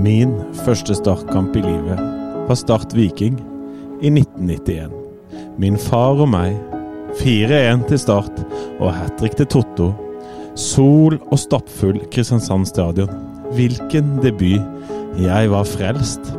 Min 0.00 0.30
første 0.64 0.94
startkamp 0.96 1.56
i 1.58 1.60
livet 1.60 1.98
var 2.48 2.56
Start 2.56 2.94
Viking 2.96 3.34
i 4.00 4.08
1991. 4.08 4.92
Min 5.60 5.76
far 5.76 6.22
og 6.22 6.30
meg. 6.32 6.54
4-1 7.18 7.82
til 7.90 8.00
Start 8.00 8.38
og 8.78 8.94
hat 8.94 9.18
trick 9.20 9.36
til 9.36 9.50
Totto. 9.50 9.90
Sol 10.56 11.18
og 11.18 11.36
stappfull 11.42 11.98
Kristiansand 12.14 12.70
stadion. 12.70 13.12
Hvilken 13.58 14.16
debut. 14.24 14.64
Jeg 15.20 15.52
var 15.52 15.68
frelst. 15.68 16.32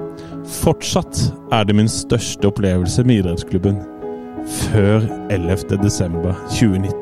Fortsatt 0.61 1.21
er 1.53 1.67
det 1.67 1.77
min 1.77 1.91
største 1.91 2.49
opplevelse 2.49 3.05
med 3.05 3.21
idrettsklubben. 3.21 3.77
Før 4.71 5.05
11. 5.29 5.77
desember 5.83 6.33
2019. 6.49 6.97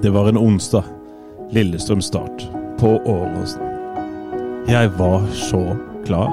Det 0.00 0.14
var 0.14 0.32
en 0.32 0.40
onsdag. 0.40 0.88
Lillestrøm 1.52 2.00
Start 2.00 2.48
på 2.80 2.96
Åråsen. 3.04 3.73
Jeg 4.68 4.88
var 4.96 5.26
så 5.32 5.76
klar. 6.06 6.32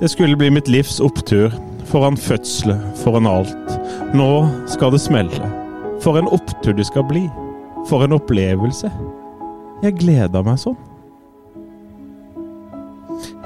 Det 0.00 0.08
skulle 0.08 0.36
bli 0.36 0.50
mitt 0.50 0.68
livs 0.68 1.00
opptur. 1.00 1.52
Foran 1.84 2.16
fødselen, 2.16 2.82
foran 2.94 3.26
alt. 3.26 3.80
Nå 4.14 4.48
skal 4.68 4.92
det 4.92 5.00
smelle. 5.00 5.48
For 6.04 6.20
en 6.20 6.28
opptur 6.28 6.76
det 6.76 6.84
skal 6.84 7.06
bli. 7.08 7.24
For 7.88 8.04
en 8.04 8.12
opplevelse. 8.12 8.92
Jeg 9.82 9.96
gleder 10.02 10.44
meg 10.44 10.60
sånn. 10.60 10.76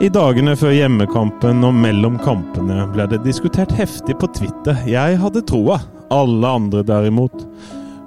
I 0.02 0.10
dagene 0.10 0.56
før 0.58 0.74
hjemmekampen 0.74 1.62
og 1.64 1.76
mellom 1.78 2.18
kampene 2.26 2.88
ble 2.92 3.06
det 3.14 3.22
diskutert 3.22 3.70
heftig 3.78 4.18
på 4.18 4.26
Twitter. 4.34 4.82
Jeg 4.90 5.22
hadde 5.22 5.46
troa. 5.46 5.78
Alle 6.10 6.56
andre 6.58 6.82
derimot 6.82 7.46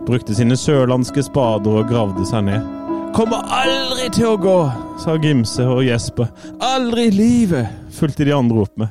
brukte 0.06 0.36
sine 0.36 0.60
sørlandske 0.60 1.24
spader 1.26 1.80
og 1.80 1.88
gravde 1.90 2.28
seg 2.28 2.52
ned. 2.52 2.75
Kommer 3.16 3.46
aldri 3.48 4.10
til 4.12 4.34
å 4.34 4.36
gå, 4.36 4.58
sa 5.00 5.14
Gimse 5.24 5.64
og 5.72 5.86
Jesper. 5.88 6.28
Aldri 6.60 7.06
i 7.08 7.14
livet, 7.16 7.70
fulgte 7.96 8.26
de 8.28 8.34
andre 8.36 8.66
opp 8.66 8.74
med. 8.82 8.90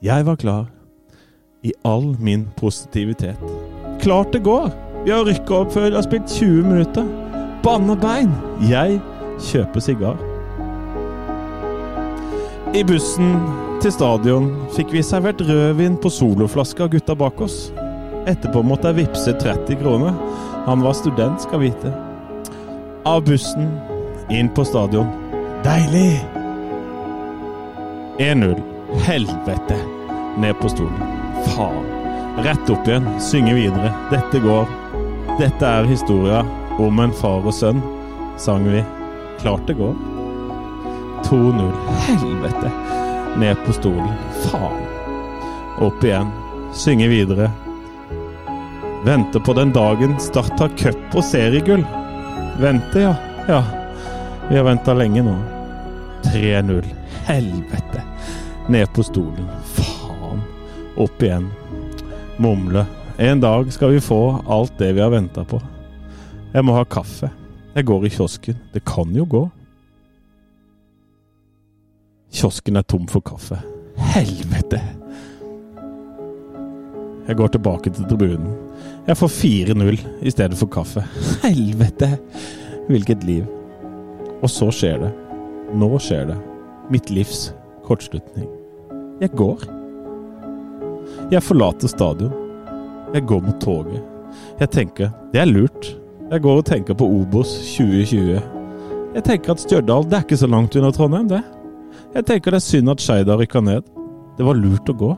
Jeg 0.00 0.24
var 0.24 0.38
klar. 0.40 0.62
I 1.60 1.74
all 1.84 2.14
min 2.16 2.46
positivitet. 2.56 3.42
Klart 4.00 4.32
det 4.32 4.40
går! 4.46 4.70
Vi 5.04 5.12
har 5.12 5.26
rykka 5.28 5.58
opp 5.58 5.74
før 5.74 5.90
vi 5.90 5.98
har 5.98 6.06
spilt 6.06 6.32
20 6.32 6.64
minutter. 6.64 7.04
Banna 7.62 7.92
bein! 8.00 8.32
Jeg 8.70 8.96
kjøper 9.50 9.84
sigar. 9.84 10.22
I 12.72 12.80
bussen 12.88 13.34
til 13.84 13.92
stadion 13.92 14.48
fikk 14.78 14.94
vi 14.96 15.02
servert 15.04 15.44
rødvin 15.44 15.98
på 16.00 16.08
soloflaske 16.08 16.86
av 16.86 16.94
gutta 16.96 17.18
bak 17.20 17.44
oss. 17.44 17.66
Etterpå 18.24 18.64
måtte 18.64 18.94
jeg 18.94 19.02
vippse 19.02 19.36
30 19.44 19.76
kroner. 19.84 20.16
Han 20.64 20.80
var 20.80 20.96
student, 20.96 21.44
skal 21.44 21.60
vite. 21.66 21.92
Av 23.04 23.24
bussen, 23.24 23.80
inn 24.30 24.48
på 24.48 24.64
stadion. 24.64 25.06
Deilig! 25.64 26.24
1-0. 28.18 28.62
Helvete! 29.02 29.76
Ned 30.38 30.54
på 30.60 30.68
stolen. 30.68 31.02
Faen. 31.46 31.84
Rett 32.44 32.70
opp 32.70 32.88
igjen, 32.88 33.08
synge 33.20 33.54
videre. 33.54 33.90
Dette 34.10 34.38
går. 34.38 34.70
Dette 35.40 35.66
er 35.66 35.88
historia 35.90 36.44
om 36.78 37.00
en 37.02 37.14
far 37.18 37.42
og 37.42 37.54
sønn, 37.56 37.82
sang 38.38 38.68
vi. 38.70 38.84
Klart 39.40 39.66
det 39.66 39.74
går. 39.80 39.98
2-0. 41.26 41.72
Helvete! 42.06 42.70
Ned 43.42 43.64
på 43.66 43.74
stolen. 43.80 44.14
Faen. 44.44 44.86
Opp 45.82 46.06
igjen. 46.06 46.30
Synge 46.72 47.10
videre. 47.10 47.50
Venter 49.02 49.42
på 49.42 49.52
den 49.58 49.74
dagen 49.74 50.14
Start 50.22 50.54
har 50.62 50.70
cup 50.78 51.18
og 51.18 51.26
seriegull. 51.26 51.82
Vente, 52.60 53.00
ja. 53.00 53.16
Ja. 53.48 53.64
Vi 54.48 54.56
har 54.56 54.64
venta 54.64 54.94
lenge 54.94 55.22
nå. 55.22 55.36
3-0. 56.22 56.84
Helvete. 57.26 58.02
Ned 58.68 58.88
på 58.94 59.02
stolen. 59.02 59.48
Faen. 59.64 60.40
Opp 60.96 61.22
igjen. 61.22 61.48
Mumle. 62.36 62.86
En 63.16 63.40
dag 63.40 63.72
skal 63.72 63.90
vi 63.90 64.00
få 64.00 64.44
alt 64.46 64.78
det 64.78 64.92
vi 64.92 65.00
har 65.00 65.10
venta 65.10 65.44
på. 65.44 65.60
Jeg 66.52 66.64
må 66.64 66.76
ha 66.76 66.84
kaffe. 66.84 67.30
Jeg 67.74 67.86
går 67.88 68.06
i 68.06 68.10
kiosken. 68.12 68.58
Det 68.72 68.84
kan 68.84 69.14
jo 69.16 69.24
gå. 69.24 69.42
Kiosken 72.32 72.76
er 72.76 72.82
tom 72.88 73.06
for 73.08 73.24
kaffe. 73.24 73.58
Helvete! 74.12 74.80
Jeg 77.28 77.36
går 77.36 77.52
tilbake 77.54 77.90
til 77.90 78.08
tribunen. 78.10 78.56
Jeg 79.02 79.18
får 79.18 79.30
4-0 79.34 79.96
i 80.22 80.30
stedet 80.30 80.58
for 80.58 80.70
kaffe. 80.70 81.02
Helvete! 81.42 82.12
Hvilket 82.86 83.24
liv. 83.26 83.46
Og 84.42 84.50
så 84.50 84.68
skjer 84.74 85.00
det. 85.02 85.10
Nå 85.74 85.88
skjer 86.02 86.28
det. 86.30 86.36
Mitt 86.92 87.10
livs 87.10 87.48
kortslutning. 87.86 88.46
Jeg 89.22 89.34
går. 89.38 89.64
Jeg 91.32 91.42
forlater 91.42 91.90
stadion. 91.90 92.30
Jeg 93.14 93.26
går 93.26 93.42
mot 93.42 93.58
toget. 93.62 94.06
Jeg 94.60 94.70
tenker 94.70 95.10
det 95.34 95.42
er 95.42 95.50
lurt. 95.50 95.90
Jeg 96.30 96.44
går 96.46 96.62
og 96.62 96.68
tenker 96.70 96.94
på 96.94 97.08
Obos 97.10 97.50
2020. 97.74 98.38
Jeg 99.16 99.26
tenker 99.26 99.52
at 99.52 99.66
Stjørdal 99.66 100.06
det 100.06 100.20
er 100.20 100.24
ikke 100.28 100.40
så 100.40 100.48
langt 100.48 100.78
unna 100.78 100.92
Trondheim, 100.94 101.26
det. 101.28 101.42
Jeg 102.14 102.28
tenker 102.30 102.54
det 102.54 102.62
er 102.62 102.68
synd 102.70 102.94
at 102.94 103.02
Skeid 103.02 103.28
har 103.28 103.42
rykka 103.42 103.60
ned. 103.66 103.84
Det 104.38 104.46
var 104.46 104.56
lurt 104.56 104.88
å 104.88 104.96
gå. 104.96 105.10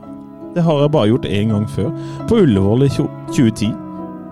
Det 0.55 0.63
har 0.63 0.81
jeg 0.81 0.91
bare 0.91 1.09
gjort 1.11 1.25
én 1.27 1.49
gang 1.51 1.65
før, 1.67 1.89
på 2.29 2.37
Ullevål 2.45 2.85
i 2.85 2.89
2010. 2.95 3.73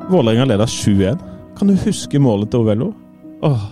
Vålerenga 0.08 0.46
leda 0.48 0.66
7-1. 0.66 1.20
Kan 1.58 1.68
du 1.68 1.76
huske 1.84 2.20
målet 2.20 2.52
til 2.52 2.64
Ovello? 2.64 2.94
Åh, 3.44 3.66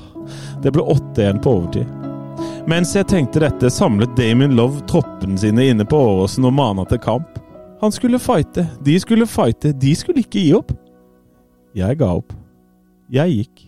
det 0.64 0.74
ble 0.76 0.84
8-1 0.84 1.40
på 1.44 1.54
overtid. 1.62 1.88
Mens 2.68 2.92
jeg 2.96 3.08
tenkte 3.08 3.42
dette, 3.46 3.72
samlet 3.72 4.12
Damien 4.20 4.58
Love 4.60 4.84
troppene 4.92 5.40
sine 5.40 5.70
inne 5.72 5.88
på 5.88 5.98
Åråsen 5.98 6.46
og 6.46 6.54
mana 6.60 6.86
til 6.92 7.00
kamp. 7.02 7.40
Han 7.82 7.96
skulle 7.96 8.20
fighte, 8.20 8.68
de 8.84 9.00
skulle 9.00 9.26
fighte, 9.32 9.72
de 9.72 9.96
skulle 9.96 10.22
ikke 10.22 10.44
gi 10.44 10.54
opp. 10.60 10.76
Jeg 11.74 11.98
ga 12.04 12.12
opp. 12.20 12.36
Jeg 13.12 13.32
gikk. 13.40 13.68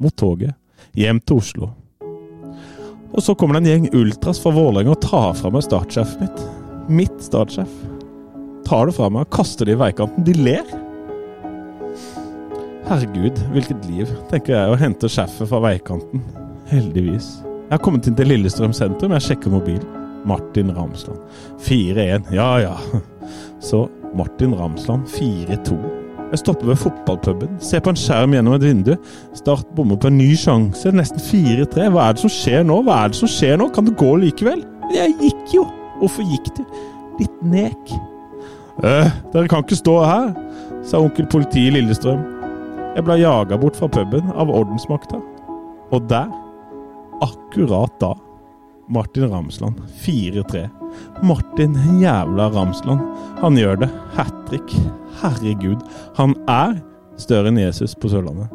Mot 0.00 0.14
toget. 0.16 0.54
Hjem 0.96 1.18
til 1.20 1.42
Oslo. 1.42 1.74
Og 3.10 3.24
så 3.26 3.34
kommer 3.34 3.58
det 3.58 3.66
en 3.66 3.72
gjeng 3.72 3.94
ultras 4.00 4.38
fra 4.38 4.54
Vålerenga 4.54 4.94
og 4.94 5.02
tar 5.02 5.34
fra 5.34 5.50
meg 5.50 5.66
startsjefet 5.66 6.22
mitt. 6.22 6.44
Mitt 6.88 7.24
startsjef. 7.26 7.80
Tar 8.70 8.86
det 8.86 8.94
fra 8.94 9.08
meg 9.10 9.26
kaster 9.34 9.66
det 9.66 9.74
i 9.74 9.80
veikanten. 9.80 10.22
De 10.22 10.34
ler. 10.38 10.66
Herregud, 12.86 13.38
hvilket 13.50 13.86
liv, 13.90 14.10
tenker 14.30 14.54
jeg, 14.54 14.70
og 14.70 14.78
henter 14.78 15.10
sjefet 15.10 15.48
fra 15.50 15.58
veikanten. 15.64 16.22
Heldigvis. 16.70 17.40
Jeg 17.42 17.72
har 17.74 17.80
kommet 17.82 18.06
inn 18.06 18.14
til 18.18 18.30
Lillestrøm 18.30 18.74
sentrum, 18.74 19.16
jeg 19.16 19.26
sjekker 19.26 19.50
mobilen. 19.50 19.96
Martin 20.28 20.70
Ramsland. 20.76 21.18
4-1. 21.66 22.28
Ja 22.36 22.50
ja. 22.62 22.76
Så 23.62 23.88
Martin 24.14 24.54
Ramsland 24.54 25.08
4-2. 25.16 25.78
Jeg 26.30 26.42
stopper 26.44 26.70
ved 26.70 26.78
fotballpuben, 26.78 27.56
ser 27.58 27.82
på 27.82 27.90
en 27.90 27.98
skjerm 27.98 28.36
gjennom 28.36 28.54
et 28.54 28.68
vindu. 28.68 28.92
Start 29.34 29.66
bommer 29.74 29.98
på 29.98 30.12
en 30.12 30.18
ny 30.20 30.28
sjanse, 30.38 30.92
nesten 30.94 31.18
4-3. 31.26 31.88
Hva 31.90 32.06
er 32.06 32.14
det 32.14 32.22
som 32.22 32.34
skjer 32.36 32.62
nå? 32.70 32.78
Hva 32.86 33.00
er 33.02 33.10
det 33.10 33.18
som 33.18 33.34
skjer 33.34 33.58
nå? 33.58 33.66
Kan 33.74 33.90
det 33.90 33.96
gå 33.98 34.14
likevel? 34.28 34.62
Jeg 34.94 35.16
gikk 35.24 35.58
jo! 35.58 35.66
Hvorfor 35.98 36.30
gikk 36.30 36.54
du? 36.54 36.62
Litt 37.18 37.42
nek. 37.42 37.98
Øh, 38.84 39.10
dere 39.32 39.48
kan 39.50 39.64
ikke 39.64 39.78
stå 39.80 39.96
her, 40.04 40.30
sa 40.86 41.00
onkel 41.02 41.28
politi 41.30 41.66
Lillestrøm. 41.74 42.22
Jeg 42.96 43.06
ble 43.06 43.20
jaga 43.20 43.58
bort 43.60 43.78
fra 43.78 43.88
puben 43.92 44.32
av 44.34 44.50
ordensmakta. 44.50 45.20
Og 45.90 46.06
der, 46.10 46.30
akkurat 47.22 47.94
da, 48.02 48.14
Martin 48.90 49.28
Ramsland 49.30 49.78
4-3. 50.02 50.68
Martin 51.22 51.76
jævla 52.00 52.48
Ramsland. 52.50 53.00
Han 53.38 53.58
gjør 53.58 53.84
det. 53.84 53.90
Hat 54.16 54.34
trick. 54.48 54.74
Herregud. 55.20 55.78
Han 56.18 56.34
er 56.50 56.80
større 57.20 57.52
enn 57.52 57.60
Jesus 57.60 57.94
på 57.94 58.10
Sørlandet. 58.10 58.50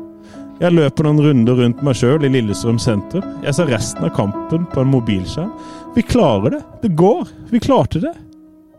Jeg 0.60 0.72
løper 0.72 1.08
noen 1.08 1.20
runder 1.24 1.58
rundt 1.60 1.82
meg 1.84 1.98
sjøl 2.00 2.24
i 2.24 2.32
Lillestrøm 2.32 2.78
sentrum. 2.80 3.24
Jeg 3.44 3.56
ser 3.56 3.72
resten 3.72 4.08
av 4.08 4.14
kampen 4.16 4.68
på 4.72 4.84
en 4.84 4.92
mobilskjerm. 4.92 5.52
Vi 5.96 6.04
klarer 6.08 6.58
det. 6.58 6.62
Det 6.84 6.94
går. 7.00 7.32
Vi 7.52 7.64
klarte 7.64 8.04
det. 8.04 8.14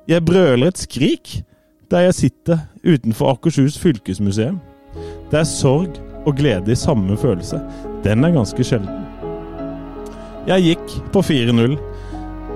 Jeg 0.06 0.22
brøler 0.22 0.68
et 0.70 0.78
skrik 0.78 1.40
der 1.90 2.04
jeg 2.04 2.14
sitter 2.14 2.60
utenfor 2.86 3.32
Akershus 3.32 3.74
fylkesmuseum. 3.82 4.60
Det 5.32 5.40
er 5.40 5.48
sorg 5.50 5.98
og 6.26 6.36
glede 6.38 6.70
i 6.70 6.78
samme 6.78 7.16
følelse. 7.18 7.58
Den 8.04 8.22
er 8.22 8.34
ganske 8.34 8.66
sjelden. 8.66 9.02
Jeg 10.46 10.62
gikk 10.62 10.94
på 11.14 11.24
4-0. 11.26 11.74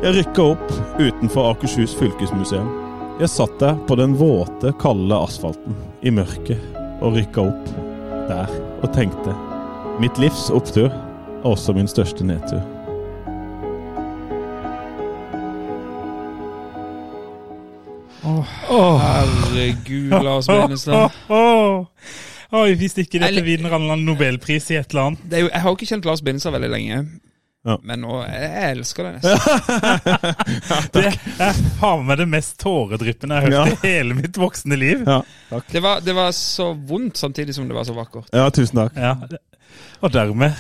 Jeg 0.05 0.15
rykka 0.21 0.47
opp 0.53 0.73
utenfor 1.03 1.51
Akershus 1.51 1.97
fylkesmuseum. 1.99 2.71
Jeg 3.19 3.35
satt 3.35 3.59
der 3.59 3.75
på 3.89 3.99
den 3.99 4.15
våte, 4.19 4.71
kalde 4.79 5.19
asfalten 5.19 5.75
i 6.07 6.15
mørket 6.15 6.63
og 7.03 7.19
rykka 7.19 7.51
opp 7.51 7.73
der 8.31 8.59
og 8.81 8.93
tenkte 8.95 9.35
Mitt 10.01 10.23
livs 10.23 10.47
opptur 10.55 10.87
er 10.89 11.51
også 11.51 11.75
min 11.77 11.91
største 11.91 12.25
nedtur. 12.25 12.63
Herregud, 18.23 20.13
Lars 20.25 20.47
Benestad. 20.51 21.11
Oi, 22.51 22.75
hvis 22.75 22.97
ikke 22.99 23.21
dette 23.23 23.43
vinner 23.47 23.77
en 23.79 24.05
nobelpris 24.05 24.71
i 24.73 24.79
et 24.81 24.91
eller 24.91 25.13
annet. 25.13 25.27
Det 25.31 25.39
er 25.39 25.45
jo, 25.45 25.51
jeg 25.53 25.63
har 25.63 25.77
ikke 25.77 25.87
kjent 25.93 26.09
Lars 26.09 26.23
Benestad 26.27 26.53
veldig 26.57 26.71
lenge. 26.73 26.97
Ja. 27.69 27.75
Men 27.85 28.01
nå, 28.01 28.15
jeg, 28.25 28.71
elsker 28.71 29.05
det 29.05 29.11
nesten. 29.21 30.39
Det 30.95 31.03
er 31.45 31.59
faen 31.81 32.07
meg 32.09 32.17
det 32.23 32.27
mest 32.33 32.55
tåredryppende 32.63 33.37
jeg 33.37 33.51
har 33.53 33.67
hørt 33.67 33.85
i 33.85 33.91
hele 33.99 34.17
mitt 34.17 34.39
voksne 34.41 34.79
liv. 34.81 35.03
Ja, 35.05 35.19
takk. 35.51 35.67
Det 35.75 35.83
var, 35.85 36.01
det 36.07 36.15
var 36.17 36.33
så 36.37 36.71
vondt 36.75 37.21
samtidig 37.21 37.55
som 37.59 37.69
det 37.69 37.77
var 37.77 37.85
så 37.89 37.93
vakkert. 37.97 38.31
Ja, 38.33 38.47
tusen 38.55 38.81
takk. 38.81 38.97
Ja. 38.97 39.13
Og 40.01 40.09
dermed, 40.15 40.57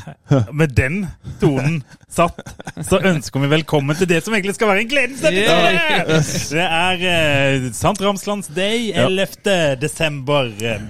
med 0.54 0.74
den 0.76 0.98
tonen 1.40 1.78
satt, 2.12 2.36
så 2.84 3.00
ønsker 3.08 3.40
vi 3.42 3.48
velkommen 3.50 3.96
til 3.98 4.06
det 4.10 4.20
som 4.22 4.36
egentlig 4.36 4.54
skal 4.58 4.68
være 4.70 4.84
en 4.84 4.90
gledens 4.92 5.22
episode! 5.24 6.20
Det 6.52 6.66
er 6.66 7.06
eh, 7.14 7.64
Sant 7.74 8.02
Ramslands 8.04 8.52
Day, 8.54 8.90
11. 8.92 9.80
desember. 9.80 10.52
eh, 10.60 10.84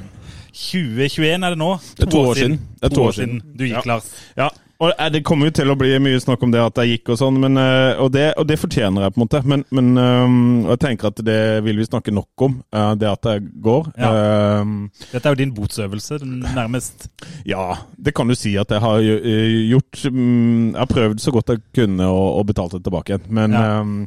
2021 0.50 1.46
er 1.46 1.54
det 1.54 1.60
nå. 1.62 1.70
Det 1.96 2.08
er 2.08 2.10
to 2.12 2.24
år 2.32 2.34
siden. 2.42 2.58
Det 2.82 2.90
er 2.90 2.94
To 2.98 3.06
år 3.06 3.16
siden 3.16 3.38
du 3.54 3.64
gikk, 3.68 3.78
Ja. 3.78 3.86
Lars. 3.94 4.10
Ja, 4.36 4.48
og 4.80 4.92
eh, 4.96 5.10
Det 5.12 5.20
kommer 5.28 5.50
jo 5.50 5.54
til 5.60 5.70
å 5.72 5.76
bli 5.78 5.90
mye 6.00 6.20
snakk 6.22 6.42
om 6.46 6.52
det 6.54 6.60
at 6.64 6.78
jeg 6.80 6.94
gikk 6.94 7.10
og 7.12 7.18
sånn, 7.20 7.36
men, 7.42 7.58
eh, 7.60 8.00
og, 8.00 8.10
det, 8.14 8.30
og 8.40 8.46
det 8.48 8.56
fortjener 8.60 9.04
jeg, 9.06 9.12
på 9.14 9.20
en 9.20 9.24
måte. 9.26 9.40
Men, 9.52 9.64
men 9.76 9.90
eh, 10.00 10.36
og 10.64 10.72
jeg 10.74 10.80
tenker 10.86 11.10
at 11.12 11.22
det 11.26 11.38
vil 11.66 11.80
vi 11.80 11.86
snakke 11.88 12.14
nok 12.16 12.44
om, 12.46 12.54
eh, 12.72 12.92
det 13.00 13.08
at 13.10 13.28
jeg 13.30 13.44
går. 13.64 13.90
Eh, 14.00 14.74
Dette 15.12 15.22
er 15.24 15.34
jo 15.36 15.40
din 15.42 15.54
botsøvelse, 15.56 16.20
nærmest. 16.56 17.08
ja, 17.48 17.66
det 18.00 18.14
kan 18.16 18.28
du 18.30 18.34
si 18.38 18.54
at 18.60 18.70
jeg 18.72 18.80
har 18.84 19.00
gjort. 19.04 20.04
mm, 20.10 20.72
Jeg 20.74 20.80
har 20.80 20.92
prøvd 20.96 21.20
så 21.20 21.34
godt 21.36 21.52
jeg 21.54 21.64
kunne 21.76 22.06
og, 22.08 22.38
og 22.40 22.46
betalt 22.52 22.72
det 22.78 22.84
tilbake 22.88 23.14
igjen. 23.18 23.26
Men, 23.28 23.52
Ja. 23.60 23.80
um, 23.80 24.06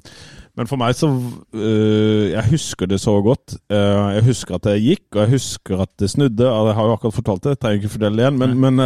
men 0.58 0.68
for 0.70 0.78
meg 0.78 0.94
så 0.94 1.08
uh, 1.10 2.26
Jeg 2.30 2.44
husker 2.52 2.86
det 2.86 3.00
så 3.02 3.16
godt. 3.26 3.56
Uh, 3.74 4.14
jeg 4.18 4.24
husker 4.28 4.56
at 4.60 4.68
jeg 4.74 4.84
gikk, 4.90 5.06
og 5.16 5.22
jeg 5.24 5.32
husker 5.38 5.82
at 5.86 5.90
det 6.00 6.10
snudde. 6.14 6.46
Jeg 6.46 6.76
har 6.78 6.86
jo 6.90 6.94
akkurat 6.98 7.16
fortalt 7.18 7.44
det, 7.46 7.56
jeg 7.56 7.60
trenger 7.64 7.82
ikke 7.82 7.94
fordele 7.96 8.18
det 8.20 8.26
igjen, 8.28 8.38
men, 8.42 8.60
men 8.62 8.86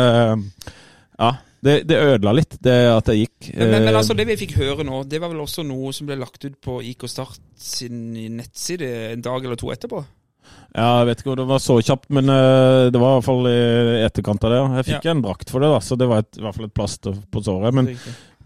ja. 1.20 1.32
Det, 1.64 1.80
det 1.90 1.98
ødela 1.98 2.36
litt, 2.38 2.58
det 2.62 2.76
at 2.92 3.10
jeg 3.10 3.26
gikk. 3.26 3.50
Men, 3.56 3.72
men, 3.72 3.88
men 3.88 3.94
Eh, 3.94 4.00
altså, 4.00 4.16
det 4.18 4.28
vi 4.30 4.38
fikk 4.44 4.58
høre 4.60 4.86
nå, 4.86 5.02
det 5.10 5.22
var 5.24 5.32
vel 5.34 5.42
også 5.42 5.66
noe 5.66 5.94
som 5.96 6.10
ble 6.10 6.20
lagt 6.20 6.46
ut 6.46 6.60
på 6.64 6.80
IK 6.86 7.08
Start 7.10 7.42
sin 7.58 8.14
nettside 8.38 8.92
en 9.14 9.26
dag 9.26 9.46
eller 9.46 9.60
to 9.60 9.72
etterpå? 9.74 10.04
Ja, 10.78 11.00
jeg 11.02 11.08
vet 11.10 11.22
ikke 11.24 11.32
om 11.34 11.40
det 11.40 11.48
var 11.50 11.62
så 11.64 11.80
kjapt, 11.82 12.08
men 12.14 12.30
eh, 12.30 12.88
det 12.94 13.02
var 13.02 13.16
i 13.16 13.18
hvert 13.18 13.26
fall 13.26 13.50
i 13.50 14.06
etterkant 14.06 14.46
av 14.46 14.54
det. 14.54 14.60
ja. 14.60 14.70
Jeg 14.78 14.90
fikk 14.92 15.10
en 15.10 15.24
drakt 15.26 15.52
for 15.54 15.64
det, 15.64 15.72
da, 15.74 15.82
så 15.82 15.98
det 16.00 16.10
var 16.12 16.22
et, 16.24 16.32
i 16.38 16.46
hvert 16.46 16.60
fall 16.60 16.70
et 16.70 16.76
plaster 16.78 17.18
på 17.34 17.44
såret. 17.44 17.74
Men, 17.74 17.90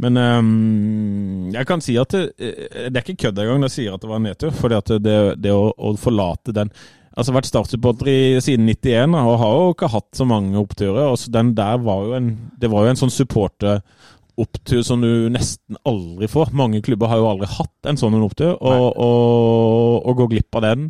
men 0.02 0.22
um, 0.22 1.52
jeg 1.52 1.68
kan 1.68 1.84
si 1.84 1.98
at 2.00 2.16
det, 2.16 2.24
eh, 2.40 2.88
det 2.88 2.96
er 2.96 3.04
ikke 3.04 3.28
kødd 3.28 3.44
engang 3.44 3.60
når 3.62 3.74
jeg 3.74 3.78
sier 3.82 3.98
at 3.98 4.06
det 4.06 4.14
var 4.14 4.22
en 4.22 4.28
nedtur. 4.30 4.56
For 4.56 4.72
det, 4.72 5.12
det 5.44 5.54
å, 5.54 5.68
å 5.76 5.94
forlate 6.00 6.56
den 6.56 6.72
Altså 7.12 7.34
vært 7.36 7.50
startsupporter 7.50 8.08
i, 8.08 8.20
siden 8.44 8.70
91 8.72 9.18
og 9.20 9.34
har 9.42 9.56
jo 9.58 9.72
ikke 9.74 9.90
hatt 9.92 10.10
så 10.16 10.28
mange 10.28 10.56
oppturer. 10.60 11.10
og 11.12 11.20
den 11.34 11.54
der 11.58 11.82
var 11.84 12.06
jo 12.06 12.14
en, 12.16 12.30
Det 12.60 12.70
var 12.72 12.86
jo 12.86 12.94
en 12.94 13.02
sånn 13.02 13.12
supporteropptur 13.12 14.84
som 14.88 15.04
du 15.04 15.28
nesten 15.34 15.76
aldri 15.84 16.30
får. 16.32 16.54
Mange 16.56 16.82
klubber 16.82 17.12
har 17.12 17.20
jo 17.20 17.28
aldri 17.34 17.50
hatt 17.52 17.92
en 17.92 18.00
sånn 18.00 18.16
opptur, 18.22 18.56
og, 18.56 18.88
og, 18.96 20.08
og 20.08 20.22
gå 20.24 20.30
glipp 20.36 20.56
av 20.56 20.68
den 20.70 20.88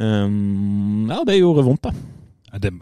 um, 0.00 1.06
Ja, 1.10 1.22
det 1.28 1.38
gjorde 1.38 1.66
vondt, 1.70 1.86
da. 1.86 1.94
Ja, 2.52 2.58
Det. 2.58 2.74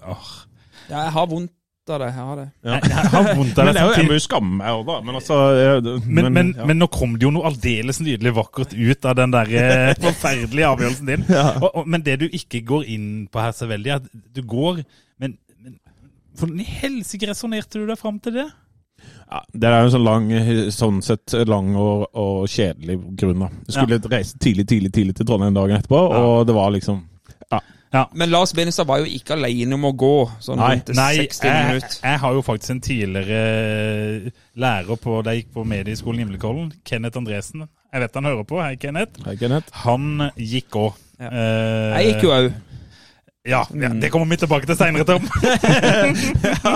Ja, 0.87 1.03
jeg 1.03 1.13
har 1.13 1.27
vondt 1.29 1.53
av 1.95 2.01
det. 2.03 2.09
Jeg 2.11 2.17
har 2.19 2.37
det. 2.41 2.47
Jeg, 2.67 2.83
jeg 2.91 3.11
har 3.13 3.29
vondt 3.39 3.59
av 3.63 3.69
det 3.71 3.75
er 3.83 3.93
jeg 4.01 4.09
må 4.09 4.17
jo 4.19 4.25
skamme 4.25 4.53
meg 4.61 4.75
òg, 4.79 4.83
da. 4.89 4.97
Men 5.07 5.19
altså 5.21 5.39
jeg, 5.57 5.85
det- 5.87 5.95
Men, 6.07 6.29
men, 6.33 6.53
ja. 6.57 6.67
men 6.71 6.79
nå 6.83 6.89
kom 6.93 7.15
det 7.17 7.27
jo 7.29 7.31
noe 7.37 7.47
aldeles 7.51 8.01
nydelig 8.03 8.35
vakkert 8.37 8.75
ut 8.77 9.09
av 9.11 9.17
den 9.21 9.35
der 9.37 9.55
eh, 9.63 9.95
forferdelige 10.07 10.69
avgjørelsen 10.75 11.11
din. 11.13 11.25
Og, 11.63 11.71
og, 11.73 11.83
men 11.87 12.03
det 12.07 12.19
du 12.25 12.27
ikke 12.29 12.61
går 12.69 12.85
inn 12.97 13.09
på 13.33 13.41
her 13.45 13.53
så 13.57 13.69
veldig, 13.71 13.91
er 13.97 14.03
at 14.03 14.13
du 14.37 14.43
går 14.43 14.83
Men, 15.23 15.39
men 15.65 15.79
hvordan 16.39 16.61
i 16.61 16.69
helsike 16.83 17.31
resonnerte 17.31 17.81
du 17.81 17.87
deg 17.89 17.99
fram 18.01 18.19
til 18.21 18.41
det? 18.43 18.47
Ja, 19.27 19.41
det 19.53 19.67
er 19.69 19.81
jo 19.83 19.89
en 19.89 19.93
sånn 19.97 20.05
lang, 20.07 20.27
sånn 20.73 20.99
sett 21.03 21.35
lang 21.51 21.73
og, 21.79 22.05
og 22.17 22.45
kjedelig 22.51 22.97
grunn. 23.19 23.43
da. 23.43 23.49
Jeg 23.67 23.75
skulle 23.79 23.99
reise 24.13 24.39
tidlig 24.43 24.67
tidlig, 24.71 24.93
tidlig 24.95 25.17
til 25.19 25.27
Trondheim 25.29 25.55
dagen 25.57 25.77
etterpå, 25.81 25.99
Ja. 26.13 26.21
og 26.23 26.47
det 26.47 26.55
var 26.57 26.71
liksom 26.75 27.01
Men 28.17 28.31
Lars 28.33 28.53
Benestad 28.57 28.89
var 28.89 29.01
jo 29.03 29.09
ikke 29.09 29.37
alene 29.37 29.77
om 29.79 29.87
å 29.89 29.93
gå 29.97 30.13
sånn 30.45 30.61
Nei, 30.61 30.71
rundt 30.75 30.93
Nei, 30.99 31.13
60 31.23 31.49
jeg, 31.49 31.69
minutt. 31.71 31.97
jeg 32.03 32.21
har 32.23 32.37
jo 32.37 32.45
faktisk 32.47 32.75
en 32.75 32.83
tidligere 32.85 34.33
lærer 34.59 35.01
på 35.01 35.19
da 35.25 35.35
jeg 35.35 35.45
gikk 35.45 35.55
på 35.57 35.65
medieskolen 35.69 36.21
i 36.21 36.25
Himmelkollen, 36.25 36.71
Kenneth 36.87 37.21
Andresen. 37.21 37.67
Jeg 37.93 38.03
vet 38.03 38.19
han 38.19 38.29
hører 38.29 38.45
på. 38.49 38.61
Hei, 38.61 38.75
Kenneth. 38.81 39.23
Hei, 39.25 39.37
Kenneth. 39.41 39.73
Han 39.87 40.31
gikk 40.37 40.77
òg. 40.77 41.03
Ja. 41.17 41.31
Jeg 41.97 42.11
gikk 42.11 42.27
jo 42.27 42.33
òg. 42.35 42.49
Ja, 43.47 43.63
ja, 43.79 43.89
det 43.95 44.11
kommer 44.11 44.27
vi 44.35 44.41
tilbake 44.43 44.67
til 44.67 44.77
seinere, 44.79 45.05
Tom. 45.07 45.23
ja. 46.51 46.73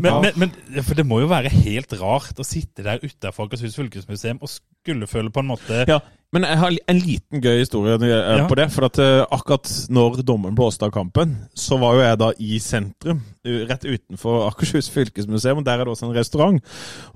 Men, 0.00 0.14
men, 0.22 0.32
men 0.40 0.84
for 0.86 0.96
det 0.96 1.04
må 1.06 1.20
jo 1.22 1.28
være 1.30 1.50
helt 1.52 1.92
rart 2.00 2.38
å 2.40 2.46
sitte 2.46 2.84
der 2.86 3.02
utafor 3.04 3.48
Akershus 3.48 3.76
fylkesmuseum 3.76 4.40
og 4.40 4.50
skulle 4.52 5.08
føle 5.10 5.32
på 5.34 5.42
en 5.44 5.50
måte 5.50 5.82
Ja, 5.88 5.98
men 6.32 6.44
jeg 6.48 6.60
har 6.60 6.76
en 6.92 7.00
liten 7.00 7.44
gøy 7.44 7.60
historie 7.62 7.96
eh, 8.00 8.12
Ja. 8.40 8.46
på 8.48 8.56
det. 8.58 8.68
For 8.74 8.88
at 8.88 9.00
eh, 9.02 9.22
akkurat 9.32 9.68
når 9.92 10.22
dommeren 10.28 10.56
blåste 10.58 10.88
av 10.88 10.92
kampen, 10.94 11.36
så 11.56 11.78
var 11.80 11.96
jo 11.98 12.04
jeg 12.04 12.20
da 12.20 12.30
i 12.38 12.60
sentrum, 12.62 13.22
rett 13.68 13.84
utenfor 13.88 14.46
Akershus 14.50 14.90
fylkesmuseum, 14.92 15.62
og 15.62 15.68
der 15.68 15.80
er 15.80 15.88
det 15.88 15.94
også 15.94 16.08
en 16.08 16.16
restaurant. 16.16 16.60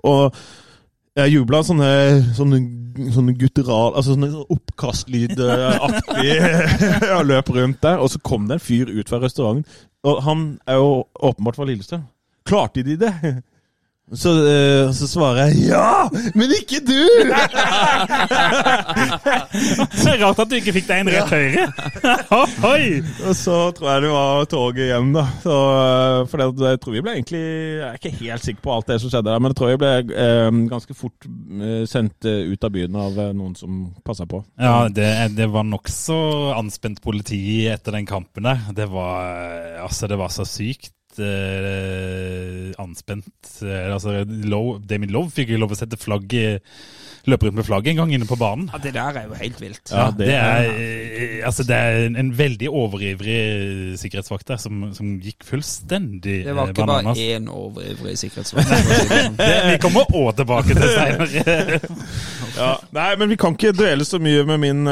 Og 0.09 0.37
jeg 1.19 1.35
jubla 1.35 1.61
sånne, 1.67 1.89
sånne, 2.37 2.59
sånne 3.13 3.35
gutteral 3.37 3.97
Altså 3.99 4.15
sånne 4.15 4.31
oppkastlydaktig 4.55 6.29
Jeg 7.13 7.27
løp 7.29 7.53
rundt 7.53 7.83
der. 7.85 8.01
Og 8.01 8.13
så 8.13 8.21
kom 8.25 8.49
det 8.49 8.59
en 8.59 8.65
fyr 8.65 8.93
ut 8.93 9.13
fra 9.13 9.21
restauranten, 9.23 9.67
og 10.09 10.23
han 10.27 10.47
er 10.67 10.81
jo 10.81 11.03
åpenbart 11.23 11.59
fra 11.59 11.67
Lillestrøm. 11.69 12.07
Klarte 12.49 12.83
de 12.87 12.97
det? 12.99 13.13
Så, 14.13 14.31
eh, 14.45 14.91
så 14.93 15.07
svarer 15.09 15.49
jeg 15.49 15.71
ja, 15.71 16.05
men 16.37 16.51
ikke 16.53 16.83
du! 16.85 16.93
Det 19.93 20.11
er 20.11 20.21
rart 20.21 20.41
at 20.43 20.51
du 20.51 20.57
ikke 20.59 20.75
fikk 20.77 20.89
deg 20.91 21.01
en 21.01 21.11
rett 21.15 21.33
høyre. 21.33 21.65
Og 23.29 23.35
så 23.39 23.57
tror 23.77 23.89
jeg 23.89 24.05
det 24.05 24.11
var 24.13 24.45
toget 24.53 24.91
hjem, 24.91 25.13
da. 25.17 25.25
Så, 25.41 25.57
eh, 25.79 26.19
for 26.29 26.43
det, 26.43 26.49
jeg 26.75 26.83
tror 26.83 26.97
vi 26.97 27.05
ble 27.05 27.17
egentlig 27.17 27.43
Jeg 27.43 27.89
er 27.89 27.99
ikke 28.01 28.15
helt 28.21 28.45
sikker 28.45 28.63
på 28.67 28.75
alt 28.77 28.93
det 28.93 28.99
som 29.01 29.13
skjedde 29.13 29.31
der, 29.31 29.41
men 29.41 29.53
jeg 29.53 29.61
tror 29.61 29.73
vi 29.73 29.81
ble 29.81 29.93
eh, 30.27 30.51
ganske 30.73 30.99
fort 30.99 31.29
sendt 31.89 32.27
ut 32.27 32.65
av 32.67 32.73
byen 32.75 32.97
av 32.99 33.21
noen 33.37 33.55
som 33.57 33.85
passa 34.05 34.27
på. 34.29 34.43
Ja, 34.61 34.89
det, 34.93 35.09
det 35.39 35.49
var 35.53 35.65
nokså 35.69 36.19
anspent 36.59 37.01
politi 37.05 37.65
etter 37.73 37.97
den 37.97 38.09
kampen 38.09 38.45
der. 38.49 38.59
Det 38.77 38.89
var, 38.93 39.81
altså, 39.87 40.11
det 40.11 40.21
var 40.21 40.33
så 40.35 40.45
sykt. 40.49 40.93
Eh, 41.21 42.73
anspent. 42.83 43.29
Eh, 43.63 43.93
altså, 43.93 44.23
Lowe, 44.27 44.81
Damien 44.89 45.13
Love 45.13 45.31
fikk 45.35 45.53
jo 45.55 45.59
lov 45.63 45.73
å 45.75 45.79
sette 45.79 45.99
flagg 46.01 46.33
i- 46.35 46.59
løpe 47.23 47.47
rundt 47.47 47.55
med 47.55 47.63
flagget 47.69 47.93
en 47.93 47.97
gang 48.01 48.13
inne 48.17 48.27
på 48.27 48.35
banen. 48.35 48.65
Ja, 48.73 48.79
det 48.83 48.91
der 48.97 49.15
er 49.21 49.27
jo 49.29 49.35
helt 49.39 49.61
vilt. 49.63 49.93
Ja, 49.95 50.09
det, 50.11 50.27
det 50.27 50.35
er, 50.35 50.65
eh, 50.75 51.47
altså, 51.47 51.63
det 51.69 51.77
er 51.79 52.07
en, 52.09 52.17
en 52.19 52.33
veldig 52.35 52.67
overivrig 52.67 53.95
sikkerhetsvakt 54.01 54.49
der 54.51 54.59
som, 54.59 54.89
som 54.97 55.13
gikk 55.23 55.47
fullstendig 55.47 56.41
Det 56.49 56.57
var 56.57 56.73
ikke 56.73 56.81
ikke 56.83 56.87
bare 56.91 57.05
bananas. 57.05 57.19
én 57.23 57.47
overivrig 57.53 58.17
sikkerhetsvakt. 58.19 58.75
det. 59.39 59.51
Vi 59.71 59.79
kommer 59.85 60.11
òg 60.19 60.33
tilbake 60.41 60.75
til 60.75 60.89
senere. 60.97 61.79
Ja. 62.53 62.75
Nei, 62.93 63.15
men 63.17 63.31
vi 63.31 63.37
kan 63.41 63.55
ikke 63.57 63.71
dvele 63.73 64.05
så 64.05 64.19
mye 64.21 64.43
med 64.45 64.59
min, 64.61 64.83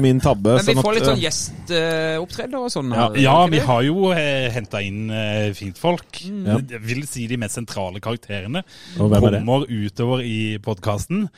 min 0.00 0.20
tabbe. 0.24 0.54
Men 0.56 0.64
vi 0.64 0.72
sånn 0.72 0.78
at, 0.80 0.86
får 0.86 0.94
litt 0.96 1.04
sånn 1.04 1.18
gjesteopptredener 1.20 2.62
og 2.64 2.70
sånn. 2.72 2.94
Ja, 2.96 3.08
her, 3.10 3.18
Ja, 3.20 3.34
vi 3.52 3.58
det? 3.58 3.66
har 3.68 3.82
jo 3.84 4.06
eh, 4.16 4.46
henta 4.54 4.80
inn 4.80 5.10
eh, 5.12 5.45
fint 5.54 5.78
folk. 5.78 6.18
Ja. 6.24 6.56
Jeg 6.58 6.80
vil 6.82 7.06
si 7.06 7.26
de 7.30 7.36
mest 7.38 7.54
sentrale 7.54 8.00
karakterene 8.00 8.64
Og 8.98 9.10
hvem 9.12 9.24
er 9.24 9.30
det? 9.36 9.40
kommer 9.44 9.66
utover 9.70 10.20
i 10.26 10.58
podkasten. 10.58 11.28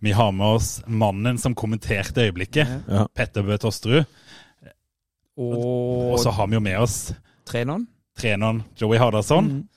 Vi 0.00 0.10
har 0.16 0.32
med 0.32 0.46
oss 0.46 0.82
mannen 0.86 1.38
som 1.38 1.54
kommenterte 1.54 2.24
øyeblikket, 2.30 2.66
Ja. 2.88 3.06
Petter 3.14 3.42
Bø 3.42 3.56
Tosterud. 3.58 4.06
Og 5.38 6.12
Og 6.14 6.18
så 6.22 6.30
har 6.34 6.46
vi 6.50 6.54
jo 6.54 6.60
med 6.60 6.78
oss 6.80 7.12
treneren. 7.46 7.86
treneren 8.18 8.64
Joey 8.80 8.98
Hardasson. 8.98 9.68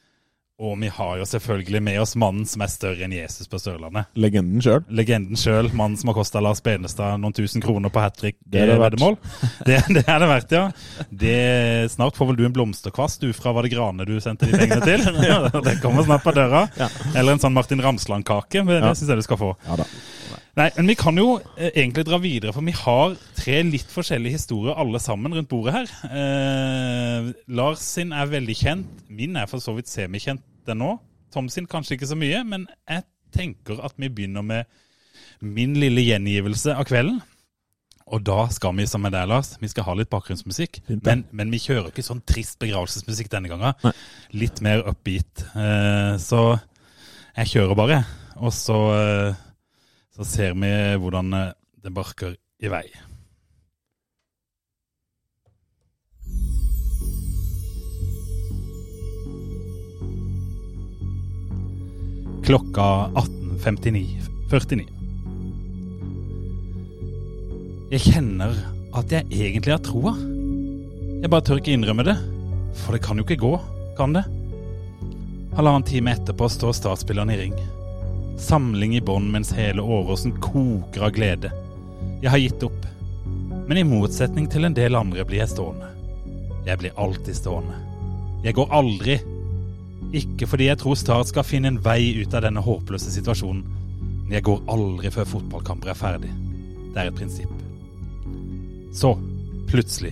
Og 0.61 0.75
vi 0.77 0.91
har 0.93 1.15
jo 1.17 1.25
selvfølgelig 1.25 1.79
med 1.81 1.95
oss 2.03 2.11
mannen 2.21 2.45
som 2.45 2.61
er 2.61 2.69
større 2.69 3.01
enn 3.07 3.15
Jesus 3.15 3.49
på 3.49 3.57
Sørlandet. 3.57 4.11
Legenden 4.21 4.61
sjøl. 4.61 4.83
Legenden 4.93 5.39
sjøl, 5.39 5.71
mannen 5.73 5.97
som 5.97 6.11
har 6.11 6.17
kosta 6.19 6.41
Lars 6.43 6.61
Benestad 6.61 7.17
noen 7.23 7.33
tusen 7.33 7.63
kroner 7.63 7.89
på 7.89 8.03
hat 8.03 8.19
trick. 8.19 8.37
Det 8.45 8.61
er 8.61 8.69
det 8.69 8.77
veddemål. 8.83 9.17
Det, 9.67 9.79
det 9.93 10.03
er 10.05 10.21
det 10.21 10.27
verdt, 10.29 10.53
ja. 10.53 10.63
Det, 11.09 11.35
snart 11.93 12.17
får 12.17 12.29
vel 12.31 12.37
du 12.39 12.45
en 12.47 12.53
blomsterkvast 12.55 13.21
du 13.25 13.29
fra 13.33 13.53
Var 13.57 13.65
det 13.65 13.73
Grane 13.73 14.05
du 14.05 14.15
sendte 14.21 14.49
de 14.49 14.57
pengene 14.57 14.85
til? 14.85 15.01
det 15.67 15.75
kommer 15.81 16.05
snart 16.05 16.25
på 16.25 16.33
døra. 16.37 16.67
Eller 17.15 17.33
en 17.35 17.41
sånn 17.41 17.57
Martin 17.57 17.81
Ramsland-kake. 17.81 18.61
Det 18.67 18.79
Ja. 18.81 18.93
syns 18.93 19.09
jeg 19.09 19.21
du 19.21 19.25
skal 19.25 19.41
få. 19.41 19.53
Ja 19.65 19.81
da. 19.81 19.89
Nei, 20.59 20.65
men 20.75 20.89
vi 20.91 20.95
kan 20.99 21.15
jo 21.15 21.37
eh, 21.55 21.69
egentlig 21.79 22.03
dra 22.09 22.17
videre, 22.19 22.51
for 22.51 22.65
vi 22.67 22.73
har 22.75 23.13
tre 23.39 23.61
litt 23.63 23.87
forskjellige 23.87 24.35
historier 24.35 24.75
alle 24.81 24.99
sammen 24.99 25.31
rundt 25.37 25.47
bordet 25.49 25.77
her. 25.77 25.93
Eh, 26.11 27.29
Lars 27.55 27.79
sin 27.95 28.11
er 28.11 28.27
veldig 28.27 28.55
kjent. 28.59 28.89
Min 29.07 29.37
er 29.39 29.47
for 29.47 29.63
så 29.63 29.71
vidt 29.77 29.87
semikjent 29.91 30.43
den 30.67 30.81
nå. 30.83 30.95
Tom 31.31 31.49
sin 31.51 31.67
kanskje 31.69 31.97
ikke 31.97 32.09
så 32.11 32.17
mye, 32.19 32.43
men 32.47 32.67
jeg 32.89 33.05
tenker 33.31 33.79
at 33.85 33.95
vi 33.99 34.09
begynner 34.11 34.43
med 34.45 34.71
min 35.41 35.77
lille 35.79 36.03
gjengivelse 36.03 36.75
av 36.75 36.87
kvelden. 36.89 37.21
Og 38.11 38.23
da 38.27 38.43
skal 38.51 38.75
vi, 38.75 38.87
som 38.89 38.99
med 39.05 39.13
deg, 39.15 39.29
Lars, 39.31 39.53
vi 39.61 39.69
skal 39.71 39.85
ha 39.87 39.93
litt 39.95 40.09
bakgrunnsmusikk. 40.11 40.81
Fint. 40.87 41.05
Men, 41.05 41.23
men 41.31 41.53
vi 41.53 41.61
kjører 41.63 41.93
ikke 41.93 42.03
sånn 42.03 42.23
trist 42.27 42.59
begravelsesmusikk 42.59 43.31
denne 43.31 43.51
gangen. 43.51 43.93
Litt 44.35 44.59
mer 44.65 44.83
upbeat. 44.91 45.45
Eh, 45.55 46.17
så 46.19 46.41
jeg 47.37 47.53
kjører 47.53 47.79
bare, 47.79 48.01
og 48.35 48.51
så 48.51 48.79
eh, 48.97 49.39
så 50.11 50.27
ser 50.27 50.57
vi 50.59 50.71
hvordan 51.01 51.33
eh, 51.33 51.53
det 51.81 51.93
barker 51.95 52.35
i 52.61 52.69
vei. 52.71 52.85
Klokka 62.41 62.83
18.59.49. 63.13 64.85
Jeg 67.91 68.01
kjenner 68.01 68.55
at 68.97 69.13
jeg 69.13 69.27
egentlig 69.29 69.75
har 69.75 69.81
troa. 69.85 70.15
Jeg 71.21 71.29
bare 71.29 71.45
tør 71.45 71.59
ikke 71.61 71.75
innrømme 71.75 72.05
det, 72.07 72.15
for 72.81 72.97
det 72.97 73.03
kan 73.05 73.19
jo 73.19 73.25
ikke 73.27 73.37
gå, 73.43 73.51
kan 73.99 74.15
det? 74.17 74.23
Halvannen 75.53 75.85
time 75.85 76.15
etterpå 76.15 76.49
står 76.49 76.73
startspilleren 76.79 77.29
i 77.29 77.37
ring. 77.43 77.53
Samling 78.41 78.95
i 78.97 79.03
bånn 79.05 79.27
mens 79.29 79.53
hele 79.53 79.85
Åråsen 79.85 80.33
koker 80.41 81.05
av 81.05 81.13
glede. 81.13 81.51
Jeg 82.23 82.31
har 82.33 82.41
gitt 82.41 82.65
opp. 82.65 82.87
Men 83.67 83.77
i 83.77 83.85
motsetning 83.85 84.49
til 84.49 84.65
en 84.65 84.75
del 84.75 84.97
andre 84.97 85.27
blir 85.29 85.43
jeg 85.43 85.53
stående. 85.53 85.91
Jeg 86.65 86.81
blir 86.81 86.97
alltid 86.97 87.37
stående. 87.37 87.77
Jeg 88.41 88.57
går 88.57 88.73
aldri. 88.73 89.19
Ikke 90.11 90.47
fordi 90.49 90.67
jeg 90.67 90.79
tror 90.81 90.97
Start 90.99 91.29
skal 91.31 91.47
finne 91.47 91.71
en 91.71 91.79
vei 91.83 92.11
ut 92.19 92.33
av 92.35 92.43
denne 92.43 92.63
håpløse 92.63 93.13
situasjonen, 93.13 93.61
men 94.25 94.33
jeg 94.35 94.45
går 94.47 94.65
aldri 94.71 95.11
før 95.13 95.29
fotballkamper 95.37 95.93
er 95.93 95.99
ferdig. 95.99 96.31
Det 96.91 96.99
er 96.99 97.11
et 97.11 97.15
prinsipp. 97.15 97.51
Så, 98.91 99.13
plutselig, 99.71 100.11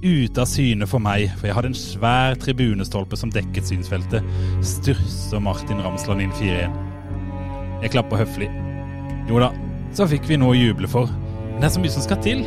ute 0.00 0.40
av 0.40 0.48
syne 0.48 0.88
for 0.88 1.04
meg, 1.04 1.26
for 1.36 1.50
jeg 1.50 1.56
hadde 1.58 1.72
en 1.74 1.76
svær 1.76 2.38
tribunestolpe 2.40 3.18
som 3.20 3.32
dekket 3.34 3.68
synsfeltet, 3.68 4.24
styrser 4.64 5.42
Martin 5.44 5.82
Ramsland 5.84 6.24
inn 6.24 6.32
4-1. 6.40 6.78
Jeg 7.84 7.92
klapper 7.92 8.22
høflig. 8.22 8.48
Jo 9.28 9.42
da, 9.42 9.50
så 9.96 10.08
fikk 10.08 10.24
vi 10.30 10.40
noe 10.40 10.54
å 10.54 10.58
juble 10.58 10.88
for. 10.88 11.12
Men 11.52 11.60
det 11.60 11.68
er 11.68 11.76
så 11.76 11.84
mye 11.84 11.92
som 11.92 12.04
skal 12.06 12.24
til. 12.24 12.42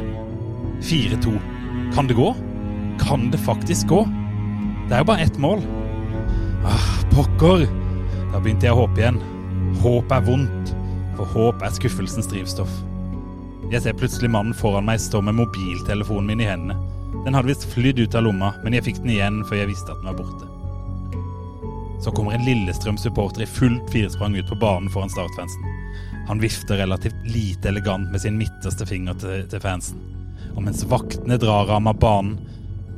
4-2. 0.89 1.37
Kan 1.93 2.09
det 2.09 2.17
gå? 2.17 2.31
Kan 3.01 3.29
det 3.33 3.41
faktisk 3.45 3.93
gå? 3.93 4.01
Det 4.89 4.97
er 4.97 5.03
jo 5.03 5.09
bare 5.13 5.25
ett 5.25 5.37
mål. 5.41 5.61
Ah, 6.65 7.03
pokker! 7.12 7.67
Da 8.32 8.39
begynte 8.39 8.70
jeg 8.70 8.75
å 8.75 8.86
håpe 8.86 9.01
igjen. 9.01 9.20
Håp 9.84 10.12
er 10.15 10.24
vondt, 10.24 10.70
for 11.17 11.27
håp 11.36 11.63
er 11.65 11.74
skuffelsens 11.75 12.29
drivstoff. 12.32 12.72
Jeg 13.72 13.84
ser 13.84 13.98
plutselig 14.00 14.32
mannen 14.32 14.55
foran 14.55 14.88
meg 14.88 15.01
stå 15.03 15.20
med 15.25 15.36
mobiltelefonen 15.36 16.29
min 16.29 16.43
i 16.43 16.48
hendene. 16.48 16.77
Den 17.25 17.36
hadde 17.36 17.51
visst 17.51 17.67
flydd 17.72 18.00
ut 18.00 18.15
av 18.15 18.24
lomma, 18.25 18.53
men 18.63 18.77
jeg 18.77 18.86
fikk 18.88 19.01
den 19.03 19.12
igjen 19.17 19.41
før 19.50 19.60
jeg 19.60 19.72
visste 19.74 19.91
at 19.91 20.00
den 20.00 20.12
var 20.12 20.17
borte. 20.22 20.48
Så 22.03 22.12
kommer 22.15 22.36
en 22.36 22.48
Lillestrøm-supporter 22.48 23.43
i 23.43 23.50
fullt 23.60 23.91
firesprang 23.91 24.36
ut 24.39 24.48
på 24.48 24.60
banen 24.60 24.91
foran 24.91 25.12
startfansen. 25.12 25.67
Han 26.27 26.39
vifter 26.39 26.79
relativt 26.79 27.27
lite 27.27 27.74
elegant 27.74 28.12
med 28.12 28.24
sin 28.24 28.39
midterste 28.39 28.88
finger 28.88 29.20
til, 29.20 29.43
til 29.51 29.63
fansen. 29.63 30.00
Og 30.55 30.63
mens 30.63 30.84
vaktene 30.88 31.39
drar 31.39 31.67
ham 31.75 31.91
av 31.91 32.00
banen, 32.00 32.39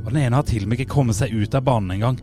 og 0.05 0.13
den 0.13 0.21
ene 0.21 0.37
har 0.37 0.45
til 0.45 0.65
og 0.65 0.69
med 0.69 0.77
ikke 0.77 0.93
kommet 0.99 1.17
seg 1.17 1.33
ut 1.33 1.57
av 1.57 1.65
banen 1.65 1.97
engang, 1.97 2.21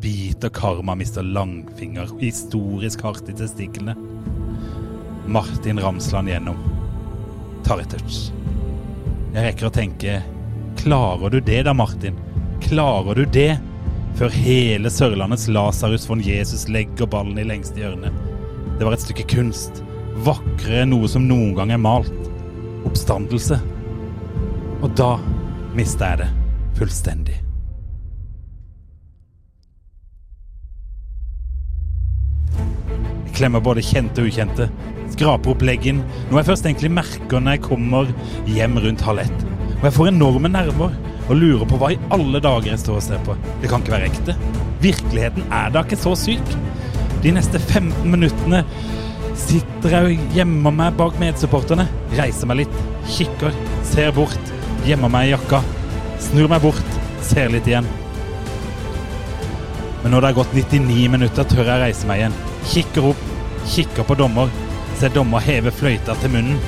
biter 0.00 0.48
Karma 0.48 0.94
mister 0.94 1.22
Langfinger 1.22 2.08
historisk 2.20 3.02
hardt 3.02 3.28
i 3.28 3.32
testiklene. 3.32 3.94
Martin 5.26 5.78
Ramsland 5.78 6.28
gjennom. 6.28 6.56
Tar 7.64 7.82
et 7.82 7.90
touch. 7.90 8.30
Jeg 9.34 9.44
rekker 9.44 9.68
å 9.68 9.74
tenke 9.74 10.20
Klarer 10.80 11.30
du 11.30 11.40
det 11.44 11.62
da, 11.68 11.74
Martin? 11.76 12.16
Klarer 12.64 13.14
du 13.14 13.26
det? 13.28 13.58
Før 14.16 14.32
hele 14.32 14.90
Sørlandets 14.90 15.46
Lasarus 15.52 16.08
von 16.08 16.22
Jesus 16.24 16.66
legger 16.72 17.08
ballen 17.10 17.38
i 17.38 17.44
lengste 17.46 17.82
hjørne. 17.82 18.10
Det 18.78 18.88
var 18.88 18.96
et 18.96 19.04
stykke 19.04 19.28
kunst. 19.30 19.82
Vakrere 20.24 20.86
enn 20.86 20.94
noe 20.94 21.08
som 21.08 21.28
noen 21.28 21.52
gang 21.58 21.74
er 21.76 21.82
malt. 21.84 22.16
Oppstandelse. 22.88 23.60
Og 24.80 24.90
da 24.96 25.12
mista 25.76 26.14
jeg 26.14 26.24
det 26.24 26.32
fullstendig. 26.80 27.49
Klemmer 33.40 33.62
både 33.64 33.84
kjente 33.84 34.22
og 34.22 34.28
ukjente. 34.30 34.68
Skraper 35.14 35.54
opp 35.54 35.62
leggen, 35.64 36.02
noe 36.28 36.42
jeg 36.42 36.50
først 36.50 36.66
egentlig 36.68 36.92
merker 36.92 37.40
når 37.40 37.56
jeg 37.56 37.64
kommer 37.66 38.10
hjem 38.48 38.76
rundt 38.84 39.04
halv 39.06 39.24
ett. 39.24 39.46
Og 39.80 39.86
jeg 39.88 39.96
får 39.96 40.10
enorme 40.10 40.50
nerver 40.52 40.92
og 41.30 41.38
lurer 41.38 41.68
på 41.68 41.78
hva 41.80 41.92
i 41.94 42.00
alle 42.12 42.42
dager 42.42 42.72
jeg 42.72 42.82
står 42.82 42.98
og 42.98 43.06
ser 43.06 43.22
på. 43.24 43.36
Det 43.62 43.70
kan 43.70 43.82
ikke 43.82 43.94
være 43.94 44.10
ekte. 44.10 44.36
Virkeligheten 44.84 45.46
er 45.56 45.72
da 45.72 45.84
ikke 45.86 45.98
så 46.00 46.12
syk. 46.18 46.52
De 47.24 47.32
neste 47.36 47.60
15 47.60 48.10
minuttene 48.10 48.64
sitter 49.40 49.94
jeg 49.94 50.10
og 50.10 50.36
gjemmer 50.36 50.76
meg 50.76 50.98
bak 51.00 51.16
medsupporterne. 51.22 51.88
Reiser 52.18 52.50
meg 52.50 52.64
litt, 52.64 52.82
kikker, 53.14 53.56
ser 53.88 54.12
bort, 54.16 54.52
gjemmer 54.88 55.12
meg 55.12 55.30
i 55.30 55.34
jakka. 55.34 55.62
Snur 56.20 56.50
meg 56.52 56.60
bort, 56.64 57.00
ser 57.24 57.52
litt 57.52 57.68
igjen. 57.70 57.88
Men 60.02 60.14
når 60.14 60.24
det 60.24 60.30
er 60.30 60.38
gått 60.42 60.54
99 60.56 61.08
minutter, 61.12 61.48
tør 61.48 61.66
jeg 61.68 61.84
reise 61.86 62.08
meg 62.08 62.22
igjen. 62.22 62.38
Kikker 62.72 63.10
opp, 63.12 63.26
kikker 63.70 64.02
på 64.02 64.14
dommer. 64.14 64.50
Ser 64.98 65.12
dommer 65.14 65.42
heve 65.44 65.70
fløyta 65.70 66.16
til 66.20 66.32
munnen. 66.34 66.58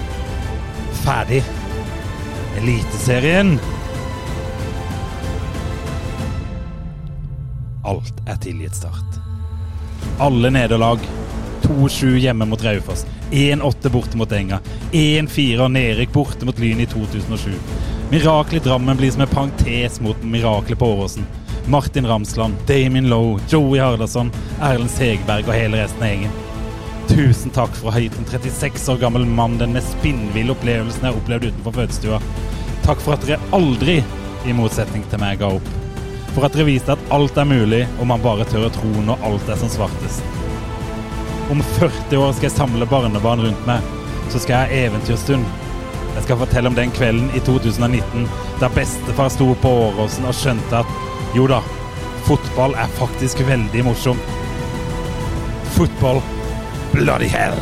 Ferdig. 1.03 1.43
Eliteserien. 2.61 3.57
Alt 7.85 8.23
er 8.27 8.39
tilgitt 8.45 8.79
Start. 8.79 9.19
Alle 10.23 10.53
nederlag. 10.55 11.03
2-7 11.63 12.19
hjemme 12.23 12.47
mot 12.47 12.63
Raufoss. 12.65 13.07
1-8 13.31 13.91
borte 13.91 14.17
mot 14.17 14.33
Enga. 14.33 14.61
1-4 14.93 15.59
og 15.65 15.71
Nerik 15.75 16.13
borte 16.15 16.47
mot 16.47 16.59
Lyn 16.59 16.83
i 16.85 16.87
2007. 16.87 17.51
Miraklet 18.13 18.65
Drammen 18.65 18.99
blir 18.99 19.11
som 19.11 19.25
en 19.25 19.31
parentes 19.31 20.01
mot 20.05 20.23
miraklet 20.23 20.79
på 20.79 20.87
Åråsen. 20.95 21.27
Martin 21.67 22.07
Ramsland, 22.07 22.55
Damien 22.67 23.09
Lowe, 23.11 23.41
Joey 23.49 23.81
Hardasson, 23.81 24.33
Erlend 24.61 24.91
Segberg 24.91 25.47
og 25.47 25.55
hele 25.55 25.83
resten 25.83 26.03
av 26.03 26.11
gjengen. 26.11 26.41
Tusen 27.13 27.53
takk 27.53 27.75
for 27.77 27.91
å 27.91 27.93
ha 27.93 28.01
gitt 28.01 28.15
en 28.17 28.25
36 28.25 28.87
år 28.89 29.01
gammel 29.03 29.27
mann 29.29 29.59
den 29.61 29.75
mest 29.77 29.91
spinnville 29.99 30.55
opplevelsen 30.55 31.03
jeg 31.05 31.13
har 31.13 31.19
opplevd 31.19 31.51
utenfor 31.51 31.75
fødestua. 31.77 32.21
Takk 32.87 33.03
for 33.05 33.13
at 33.13 33.27
dere 33.29 33.53
aldri, 33.53 33.99
i 34.49 34.55
motsetning 34.57 35.05
til 35.11 35.21
meg, 35.21 35.43
ga 35.43 35.51
opp. 35.59 35.69
For 36.33 36.47
at 36.49 36.57
dere 36.57 36.71
viste 36.71 36.95
at 36.95 37.13
alt 37.13 37.37
er 37.37 37.51
mulig 37.51 37.83
om 38.01 38.09
man 38.09 38.25
bare 38.25 38.49
tør 38.49 38.65
å 38.71 38.73
tro 38.73 39.05
når 39.05 39.29
alt 39.29 39.53
er 39.53 39.61
som 39.61 39.69
svartest. 39.75 40.25
Om 41.53 41.61
40 41.77 42.17
år 42.17 42.33
skal 42.33 42.49
jeg 42.49 42.57
samle 42.57 42.89
barnebarn 42.89 43.45
rundt 43.45 43.69
meg, 43.69 43.93
så 44.33 44.41
skal 44.41 44.57
jeg 44.57 44.65
ha 44.65 44.83
eventyrstund. 44.89 45.45
Jeg 46.17 46.25
skal 46.25 46.41
fortelle 46.41 46.73
om 46.73 46.81
den 46.81 46.97
kvelden 46.97 47.29
i 47.37 47.45
2019 47.45 48.25
da 48.63 48.73
bestefar 48.73 49.29
sto 49.37 49.53
på 49.61 49.79
Åråsen 49.85 50.25
og 50.29 50.39
skjønte 50.39 50.81
at 50.81 51.37
jo 51.37 51.45
da, 51.51 51.61
fotball 52.25 52.73
er 52.81 52.97
faktisk 52.97 53.45
veldig 53.45 53.85
morsomt. 53.85 54.39
Fotball, 55.77 56.25
bloody 56.93 57.27
hell. 57.27 57.57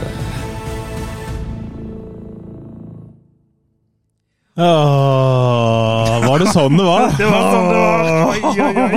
Åh, 4.90 6.20
var 6.26 6.38
det 6.42 6.48
sånn 6.52 6.76
det 6.78 6.84
var? 6.86 7.10
Det 7.18 7.28
var 7.30 7.44
sånn 7.54 7.68
det 7.70 7.76
var. 7.80 8.00
Oi, 8.30 8.40
oi, 8.50 8.72
oi. 8.84 8.94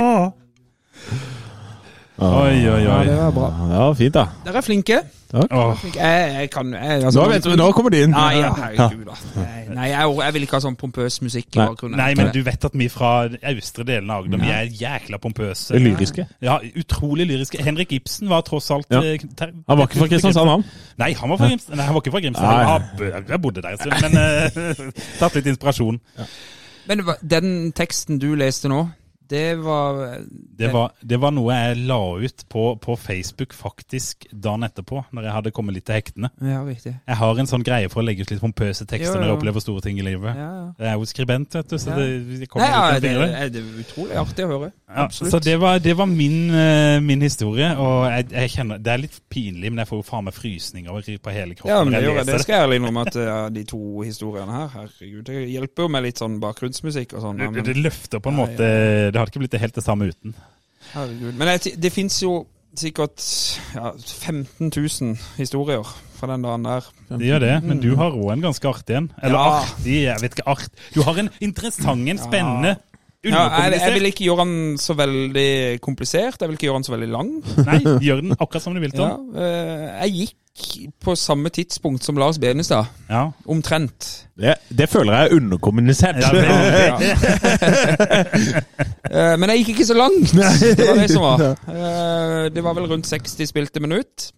Oi, 2.24 2.56
oi, 2.70 2.80
Ja, 2.84 2.96
oi. 3.00 3.06
det 3.08 3.16
var 3.18 3.32
bra. 3.34 3.48
Ja, 3.72 3.86
fint, 3.98 4.14
da. 4.16 4.26
Dere 4.46 4.60
er 4.60 4.66
flinke. 4.66 5.00
Åh, 5.34 5.80
Jeg, 5.94 6.34
jeg 6.38 6.50
kan 6.54 6.68
jeg, 6.72 7.04
altså, 7.04 7.20
Nå, 7.20 7.28
vet 7.32 7.44
du, 7.44 7.54
nå 7.58 7.64
kommer 7.74 7.90
det 7.90 8.02
inn. 8.04 8.12
Nei, 8.14 8.36
ja, 8.38 8.52
herregud, 8.54 9.04
da. 9.08 9.44
Nei, 9.74 9.88
jeg, 9.90 10.12
jeg 10.20 10.34
vil 10.36 10.46
ikke 10.46 10.56
ha 10.56 10.62
sånn 10.62 10.76
pompøs 10.78 11.16
musikk 11.24 11.48
i 11.56 11.58
Nei. 11.58 11.66
bakgrunnen. 11.72 11.98
Nei, 11.98 12.14
men 12.18 12.30
du 12.34 12.38
vet 12.46 12.64
at 12.68 12.76
vi 12.78 12.86
fra 12.92 13.10
austre 13.50 13.86
delen 13.88 14.10
av 14.14 14.22
Agder 14.28 14.42
vi 14.44 14.52
er 14.54 14.70
jækla 14.80 15.18
pompøse. 15.24 15.78
Lyriske. 15.82 16.26
Ja, 16.44 16.60
utrolig 16.78 17.26
lyriske. 17.32 17.58
Henrik 17.66 17.92
Ibsen 17.98 18.30
var 18.30 18.44
tross 18.46 18.70
alt 18.70 18.86
Ja. 18.94 19.02
eh, 19.02 19.18
ter- 19.36 19.52
Han 19.68 19.78
var 19.78 19.86
ikke 19.88 19.98
fra 20.04 20.10
Kristiansand, 20.14 20.48
han. 20.54 20.64
Nei, 21.02 21.12
han 21.18 21.30
var 21.30 21.36
fra 21.42 21.48
Grimstad. 21.48 21.76
Nei, 21.76 21.84
han 21.84 21.94
var 21.94 22.00
ikke 22.04 22.14
fra 22.14 22.20
Grimstad. 22.20 23.28
Jeg 23.28 23.42
bodde 23.42 23.62
der 23.62 23.68
en 23.68 23.78
stund, 23.78 23.94
men 24.02 24.86
uh, 24.86 24.92
tatt 25.20 25.34
litt 25.34 25.46
inspirasjon. 25.50 25.98
Men 26.86 27.00
den 27.24 27.72
teksten 27.72 28.18
du 28.20 28.34
leste 28.38 28.68
nå, 28.68 28.84
det 29.28 29.56
var 29.64 30.20
Det 30.58 30.68
var, 30.72 30.92
det 31.02 31.16
var 31.20 31.30
noe 31.32 31.52
jeg 31.54 31.78
la 31.88 31.98
ut 32.20 32.44
på, 32.52 32.64
på 32.78 32.96
Facebook 33.00 33.52
faktisk 33.56 34.26
dagen 34.30 34.62
etterpå, 34.66 35.04
når 35.12 35.22
jeg 35.28 35.32
hadde 35.38 35.50
kommet 35.56 35.74
litt 35.74 35.86
til 35.88 35.96
hektene. 35.98 36.30
Ja, 36.44 36.60
riktig. 36.66 36.92
Jeg 37.08 37.16
har 37.16 37.40
en 37.40 37.46
sånn 37.50 37.64
greie 37.66 37.88
for 37.90 38.02
å 38.02 38.06
legge 38.06 38.22
ut 38.22 38.30
litt 38.30 38.40
pompøse 38.42 38.84
tekster 38.86 39.16
Jo, 39.16 39.20
når 39.22 39.30
jeg 39.32 39.36
opplever 39.38 39.60
store 39.64 39.80
ting 39.86 39.98
i 39.98 40.04
livet. 40.06 40.36
Ja, 40.36 40.48
ja. 40.60 40.66
Jeg 40.78 40.90
er 40.92 40.98
jo 41.00 41.08
skribent, 41.10 41.54
vet 41.56 41.68
du, 41.72 41.76
så 41.78 41.90
Ja. 41.90 41.96
det, 41.96 42.38
det 42.44 42.48
kommer 42.52 42.66
Nei, 42.68 42.74
ja, 42.74 42.84
litt 42.92 43.02
det, 43.02 43.10
til 43.10 43.20
fingre. 43.24 43.50
det 43.50 43.62
er 43.62 43.84
utrolig 43.84 44.18
artig 44.24 44.44
å 44.44 44.48
høre. 44.52 44.70
Ja, 44.94 45.04
Absolutt. 45.08 45.32
så 45.32 45.40
det 45.42 45.56
var, 45.60 45.78
det 45.82 45.96
var 45.98 46.06
min, 46.06 46.36
eh, 46.54 47.00
min 47.02 47.22
historie, 47.22 47.70
og 47.80 48.04
jeg, 48.12 48.28
jeg 48.30 48.50
kjenner, 48.50 48.78
det 48.78 48.92
er 48.92 49.02
litt 49.02 49.16
pinlig, 49.32 49.72
men 49.72 49.78
jeg 49.82 49.88
får 49.90 49.98
jo 49.98 50.06
faen 50.06 50.24
meg 50.28 50.34
frysninger 50.36 51.18
på 51.24 51.32
hele 51.34 51.54
kroppen 51.58 51.72
Ja, 51.74 51.82
men 51.84 51.92
det, 51.96 52.02
jeg 52.04 52.26
det 52.28 52.40
skal 52.44 52.54
jeg 52.54 52.66
ærlig 52.68 52.76
innrømme 52.82 53.06
at 53.08 53.14
ja, 53.18 53.38
de 53.50 53.64
to 53.64 53.80
historiene 54.06 54.52
her, 54.54 54.68
herregud, 54.76 55.24
det 55.26 55.40
hjelper 55.50 55.82
jo 55.82 55.88
med 55.88 56.02
litt 56.06 56.18
sånn 56.22 56.38
bakgrunnsmusikk 56.42 57.16
og 57.18 57.24
sånn. 57.24 57.38
ja, 57.42 57.50
Det, 57.50 57.54
men- 57.54 57.64
det 57.64 57.76
løfter 57.82 58.20
på 58.22 58.30
en 58.30 58.38
Ja, 58.38 58.46
måte 58.46 58.70
Det 59.14 59.20
hadde 59.22 59.30
ikke 59.30 59.44
blitt 59.44 59.54
helt 59.62 59.76
det 59.78 59.84
samme 59.86 60.08
uten. 60.10 60.34
Herregud. 60.90 61.36
Men 61.38 61.48
det, 61.54 61.76
det 61.80 61.90
fins 61.94 62.16
jo 62.22 62.32
sikkert 62.74 63.22
ja, 63.76 63.92
15 63.94 64.72
000 64.74 65.14
historier 65.38 65.86
fra 66.18 66.26
den 66.32 66.42
dagen 66.42 66.64
der. 66.66 66.88
Det 67.12 67.28
gjør 67.28 67.44
det, 67.44 67.52
men 67.62 67.78
du 67.82 67.92
har 68.00 68.10
òg 68.18 68.32
en 68.34 68.42
ganske 68.42 68.66
artig 68.68 68.96
en. 68.98 69.06
Eller 69.22 69.38
Ja. 69.38 69.60
artig, 69.62 70.00
jeg 70.08 70.18
vet 70.24 70.34
ikke 70.34 70.48
art. 70.50 70.68
Du 70.96 71.02
har 71.06 71.20
en 71.22 71.30
interessant, 71.40 72.08
en 72.10 72.18
spennende, 72.18 72.74
Ja, 72.74 72.93
jeg, 73.32 73.80
jeg 73.80 73.92
vil 73.94 74.06
ikke 74.10 74.24
gjøre 74.28 74.44
den 74.44 74.78
så 74.78 74.94
veldig 74.98 75.48
komplisert, 75.84 76.40
jeg 76.40 76.48
vil 76.50 76.56
ikke 76.58 76.66
gjøre 76.68 76.80
den 76.82 76.86
så 76.88 76.92
veldig 76.94 77.10
lang. 77.14 77.30
Nei, 77.64 77.78
gjør 78.04 78.20
den 78.24 78.34
akkurat 78.38 78.62
som 78.64 78.74
du 78.76 78.80
vil, 78.84 78.92
Ja, 78.98 78.98
Tom. 79.14 79.30
Ja, 79.34 79.44
jeg 80.04 80.10
gikk 80.20 80.40
på 81.02 81.16
samme 81.18 81.50
tidspunkt 81.50 82.04
som 82.06 82.14
Lars 82.20 82.36
Benestad, 82.38 82.86
Ja. 83.10 83.24
omtrent. 83.50 84.10
Det, 84.38 84.54
det 84.70 84.86
føler 84.92 85.16
jeg 85.16 85.26
er 85.32 85.34
underkommunisert. 85.40 86.20
Ja, 86.22 86.30
veldig. 86.30 87.10
Eh, 89.14 89.34
men 89.38 89.50
jeg 89.52 89.60
gikk 89.60 89.74
ikke 89.74 89.86
så 89.86 89.94
langt. 89.94 90.30
Det 90.32 90.86
var 90.88 90.96
det 90.98 91.10
som 91.12 91.22
var. 91.22 91.42
Eh, 91.70 92.46
det 92.54 92.62
var 92.64 92.74
vel 92.74 92.86
rundt 92.90 93.06
60 93.06 93.46
spilte 93.50 93.82
minutt. 93.84 94.30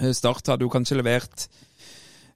Eh, 0.00 0.12
Start 0.16 0.46
hadde 0.48 0.64
jo 0.64 0.70
kanskje 0.72 0.96
levert 1.00 1.48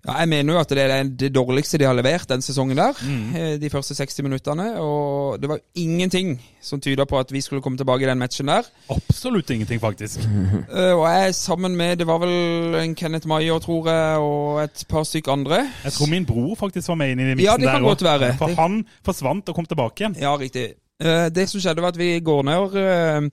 ja, 0.06 0.12
Jeg 0.18 0.28
mener 0.28 0.54
jo 0.54 0.58
at 0.60 0.68
det 0.74 0.78
er 0.82 1.02
det 1.04 1.28
dårligste 1.34 1.78
de 1.78 1.84
har 1.86 1.94
levert 1.94 2.24
den 2.28 2.42
sesongen 2.42 2.76
der. 2.76 2.92
Mm. 3.06 3.60
De 3.60 3.70
første 3.70 3.94
60 3.94 4.22
minuttene. 4.26 4.66
Og 4.80 5.38
det 5.42 5.48
var 5.48 5.58
ingenting 5.78 6.40
som 6.60 6.80
tyda 6.80 7.04
på 7.04 7.18
at 7.18 7.30
vi 7.32 7.40
skulle 7.40 7.62
komme 7.62 7.78
tilbake 7.78 8.02
i 8.02 8.08
den 8.10 8.18
matchen 8.18 8.46
der. 8.50 8.62
Absolutt 8.90 9.50
ingenting, 9.50 9.80
faktisk. 9.80 10.20
Eh, 10.72 10.92
Og 10.96 11.04
jeg 11.10 11.34
sammen 11.34 11.76
med 11.76 11.96
Det 11.98 12.06
var 12.06 12.18
vel 12.18 12.74
en 12.82 12.94
Kenneth 12.94 13.28
Maier, 13.28 13.58
tror 13.58 13.88
jeg, 13.90 14.18
og 14.18 14.62
et 14.64 14.84
par 14.88 15.02
stykk 15.04 15.28
andre. 15.28 15.58
Jeg 15.84 15.92
tror 15.92 16.06
min 16.10 16.26
bror 16.26 16.54
faktisk 16.58 16.88
var 16.88 16.94
med 16.94 17.12
inn 17.12 17.20
i 17.20 17.24
miksen 17.34 17.44
Ja, 17.44 17.56
det 17.56 17.68
kan 17.68 17.82
der 17.82 17.88
godt 17.88 18.02
være. 18.02 18.34
For 18.38 18.54
han 18.58 18.84
forsvant 19.04 19.48
og 19.48 19.54
kom 19.54 19.66
tilbake 19.66 20.00
igjen. 20.02 20.16
Ja, 20.20 20.34
riktig. 20.36 20.72
Eh, 21.02 21.28
Det 21.34 21.48
som 21.48 21.60
skjedde, 21.60 21.82
var 21.82 21.88
at 21.94 21.98
vi 21.98 22.20
går 22.20 22.42
ned 22.42 22.76
eh, 22.82 23.30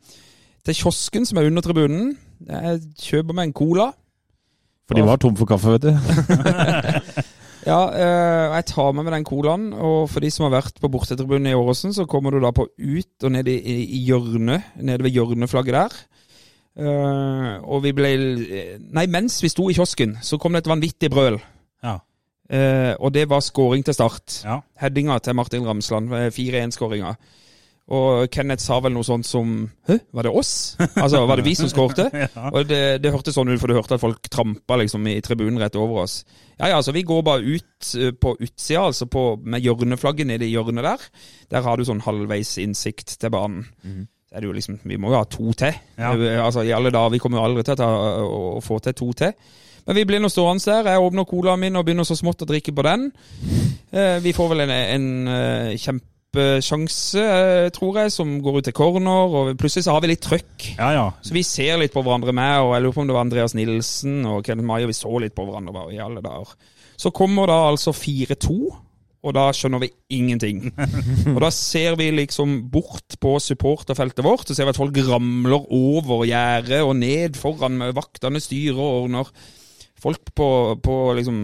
til 0.66 0.76
kiosken 0.76 1.26
som 1.26 1.38
er 1.38 1.48
under 1.50 1.62
tribunen. 1.66 2.18
Jeg 2.50 2.82
kjøper 3.02 3.34
meg 3.34 3.50
en 3.50 3.54
cola. 3.54 3.90
For 4.90 4.98
de 4.98 5.06
var 5.06 5.22
tom 5.22 5.36
for 5.38 5.50
kaffe, 5.50 5.78
vet 5.78 5.86
du. 5.86 5.94
Ja, 7.68 7.80
eh, 7.92 8.56
jeg 8.56 8.66
tar 8.72 8.94
med 8.96 9.04
meg 9.06 9.14
den 9.18 9.26
colaen, 9.28 9.66
og 9.76 10.08
for 10.10 10.24
de 10.24 10.30
som 10.32 10.48
har 10.48 10.54
vært 10.56 10.80
på 10.82 10.90
bortetribunen 10.90 11.52
i 11.52 11.58
Åråsen, 11.58 11.92
så 11.94 12.08
kommer 12.10 12.32
du 12.34 12.40
da 12.42 12.54
på 12.56 12.66
ut 12.66 13.28
og 13.28 13.34
ned 13.36 13.50
i, 13.52 13.58
i 13.84 14.00
hjørnet, 14.08 14.72
nede 14.80 15.06
ved 15.06 15.14
hjørneflagget 15.14 15.76
der. 15.76 15.98
Eh, 16.80 17.56
og 17.60 17.84
vi 17.84 17.92
ble 17.96 18.12
Nei, 18.80 19.06
mens 19.12 19.42
vi 19.44 19.52
sto 19.52 19.68
i 19.70 19.76
kiosken, 19.76 20.18
så 20.24 20.40
kom 20.40 20.56
det 20.56 20.64
et 20.64 20.72
vanvittig 20.72 21.12
brøl. 21.12 21.40
Ja. 21.84 21.98
Eh, 22.50 22.94
og 22.98 23.14
det 23.14 23.28
var 23.30 23.44
scoring 23.46 23.84
til 23.86 23.98
start. 23.98 24.40
Ja. 24.46 24.62
Headinga 24.82 25.20
til 25.20 25.36
Martin 25.38 25.68
Ramsland, 25.68 26.14
eh, 26.16 26.32
4-1-skåringa. 26.34 27.14
Og 27.90 28.28
Kenneth 28.30 28.62
sa 28.62 28.76
vel 28.86 28.94
noe 28.94 29.06
sånt 29.08 29.26
som 29.26 29.64
Hæ, 29.90 29.96
var 30.14 30.28
det 30.28 30.34
oss? 30.38 30.52
Altså, 30.78 31.24
var 31.26 31.40
det 31.40 31.46
vi 31.48 31.56
som 31.58 31.70
skårte? 31.72 32.06
Ja. 32.20 32.52
Og 32.52 32.68
det, 32.70 33.00
det 33.02 33.10
hørtes 33.14 33.34
sånn 33.38 33.50
ut, 33.50 33.58
for 33.62 33.72
du 33.72 33.74
hørte 33.78 33.98
at 33.98 34.04
folk 34.04 34.30
trampa 34.30 34.78
liksom 34.78 35.08
i 35.10 35.16
tribunen 35.26 35.58
rett 35.62 35.78
over 35.80 36.04
oss. 36.04 36.20
Ja 36.60 36.70
ja, 36.76 36.82
så 36.86 36.94
vi 36.94 37.02
går 37.08 37.24
bare 37.26 37.42
ut 37.58 37.90
eh, 37.98 38.12
på 38.14 38.36
utsida, 38.38 38.84
altså 38.92 39.08
på, 39.10 39.24
med 39.42 39.66
hjørneflagget 39.66 40.30
nede 40.30 40.46
i 40.46 40.52
hjørnet 40.54 40.86
der. 40.86 41.08
Der 41.50 41.66
har 41.66 41.80
du 41.80 41.88
sånn 41.88 42.04
halvveis 42.06 42.58
innsikt 42.62 43.16
til 43.22 43.34
banen. 43.34 43.66
Så 44.30 44.38
er 44.38 44.44
det 44.44 44.52
jo 44.52 44.54
liksom, 44.60 44.78
Vi 44.86 45.00
må 45.02 45.10
jo 45.10 45.18
ha 45.18 45.26
to 45.26 45.50
til. 45.58 45.74
Ja. 45.98 46.14
Eh, 46.14 46.38
Altså, 46.46 46.62
I 46.68 46.76
alle 46.78 46.94
dager, 46.94 47.16
Vi 47.16 47.22
kommer 47.24 47.42
jo 47.42 47.48
aldri 47.50 47.66
til 47.66 47.74
å, 47.74 47.82
ta, 47.82 47.90
å, 48.22 48.44
å 48.60 48.62
få 48.62 48.78
til 48.86 48.94
to 49.02 49.10
til. 49.24 49.34
Men 49.88 49.98
vi 49.98 50.06
blir 50.06 50.22
nå 50.22 50.30
stående 50.30 50.62
der. 50.70 50.92
Jeg 50.94 51.02
åpner 51.02 51.26
colaen 51.26 51.64
min 51.64 51.80
og 51.80 51.88
begynner 51.88 52.06
så 52.06 52.14
smått 52.20 52.44
å 52.46 52.50
drikke 52.52 52.76
på 52.78 52.86
den. 52.86 53.10
Eh, 53.90 54.20
vi 54.22 54.36
får 54.38 54.52
vel 54.54 54.68
en, 54.68 54.76
en 54.78 55.08
eh, 55.34 55.78
kjempesjanse, 56.30 57.22
eh, 57.22 57.70
tror 57.74 57.98
jeg, 57.98 58.12
som 58.12 58.42
går 58.42 58.60
ut 58.60 58.64
til 58.66 58.74
corner. 58.74 59.34
Og 59.34 59.58
plutselig 59.58 59.86
så 59.86 59.94
har 59.94 60.02
vi 60.02 60.08
litt 60.14 60.22
trøkk. 60.22 60.78
ja, 60.78 60.92
ja. 60.94 61.12
Så 61.22 61.34
vi 61.34 61.44
ser 61.44 61.78
litt 61.78 61.94
på 61.94 62.04
hverandre 62.04 62.34
med, 62.34 62.60
og 62.62 62.76
jeg 62.76 62.84
lurer 62.84 62.94
på 62.94 63.02
om 63.02 63.08
det 63.08 63.16
var 63.16 63.26
Andreas 63.26 63.56
Nilsen 63.56 64.26
og 64.26 64.44
Kenneth 64.46 64.68
Maier. 64.68 64.88
Vi 64.88 64.94
så 64.94 65.20
litt 65.20 65.36
på 65.36 65.46
hverandre 65.46 65.74
bare 65.74 65.94
i 65.94 66.00
alle 66.00 66.22
dager. 66.22 66.54
Så 66.98 67.12
kommer 67.12 67.48
da 67.48 67.70
altså 67.70 67.92
4-2, 67.92 68.76
og 69.22 69.34
da 69.34 69.52
skjønner 69.52 69.80
vi 69.80 69.92
ingenting. 70.16 70.72
Og 71.36 71.42
da 71.42 71.50
ser 71.52 71.98
vi 72.00 72.10
liksom 72.12 72.70
bort 72.72 73.18
på 73.20 73.34
supporterfeltet 73.40 74.24
vårt, 74.24 74.50
og 74.50 74.56
ser 74.56 74.64
vi 74.64 74.72
at 74.72 74.80
folk 74.80 74.96
ramler 75.10 75.66
over 75.76 76.24
gjerdet 76.24 76.80
og 76.84 76.96
ned 76.96 77.36
foran 77.36 77.76
med 77.78 77.96
vaktene 77.98 78.40
styrer 78.40 78.80
og 78.80 79.04
ordner. 79.04 79.32
Folk 80.00 80.32
på, 80.32 80.80
på 80.80 80.96
liksom 81.18 81.42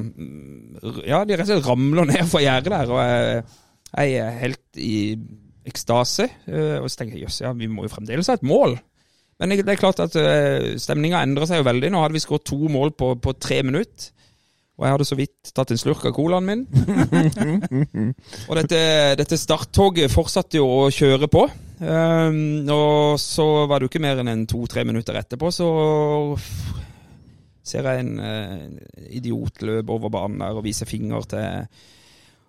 Ja, 1.03 1.25
de 1.27 1.35
rett 1.35 1.43
og 1.43 1.51
slett 1.51 1.67
ramler 1.67 2.07
ned 2.07 2.23
fra 2.31 2.39
gjerdet 2.45 2.71
der, 2.71 2.93
og 2.95 3.01
jeg, 3.03 3.43
jeg 3.95 4.19
er 4.21 4.41
helt 4.41 4.81
i 4.81 5.15
ekstase. 5.65 6.27
Eh, 6.49 6.77
Og 6.81 6.89
så 6.91 7.01
tenker 7.01 7.17
jeg 7.17 7.27
jøss, 7.27 7.41
ja, 7.45 7.53
vi 7.55 7.69
må 7.71 7.86
jo 7.86 7.93
fremdeles 7.93 8.29
ha 8.29 8.38
et 8.38 8.45
mål. 8.45 8.77
Men 9.39 9.51
det 9.51 9.67
er 9.67 9.79
klart 9.79 9.99
at 9.99 10.13
uh, 10.15 10.75
stemninga 10.79 11.19
endrer 11.25 11.49
seg 11.49 11.60
jo 11.60 11.65
veldig. 11.67 11.89
Nå 11.91 11.99
hadde 11.99 12.15
vi 12.15 12.21
skåret 12.23 12.45
to 12.47 12.69
mål 12.71 12.93
på, 12.95 13.10
på 13.19 13.34
tre 13.36 13.58
minutter. 13.67 14.13
Og 14.75 14.86
jeg 14.86 14.93
hadde 14.93 15.08
så 15.08 15.17
vidt 15.19 15.51
tatt 15.55 15.71
en 15.71 15.79
slurk 15.79 16.05
av 16.08 16.13
colaen 16.15 16.47
min. 16.47 16.62
og 18.49 18.58
dette, 18.60 18.79
dette 19.19 19.39
starttoget 19.39 20.12
fortsatte 20.12 20.60
jo 20.60 20.67
å 20.67 20.89
kjøre 20.91 21.29
på. 21.31 21.45
Um, 21.79 22.67
og 22.71 23.19
så 23.19 23.45
var 23.67 23.79
det 23.79 23.88
jo 23.88 23.91
ikke 23.91 24.03
mer 24.03 24.19
enn 24.23 24.31
en 24.31 24.45
to-tre 24.47 24.84
minutter 24.88 25.19
etterpå, 25.19 25.51
så 25.51 25.67
ser 27.65 27.88
jeg 27.89 28.03
en 28.03 28.19
eh, 28.21 28.65
idiot 29.17 29.63
løpe 29.65 29.95
over 29.95 30.12
banen 30.13 30.43
der 30.43 30.60
og 30.60 30.63
vise 30.67 30.86
finger 30.86 31.25
til 31.31 31.65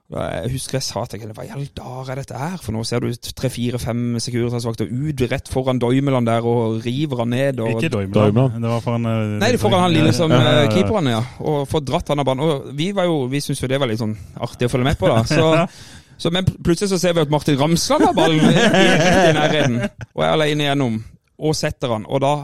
Jeg 0.06 0.50
husker 0.52 0.76
jeg 0.78 0.86
sa 0.86 1.00
til 1.10 1.18
henne 1.24 1.34
Hva 1.34 1.42
i 1.42 1.50
all 1.50 1.64
dager 1.74 2.12
er 2.14 2.20
dette 2.20 2.38
her? 2.38 2.60
For 2.62 2.74
nå 2.74 2.84
ser 2.86 3.02
du 3.02 3.10
tre-fire-fem 3.10 4.20
Securitas-vakter 4.22 4.86
ut 4.86 5.22
rett 5.32 5.50
foran 5.50 5.80
Doimeland 5.82 6.28
der 6.30 6.46
og 6.46 6.78
river 6.84 7.24
han 7.24 7.32
ned. 7.34 7.58
Og, 7.58 7.82
Ikke. 7.82 7.90
Doimland. 7.90 8.60
Det 8.62 8.70
var 8.70 8.84
foran 8.84 9.08
uh, 9.08 9.14
Nei, 9.40 9.48
det 9.50 9.58
er 9.58 9.62
foran 9.64 9.82
han 9.82 9.96
lille 9.96 10.12
som 10.14 10.30
uh, 10.30 10.36
ja, 10.38 10.44
ja, 10.44 10.52
eh, 10.60 10.66
ja. 10.68 10.74
keeperen, 10.76 11.10
ja. 11.10 11.22
Og 11.42 11.64
får 11.70 11.82
dratt 11.88 12.12
han 12.14 12.22
av 12.22 12.28
banen. 12.28 12.44
Og 12.46 12.68
vi 12.78 12.92
var 12.94 13.08
jo, 13.10 13.24
vi 13.32 13.40
syntes 13.42 13.64
jo 13.64 13.70
det 13.72 13.80
var 13.82 13.90
litt 13.90 14.02
sånn 14.02 14.14
artig 14.46 14.68
å 14.68 14.74
følge 14.76 14.86
med 14.92 15.00
på, 15.00 15.10
da. 15.10 15.24
Så, 15.26 15.82
så 16.22 16.32
men 16.34 16.46
plutselig 16.54 16.92
så 16.94 17.00
ser 17.02 17.16
vi 17.18 17.24
at 17.26 17.32
Martin 17.34 17.58
Ramsland 17.58 18.06
har 18.06 18.14
ballen 18.14 18.46
i, 18.46 18.54
i 18.62 19.34
nærheten. 19.40 19.80
Og 20.14 20.22
er 20.22 20.36
alene 20.36 20.68
igjennom. 20.68 21.00
Og 21.42 21.58
setter 21.58 21.96
han. 21.96 22.06
Og 22.06 22.22
da 22.22 22.36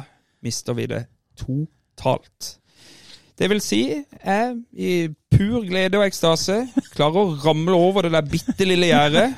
mister 0.42 0.75
vi 0.75 0.90
det 0.90 1.05
totalt. 1.38 2.57
Det 3.42 3.48
vil 3.50 3.59
si, 3.59 3.81
jeg 3.90 4.50
i 4.78 5.09
pur 5.33 5.64
glede 5.66 5.98
og 5.98 6.05
ekstase 6.07 6.61
klarer 6.92 7.16
å 7.18 7.33
ramle 7.42 7.74
over 7.74 8.07
det 8.07 8.12
der 8.14 8.28
bitte 8.31 8.66
lille 8.68 8.87
gjerdet 8.92 9.33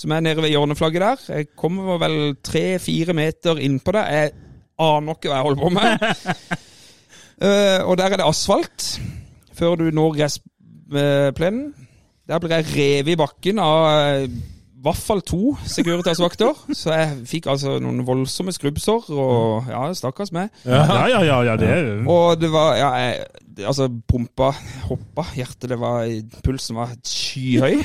som 0.00 0.14
er 0.16 0.22
nede 0.24 0.40
ved 0.40 0.54
hjørneflagget 0.54 1.04
der. 1.04 1.24
Jeg 1.28 1.50
kommer 1.60 1.98
vel 2.00 2.16
tre-fire 2.40 3.12
meter 3.12 3.60
innpå 3.60 3.92
det. 3.98 4.04
Jeg 4.16 4.32
aner 4.80 5.18
ikke 5.18 5.28
hva 5.28 5.42
jeg 5.42 5.46
holder 5.50 5.60
på 5.60 5.72
med. 5.76 6.06
uh, 7.44 7.80
og 7.90 8.00
der 8.00 8.08
er 8.08 8.22
det 8.22 8.30
asfalt 8.30 8.88
før 9.60 9.76
du 9.82 9.84
når 9.92 10.16
gressplenen. 10.22 11.68
Der 12.24 12.40
blir 12.40 12.56
jeg 12.56 12.70
revet 12.72 13.12
i 13.12 13.20
bakken 13.20 13.60
av 13.60 13.82
eh, 13.92 14.38
hvert 14.84 15.00
fall 15.00 15.22
to 15.24 15.54
Securitas-vakter. 15.68 16.58
Så 16.76 16.92
jeg 16.92 17.14
fikk 17.28 17.48
altså 17.52 17.78
noen 17.82 18.04
voldsomme 18.06 18.52
skrubbsår, 18.54 19.08
og 19.14 19.70
ja, 19.70 19.86
stakkars 19.96 20.32
meg. 20.34 20.52
Ja, 20.66 20.84
ja, 21.08 21.22
ja, 21.24 21.40
ja, 21.50 21.56
det 21.60 21.70
er 21.70 21.82
jo 21.88 22.04
Og 22.10 22.40
det 22.40 22.52
var 22.52 22.76
Ja, 22.78 22.92
jeg 23.00 23.24
Altså, 23.54 23.86
pumpa 24.08 24.48
hoppa. 24.88 25.22
Hjertet, 25.36 25.68
det 25.70 25.76
var 25.78 26.08
Pulsen 26.42 26.74
var 26.74 26.90
skyhøy. 27.06 27.84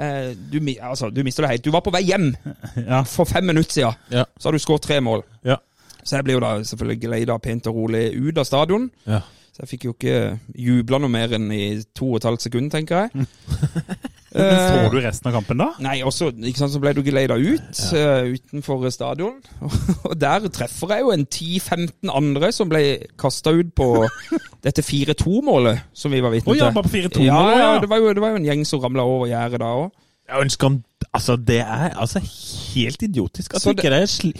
Eh, 0.00 0.30
du, 0.52 0.60
altså, 0.80 1.10
du 1.10 1.24
mister 1.26 1.42
det 1.42 1.50
helt. 1.50 1.64
Du 1.64 1.72
var 1.74 1.82
på 1.82 1.90
vei 1.90 2.04
hjem 2.06 2.28
ja. 2.76 3.02
for 3.02 3.26
fem 3.26 3.44
minutter 3.44 3.74
siden. 3.74 3.98
Ja. 4.14 4.22
Så 4.38 4.48
har 4.48 4.54
du 4.54 4.62
skåret 4.62 4.86
tre 4.86 5.00
mål. 5.02 5.24
Ja. 5.44 5.58
Så 6.04 6.16
jeg 6.16 6.24
ble 6.28 6.38
jo 6.38 6.44
da 6.44 6.52
selvfølgelig 6.64 7.02
geleida 7.02 7.36
pent 7.42 7.66
og 7.68 7.76
rolig 7.82 8.04
ut 8.14 8.38
av 8.38 8.46
stadion. 8.48 8.86
Ja. 9.04 9.20
Så 9.50 9.64
jeg 9.64 9.72
fikk 9.74 9.88
jo 9.88 9.96
ikke 9.96 10.38
jubla 10.56 11.02
noe 11.02 11.12
mer 11.12 11.34
enn 11.36 11.50
i 11.52 11.64
to 11.90 12.12
og 12.14 12.20
et 12.20 12.30
halvt 12.30 12.46
sekund, 12.46 12.70
tenker 12.72 13.08
jeg. 13.10 13.26
Men 14.34 14.56
så 14.56 14.74
Eh, 14.80 14.90
du 14.92 14.98
resten 15.02 15.26
av 15.26 15.34
kampen 15.34 15.58
da? 15.58 15.68
Nei, 15.82 15.96
også, 16.06 16.30
ikke 16.30 16.62
sant, 16.62 16.72
så 16.74 16.80
ble 16.82 16.92
du 16.94 17.02
geleida 17.06 17.34
ut 17.34 17.80
eh, 17.98 18.28
utenfor 18.36 18.86
stadion. 18.94 19.40
Og 20.08 20.14
der 20.20 20.46
treffer 20.54 20.94
jeg 20.94 21.04
jo 21.06 21.14
en 21.14 21.26
10-15 21.26 22.12
andre 22.14 22.52
som 22.54 22.70
ble 22.70 22.82
kasta 23.20 23.54
ut 23.56 23.72
på 23.74 23.88
dette 24.66 24.84
4-2-målet 24.86 25.82
som 25.92 26.14
vi 26.14 26.22
var 26.22 26.34
vitne 26.34 26.46
til. 26.46 26.60
til. 26.60 26.62
ja, 26.62 26.70
bare 26.76 26.86
på 26.86 26.94
4-2 26.94 27.26
ja, 27.26 27.40
ja, 27.50 27.58
ja. 27.64 27.74
det 27.82 27.90
var, 27.90 28.02
jo, 28.02 28.14
det 28.14 28.22
var 28.22 28.34
jo 28.36 28.42
en 28.42 28.46
gjeng 28.46 28.64
som 28.68 28.84
ramla 28.84 29.06
over 29.08 29.30
gjerdet 29.32 29.62
da 29.64 29.74
òg. 29.82 29.90
Jeg 30.30 30.46
ønsker 30.46 30.72
om 30.72 30.78
Altså, 31.16 31.34
det 31.34 31.58
er 31.64 31.94
altså 31.98 32.20
helt 32.20 33.02
idiotisk 33.02 33.54
at 33.56 33.62
Så 33.64 33.72
ikke 33.74 33.90
det 33.90 34.04
sli, 34.12 34.34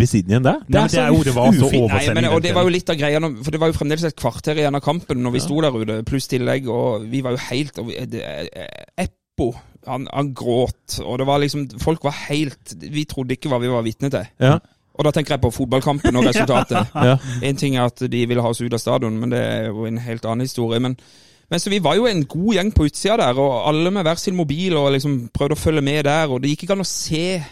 slippes 0.00 0.10
siden 0.14 0.30
igjen 0.32 0.42
der. 0.46 0.60
Nei, 0.68 0.86
det 0.88 0.98
er 0.98 1.08
jo- 1.12 1.22
det 1.24 1.34
var 1.34 1.52
så 1.52 1.66
oversending. 1.68 2.14
Nei, 2.14 2.14
men, 2.14 2.24
og 2.32 2.42
det 2.42 2.54
var 2.54 2.62
jo 2.62 2.68
litt 2.68 2.90
av 2.90 2.96
greia, 2.96 3.20
for 3.44 3.50
det 3.50 3.60
var 3.60 3.68
jo 3.68 3.78
fremdeles 3.78 4.04
et 4.04 4.16
kvarter 4.16 4.56
igjen 4.56 4.74
av 4.74 4.80
kampen 4.82 5.22
når 5.22 5.32
vi 5.32 5.40
sto 5.40 5.60
der 5.60 5.70
ute, 5.76 6.02
pluss 6.04 6.26
tillegg, 6.28 6.68
og 6.68 7.06
vi 7.10 7.20
var 7.22 7.32
jo 7.32 7.36
helt 7.50 7.78
og 7.78 7.86
vi, 7.86 7.98
det, 8.06 8.22
eh, 8.24 9.06
Eppo, 9.06 9.54
han, 9.86 10.06
han 10.12 10.34
gråt, 10.34 11.00
og 11.04 11.18
det 11.18 11.26
var 11.26 11.38
liksom 11.40 11.68
Folk 11.80 12.02
var 12.04 12.12
helt 12.28 12.74
Vi 12.80 13.04
trodde 13.08 13.32
ikke 13.32 13.48
hva 13.48 13.58
vi 13.60 13.68
var 13.72 13.82
vitne 13.82 14.10
til. 14.10 14.26
Ja, 14.38 14.58
Og 14.94 15.04
da 15.04 15.10
tenker 15.12 15.32
jeg 15.36 15.40
på 15.40 15.50
fotballkampen 15.54 16.16
og 16.16 16.24
resultatet. 16.30 16.86
ja. 16.94 17.16
En 17.42 17.56
ting 17.56 17.76
er 17.76 17.84
at 17.88 17.96
de 18.10 18.26
ville 18.26 18.42
ha 18.42 18.48
oss 18.50 18.60
ut 18.60 18.72
av 18.74 18.78
stadion, 18.82 19.16
men 19.18 19.30
det 19.30 19.38
er 19.40 19.66
jo 19.68 19.86
en 19.86 19.96
helt 19.98 20.24
annen 20.26 20.40
historie. 20.44 20.78
Men, 20.80 20.96
men 21.50 21.58
så 21.60 21.70
vi 21.70 21.78
var 21.80 21.94
jo 21.96 22.04
en 22.06 22.24
god 22.26 22.54
gjeng 22.54 22.72
på 22.74 22.84
utsida 22.84 23.16
der, 23.16 23.38
og 23.40 23.68
alle 23.68 23.90
med 23.90 24.02
hver 24.04 24.18
sin 24.20 24.36
mobil 24.36 24.76
og 24.76 24.92
liksom 24.92 25.30
prøvde 25.32 25.56
å 25.56 25.62
følge 25.62 25.80
med 25.82 26.04
der. 26.04 26.28
Og 26.28 26.42
det 26.42 26.50
gikk 26.52 26.64
ikke 26.66 26.76
an 26.76 26.84
å 26.84 26.90
se. 26.90 27.42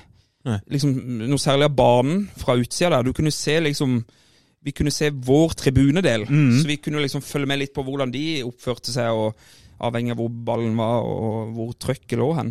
Liksom, 0.71 0.93
noe 1.29 1.39
særlig 1.39 1.65
av 1.69 1.75
banen 1.77 2.29
fra 2.39 2.55
utsida 2.57 2.91
der. 2.97 3.03
Du 3.09 3.13
kunne 3.13 3.31
se 3.35 3.61
liksom 3.61 4.05
Vi 4.65 4.73
kunne 4.73 4.91
se 4.91 5.11
vår 5.11 5.53
tribunedel, 5.55 6.25
så 6.27 6.67
vi 6.67 6.77
kunne 6.83 7.01
liksom 7.01 7.23
følge 7.23 7.47
med 7.47 7.59
litt 7.61 7.73
på 7.73 7.83
hvordan 7.87 8.11
de 8.11 8.43
oppførte 8.45 8.91
seg, 8.91 9.07
og 9.15 9.35
avhengig 9.81 10.11
av 10.11 10.19
hvor 10.19 10.29
ballen 10.29 10.75
var 10.77 11.05
og 11.07 11.53
hvor 11.55 11.73
trøkket 11.79 12.19
lå 12.19 12.33
hen. 12.35 12.51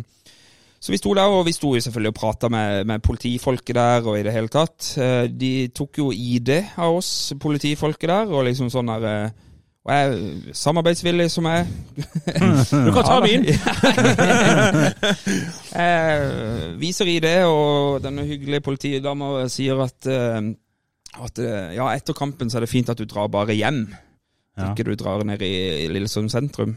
Så 0.80 0.90
vi 0.90 0.96
sto 0.98 1.12
der, 1.14 1.26
og 1.28 1.44
vi 1.44 1.52
sto 1.52 1.74
jo 1.74 1.80
selvfølgelig 1.84 2.08
og 2.08 2.14
prata 2.14 2.48
med, 2.48 2.86
med 2.86 3.02
politifolket 3.02 3.74
der 3.76 4.06
og 4.08 4.16
i 4.18 4.22
det 4.22 4.32
hele 4.32 4.48
tatt. 4.48 4.94
Eh, 4.96 5.26
De 5.28 5.68
tok 5.68 5.98
jo 5.98 6.08
ID 6.12 6.48
av 6.78 6.96
oss, 6.96 7.32
politifolket 7.38 8.08
der, 8.08 8.26
og 8.32 8.46
liksom 8.48 8.70
sånn 8.70 8.86
der 8.86 9.04
eh, 9.04 9.30
Og 9.88 9.94
jeg 9.94 10.08
er 10.08 10.52
samarbeidsvillig 10.52 11.30
som 11.32 11.46
jeg 11.48 11.66
Du 12.86 12.90
kan 12.92 13.06
ta 13.06 13.20
min! 13.24 13.46
Jeg 15.78 16.74
viser 16.80 17.08
i 17.08 17.18
det, 17.24 17.38
og 17.48 18.02
denne 18.04 18.26
hyggelige 18.28 18.60
politidama 18.60 19.46
sier 19.48 19.80
at, 19.80 20.08
eh, 20.10 20.50
at 21.24 21.40
eh, 21.40 21.72
ja, 21.78 21.88
etter 21.94 22.16
kampen 22.16 22.50
så 22.50 22.58
er 22.58 22.66
det 22.66 22.70
fint 22.72 22.92
at 22.92 23.00
du 23.00 23.06
drar 23.08 23.30
bare 23.32 23.56
hjem. 23.56 23.86
Ja. 24.58 24.72
Ikke 24.72 24.84
du 24.90 24.94
drar 24.98 25.24
ned 25.24 25.42
i, 25.46 25.54
i 25.84 25.88
Lillesund 25.88 26.28
sentrum. 26.34 26.76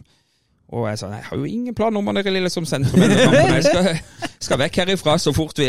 Og 0.72 0.88
jeg 0.88 1.02
sa 1.02 1.12
jeg 1.12 1.28
har 1.28 1.38
jo 1.38 1.44
ingen 1.50 1.76
plan 1.76 1.98
om 1.98 2.08
å 2.08 2.16
ned 2.16 2.30
i 2.30 2.36
Lillesund 2.38 2.70
sentrum. 2.70 3.02
Jeg 3.58 3.64
skal, 3.68 3.90
skal 4.40 4.60
vekk 4.62 4.84
herifra 4.86 5.18
så 5.20 5.34
fort 5.36 5.60
vi, 5.60 5.68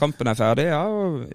kampen 0.00 0.32
er 0.32 0.38
ferdig. 0.38 0.70
Ja, 0.70 0.86
og 0.88 1.26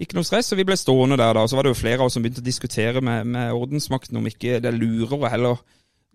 ikke 0.00 0.16
noe 0.16 0.24
stress. 0.26 0.52
Og 0.54 0.58
vi 0.60 0.64
ble 0.68 0.76
stående 0.80 1.18
der 1.20 1.34
da. 1.36 1.42
Og 1.44 1.50
så 1.52 1.58
var 1.58 1.66
det 1.68 1.74
jo 1.74 1.80
flere 1.82 2.00
av 2.00 2.08
oss 2.08 2.16
som 2.16 2.24
begynte 2.24 2.42
å 2.42 2.46
diskutere 2.46 3.02
med, 3.04 3.26
med 3.26 3.52
ordensmakten 3.52 4.16
om 4.20 4.26
ikke 4.30 4.58
det 4.62 4.70
er 4.72 4.78
lurere 4.78 5.30
heller 5.32 5.60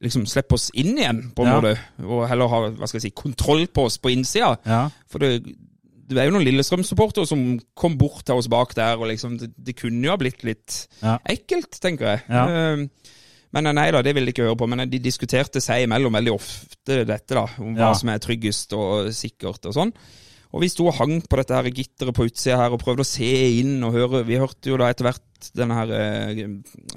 liksom 0.04 0.26
slippe 0.28 0.58
oss 0.58 0.70
inn 0.76 0.98
igjen, 0.98 1.22
på 1.36 1.46
en 1.46 1.52
Ja. 1.54 1.60
måte. 1.62 1.78
Og 2.04 2.26
heller 2.28 2.50
ha 2.52 2.58
hva 2.70 2.88
skal 2.90 3.00
jeg 3.00 3.06
si, 3.08 3.16
kontroll 3.16 3.68
på 3.72 3.86
oss 3.88 3.98
på 3.98 4.12
innsida. 4.12 4.58
Ja. 4.68 4.90
For 5.08 5.20
det, 5.24 5.46
det 6.10 6.18
er 6.20 6.28
jo 6.28 6.34
noen 6.36 6.44
Lillestrøm-supportere 6.46 7.26
som 7.30 7.46
kom 7.74 7.96
bort 7.98 8.26
til 8.28 8.36
oss 8.36 8.50
bak 8.52 8.76
der, 8.76 8.98
og 9.00 9.08
liksom 9.08 9.38
det, 9.40 9.54
det 9.56 9.78
kunne 9.80 10.04
jo 10.04 10.12
ha 10.12 10.18
blitt 10.20 10.44
litt 10.44 10.88
Ja. 11.02 11.16
ekkelt, 11.26 11.80
tenker 11.80 12.06
jeg. 12.12 12.22
Ja. 12.30 12.44
Eh, 12.74 12.88
Men 13.56 13.70
nei 13.74 13.88
da, 13.90 14.02
det 14.04 14.12
vil 14.14 14.26
de 14.28 14.34
ikke 14.34 14.44
høre 14.50 14.58
på. 14.60 14.68
Men 14.68 14.90
de 14.90 15.00
diskuterte 15.00 15.62
seg 15.64 15.86
imellom 15.86 16.12
veldig 16.12 16.34
ofte 16.36 17.06
dette, 17.08 17.32
da. 17.38 17.46
Om 17.64 17.78
hva 17.78 17.94
som 17.96 18.10
er 18.12 18.20
tryggest 18.20 18.74
og 18.76 19.08
sikkert 19.16 19.66
og 19.70 19.74
sånn. 19.78 19.94
Og 20.56 20.64
vi 20.64 20.72
sto 20.72 20.88
og 20.88 20.96
hang 20.96 21.18
på 21.20 21.36
dette 21.36 21.58
her 21.58 21.68
gitteret 21.68 22.16
på 22.16 22.30
utsida 22.30 22.62
her 22.62 22.72
og 22.72 22.80
prøvde 22.80 23.04
å 23.04 23.08
se 23.08 23.28
inn 23.60 23.84
og 23.84 23.96
høre. 23.98 24.24
Vi 24.24 24.40
hørte 24.40 24.72
jo 24.72 24.80
da 24.80 24.88
etter 24.88 25.10
hvert 25.10 25.50
denne 25.58 25.76
her 25.76 25.92
eh, 25.98 26.44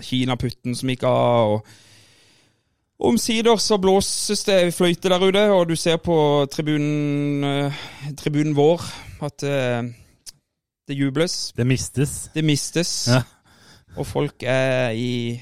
kinaputten 0.07 0.79
som 0.79 0.93
gikk 0.93 1.03
av. 1.09 1.59
og 1.59 3.09
Omsider 3.09 3.59
så 3.63 3.81
blåses 3.83 4.45
det 4.47 4.61
fløyte 4.75 5.11
der 5.11 5.23
ute, 5.23 5.43
og 5.55 5.69
du 5.71 5.75
ser 5.79 5.99
på 6.03 6.15
tribunen, 6.51 7.45
eh, 7.47 7.83
tribunen 8.19 8.55
vår 8.59 8.87
at 9.27 9.43
eh, 9.47 9.91
det 10.89 10.97
jubles. 10.99 11.53
Det 11.59 11.67
mistes. 11.67 12.31
Det 12.35 12.47
mistes. 12.47 12.93
Ja. 13.11 13.23
Og 13.99 14.07
folk 14.07 14.43
er 14.47 14.95
i 14.95 15.35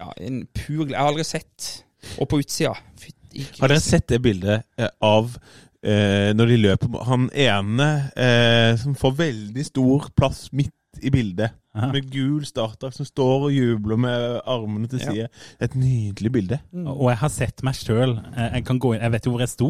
ja, 0.00 0.10
en 0.24 0.46
pur. 0.54 0.86
Jeg 0.88 0.96
har 0.96 1.10
aldri 1.10 1.24
sett 1.26 1.84
Og 2.22 2.28
på 2.30 2.38
utsida. 2.38 2.72
Fytti 2.96 3.42
Har 3.58 3.68
dere 3.68 3.82
sett 3.82 4.06
det 4.08 4.20
bildet 4.22 4.62
eh, 4.78 4.88
av 5.04 5.34
eh, 5.84 6.32
når 6.34 6.46
de 6.52 6.56
løper 6.62 7.04
Han 7.08 7.28
ene 7.32 7.88
eh, 8.16 8.76
som 8.80 8.94
får 8.98 9.16
veldig 9.18 9.64
stor 9.66 10.08
plass 10.16 10.48
midt 10.52 10.74
i 11.04 11.10
bildet, 11.14 11.52
Aha. 11.76 11.92
med 11.92 12.08
gul 12.10 12.42
startdrakt, 12.48 12.96
som 12.96 13.06
står 13.06 13.44
og 13.46 13.52
jubler 13.54 13.96
med 14.00 14.40
armene 14.50 14.88
til 14.90 14.98
Ja. 14.98 15.10
side. 15.12 15.28
Et 15.62 15.74
nydelig 15.78 16.32
bilde. 16.32 16.58
Og 16.74 17.10
jeg 17.12 17.18
har 17.20 17.28
sett 17.30 17.62
meg 17.62 17.74
sjøl. 17.78 18.16
Jeg 18.34 18.64
kan 18.66 18.80
gå 18.80 18.94
inn, 18.96 19.02
jeg 19.04 19.12
vet 19.12 19.24
jo 19.28 19.30
hvor 19.36 19.44
jeg 19.44 19.52
sto, 19.52 19.68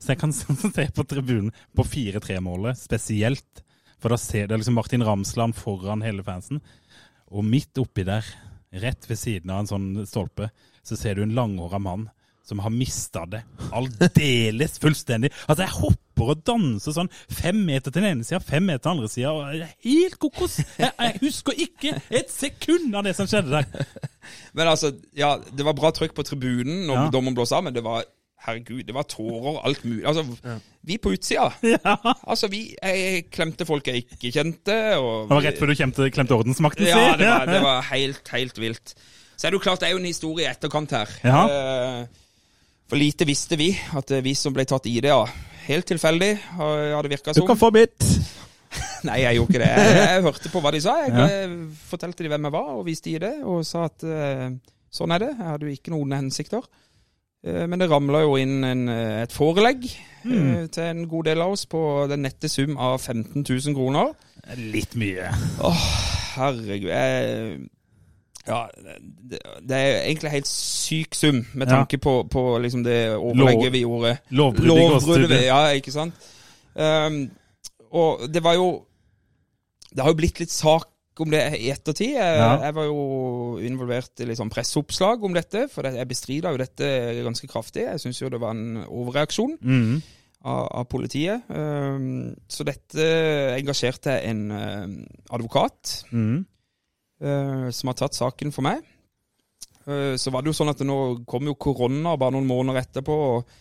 så 0.00 0.08
jeg 0.14 0.18
kan 0.18 0.32
se 0.34 0.88
på 0.96 1.04
tribunen 1.06 1.52
på 1.76 1.84
4-3-målet 1.86 2.80
spesielt. 2.80 3.62
For 4.02 4.10
da 4.10 4.16
ser 4.18 4.48
du 4.48 4.56
liksom 4.56 4.74
Martin 4.74 5.04
Ramsland 5.06 5.54
foran 5.54 6.02
hele 6.02 6.24
fansen. 6.26 6.58
Og 7.30 7.44
midt 7.46 7.78
oppi 7.78 8.02
der, 8.04 8.24
rett 8.82 9.06
ved 9.08 9.16
siden 9.20 9.50
av 9.54 9.62
en 9.62 9.70
sånn 9.70 10.06
stolpe, 10.10 10.50
så 10.82 10.96
ser 10.98 11.14
du 11.14 11.22
en 11.22 11.36
langhåra 11.38 11.78
mann 11.78 12.08
som 12.44 12.60
har 12.60 12.72
mista 12.74 13.22
det 13.32 13.40
aldeles 13.72 14.78
fullstendig. 14.82 15.30
Altså, 15.48 15.64
jeg 15.64 15.74
hopper 15.78 16.32
og 16.34 16.42
danser 16.46 16.94
sånn 16.96 17.08
fem 17.32 17.62
meter 17.66 17.90
til 17.90 18.02
den 18.02 18.10
ene 18.18 18.26
sida, 18.26 18.40
fem 18.44 18.66
meter 18.68 18.82
til 18.84 18.90
den 18.90 18.98
andre 18.98 19.10
sida. 19.12 19.68
Helt 19.86 20.18
kokos! 20.22 20.58
Jeg, 20.78 20.90
jeg 21.00 21.20
husker 21.22 21.62
ikke 21.66 21.94
et 22.20 22.30
sekund 22.32 22.94
av 22.96 23.06
det 23.08 23.14
som 23.18 23.28
skjedde 23.30 23.54
der. 23.62 23.86
Men 24.56 24.70
altså, 24.70 24.92
ja, 25.16 25.34
det 25.50 25.66
var 25.66 25.76
bra 25.78 25.90
trykk 25.96 26.14
på 26.16 26.26
tribunen 26.28 26.84
når 26.88 27.06
Ja. 27.06 27.08
dommen 27.16 27.34
blåste 27.36 27.56
av, 27.58 27.64
men 27.66 27.74
det 27.76 27.82
var 27.84 28.04
Herregud, 28.44 28.82
det 28.84 28.92
var 28.92 29.06
tårer, 29.08 29.56
alt 29.64 29.84
mulig. 29.88 30.02
Altså, 30.04 30.20
vi 30.84 30.98
på 31.00 31.14
utsida. 31.16 31.46
Altså, 32.28 32.50
vi 32.52 32.74
jeg 32.76 33.22
klemte 33.32 33.64
folk 33.64 33.86
jeg 33.88 34.02
ikke 34.04 34.32
kjente. 34.34 34.74
Og 35.00 35.30
Det 35.30 35.38
var 35.38 35.46
rett 35.46 35.60
før 35.62 35.70
du 35.72 35.76
klemte, 35.78 36.08
klemte 36.12 36.36
ordensmakten 36.36 36.84
Ja, 36.90 37.14
det 37.16 37.24
var, 37.30 37.46
det 37.54 37.62
var 37.64 37.80
helt, 37.88 38.28
helt 38.36 38.60
vilt. 38.60 38.92
Så 39.38 39.46
er 39.46 39.54
det 39.54 39.56
jo 39.58 39.62
klart 39.64 39.80
det 39.80 39.88
er 39.88 39.94
jo 39.96 40.02
en 40.02 40.10
historie 40.10 40.44
i 40.44 40.50
etterkant 40.52 40.92
her. 40.92 41.14
Ja. 41.24 41.40
Eh, 41.48 42.20
For 42.90 43.00
lite 43.00 43.24
visste 43.28 43.56
vi 43.58 43.70
at 43.96 44.10
er 44.12 44.22
vi 44.24 44.34
som 44.36 44.52
ble 44.54 44.64
tatt 44.68 44.86
i 44.90 44.98
det. 45.04 45.12
Helt 45.64 45.86
tilfeldig 45.88 46.32
hadde 46.58 47.08
virka 47.12 47.32
som. 47.32 47.40
Du 47.42 47.48
kan 47.48 47.56
få 47.60 47.70
mitt! 47.74 48.04
Nei, 49.08 49.20
jeg 49.22 49.38
gjorde 49.38 49.52
ikke 49.54 49.62
det. 49.62 49.70
Jeg, 49.70 49.96
jeg 50.10 50.22
hørte 50.26 50.50
på 50.52 50.60
hva 50.64 50.70
de 50.74 50.80
sa. 50.84 50.94
Jeg 51.04 51.12
Ja. 51.14 51.26
eh, 51.44 51.52
fortalte 51.88 52.24
de 52.24 52.30
hvem 52.32 52.48
jeg 52.48 52.54
var, 52.56 52.70
og 52.74 52.86
viste 52.88 53.12
i 53.12 53.18
det, 53.22 53.34
og 53.46 53.60
sa 53.68 53.84
at 53.88 54.04
uh, 54.08 54.48
sånn 54.92 55.14
er 55.14 55.22
det. 55.24 55.30
Jeg 55.36 55.46
hadde 55.52 55.68
jo 55.68 55.76
ikke 55.76 55.92
noen 55.94 56.14
hensikter. 56.16 56.64
Uh, 57.44 57.64
men 57.70 57.80
det 57.80 57.88
ramla 57.92 58.22
jo 58.24 58.36
inn 58.40 58.64
en, 58.64 58.84
eh, 58.88 59.22
et 59.26 59.32
forelegg 59.36 59.84
eh, 59.88 60.64
til 60.72 60.84
en 60.88 61.02
god 61.08 61.28
del 61.28 61.44
av 61.44 61.52
oss 61.56 61.66
på 61.70 61.80
den 62.10 62.24
nette 62.24 62.48
sum 62.52 62.76
av 62.80 62.96
15 63.04 63.44
000 63.44 63.76
kroner. 63.76 64.12
Litt 64.60 64.96
mye. 65.00 65.28
Herregud. 66.34 66.88
Jeg, 66.90 67.60
ja, 68.46 68.68
det, 69.30 69.38
det 69.64 69.76
er 69.78 70.00
egentlig 70.04 70.28
en 70.30 70.34
helt 70.36 70.48
syk 70.50 71.14
sum, 71.16 71.42
med 71.54 71.68
tanke 71.70 71.98
på, 71.98 72.16
på 72.28 72.42
liksom 72.60 72.82
det 72.84 72.98
overlegget 73.16 73.72
vi 73.72 73.80
gjorde. 73.86 74.18
Lovbrudd 74.30 74.66
Lovbruddet, 74.68 75.44
ja, 75.46 75.60
ikke 75.78 75.92
sant? 75.94 76.14
Um, 76.74 77.30
og 77.94 78.24
det 78.34 78.42
var 78.42 78.54
jo 78.58 78.66
Det 79.94 80.02
har 80.02 80.10
jo 80.10 80.16
blitt 80.18 80.40
litt 80.42 80.50
sak 80.50 80.88
om 81.22 81.30
det 81.30 81.40
i 81.60 81.68
ettertid. 81.70 82.16
Jeg, 82.16 82.38
Ja. 82.40 82.56
jeg 82.64 82.74
var 82.74 82.84
jo 82.88 83.58
involvert 83.62 84.18
i 84.18 84.24
litt 84.26 84.38
sånn 84.40 84.50
presseoppslag 84.50 85.22
om 85.22 85.32
dette, 85.36 85.68
for 85.70 85.86
jeg 85.86 86.08
bestrida 86.10 86.50
jo 86.50 86.58
dette 86.58 86.88
ganske 87.22 87.46
kraftig. 87.46 87.84
Jeg 87.86 88.00
syns 88.02 88.18
jo 88.20 88.28
det 88.28 88.40
var 88.42 88.50
en 88.50 88.82
overreaksjon 88.88 89.54
Mm. 89.62 90.02
av, 90.44 90.66
av 90.80 90.84
politiet. 90.90 91.42
Um, 91.48 92.34
så 92.50 92.64
dette 92.66 93.06
engasjerte 93.60 94.18
en 94.26 94.50
um, 94.50 95.06
advokat 95.30 96.02
Mm. 96.10 96.44
Eh, 97.20 97.68
som 97.70 97.90
har 97.90 97.98
tatt 98.00 98.14
saken 98.16 98.52
for 98.54 98.66
meg. 98.66 98.82
Eh, 99.86 100.14
så 100.16 100.32
var 100.32 100.42
det 100.42 100.52
jo 100.52 100.56
sånn 100.56 100.72
at 100.72 100.80
nå 100.86 100.98
kom 101.28 101.46
jo 101.50 101.54
korona 101.60 102.16
bare 102.16 102.32
noen 102.36 102.48
måneder 102.48 102.80
etterpå, 102.86 103.18
og, 103.34 103.58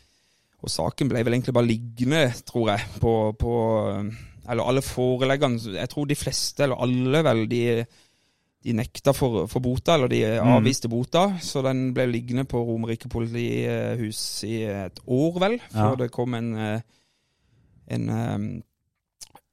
og 0.64 0.72
saken 0.72 1.10
ble 1.12 1.24
vel 1.28 1.36
egentlig 1.36 1.56
bare 1.58 1.68
liggende, 1.68 2.22
tror 2.48 2.70
jeg, 2.74 2.88
på, 3.04 3.14
på 3.40 3.52
eh, 3.90 4.14
Eller 4.52 4.68
alle 4.68 4.82
foreleggene 4.84 5.76
Jeg 5.78 5.90
tror 5.92 6.08
de 6.08 6.16
fleste, 6.20 6.64
eller 6.66 6.80
alle 6.84 7.22
vel, 7.24 7.46
de, 7.52 7.62
de 8.64 8.74
nekta 8.76 9.14
for, 9.16 9.46
for 9.52 9.64
bota, 9.64 9.96
eller 9.96 10.08
de 10.12 10.22
avviste 10.40 10.90
bota. 10.92 11.26
Så 11.44 11.62
den 11.64 11.94
ble 11.96 12.06
liggende 12.12 12.44
på 12.48 12.60
Romerike 12.64 13.08
politihus 13.12 14.44
i 14.48 14.62
et 14.68 15.00
år, 15.08 15.40
vel, 15.44 15.60
før 15.72 15.94
Ja. 15.94 16.00
det 16.04 16.12
kom 16.16 16.36
en, 16.40 16.54
en 17.92 18.10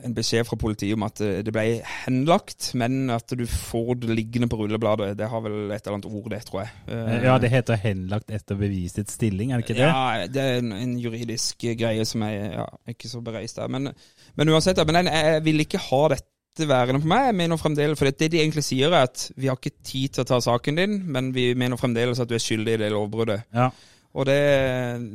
en 0.07 0.15
beskjed 0.17 0.47
fra 0.49 0.57
politiet 0.61 0.97
om 0.97 1.05
at 1.07 1.21
eh, 1.25 1.41
det 1.47 1.53
ble 1.55 1.65
henlagt, 2.05 2.71
men 2.79 3.11
at 3.15 3.33
du 3.37 3.45
får 3.49 4.01
det 4.03 4.17
liggende 4.17 4.49
på 4.51 4.59
rullebladet. 4.61 5.13
Det 5.19 5.29
har 5.33 5.45
vel 5.45 5.71
et 5.71 5.81
eller 5.85 5.99
annet 5.99 6.09
ord, 6.11 6.29
det, 6.33 6.41
tror 6.49 6.63
jeg. 6.65 6.73
Eh, 6.89 7.13
Ja, 7.27 7.37
det 7.43 7.53
heter 7.53 7.81
henlagt 7.83 8.33
etter 8.35 8.59
bevisets 8.61 9.15
stilling, 9.19 9.53
er 9.53 9.61
det 9.61 9.69
ikke 9.69 9.79
det? 9.81 9.89
Ja, 9.89 10.27
det 10.31 10.43
er 10.47 10.61
en, 10.63 10.73
en 10.77 10.97
juridisk 11.01 11.67
greie 11.79 12.05
som 12.09 12.25
jeg 12.27 12.51
ja, 12.57 12.67
er 12.67 12.97
ikke 12.97 13.11
så 13.13 13.23
bereist 13.25 13.61
av. 13.63 13.71
Men, 13.73 13.93
men 14.39 14.53
uansett, 14.55 14.81
men 14.89 15.03
jeg, 15.05 15.25
jeg 15.35 15.45
vil 15.47 15.67
ikke 15.67 15.83
ha 15.91 16.03
dette 16.15 16.69
værende 16.69 17.01
på 17.05 17.09
meg. 17.13 17.29
Jeg 17.31 17.39
mener 17.39 17.61
fremdeles, 17.61 17.99
for 18.01 18.11
det 18.11 18.33
de 18.33 18.41
egentlig 18.43 18.65
sier 18.67 18.91
er 18.91 19.07
at 19.07 19.29
vi 19.37 19.49
har 19.49 19.59
ikke 19.61 19.79
tid 19.87 20.17
til 20.17 20.25
å 20.25 20.29
ta 20.33 20.41
saken 20.45 20.81
din, 20.81 20.99
men 21.13 21.31
vi 21.37 21.53
mener 21.59 21.81
fremdeles 21.81 22.21
at 22.21 22.29
du 22.29 22.35
er 22.37 22.43
skyldig 22.43 22.75
i 22.77 22.83
det 22.85 22.91
lovbruddet. 22.93 23.47
Ja. 23.55 23.71
Og 24.19 24.27
det, 24.27 24.41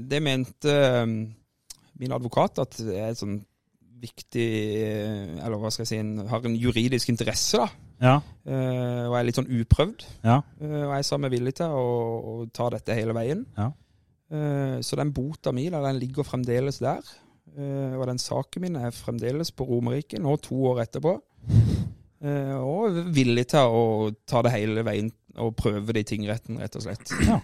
det 0.10 0.22
mente 0.24 0.76
min 2.00 2.16
advokat 2.16 2.60
at 2.64 2.80
er 2.86 3.10
et 3.12 3.20
sånn 3.20 3.42
viktig 4.02 4.46
eh, 4.84 5.34
Eller 5.46 5.60
hva 5.60 5.72
skal 5.74 5.86
jeg 5.86 5.92
si 5.92 6.00
en, 6.02 6.14
Har 6.30 6.46
en 6.46 6.58
juridisk 6.60 7.12
interesse, 7.14 7.62
da. 7.62 7.70
Ja. 8.04 8.16
Uh, 8.44 9.08
og 9.08 9.14
er 9.16 9.24
litt 9.24 9.38
sånn 9.40 9.48
uprøvd. 9.48 10.04
Ja. 10.26 10.42
Uh, 10.60 10.82
og 10.90 10.94
jeg 10.98 11.06
sa 11.08 11.20
meg 11.22 11.32
villig 11.32 11.54
til 11.62 11.72
å, 11.72 11.86
å 12.20 12.34
ta 12.54 12.68
dette 12.74 12.98
hele 12.98 13.16
veien. 13.16 13.46
Ja. 13.56 13.70
Uh, 14.34 14.78
så 14.84 15.00
den 15.00 15.14
bota 15.16 15.54
mi 15.56 15.70
den 15.72 16.02
ligger 16.02 16.28
fremdeles 16.28 16.82
der. 16.84 17.06
Og 17.56 18.02
den 18.10 18.18
saken 18.20 18.66
min 18.66 18.76
er 18.76 18.92
fremdeles 18.92 19.54
på 19.56 19.64
Romerike, 19.70 20.20
nå 20.20 20.34
to 20.44 20.58
år 20.74 20.82
etterpå. 20.84 21.14
Og 22.26 22.98
villig 23.16 23.46
til 23.54 23.76
å 23.78 23.86
ta 24.28 24.42
det 24.44 24.52
hele 24.58 24.84
veien 24.84 25.08
og 25.40 25.54
prøve 25.56 25.96
det 25.96 26.04
i 26.04 26.10
tingretten, 26.10 26.60
rett 26.60 26.76
og 26.76 26.84
slett. 26.84 27.14
Ja. 27.24 27.38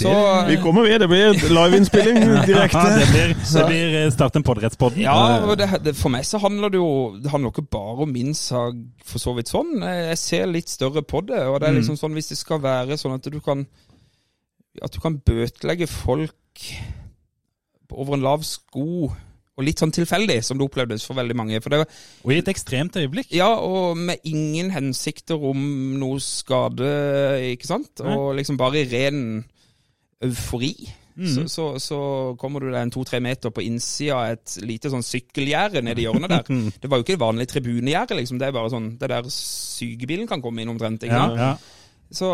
Så 0.00 0.12
Vi 0.48 0.56
kommer 0.62 0.86
med. 0.88 1.00
Det 1.02 1.08
blir 1.10 1.40
liveinnspilling 1.52 2.18
direkte. 2.48 2.82
Ja, 2.90 2.96
det 2.98 3.08
blir, 3.12 3.34
det 3.36 3.64
blir 3.68 3.96
eh, 4.00 4.10
Start 4.14 4.36
en 4.40 4.46
podrettspodden. 4.46 5.02
Ja, 5.04 5.54
det, 5.58 5.68
det, 5.84 5.94
for 5.98 6.12
meg 6.14 6.24
så 6.28 6.40
handler 6.42 6.72
det 6.72 6.80
jo 6.80 6.90
Det 7.20 7.30
handler 7.32 7.52
ikke 7.52 7.66
bare 7.70 8.06
om 8.06 8.12
min 8.14 8.34
sak, 8.36 8.78
for 9.06 9.22
så 9.22 9.34
vidt 9.36 9.52
sånn. 9.52 9.76
Jeg 9.84 10.18
ser 10.20 10.50
litt 10.50 10.70
større 10.72 11.02
på 11.04 11.22
det. 11.28 11.42
Og 11.50 11.60
det 11.60 11.68
er 11.70 11.78
liksom 11.78 11.98
sånn 12.00 12.16
hvis 12.16 12.32
det 12.32 12.40
skal 12.40 12.62
være 12.64 12.98
sånn 13.00 13.18
at 13.18 13.28
du 13.30 13.40
kan 13.44 13.66
At 14.82 14.94
du 14.94 15.00
kan 15.02 15.18
bøtelegge 15.20 15.90
folk 15.90 16.70
over 17.90 18.14
en 18.14 18.22
lav 18.22 18.44
sko, 18.46 19.08
og 19.10 19.64
litt 19.66 19.80
sånn 19.82 19.90
tilfeldig, 19.92 20.36
som 20.46 20.56
det 20.60 20.66
opplevdes 20.68 21.02
for 21.04 21.18
veldig 21.18 21.34
mange. 21.36 21.58
For 21.60 21.72
det 21.74 21.80
var 21.82 21.88
Og 22.22 22.32
i 22.32 22.38
et 22.38 22.50
ekstremt 22.52 22.94
øyeblikk. 22.96 23.32
ja, 23.34 23.48
og 23.58 23.98
med 23.98 24.22
ingen 24.24 24.70
hensikter 24.70 25.34
om 25.50 25.58
noe 26.00 26.20
skade, 26.22 26.86
ikke 27.50 27.66
sant? 27.68 27.90
Nei. 28.00 28.14
Og 28.14 28.36
liksom 28.38 28.56
bare 28.60 28.84
i 28.84 28.86
ren 28.92 29.42
eufori. 30.24 30.74
Mm. 31.20 31.26
Så, 31.28 31.42
så, 31.52 31.64
så 31.82 31.96
kommer 32.40 32.62
du 32.62 32.70
deg 32.70 32.80
en 32.80 32.92
to-tre 32.94 33.18
meter 33.20 33.52
på 33.52 33.64
innsida 33.66 34.16
av 34.16 34.36
et 34.36 34.54
lite 34.64 34.88
sånn 34.92 35.04
sykkelgjerde 35.04 35.82
i 35.92 36.04
hjørnet 36.06 36.30
der. 36.32 36.46
Det 36.80 36.88
var 36.88 37.00
jo 37.00 37.04
ikke 37.04 37.16
et 37.18 37.24
vanlig 37.24 37.48
tribunegjerde, 37.50 38.16
liksom. 38.20 38.38
Det 38.40 38.46
er 38.48 38.54
bare 38.56 38.70
sånn 38.72 38.92
Det 39.00 39.10
der 39.10 39.26
sykebilen 39.34 40.30
kan 40.30 40.40
komme 40.44 40.62
inn 40.62 40.72
omtrent. 40.72 41.02
ikke 41.04 41.18
Ja, 41.18 41.26
sant? 41.26 41.42
ja. 41.42 41.50
Så, 42.10 42.30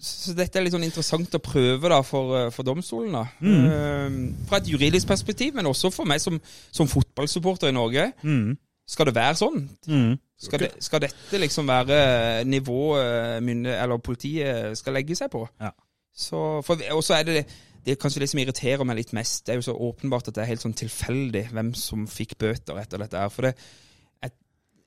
så 0.00 0.34
dette 0.36 0.58
er 0.58 0.64
litt 0.66 0.74
sånn 0.74 0.84
interessant 0.84 1.36
å 1.36 1.42
prøve 1.44 1.88
da 1.92 2.00
for, 2.04 2.34
eh, 2.38 2.48
for 2.52 2.66
domstolen. 2.66 3.14
da. 3.14 3.22
Mm. 3.40 3.68
Uh, 3.68 4.48
fra 4.48 4.58
et 4.58 4.68
juridisk 4.72 5.08
perspektiv, 5.08 5.54
men 5.56 5.68
også 5.70 5.92
for 5.94 6.08
meg 6.08 6.20
som, 6.24 6.40
som 6.72 6.88
fotballsupporter 6.90 7.70
i 7.70 7.76
Norge. 7.76 8.10
Mm. 8.24 8.56
Skal 8.90 9.06
det 9.06 9.14
være 9.14 9.38
sånn? 9.38 9.62
Mm. 9.86 10.18
Skal, 10.40 10.64
det, 10.64 10.70
skal 10.82 11.02
dette 11.04 11.38
liksom 11.38 11.68
være 11.68 12.00
nivået 12.48 13.42
mynde, 13.44 13.76
eller 13.76 14.00
politiet 14.02 14.76
skal 14.80 14.96
legge 14.98 15.14
seg 15.18 15.30
på? 15.32 15.44
Ja. 15.60 15.70
Så, 16.20 16.38
for, 16.66 16.80
og 16.94 17.02
så 17.06 17.18
er 17.20 17.28
det 17.28 17.42
det 17.80 17.94
er 17.94 17.96
kanskje 17.96 18.20
det 18.20 18.26
som 18.28 18.40
irriterer 18.42 18.84
meg 18.84 18.98
litt 18.98 19.14
mest. 19.16 19.46
Det 19.46 19.54
er 19.54 19.56
jo 19.56 19.64
så 19.70 19.72
åpenbart 19.72 20.26
at 20.28 20.36
det 20.36 20.42
er 20.42 20.50
helt 20.50 20.60
sånn 20.60 20.74
tilfeldig 20.76 21.46
hvem 21.48 21.70
som 21.80 22.02
fikk 22.12 22.34
bøter 22.42 22.76
etter 22.76 23.00
dette. 23.00 23.16
her. 23.22 23.30
For 23.32 23.46
det, 23.48 23.54
jeg, 24.20 24.34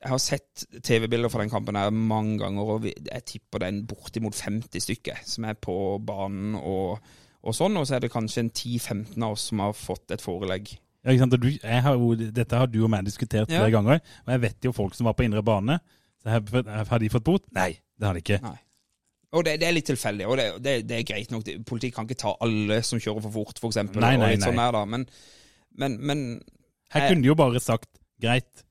jeg 0.03 0.11
har 0.11 0.21
sett 0.21 0.65
TV-bilder 0.85 1.31
fra 1.33 1.41
den 1.41 1.49
kampen 1.49 1.79
her 1.79 1.89
mange 1.89 2.35
ganger, 2.43 2.69
og 2.75 2.85
jeg 2.85 3.25
tipper 3.31 3.63
det 3.63 3.71
er 3.71 3.79
bortimot 3.89 4.37
50 4.37 4.85
stykker 4.85 5.23
som 5.25 5.47
er 5.49 5.57
på 5.57 5.73
banen 6.05 6.53
og, 6.59 7.01
og 7.41 7.57
sånn. 7.57 7.79
Og 7.81 7.87
så 7.89 7.97
er 7.97 8.05
det 8.05 8.11
kanskje 8.13 8.43
en 8.45 8.51
10-15 8.53 9.17
av 9.25 9.33
oss 9.39 9.47
som 9.49 9.63
har 9.65 9.73
fått 9.73 10.13
et 10.13 10.21
forelegg. 10.21 10.75
Ja, 11.01 11.15
ikke 11.15 11.25
sant? 11.25 11.33
Du, 11.41 11.49
har 11.65 11.97
jo, 11.97 12.11
dette 12.21 12.59
har 12.61 12.69
du 12.71 12.77
og 12.85 12.91
meg 12.93 13.09
diskutert 13.09 13.49
Ja. 13.49 13.63
flere 13.63 13.73
ganger. 13.73 14.03
Og 14.27 14.35
jeg 14.35 14.43
vet 14.45 14.69
jo 14.69 14.75
folk 14.77 14.93
som 14.95 15.09
var 15.09 15.17
på 15.17 15.25
indre 15.25 15.41
bane. 15.43 15.79
Så 16.21 16.29
har, 16.37 16.85
har 16.93 17.01
de 17.01 17.09
fått 17.11 17.25
bot? 17.25 17.49
Nei, 17.57 17.71
det 17.97 18.07
har 18.07 18.13
de 18.13 18.21
ikke. 18.21 18.37
Nei. 18.45 18.59
Og 19.33 19.45
det, 19.45 19.55
det 19.61 19.67
er 19.67 19.73
litt 19.73 19.87
tilfeldig, 19.89 20.25
og 20.29 20.37
det, 20.37 20.47
det, 20.61 20.73
det 20.89 20.99
er 20.99 21.07
greit 21.09 21.31
nok. 21.33 21.47
Politiet 21.65 21.95
kan 21.95 22.05
ikke 22.05 22.19
ta 22.21 22.35
alle 22.45 22.81
som 22.85 23.01
kjører 23.01 23.23
for 23.25 23.33
fort, 23.39 23.61
f.eks. 23.61 23.79
Nei, 23.95 23.95
nei, 23.97 24.13
og 24.19 24.27
litt 24.35 24.43
nei. 24.43 24.51
sånn 24.51 24.61
der, 24.61 24.75
da. 24.75 24.83
Men, 24.89 25.07
men, 25.81 25.97
men 25.99 26.21
Her 26.93 27.07
Jeg- 27.07 27.15
kunne 27.15 27.25
de 27.25 27.31
jo 27.31 27.37
bare 27.39 27.63
sagt 27.63 27.89
greit, 28.21 28.63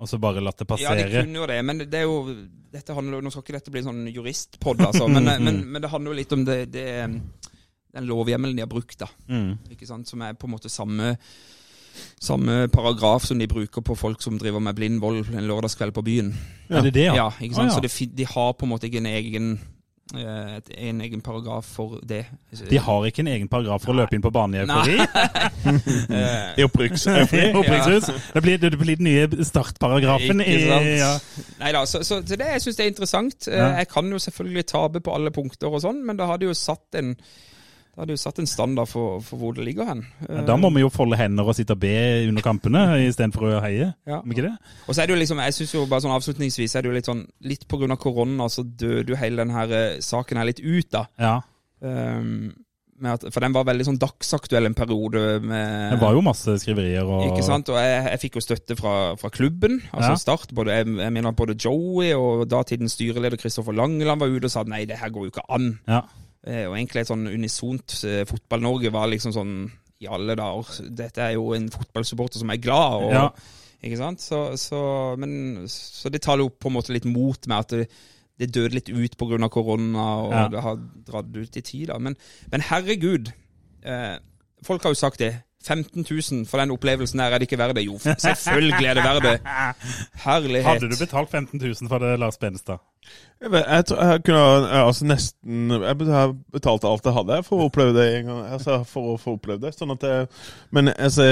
og 0.00 0.08
så 0.08 0.16
bare 0.16 0.40
latt 0.40 0.62
det 0.62 0.66
passere. 0.70 1.04
Ja, 1.04 1.10
de 1.10 1.20
kunne 1.26 1.42
jo 1.42 1.46
det, 1.50 1.60
men 1.68 1.84
det 1.84 2.00
er 2.00 2.08
jo 2.08 2.22
dette 2.70 2.94
handler, 2.96 3.20
Nå 3.20 3.32
skal 3.34 3.44
ikke 3.44 3.58
dette 3.58 3.72
bli 3.74 3.82
en 3.82 3.90
sånn 3.90 4.02
juristpod, 4.08 4.80
altså, 4.86 5.08
men, 5.10 5.28
men, 5.44 5.62
men 5.74 5.84
det 5.84 5.90
handler 5.92 6.14
jo 6.14 6.20
litt 6.22 6.36
om 6.36 6.44
det, 6.48 6.58
det 6.72 6.88
den 7.90 8.06
lovhjemmelen 8.06 8.56
de 8.56 8.64
har 8.64 8.70
brukt, 8.70 8.98
da. 9.02 9.08
Mm. 9.28 9.56
Ikke 9.74 9.88
sant? 9.88 10.08
Som 10.08 10.22
er 10.22 10.36
på 10.38 10.48
en 10.48 10.54
måte 10.54 10.70
samme 10.72 11.16
samme 12.22 12.68
paragraf 12.70 13.24
som 13.26 13.38
de 13.40 13.48
bruker 13.50 13.82
på 13.82 13.96
folk 13.98 14.22
som 14.22 14.38
driver 14.38 14.62
med 14.62 14.76
blind 14.78 15.00
vold 15.02 15.32
en 15.34 15.46
lørdagskveld 15.48 15.92
på 15.96 16.04
byen. 16.06 16.30
Er 16.70 16.86
det 16.86 16.94
det, 16.94 17.06
ja? 17.08 17.16
Ja, 17.18 17.28
ikke 17.40 17.56
sant? 17.56 17.72
Ah, 17.72 17.74
ja. 17.74 17.90
Så 17.90 18.04
de, 18.04 18.06
de 18.16 18.26
har 18.30 18.52
på 18.54 18.66
en 18.66 18.70
måte 18.70 18.86
ikke 18.86 19.02
en 19.02 19.10
egen 19.10 19.48
eh, 19.56 19.69
en 20.14 21.00
egen 21.00 21.20
paragraf 21.22 21.64
for 21.76 22.00
det. 22.02 22.24
De 22.70 22.78
har 22.82 23.04
ikke 23.06 23.22
en 23.22 23.30
egen 23.30 23.48
paragraf 23.48 23.84
for 23.84 23.92
å 23.94 23.98
løpe 24.00 24.16
inn 24.18 24.24
på 24.24 24.32
banen 24.34 24.58
i 24.58 24.64
eufori. 24.64 24.96
Eh, 26.10 26.62
I. 27.36 27.52
Opprykkshus. 27.54 28.08
Det 28.34 28.42
blir, 28.42 28.58
det 28.58 28.72
blir 28.78 28.96
den 28.98 29.06
nye 29.06 29.44
startparagrafen. 29.44 30.40
i, 30.42 30.56
ja. 30.98 31.12
Nei 31.60 31.70
da, 31.76 31.84
så, 31.86 32.02
så 32.06 32.20
det 32.24 32.40
jeg 32.40 32.64
syns 32.64 32.78
det 32.80 32.86
er 32.86 32.92
interessant. 32.94 33.48
Eh, 33.48 33.58
Ja. 33.60 33.68
Jeg 33.82 33.88
kan 33.92 34.08
jo 34.10 34.18
selvfølgelig 34.18 34.66
tape 34.66 35.00
på 35.04 35.14
alle 35.14 35.30
punkter 35.34 35.68
og 35.70 35.82
sånn, 35.84 36.02
men 36.06 36.18
da 36.18 36.26
hadde 36.30 36.48
jo 36.48 36.54
satt 36.56 36.96
en 36.98 37.14
da 38.00 38.06
hadde 38.06 38.14
jo 38.16 38.20
satt 38.22 38.38
en 38.40 38.46
standard 38.48 38.88
for, 38.88 39.18
for 39.20 39.36
hvor 39.36 39.52
det 39.52 39.66
ligger 39.66 39.84
hen. 39.90 39.98
Ja, 40.24 40.40
Da 40.48 40.54
må 40.56 40.70
vi 40.72 40.80
jo 40.80 40.88
folde 40.88 41.18
hender 41.20 41.44
og 41.44 41.52
sitte 41.58 41.74
og 41.76 41.82
be 41.82 41.90
under 42.30 42.40
kampene 42.40 42.80
istedenfor 43.10 43.44
å 43.44 43.58
heie. 43.60 43.90
Ja. 44.08 44.22
Om 44.22 44.32
ikke 44.32 44.46
det? 44.46 44.54
Og 44.86 44.96
så 44.96 45.02
er 45.02 45.10
det 45.10 45.12
jo 45.12 45.18
liksom, 45.20 45.42
jeg 45.44 45.56
synes 45.58 45.74
jo 45.74 45.82
bare 45.90 46.06
sånn 46.06 46.14
avslutningsvis 46.14 46.78
er 46.78 46.86
det 46.86 46.88
jo 46.88 46.96
litt 46.96 47.10
sånn 47.10 47.26
Litt 47.44 47.66
av 47.68 47.98
korona 48.00 48.48
så 48.48 48.64
døde 48.64 49.12
jo 49.12 49.18
hele 49.20 49.42
denne 49.42 49.52
her 49.52 49.76
eh, 49.76 50.00
saken 50.00 50.40
her 50.40 50.48
litt 50.48 50.62
ut, 50.64 50.88
da. 50.94 51.04
Ja. 51.20 51.34
Um, 51.84 52.54
med 53.00 53.16
at, 53.16 53.26
for 53.32 53.44
den 53.44 53.54
var 53.56 53.66
veldig 53.68 53.86
sånn 53.88 54.00
dagsaktuell 54.00 54.68
en 54.68 54.76
periode 54.76 55.38
med 55.44 55.94
Det 55.94 56.00
var 56.02 56.16
jo 56.16 56.24
masse 56.24 56.56
skriverier 56.60 57.04
og 57.08 57.26
Ikke 57.30 57.44
sant? 57.44 57.68
Og 57.72 57.78
jeg, 57.80 58.00
jeg 58.14 58.22
fikk 58.24 58.36
jo 58.38 58.44
støtte 58.44 58.76
fra, 58.80 58.94
fra 59.20 59.32
klubben, 59.32 59.80
altså 59.92 60.14
Ja. 60.14 60.18
Start. 60.20 60.52
Både, 60.56 60.76
jeg, 60.80 60.88
jeg 61.00 61.14
mener 61.16 61.36
både 61.36 61.56
Joey 61.56 62.14
og 62.16 62.46
datidens 62.50 62.96
styreleder 62.96 63.40
Kristoffer 63.40 63.76
Langeland 63.76 64.20
var 64.20 64.32
ute 64.32 64.48
og 64.48 64.52
sa 64.56 64.64
nei, 64.68 64.86
det 64.88 65.00
her 65.00 65.12
går 65.12 65.28
jo 65.28 65.32
ikke 65.34 65.48
an. 65.52 65.72
Ja. 65.88 66.04
Eh, 66.46 66.66
Og 66.68 66.76
egentlig 66.76 67.02
et 67.02 67.10
sånn 67.10 67.26
unisont 67.28 67.98
eh, 68.08 68.22
Fotball-Norge 68.28 68.90
var 68.94 69.10
liksom 69.12 69.32
sånn 69.36 69.54
i 70.00 70.06
alle 70.08 70.32
dager. 70.38 70.86
Dette 70.96 71.20
er 71.26 71.34
jo 71.36 71.50
en 71.52 71.66
fotballsupporter 71.68 72.40
som 72.40 72.50
er 72.50 72.56
glad. 72.62 73.02
Og, 73.04 73.12
Ja. 73.12 73.26
Ikke 73.82 73.96
sant? 73.96 74.20
Så, 74.20 74.38
så, 74.60 74.78
men, 75.16 75.66
så 75.72 76.10
det 76.12 76.20
tar 76.20 76.36
jo 76.40 76.50
på 76.52 76.68
en 76.68 76.74
måte 76.74 76.92
litt 76.92 77.06
mot 77.08 77.46
med 77.48 77.58
at 77.58 77.70
det, 77.72 77.86
det 78.40 78.50
døde 78.52 78.74
litt 78.76 78.88
ut 78.92 79.16
pga. 79.16 79.48
korona, 79.48 80.04
og 80.24 80.32
Ja. 80.32 80.48
det 80.48 80.60
har 80.60 80.76
dratt 81.06 81.30
ut 81.36 81.56
i 81.56 81.62
tid. 81.62 81.86
da. 81.88 81.98
Men, 81.98 82.16
men 82.52 82.60
herregud, 82.60 83.32
eh, 83.82 84.18
folk 84.62 84.82
har 84.82 84.90
jo 84.92 85.00
sagt 85.00 85.18
det. 85.20 85.34
15 85.66 86.04
000 86.32 86.46
for 86.48 86.58
den 86.62 86.70
opplevelsen 86.72 87.20
her, 87.20 87.34
er 87.34 87.38
det 87.42 87.46
ikke 87.50 87.58
verdt 87.60 87.76
det? 87.76 87.84
Jo, 87.84 87.98
selvfølgelig 88.00 88.86
er 88.86 88.94
det 88.96 89.04
verdt 89.04 89.26
det. 89.26 89.34
Herlighet. 90.24 90.64
Hadde 90.66 90.88
du 90.88 90.96
betalt 90.98 91.30
15 91.30 91.60
000 91.60 91.88
for 91.90 91.98
det, 92.00 92.14
Lars 92.18 92.38
Benestad? 92.40 92.80
Jeg, 93.40 93.50
vet, 93.52 93.64
jeg, 93.68 93.84
tror 93.88 94.02
jeg 94.04 94.22
kunne 94.24 94.40
altså 94.84 95.04
nesten 95.08 95.70
Jeg 95.72 95.96
betalte 96.52 96.86
alt 96.90 97.06
jeg 97.08 97.14
hadde 97.16 97.38
for 97.46 97.56
å 97.62 97.68
oppleve 97.70 97.94
det 97.96 98.06
en 98.18 98.26
gang. 98.28 98.42
Altså 98.56 98.82
for 98.88 99.14
å 99.14 99.20
få 99.20 99.36
oppleve 99.38 99.62
det. 99.66 99.72
Sånn 99.76 99.92
at 99.94 100.00
det, 100.04 100.16
Men 100.70 100.92
altså 100.96 101.24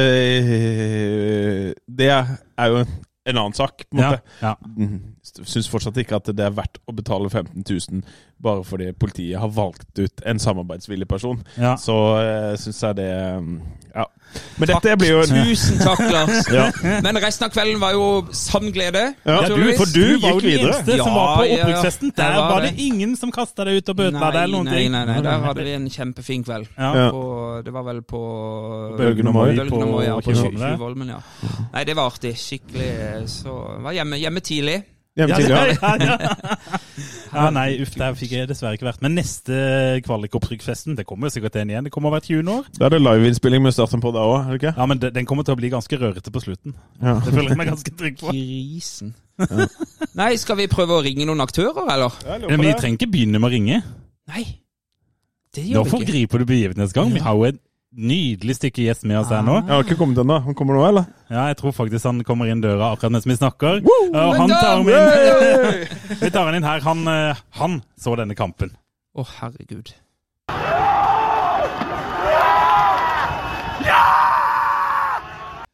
Det 1.89 2.09
er 2.09 2.73
jo 2.73 2.85
en 3.29 3.37
annen 3.37 3.53
sak, 3.53 3.85
på 3.91 3.99
en 3.99 4.01
Ja. 4.03 4.11
måte. 4.11 4.23
ja. 4.41 4.55
Syns 5.45 5.69
fortsatt 5.69 5.97
ikke 6.01 6.17
at 6.17 6.31
det 6.33 6.41
er 6.47 6.55
verdt 6.57 6.79
å 6.89 6.95
betale 6.97 7.29
15 7.29 7.61
000 7.69 8.03
bare 8.43 8.63
fordi 8.65 8.93
politiet 8.95 9.41
har 9.41 9.49
valgt 9.51 9.99
ut 9.99 10.23
en 10.27 10.39
samarbeidsvillig 10.39 11.09
person. 11.11 11.41
ja. 11.59 11.77
Så 11.77 11.97
uh, 12.23 12.55
syns 12.61 12.83
jeg 12.83 12.97
det 13.01 13.11
um, 13.37 13.61
Ja. 13.95 14.05
Men 14.61 14.69
dette 14.69 14.93
blir 15.01 15.09
jo 15.15 15.21
en 15.25 15.31
Tusen 15.49 15.79
takk, 15.81 16.03
Lars. 16.13 16.49
Ja. 16.53 16.67
Men 17.03 17.17
resten 17.23 17.47
av 17.47 17.51
kvelden 17.55 17.81
var 17.81 17.95
jo 17.97 18.27
sann 18.37 18.69
glede. 18.75 19.15
Ja, 19.25 19.39
Ja, 19.43 19.49
du, 19.49 19.63
for 19.79 19.89
du 19.89 20.19
var 20.21 20.35
jo 20.37 20.39
gikk 20.39 20.43
den 20.43 20.51
videre. 20.51 20.75
eneste 20.75 20.99
som 20.99 21.09
Ja, 21.09 21.15
var 21.17 21.31
på 21.41 21.47
opprykksfesten. 21.57 22.13
Der 22.19 22.35
var 22.37 22.51
var 22.53 22.67
det 22.67 22.75
ingen 22.85 23.17
som 23.17 23.33
kasta 23.33 23.65
deg 23.65 23.81
ut 23.81 23.89
og 23.89 23.97
bøtela 24.03 24.29
deg 24.37 24.43
eller 24.43 24.55
noen 24.59 24.69
nei, 24.69 24.77
ting. 24.83 24.93
nei, 24.93 25.03
nei, 25.09 25.17
der 25.25 25.41
hadde 25.49 25.65
vi 25.65 25.73
en 25.79 25.89
kjempefin 25.97 26.45
kveld. 26.45 26.69
Ja. 26.77 26.91
Ja. 27.01 27.09
På, 27.17 27.25
det 27.65 27.73
var 27.79 27.89
vel 27.89 28.03
på 28.05 28.21
Bølgen 29.01 29.33
og 29.33 29.35
Moi 29.39 29.57
På, 29.73 30.03
ja, 30.05 30.15
på 30.21 30.29
på 30.29 30.37
Tjuvholmen, 30.37 30.69
Tjuvholmen. 30.77 31.09
ja. 31.17 31.21
Nei, 31.73 31.85
det 31.89 31.97
var 31.97 32.13
artig. 32.13 32.37
Skikkelig. 32.39 32.93
Så 33.41 33.57
var 33.83 33.97
hjemme, 33.97 34.21
hjemme 34.21 34.45
tidlig. 34.45 34.79
Hjemme 35.19 35.41
tidlig, 35.41 35.57
ja. 35.83 36.35
ja, 37.29 37.39
ja. 37.39 37.45
Ja, 37.45 37.51
nei, 37.55 37.67
uff, 37.83 37.95
der 37.99 38.15
fikk 38.19 38.33
jeg 38.35 38.49
dessverre 38.51 38.75
ikke 38.79 38.89
vært. 38.89 39.01
Men 39.05 39.15
neste 39.19 39.59
kvalikopprykksfesten, 40.07 40.97
det 40.99 41.07
kommer 41.09 41.29
jo 41.29 41.37
sikkert 41.37 41.57
en 41.61 41.71
igjen. 41.73 41.85
Det 41.89 41.93
kommer 41.95 42.11
hvert 42.15 42.29
20 42.29 42.51
år. 42.53 42.69
Da 42.79 42.87
er 42.89 42.95
det 42.97 43.01
liveinnspilling 43.05 43.63
med 43.65 43.77
starten 43.77 44.03
på 44.05 44.13
da 44.17 44.25
òg, 44.27 44.37
er 44.41 44.51
det 44.51 44.61
ikke? 44.63 44.75
Ja, 44.81 44.87
men 44.91 45.03
den 45.05 45.29
kommer 45.29 45.47
til 45.47 45.55
å 45.57 45.61
bli 45.61 45.71
ganske 45.73 46.01
rørete 46.01 46.33
på 46.35 46.43
slutten. 46.45 46.75
Ja. 47.03 47.19
Det 47.25 47.33
føler 47.35 47.53
jeg 47.55 47.61
meg 47.61 47.73
ganske 47.73 47.95
trygg 48.01 48.19
på. 48.21 48.33
Grisen. 48.33 49.15
Nei, 50.19 50.33
skal 50.41 50.59
vi 50.59 50.67
prøve 50.71 50.97
å 50.99 51.03
ringe 51.05 51.27
noen 51.29 51.45
aktører, 51.45 51.85
eller? 51.95 52.17
Men 52.49 52.65
vi 52.65 52.73
trenger 52.75 52.99
ikke 52.99 53.13
begynne 53.13 53.39
med 53.39 53.51
å 53.51 53.55
ringe. 53.55 53.83
Nei. 54.33 54.45
Det 55.55 55.63
gjør 55.65 55.79
Nå 55.79 55.83
vi 55.85 55.89
ikke. 55.89 55.97
forgriper 55.97 56.43
du 56.43 56.45
begivenhetsgang. 56.51 57.13
Vi 57.15 57.23
har 57.25 57.35
jo 57.39 57.47
et 57.49 57.61
nydelig 57.97 58.59
stykke 58.59 58.85
gjest 58.85 59.07
med 59.09 59.21
oss 59.21 59.31
her 59.33 59.45
nå. 59.47 59.59
Jeg 59.63 59.73
har 59.73 59.87
ikke 59.87 59.99
kommet 60.01 60.21
ennå. 60.21 60.39
Han 60.45 60.57
kommer 60.59 60.77
nå, 60.77 60.83
eller? 60.89 61.07
Ja, 61.31 61.47
jeg 61.51 61.59
tror 61.61 61.75
faktisk 61.77 62.09
han 62.09 62.21
kommer 62.27 62.51
inn 62.51 62.61
døra 62.65 62.93
akkurat 62.95 63.15
mens 63.17 63.29
vi 63.29 63.39
snakker. 63.39 63.81
Woo! 63.87 64.11
Og 64.13 64.37
han 64.43 64.53
tar 64.53 64.85
med 64.85 64.99
inn. 64.99 65.87
Vi 66.25 66.31
tar 66.35 66.49
han 66.49 66.59
inn 66.59 66.67
her. 66.67 66.83
Han, 66.85 67.07
eh, 67.09 67.41
han 67.61 67.81
så 68.01 68.17
denne 68.19 68.37
kampen. 68.39 68.73
Å, 69.17 69.25
herregud. 69.39 69.95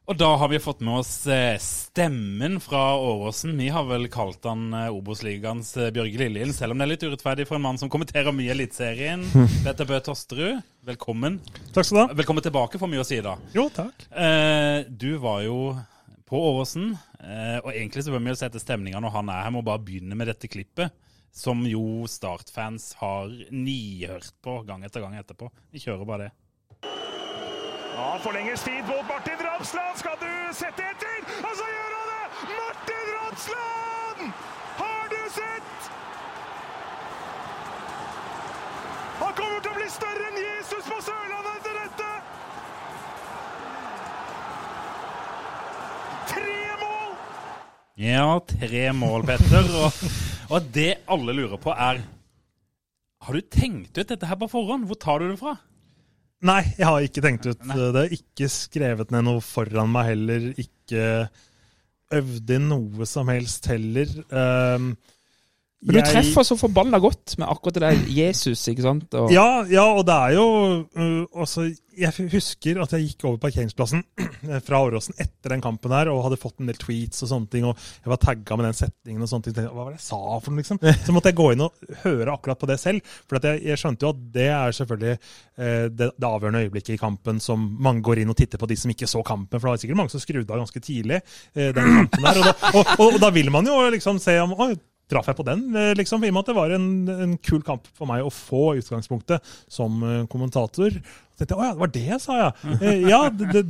Og 0.04 0.18
da 0.20 0.26
har 0.36 0.50
vi 0.52 0.58
fått 0.60 0.82
med 0.84 0.98
oss 1.00 1.12
eh, 1.32 1.54
stemmen 1.64 2.58
fra 2.60 2.92
Åråsen. 3.00 3.54
Vi 3.56 3.70
har 3.72 3.86
vel 3.88 4.04
kalt 4.12 4.44
han 4.44 4.66
eh, 4.76 4.90
Obos-ligaens 4.92 5.70
eh, 5.80 5.88
Bjørge 5.96 6.20
Lillelien, 6.20 6.52
selv 6.52 6.74
om 6.74 6.82
det 6.82 6.84
er 6.84 6.90
litt 6.90 7.06
urettferdig 7.06 7.46
for 7.48 7.56
en 7.56 7.64
mann 7.64 7.80
som 7.80 7.88
kommenterer 7.88 8.36
mye 8.36 8.52
Eliteserien. 8.52 9.24
Petter 9.64 9.88
Bø 9.88 10.02
Tosterud, 10.04 10.60
velkommen. 10.84 11.38
Takk 11.72 11.88
skal 11.88 11.96
du 11.96 12.02
ha. 12.02 12.18
Velkommen 12.20 12.44
tilbake, 12.44 12.76
for 12.82 12.92
mye 12.92 13.00
å 13.00 13.08
si 13.08 13.22
da. 13.24 13.32
Jo, 13.56 13.70
takk. 13.72 14.04
Eh, 14.12 14.84
du 14.92 15.14
var 15.24 15.40
jo 15.46 15.58
på 16.28 16.44
Åråsen, 16.50 16.92
eh, 17.24 17.56
og 17.62 17.72
egentlig 17.72 18.04
så 18.04 18.12
bør 18.12 18.26
vi 18.26 18.34
jo 18.34 18.38
sette 18.44 18.60
stemninga 18.60 19.00
når 19.00 19.16
han 19.16 19.32
er 19.32 19.42
her, 19.46 19.56
med 19.56 19.64
å 19.64 19.68
bare 19.72 19.86
begynne 19.88 20.20
med 20.20 20.28
dette 20.34 20.52
klippet. 20.52 20.92
Som 21.34 21.64
jo 21.66 22.04
Start-fans 22.06 22.92
har 23.00 23.32
nihørt 23.48 24.36
på 24.44 24.60
gang 24.68 24.84
etter 24.84 25.02
gang 25.02 25.16
etterpå. 25.16 25.48
Vi 25.72 25.80
kjører 25.82 26.06
bare 26.12 26.26
det. 26.28 26.34
Ja, 28.04 28.18
forlenges 28.18 28.64
tid 28.64 28.84
mot 28.88 29.06
Martin 29.08 29.38
Ramsland. 29.46 29.96
Skal 29.96 30.16
du 30.20 30.32
sette 30.52 30.82
etter? 30.92 31.22
Og 31.40 31.54
så 31.56 31.68
gjør 31.70 31.94
han 31.94 32.10
det! 32.10 32.26
Martin 32.58 33.06
Ramsland! 33.14 34.34
Har 34.80 35.06
du 35.12 35.22
sett? 35.32 35.88
Han 39.22 39.32
kommer 39.40 39.64
til 39.64 39.72
å 39.72 39.78
bli 39.78 39.88
større 39.96 40.28
enn 40.28 40.38
Jesus 40.42 40.84
på 40.90 41.00
Sørlandet 41.08 41.56
etter 41.56 41.80
dette! 41.80 42.12
Tre 46.36 46.62
mål! 46.84 47.18
Ja, 48.04 48.30
tre 48.52 48.88
mål, 49.00 49.30
Petter. 49.32 49.76
Og, 49.80 50.08
og 50.52 50.72
det 50.76 50.90
alle 51.08 51.40
lurer 51.40 51.56
på, 51.56 51.72
er 51.72 52.04
Har 53.24 53.32
du 53.32 53.54
tenkt 53.62 53.96
ut 53.96 54.10
dette 54.12 54.28
her 54.28 54.44
på 54.44 54.56
forhånd? 54.58 54.84
Hvor 54.92 55.06
tar 55.08 55.24
du 55.24 55.32
det 55.32 55.40
fra? 55.40 55.56
Nei, 56.44 56.60
jeg 56.76 56.84
har 56.84 57.06
ikke 57.06 57.22
tenkt 57.24 57.46
ut 57.48 57.62
det. 57.72 58.02
er 58.04 58.14
Ikke 58.18 58.50
skrevet 58.52 59.12
ned 59.14 59.24
noe 59.24 59.40
foran 59.44 59.92
meg 59.92 60.10
heller. 60.12 60.50
Ikke 60.60 61.04
øvd 62.14 62.52
inn 62.56 62.68
noe 62.68 63.08
som 63.08 63.30
helst 63.32 63.68
heller. 63.70 64.10
Um, 64.28 64.92
Men 65.84 65.98
du 65.98 66.00
jeg- 66.00 66.12
treffer 66.14 66.46
så 66.48 66.56
forbanna 66.56 66.98
godt 66.98 67.34
med 67.38 67.48
akkurat 67.52 67.74
det 67.76 67.82
der 67.84 67.98
Jesus, 68.08 68.62
ikke 68.72 68.82
sant? 68.86 69.14
Og, 69.20 69.30
Ja, 69.32 69.64
ja, 69.68 69.84
og 69.92 70.06
det 70.08 70.14
er 70.14 70.32
jo 70.32 70.44
uh, 70.96 71.40
altså, 71.40 71.66
Jeg 71.94 72.10
husker 72.32 72.80
at 72.82 72.90
jeg 72.96 73.04
gikk 73.10 73.26
over 73.28 73.36
parkeringsplassen 73.42 74.00
fra 74.66 74.80
Åråsen 74.82 75.14
etter 75.20 75.52
den 75.52 75.60
kampen 75.62 75.92
her 75.94 76.08
og 76.10 76.24
hadde 76.24 76.38
fått 76.40 76.58
en 76.58 76.66
del 76.70 76.78
tweets 76.80 77.22
og 77.22 77.30
sånne 77.30 77.50
ting, 77.52 77.66
og 77.68 77.76
jeg 77.76 78.10
var 78.10 78.18
tagga 78.22 78.56
med 78.58 78.66
den 78.66 78.78
setningen 78.78 79.22
og 79.22 79.30
sånne 79.30 79.46
ting. 79.46 79.68
Hva 79.68 79.84
var 79.84 79.92
det 79.92 80.00
jeg 80.00 80.06
sa 80.08 80.18
for 80.40 80.50
noe, 80.50 80.62
liksom? 80.64 80.80
Så 81.06 81.14
måtte 81.14 81.30
jeg 81.30 81.38
gå 81.38 81.50
inn 81.52 81.62
og 81.68 81.92
høre 82.02 82.32
akkurat 82.34 82.58
på 82.58 82.66
det 82.72 82.78
selv. 82.82 83.12
For 83.28 83.38
at 83.38 83.46
jeg, 83.50 83.62
jeg 83.68 83.78
skjønte 83.84 84.08
jo 84.08 84.14
at 84.16 84.24
det 84.34 84.48
er 84.56 84.74
selvfølgelig 84.80 85.14
uh, 85.20 85.84
det, 85.92 86.08
det 86.16 86.30
avgjørende 86.30 86.64
øyeblikket 86.64 86.96
i 86.96 87.02
kampen 87.04 87.38
som 87.44 87.68
mange 87.84 88.02
går 88.08 88.24
inn 88.24 88.32
og 88.34 88.40
titter 88.40 88.58
på 88.58 88.66
de 88.72 88.80
som 88.80 88.90
ikke 88.90 89.06
så 89.10 89.22
kampen. 89.22 89.60
For 89.60 89.68
det 89.68 89.74
var 89.76 89.84
sikkert 89.84 90.00
mange 90.00 90.14
som 90.16 90.24
skrudde 90.24 90.50
av 90.50 90.64
ganske 90.64 90.82
tidlig 90.88 91.20
uh, 91.20 91.70
den 91.76 91.94
kampen 92.00 92.26
der. 92.26 92.40
Og 92.40 92.48
da, 92.48 92.56
og, 92.72 92.82
og, 92.96 93.06
og 93.12 93.22
da 93.22 93.30
vil 93.36 93.52
man 93.54 93.68
jo 93.70 93.78
liksom 93.94 94.18
se 94.22 94.34
om 94.42 94.56
Oi, 94.58 94.72
traff 95.10 95.28
jeg 95.28 95.38
på 95.38 95.46
den, 95.46 95.66
eh, 95.76 95.92
liksom, 95.98 96.24
i 96.24 96.30
og 96.32 96.36
med 96.36 96.44
at 96.44 96.50
det 96.50 96.56
var 96.56 96.74
en, 96.74 96.88
en 97.26 97.36
kul 97.44 97.62
kamp 97.66 97.88
for 97.96 98.08
meg 98.10 98.24
å 98.24 98.32
få 98.32 98.74
utgangspunktet 98.80 99.54
som 99.68 100.00
eh, 100.02 100.24
kommentator. 100.32 100.96
Så 101.34 101.42
tenkte 101.42 101.56
jeg, 101.56 101.58
å 101.58 101.64
ja, 101.66 101.72
det 101.74 101.80
var 101.82 101.90
det 101.94 102.02
jeg 102.06 102.20
sa, 102.22 102.34
ja. 102.38 102.50
Eh, 102.78 103.00
Ja, 103.10 103.18
det, 103.34 103.48
det, 103.50 103.62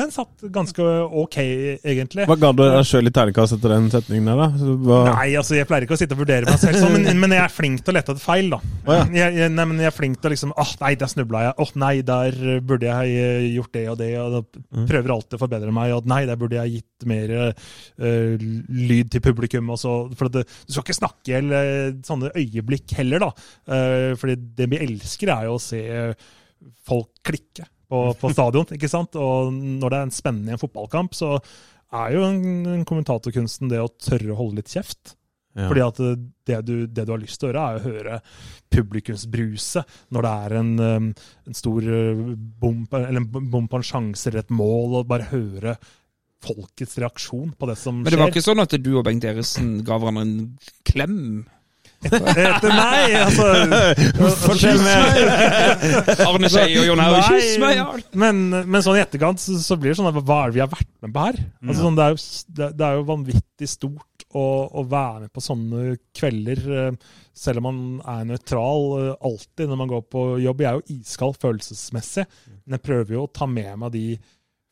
den 0.00 0.12
satt 0.14 0.44
ganske 0.54 0.84
ok, 1.20 1.36
egentlig. 1.84 2.24
Hva 2.30 2.36
ga 2.40 2.50
du 2.56 2.62
deg 2.64 2.86
sjøl 2.88 3.10
i 3.10 3.12
terningkast 3.12 3.58
etter 3.58 3.74
den 3.74 3.90
setningen 3.92 4.30
der, 4.30 4.40
da? 4.40 4.46
Hva- 4.86 5.00
Nei, 5.18 5.26
altså 5.36 5.58
jeg 5.58 5.68
pleier 5.68 5.84
ikke 5.84 5.98
å 5.98 6.00
sitte 6.00 6.16
og 6.16 6.22
vurdere 6.22 6.48
meg 6.48 6.58
selv 6.62 6.80
sånn, 6.80 6.94
men, 6.96 7.20
men 7.26 7.34
jeg 7.36 7.42
er 7.44 7.52
flink 7.52 7.82
til 7.84 7.92
å 7.92 7.96
lette 7.98 8.14
etter 8.16 8.24
feil, 8.24 8.48
da. 8.54 8.60
Oh, 8.88 8.94
ja. 8.96 9.04
jeg, 9.20 9.36
jeg, 9.42 9.52
nei, 9.52 9.66
men 9.68 9.82
jeg 9.84 9.90
er 9.92 9.96
flink 9.98 10.16
til 10.22 10.30
å 10.30 10.34
liksom 10.34 10.54
Åh, 10.64 10.72
nei, 10.80 10.94
der 11.04 11.12
snubla 11.12 11.44
jeg. 11.44 11.54
Åh, 11.66 11.74
nei, 11.84 11.92
der 12.08 12.40
burde 12.64 12.88
jeg 12.88 13.20
eh, 13.20 13.48
gjort 13.58 13.72
det 13.76 13.84
og 13.92 14.00
det. 14.00 14.10
Og 14.24 14.38
Mm. 14.70 14.84
prøver 14.86 15.10
alltid 15.12 15.34
å 15.36 15.40
forbedre 15.42 15.72
meg. 15.74 15.92
Og 15.96 16.06
nei, 16.08 16.20
der 16.28 16.38
burde 16.38 16.56
jeg 16.60 16.78
gitt 16.80 17.06
mer 17.10 17.32
uh, 17.50 18.42
lyd 18.70 19.10
til 19.12 19.22
publikum. 19.24 19.70
Og 19.74 19.78
så, 19.82 19.94
for 20.16 20.30
det, 20.32 20.44
du 20.46 20.72
skal 20.74 20.84
ikke 20.86 20.96
snakke 21.00 21.30
i 21.30 21.34
hjel 21.34 21.54
eh, 21.56 21.92
sånne 22.06 22.30
øyeblikk 22.38 22.94
heller, 22.98 23.26
da. 23.26 23.30
Uh, 23.68 24.12
fordi 24.20 24.36
det 24.58 24.68
vi 24.72 24.80
elsker, 24.86 25.32
er 25.34 25.48
jo 25.50 25.56
å 25.58 25.62
se 25.62 25.82
folk 26.86 27.10
klikke 27.26 27.66
på, 27.90 28.02
på 28.20 28.32
stadion, 28.32 28.68
ikke 28.76 28.90
sant? 28.90 29.16
Og 29.18 29.52
når 29.54 29.92
det 29.92 29.98
er 29.98 30.08
en 30.08 30.14
spennende 30.14 30.52
i 30.52 30.56
en 30.56 30.62
fotballkamp, 30.62 31.16
så 31.16 31.36
er 31.90 32.12
jo 32.14 32.26
en, 32.26 32.42
en 32.76 32.84
kommentatorkunsten 32.86 33.70
det 33.72 33.80
å 33.82 33.90
tørre 33.98 34.34
å 34.34 34.38
holde 34.38 34.60
litt 34.60 34.70
kjeft. 34.70 35.16
Ja. 35.58 35.66
Fordi 35.66 35.82
at 35.82 35.98
det 36.46 36.58
du, 36.62 36.74
det 36.86 37.04
du 37.06 37.10
har 37.10 37.18
lyst 37.20 37.40
til 37.40 37.48
å 37.48 37.50
gjøre, 37.50 37.62
er 37.64 37.78
å 37.78 37.86
høre 37.88 38.18
publikumsbruset 38.70 39.96
når 40.14 40.26
det 40.26 40.34
er 40.44 40.54
en, 40.60 40.74
um, 40.78 41.08
en 41.50 41.58
stor 41.58 41.88
uh, 41.90 42.20
bom, 42.62 42.84
eller 42.94 43.18
en 43.18 43.30
bom 43.50 43.66
på 43.66 43.80
en 43.80 43.86
sjanse 43.86 44.30
eller 44.30 44.44
et 44.44 44.54
mål, 44.54 45.00
og 45.00 45.08
bare 45.10 45.30
høre 45.32 45.74
folkets 46.40 46.96
reaksjon 47.02 47.50
på 47.58 47.68
det 47.68 47.76
som 47.76 47.98
skjer. 47.98 48.04
Men 48.06 48.14
det 48.14 48.20
var 48.20 48.30
skjer. 48.30 48.36
ikke 48.36 48.46
sånn 48.46 48.62
at 48.62 48.76
du 48.78 48.92
og 48.94 49.04
Bengt 49.08 49.26
Eriksen 49.28 49.72
ga 49.84 49.98
hverandre 50.00 50.22
en 50.28 50.36
klem? 50.86 51.18
Etter 52.00 52.70
meg, 52.72 53.14
altså 53.20 54.30
Fortell 54.40 54.78
meg! 54.80 55.18
Arne 56.24 56.48
Skei 56.48 56.78
og 56.80 56.86
Jon 56.88 57.02
Haug, 57.04 57.18
kyss 57.28 57.58
meg! 57.60 57.82
Men, 58.16 58.40
men 58.64 58.84
sånn 58.84 58.96
i 58.96 59.02
etterkant 59.02 59.42
så, 59.42 59.58
så 59.60 59.76
blir 59.76 59.92
det 59.92 59.98
sånn 59.98 60.08
at 60.08 60.16
hva 60.16 60.38
er 60.46 60.52
det 60.52 60.56
vi 60.56 60.62
har 60.64 60.70
vært 60.72 60.88
med 61.04 61.12
på 61.12 61.26
her? 61.26 61.40
Altså, 61.60 61.82
sånn, 61.82 61.98
det, 61.98 62.06
er 62.06 62.14
jo, 62.16 62.22
det, 62.60 62.70
det 62.78 62.86
er 62.88 62.96
jo 62.96 63.04
vanvittig 63.10 63.68
stort 63.68 64.24
å, 64.30 64.46
å 64.80 64.86
være 64.88 65.26
med 65.26 65.34
på 65.34 65.44
sånne 65.44 65.84
kvelder, 66.16 66.64
eh, 66.80 67.14
selv 67.36 67.60
om 67.60 67.68
man 67.68 67.80
er 68.14 68.26
nøytral 68.32 68.90
eh, 69.00 69.14
alltid 69.30 69.70
når 69.70 69.80
man 69.82 69.92
går 69.92 70.04
på 70.16 70.26
jobb. 70.46 70.64
Jeg 70.64 70.70
er 70.70 70.80
jo 70.80 70.98
iskald 71.00 71.40
følelsesmessig, 71.42 72.26
men 72.64 72.78
jeg 72.78 72.86
prøver 72.86 73.16
jo 73.18 73.26
å 73.26 73.32
ta 73.34 73.48
med 73.50 73.72
meg 73.82 73.94
de 73.96 74.04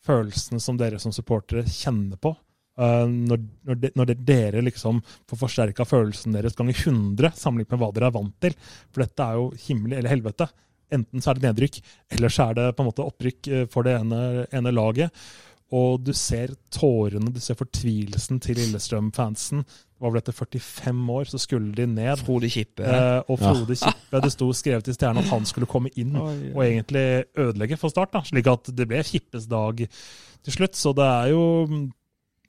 følelsene 0.08 0.62
som 0.62 0.78
dere 0.80 1.00
som 1.02 1.12
supportere 1.14 1.66
kjenner 1.68 2.20
på. 2.20 2.32
Eh, 2.78 3.08
når, 3.10 3.42
når, 3.66 3.80
de, 3.82 3.90
når 3.98 4.10
de, 4.10 4.16
dere 4.28 4.62
liksom 4.62 5.00
får 5.28 5.40
forsterka 5.40 5.86
følelsen 5.88 6.36
deres 6.36 6.54
ganger 6.58 6.78
100 6.78 7.34
sammenlignet 7.34 7.74
med 7.74 7.82
hva 7.82 7.90
dere 7.94 8.10
er 8.12 8.14
vant 8.14 8.36
til. 8.44 8.54
For 8.92 9.02
dette 9.02 9.26
er 9.26 9.40
jo 9.40 9.50
himmel 9.66 9.98
eller 9.98 10.14
helvete. 10.14 10.46
Enten 10.94 11.20
så 11.20 11.32
er 11.32 11.38
det 11.38 11.50
nedrykk, 11.50 11.82
eller 12.16 12.32
så 12.32 12.48
er 12.48 12.56
det 12.56 12.70
på 12.76 12.84
en 12.84 12.88
måte 12.88 13.04
opprykk 13.04 13.50
eh, 13.52 13.66
for 13.72 13.88
det 13.88 13.98
ene, 13.98 14.22
ene 14.54 14.72
laget. 14.74 15.26
Og 15.74 16.00
du 16.00 16.14
ser 16.16 16.54
tårene, 16.72 17.28
du 17.34 17.42
ser 17.44 17.58
fortvilelsen 17.58 18.38
til 18.40 18.56
Lillestrøm-fansen. 18.56 19.66
Det 19.66 20.00
var 20.00 20.14
vel 20.14 20.22
etter 20.22 20.36
45 20.38 21.02
år 21.12 21.28
så 21.28 21.40
skulle 21.42 21.74
de 21.76 21.84
ned. 21.90 22.22
Frode 22.22 22.48
Kippe. 22.48 22.86
Eh, 22.86 23.18
og 23.26 23.42
Frode 23.42 23.76
Kippe, 23.76 24.22
det 24.22 24.32
sto 24.32 24.48
skrevet 24.56 24.88
i 24.88 24.94
stjernen 24.96 25.26
at 25.26 25.34
han 25.34 25.44
skulle 25.48 25.68
komme 25.68 25.92
inn 26.00 26.16
og 26.16 26.62
egentlig 26.64 27.26
ødelegge 27.36 27.76
for 27.80 27.92
Start. 27.92 28.14
da, 28.14 28.22
Slik 28.24 28.48
at 28.48 28.70
det 28.72 28.88
ble 28.88 29.02
Kippes 29.04 29.50
dag 29.50 29.82
til 29.82 30.56
slutt. 30.56 30.78
Så 30.78 30.94
det 30.96 31.04
er 31.04 31.34
jo 31.34 31.44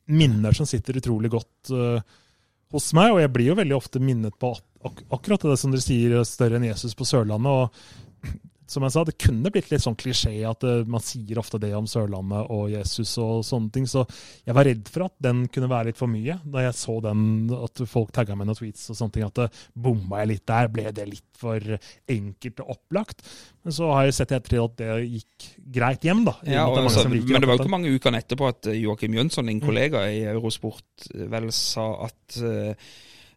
minner 0.09 0.55
som 0.57 0.67
sitter 0.69 0.99
utrolig 0.99 1.31
godt 1.33 1.71
uh, 1.73 2.01
hos 2.73 2.89
meg. 2.97 3.13
Og 3.13 3.21
jeg 3.23 3.33
blir 3.35 3.51
jo 3.51 3.59
veldig 3.59 3.77
ofte 3.77 4.01
minnet 4.03 4.37
på 4.41 4.53
ak 4.85 5.01
akkurat 5.11 5.43
det 5.43 5.57
som 5.59 5.73
dere 5.73 5.83
sier, 5.83 6.21
større 6.27 6.59
enn 6.59 6.69
Jesus 6.69 6.95
på 6.95 7.07
Sørlandet. 7.07 7.51
og 7.51 8.29
som 8.69 8.85
jeg 8.85 8.93
sa, 8.93 9.03
Det 9.07 9.17
kunne 9.19 9.49
blitt 9.53 9.71
litt 9.71 9.81
sånn 9.83 9.97
klisjé 9.99 10.33
at 10.47 10.63
eh, 10.67 10.83
man 10.89 11.01
sier 11.03 11.39
ofte 11.41 11.59
det 11.61 11.71
om 11.77 11.87
Sørlandet 11.89 12.51
og 12.53 12.69
Jesus 12.71 13.15
og 13.21 13.41
sånne 13.47 13.71
ting. 13.73 13.87
Så 13.89 14.03
jeg 14.45 14.55
var 14.55 14.67
redd 14.69 14.89
for 14.93 15.07
at 15.07 15.15
den 15.25 15.47
kunne 15.49 15.69
være 15.71 15.89
litt 15.91 15.99
for 15.99 16.11
mye. 16.11 16.37
Da 16.45 16.63
jeg 16.67 16.77
så 16.77 16.99
den, 17.03 17.23
at 17.57 17.81
folk 17.89 18.13
tagga 18.15 18.37
med 18.37 18.49
noen 18.49 18.59
tweets 18.59 18.89
og 18.93 18.99
sånne 18.99 19.15
ting, 19.17 19.25
at 19.27 19.41
det 19.41 19.49
bomma 19.73 20.21
jeg 20.21 20.31
litt 20.35 20.45
der. 20.49 20.69
Ble 20.73 20.87
det 20.95 21.07
litt 21.09 21.25
for 21.39 21.59
enkelt 22.09 22.63
og 22.63 22.73
opplagt? 22.77 23.25
Men 23.65 23.75
så 23.75 23.89
har 23.91 24.07
jeg 24.07 24.15
sett 24.19 24.31
i 24.31 24.37
ettertid 24.37 24.63
at 24.63 24.77
det 24.79 24.91
gikk 25.17 25.49
greit 25.79 26.05
hjem, 26.07 26.23
da. 26.27 26.35
Ja, 26.47 26.65
det 26.71 26.83
altså, 26.85 27.07
men 27.09 27.25
det 27.25 27.47
var 27.49 27.57
jo 27.57 27.63
ikke 27.63 27.73
mange 27.73 27.91
ukene 27.91 28.21
etterpå 28.23 28.47
at 28.53 28.69
eh, 28.71 28.79
Joakim 28.85 29.17
Jønsson, 29.17 29.45
Mm. 29.49 29.51
din 29.53 29.61
kollega 29.63 30.01
i 30.11 30.23
Eurosport, 30.29 31.09
eh, 31.15 31.25
vel 31.31 31.49
sa 31.55 31.85
at 32.05 32.39
uh, 32.43 32.73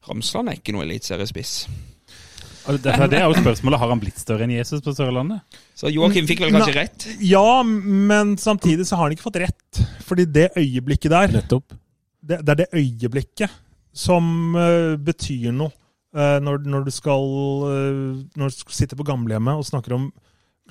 Ramsland 0.08 0.50
er 0.50 0.58
ikke 0.58 0.74
noe 0.74 0.84
eliteseriespiss. 0.86 1.68
Det, 2.62 2.94
det 3.10 3.18
er 3.18 3.26
jo 3.26 3.34
spørsmålet, 3.34 3.80
Har 3.82 3.90
han 3.90 4.00
blitt 4.02 4.20
større 4.20 4.46
enn 4.46 4.54
Jesus 4.54 4.82
på 4.84 4.94
Sørlandet? 4.94 5.42
Så 5.74 5.90
Joakim 5.90 6.28
fikk 6.28 6.44
vel 6.44 6.54
kanskje 6.54 6.76
rett? 6.76 7.06
Ja, 7.24 7.62
men 7.66 8.36
samtidig 8.38 8.86
så 8.86 8.98
har 8.98 9.08
han 9.08 9.16
ikke 9.16 9.26
fått 9.26 9.40
rett. 9.42 9.82
Fordi 10.06 10.28
det 10.30 10.52
øyeblikket 10.56 11.10
der 11.10 11.34
Nettopp. 11.38 11.74
det, 12.22 12.38
det 12.46 12.54
er 12.54 12.60
det 12.62 12.68
øyeblikket 12.78 13.60
som 13.92 14.56
uh, 14.56 14.98
betyr 15.00 15.52
noe 15.52 15.74
Uh, 16.12 16.36
når, 16.44 16.66
når, 16.68 16.82
du 16.84 16.92
skal, 16.92 17.22
uh, 17.64 18.18
når 18.36 18.50
du 18.52 18.72
sitter 18.76 18.98
på 19.00 19.06
gamlehjemmet 19.08 19.56
og 19.56 19.64
snakker 19.64 19.94
om 19.96 20.10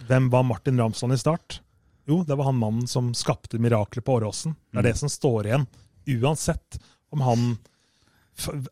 hvem 0.05 0.27
var 0.29 0.45
Martin 0.45 0.77
Ramsland 0.77 1.15
i 1.15 1.17
start? 1.17 1.55
Jo, 2.05 2.19
det 2.27 2.37
var 2.37 2.51
han 2.51 2.59
mannen 2.59 2.85
som 2.89 3.07
skapte 3.17 3.57
miraklet 3.57 4.05
på 4.05 4.19
Åråsen. 4.19 4.53
Det 4.69 4.83
er 4.83 4.87
det 4.91 4.99
som 4.99 5.09
står 5.09 5.49
igjen. 5.49 5.65
Uansett 6.13 6.77
om 7.09 7.23
han 7.25 7.47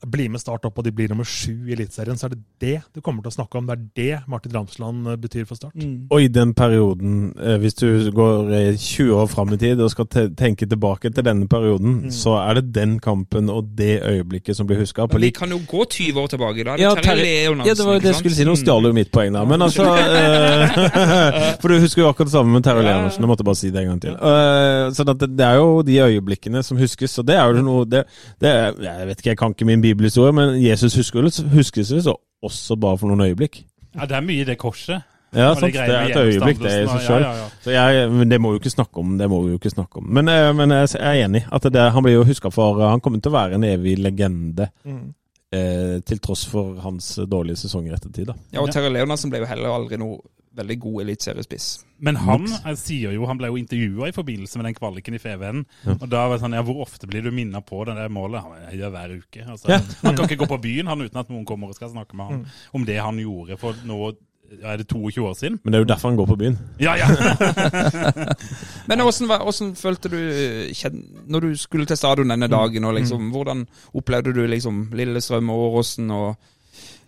blir 0.08 0.30
med 0.30 0.42
Start 0.42 0.66
opp 0.66 0.78
og 0.80 0.86
de 0.88 0.94
blir 0.96 1.10
nummer 1.12 1.28
sju 1.28 1.68
i 1.70 1.74
Eliteserien, 1.76 2.18
så 2.18 2.28
er 2.30 2.36
det 2.36 2.42
det 2.64 2.76
du 2.96 3.02
kommer 3.06 3.24
til 3.26 3.34
å 3.34 3.38
snakke 3.40 3.60
om. 3.60 3.68
Det 3.68 3.76
er 3.76 3.86
det 4.00 4.30
Martin 4.32 4.56
Ramsland 4.56 5.08
eh, 5.08 5.20
betyr 5.20 5.46
for 5.50 5.60
Start. 5.60 5.76
Og 6.10 6.22
i 6.24 6.30
den 6.32 6.54
perioden, 6.58 7.34
eh, 7.40 7.58
hvis 7.62 7.78
du 7.80 8.10
går 8.16 8.54
eh, 8.56 8.78
20 8.78 9.14
år 9.20 9.30
fram 9.32 9.54
i 9.54 9.60
tid 9.62 9.82
og 9.84 9.92
skal 9.94 10.08
te 10.10 10.28
tenke 10.40 10.68
tilbake 10.70 11.12
til 11.14 11.26
denne 11.26 11.48
perioden, 11.52 12.12
så 12.14 12.38
er 12.42 12.60
det 12.60 12.74
den 12.76 12.98
kampen 13.04 13.50
og 13.52 13.74
det 13.78 14.00
øyeblikket 14.06 14.58
som 14.58 14.68
blir 14.70 14.80
huska. 14.82 15.08
Vi 15.20 15.32
kan 15.36 15.52
jo 15.52 15.60
gå 15.68 15.86
20 15.86 16.22
år 16.22 16.28
tilbake. 16.32 16.64
Da 16.66 16.76
Ja, 16.80 16.94
Terje 16.96 17.24
Leonardsen. 17.26 17.68
Ja, 17.68 17.74
det 17.76 17.86
var 17.86 17.98
jo 17.98 18.04
det 18.04 18.12
jeg 18.14 18.20
skulle 18.22 18.36
si. 18.36 18.46
Nå 18.48 18.56
stjal 18.60 18.84
du 18.88 18.94
mitt 18.96 19.12
poeng 19.12 19.34
der. 19.36 19.46
Men 19.50 19.62
altså 19.66 19.86
eh, 20.00 21.58
For 21.62 21.72
du 21.72 21.80
husker 21.84 22.04
jo 22.04 22.10
akkurat 22.10 22.30
det 22.30 22.36
samme 22.36 22.54
med 22.56 22.66
Terje 22.66 22.86
Leonardsen. 22.86 23.24
Jeg 23.26 23.32
måtte 23.32 23.46
bare 23.48 23.60
si 23.60 23.72
det 23.74 23.84
en 23.84 23.92
gang 23.94 24.02
til. 24.06 24.16
Eh, 24.16 24.86
sånn 24.98 25.14
at 25.14 25.24
det, 25.24 25.32
det 25.40 25.46
er 25.48 25.60
jo 25.60 25.82
de 25.86 26.00
øyeblikkene 26.06 26.64
som 26.66 26.80
huskes. 26.80 27.18
Og 27.22 27.28
det 27.28 27.38
er 27.40 27.52
jo 27.54 27.66
noe 27.66 27.86
det, 27.90 28.06
det 28.42 28.54
Jeg 28.86 29.10
vet 29.10 29.20
ikke, 29.22 29.32
jeg 29.34 29.40
kan 29.40 29.56
ikke 29.56 29.59
min 29.66 29.82
bibelhistorie, 29.82 30.34
men 30.36 30.56
Jesus 30.64 30.96
huskes 30.96 31.94
så 32.04 32.16
også 32.44 32.76
bare 32.80 32.98
for 32.98 33.12
noen 33.12 33.28
øyeblikk. 33.28 33.64
Ja, 33.96 34.06
det 34.06 34.18
er 34.18 34.22
mye 34.26 34.44
i 34.44 34.48
det 34.48 34.58
korset. 34.62 35.02
Ja, 35.36 35.54
sant. 35.54 35.74
Det 35.74 35.82
er 35.84 36.10
et 36.10 36.18
øyeblikk, 36.18 36.62
det 36.64 36.72
i 36.84 36.88
seg 36.90 37.04
sjøl. 37.06 37.26
Ja. 37.26 37.50
Så 37.62 37.74
jeg, 37.74 38.10
det 38.32 38.40
må 38.42 38.54
vi 38.54 38.58
jo 38.58 38.64
ikke 38.64 38.74
snakke 38.74 39.02
om. 39.02 39.18
det 39.20 39.30
må 39.30 39.42
vi 39.44 39.54
jo 39.54 39.60
ikke 39.60 39.72
snakke 39.74 40.02
om. 40.02 40.08
Men, 40.18 40.30
eh, 40.32 40.50
men 40.58 40.74
jeg 40.74 40.96
er 40.98 41.26
enig. 41.26 41.46
at 41.52 41.64
det, 41.64 41.92
Han 41.92 42.04
blir 42.04 42.14
jo 42.14 42.24
huska 42.24 42.50
for 42.50 42.82
Han 42.82 43.00
kommer 43.00 43.22
til 43.22 43.30
å 43.32 43.38
være 43.38 43.60
en 43.60 43.64
evig 43.64 43.98
legende. 44.00 44.70
Mm. 44.86 45.14
Eh, 45.52 46.00
til 46.06 46.20
tross 46.20 46.46
for 46.46 46.80
hans 46.82 47.20
dårlige 47.26 47.58
sesong 47.58 47.88
i 47.88 47.94
ettertid. 47.94 48.26
da. 48.28 48.34
Ja, 48.54 48.62
og 48.62 48.72
Terje 48.74 48.90
Leonardsen 48.90 49.30
ble 49.30 49.40
jo 49.40 49.50
heller 49.50 49.70
aldri 49.70 49.98
noe 49.98 50.20
veldig 50.60 50.78
god 50.84 51.02
eliteseriespiss. 51.06 51.68
Men 52.06 52.16
han 52.24 52.46
jeg 52.48 52.78
sier 52.80 53.12
jo, 53.16 53.26
han 53.28 53.40
ble 53.42 53.50
jo 53.52 53.58
intervjua 53.60 54.08
i 54.12 54.16
forbindelse 54.16 54.60
med 54.62 54.70
den 54.70 54.78
kvaliken 54.78 55.18
i 55.18 55.20
FVN. 55.20 55.66
Og 55.98 56.06
da 56.12 56.28
var 56.28 56.38
det 56.38 56.44
sånn, 56.46 56.56
ja, 56.56 56.62
Hvor 56.68 56.84
ofte 56.86 57.08
blir 57.10 57.26
du 57.26 57.32
minnet 57.36 57.66
på 57.68 57.82
det 57.90 57.98
der 58.00 58.10
målet? 58.14 58.44
Han 58.46 58.80
gjør 58.80 58.94
hver 58.96 59.18
uke. 59.20 59.44
Altså, 59.50 59.70
Ja. 59.74 59.82
Han 60.06 60.16
kan 60.16 60.26
ikke 60.30 60.44
gå 60.46 60.52
på 60.54 60.62
byen 60.64 60.88
han 60.88 61.02
uten 61.02 61.20
at 61.20 61.30
noen 61.34 61.46
kommer 61.46 61.68
og 61.72 61.76
skal 61.76 61.90
snakke 61.96 62.16
med 62.16 62.26
Mm. 62.30 62.32
han 62.44 62.46
om 62.80 62.86
det 62.86 63.00
han 63.02 63.18
gjorde 63.20 63.58
for 63.60 63.74
nå 63.86 64.14
ja, 64.50 64.72
er 64.74 64.78
det 64.82 64.88
22 64.90 65.22
år 65.30 65.36
siden. 65.38 65.60
Men 65.64 65.72
det 65.72 65.78
er 65.78 65.84
jo 65.84 65.90
derfor 65.92 66.10
han 66.10 66.18
går 66.18 66.26
på 66.32 66.38
byen. 66.42 66.56
Ja, 66.82 66.96
ja! 66.98 67.06
Men 68.90 69.02
åssen 69.02 69.28
var- 69.30 69.44
følte 69.78 70.10
du 70.10 70.18
når 71.28 71.40
du 71.42 71.56
skulle 71.56 71.86
til 71.86 71.98
stadion 71.98 72.28
denne 72.34 72.48
dagen? 72.50 72.84
og 72.84 72.96
liksom, 72.96 73.30
Hvordan 73.32 73.68
opplevde 73.94 74.34
du 74.34 74.48
liksom 74.48 74.90
Lillestrøm 74.94 75.50
og 75.50 75.74
Åråsen 75.74 76.10
og 76.12 76.36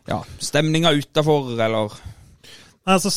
ja, 0.07 0.21
stemninga 0.39 0.91
utafor, 0.97 1.51
eller 1.59 1.91
Nei, 2.81 2.95
altså 2.97 3.11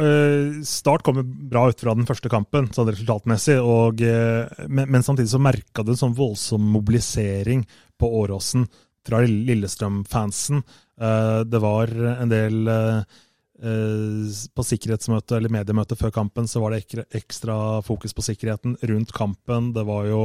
eh, 0.00 0.60
Start 0.64 1.04
kom 1.04 1.18
jo 1.20 1.24
bra 1.24 1.66
ut 1.68 1.82
fra 1.82 1.92
den 1.96 2.08
første 2.08 2.30
kampen, 2.32 2.70
sånn 2.72 2.88
resultatmessig. 2.88 3.58
Og, 3.60 4.00
eh, 4.00 4.68
men, 4.72 5.04
samtidig 5.04 5.32
så 5.34 5.40
merka 5.42 5.84
du 5.84 5.92
en 5.92 6.00
sånn 6.00 6.16
voldsom 6.16 6.64
mobilisering 6.72 7.66
på 8.00 8.08
Åråsen 8.22 8.64
fra 9.06 9.20
Lillestrøm-fansen. 9.26 10.62
Eh, 11.00 11.42
det 11.48 11.60
var 11.60 11.92
en 12.16 12.32
del 12.32 12.72
På 13.60 14.64
sikkerhetsmøte 14.64 15.36
eller 15.36 15.52
mediemøte 15.52 15.92
før 15.92 16.08
kampen 16.16 16.46
så 16.48 16.62
var 16.62 16.72
det 16.72 17.04
ekstra 17.12 17.82
fokus 17.84 18.14
på 18.16 18.24
sikkerheten 18.24 18.78
rundt 18.88 19.12
kampen. 19.12 19.74
Det 19.76 19.84
var 19.84 20.06
jo 20.08 20.22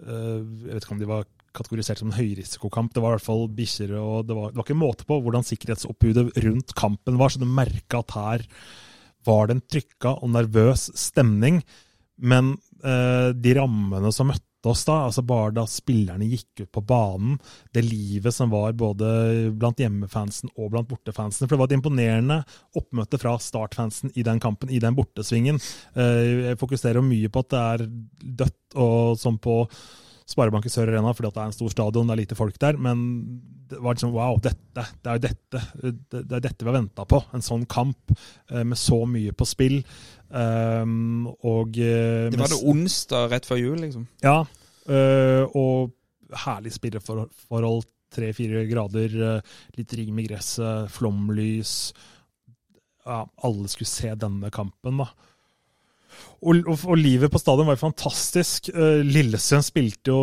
Jeg 0.00 0.72
vet 0.72 0.80
ikke 0.80 0.94
om 0.94 1.02
de 1.02 1.10
var 1.10 1.26
kategorisert 1.56 2.00
som 2.00 2.10
en 2.10 2.18
høyrisikokamp. 2.18 2.92
Det 2.94 3.02
var 3.02 3.14
i 3.14 3.18
hvert 3.18 3.26
fall 3.26 3.46
bikkjer, 3.56 3.94
og 4.00 4.28
det 4.28 4.36
var, 4.38 4.52
det 4.52 4.60
var 4.60 4.66
ikke 4.66 4.78
måte 4.80 5.08
på 5.08 5.20
hvordan 5.24 5.46
sikkerhetsoppbudet 5.46 6.30
rundt 6.46 6.74
kampen 6.78 7.20
var, 7.20 7.32
så 7.32 7.42
du 7.42 7.48
merka 7.48 8.02
at 8.02 8.16
her 8.16 8.46
var 9.26 9.48
det 9.48 9.56
en 9.56 9.66
trykka 9.70 10.16
og 10.18 10.32
nervøs 10.34 10.88
stemning. 10.98 11.60
Men 12.22 12.56
eh, 12.84 13.30
de 13.34 13.54
rammene 13.58 14.12
som 14.14 14.30
møtte 14.30 14.70
oss 14.70 14.84
da, 14.86 14.98
altså 15.08 15.24
bare 15.26 15.54
da 15.56 15.64
spillerne 15.66 16.28
gikk 16.30 16.62
ut 16.62 16.70
på 16.76 16.82
banen, 16.86 17.38
det 17.74 17.82
livet 17.86 18.34
som 18.34 18.52
var 18.52 18.76
både 18.78 19.08
blant 19.58 19.80
hjemmefansen 19.82 20.52
og 20.54 20.70
blant 20.70 20.90
bortefansen 20.90 21.48
For 21.48 21.56
det 21.56 21.60
var 21.62 21.70
et 21.70 21.76
imponerende 21.80 22.38
oppmøte 22.78 23.18
fra 23.18 23.34
startfansen 23.42 24.14
i 24.14 24.22
den 24.26 24.38
kampen, 24.42 24.70
i 24.70 24.78
den 24.82 24.94
bortesvingen. 24.98 25.58
Eh, 25.96 26.52
jeg 26.52 26.60
fokuserer 26.62 27.02
mye 27.02 27.32
på 27.32 27.42
at 27.42 27.52
det 27.54 27.64
er 27.72 27.86
dødt 28.42 28.78
og 28.82 29.18
som 29.20 29.40
på 29.42 29.64
Sparebanken 30.28 30.72
Sør 30.72 30.90
Arena 30.90 31.12
fordi 31.16 31.32
det 31.34 31.42
er 31.42 31.50
en 31.50 31.56
stor 31.56 31.72
stadion, 31.72 32.08
det 32.08 32.14
er 32.14 32.22
lite 32.22 32.38
folk 32.38 32.58
der. 32.62 32.78
Men 32.80 33.02
det 33.72 33.80
var 33.82 33.96
liksom 33.96 34.12
wow, 34.14 34.38
dette, 34.42 34.86
det 35.02 35.10
er 35.10 35.18
jo 35.18 35.22
dette 35.26 35.62
det, 35.82 36.22
det 36.28 36.36
er 36.38 36.44
dette 36.48 36.64
vi 36.64 36.70
har 36.70 36.78
venta 36.78 37.06
på. 37.08 37.22
En 37.34 37.44
sånn 37.44 37.64
kamp 37.70 38.12
eh, 38.14 38.62
med 38.64 38.78
så 38.80 39.02
mye 39.08 39.34
på 39.36 39.48
spill. 39.48 39.80
Um, 40.32 41.28
og 41.44 41.76
eh, 41.76 42.30
Det 42.32 42.40
var 42.40 42.52
det 42.52 42.62
onsdag 42.72 43.34
rett 43.34 43.48
før 43.48 43.60
jul, 43.60 43.80
liksom. 43.86 44.08
ja, 44.24 44.42
Uh, 44.82 45.46
og 45.54 45.92
herlig 46.42 46.72
spilleforhold. 46.74 47.84
Tre-fire 48.12 48.64
grader, 48.68 49.12
litt 49.78 49.92
ring 49.96 50.10
med 50.12 50.26
gresset, 50.26 50.90
flomlys. 50.92 51.94
Ja, 53.06 53.22
alle 53.46 53.70
skulle 53.72 53.88
se 53.88 54.10
denne 54.20 54.50
kampen, 54.52 54.98
da. 55.00 55.06
Og, 56.42 56.58
og, 56.66 56.78
og 56.90 56.98
livet 56.98 57.30
på 57.32 57.40
stadion 57.40 57.68
var 57.68 57.76
jo 57.78 57.84
fantastisk. 57.84 58.70
Lillesøen 58.74 59.12
Lillestrøm 59.12 59.66
spilte 59.66 60.14
jo 60.14 60.22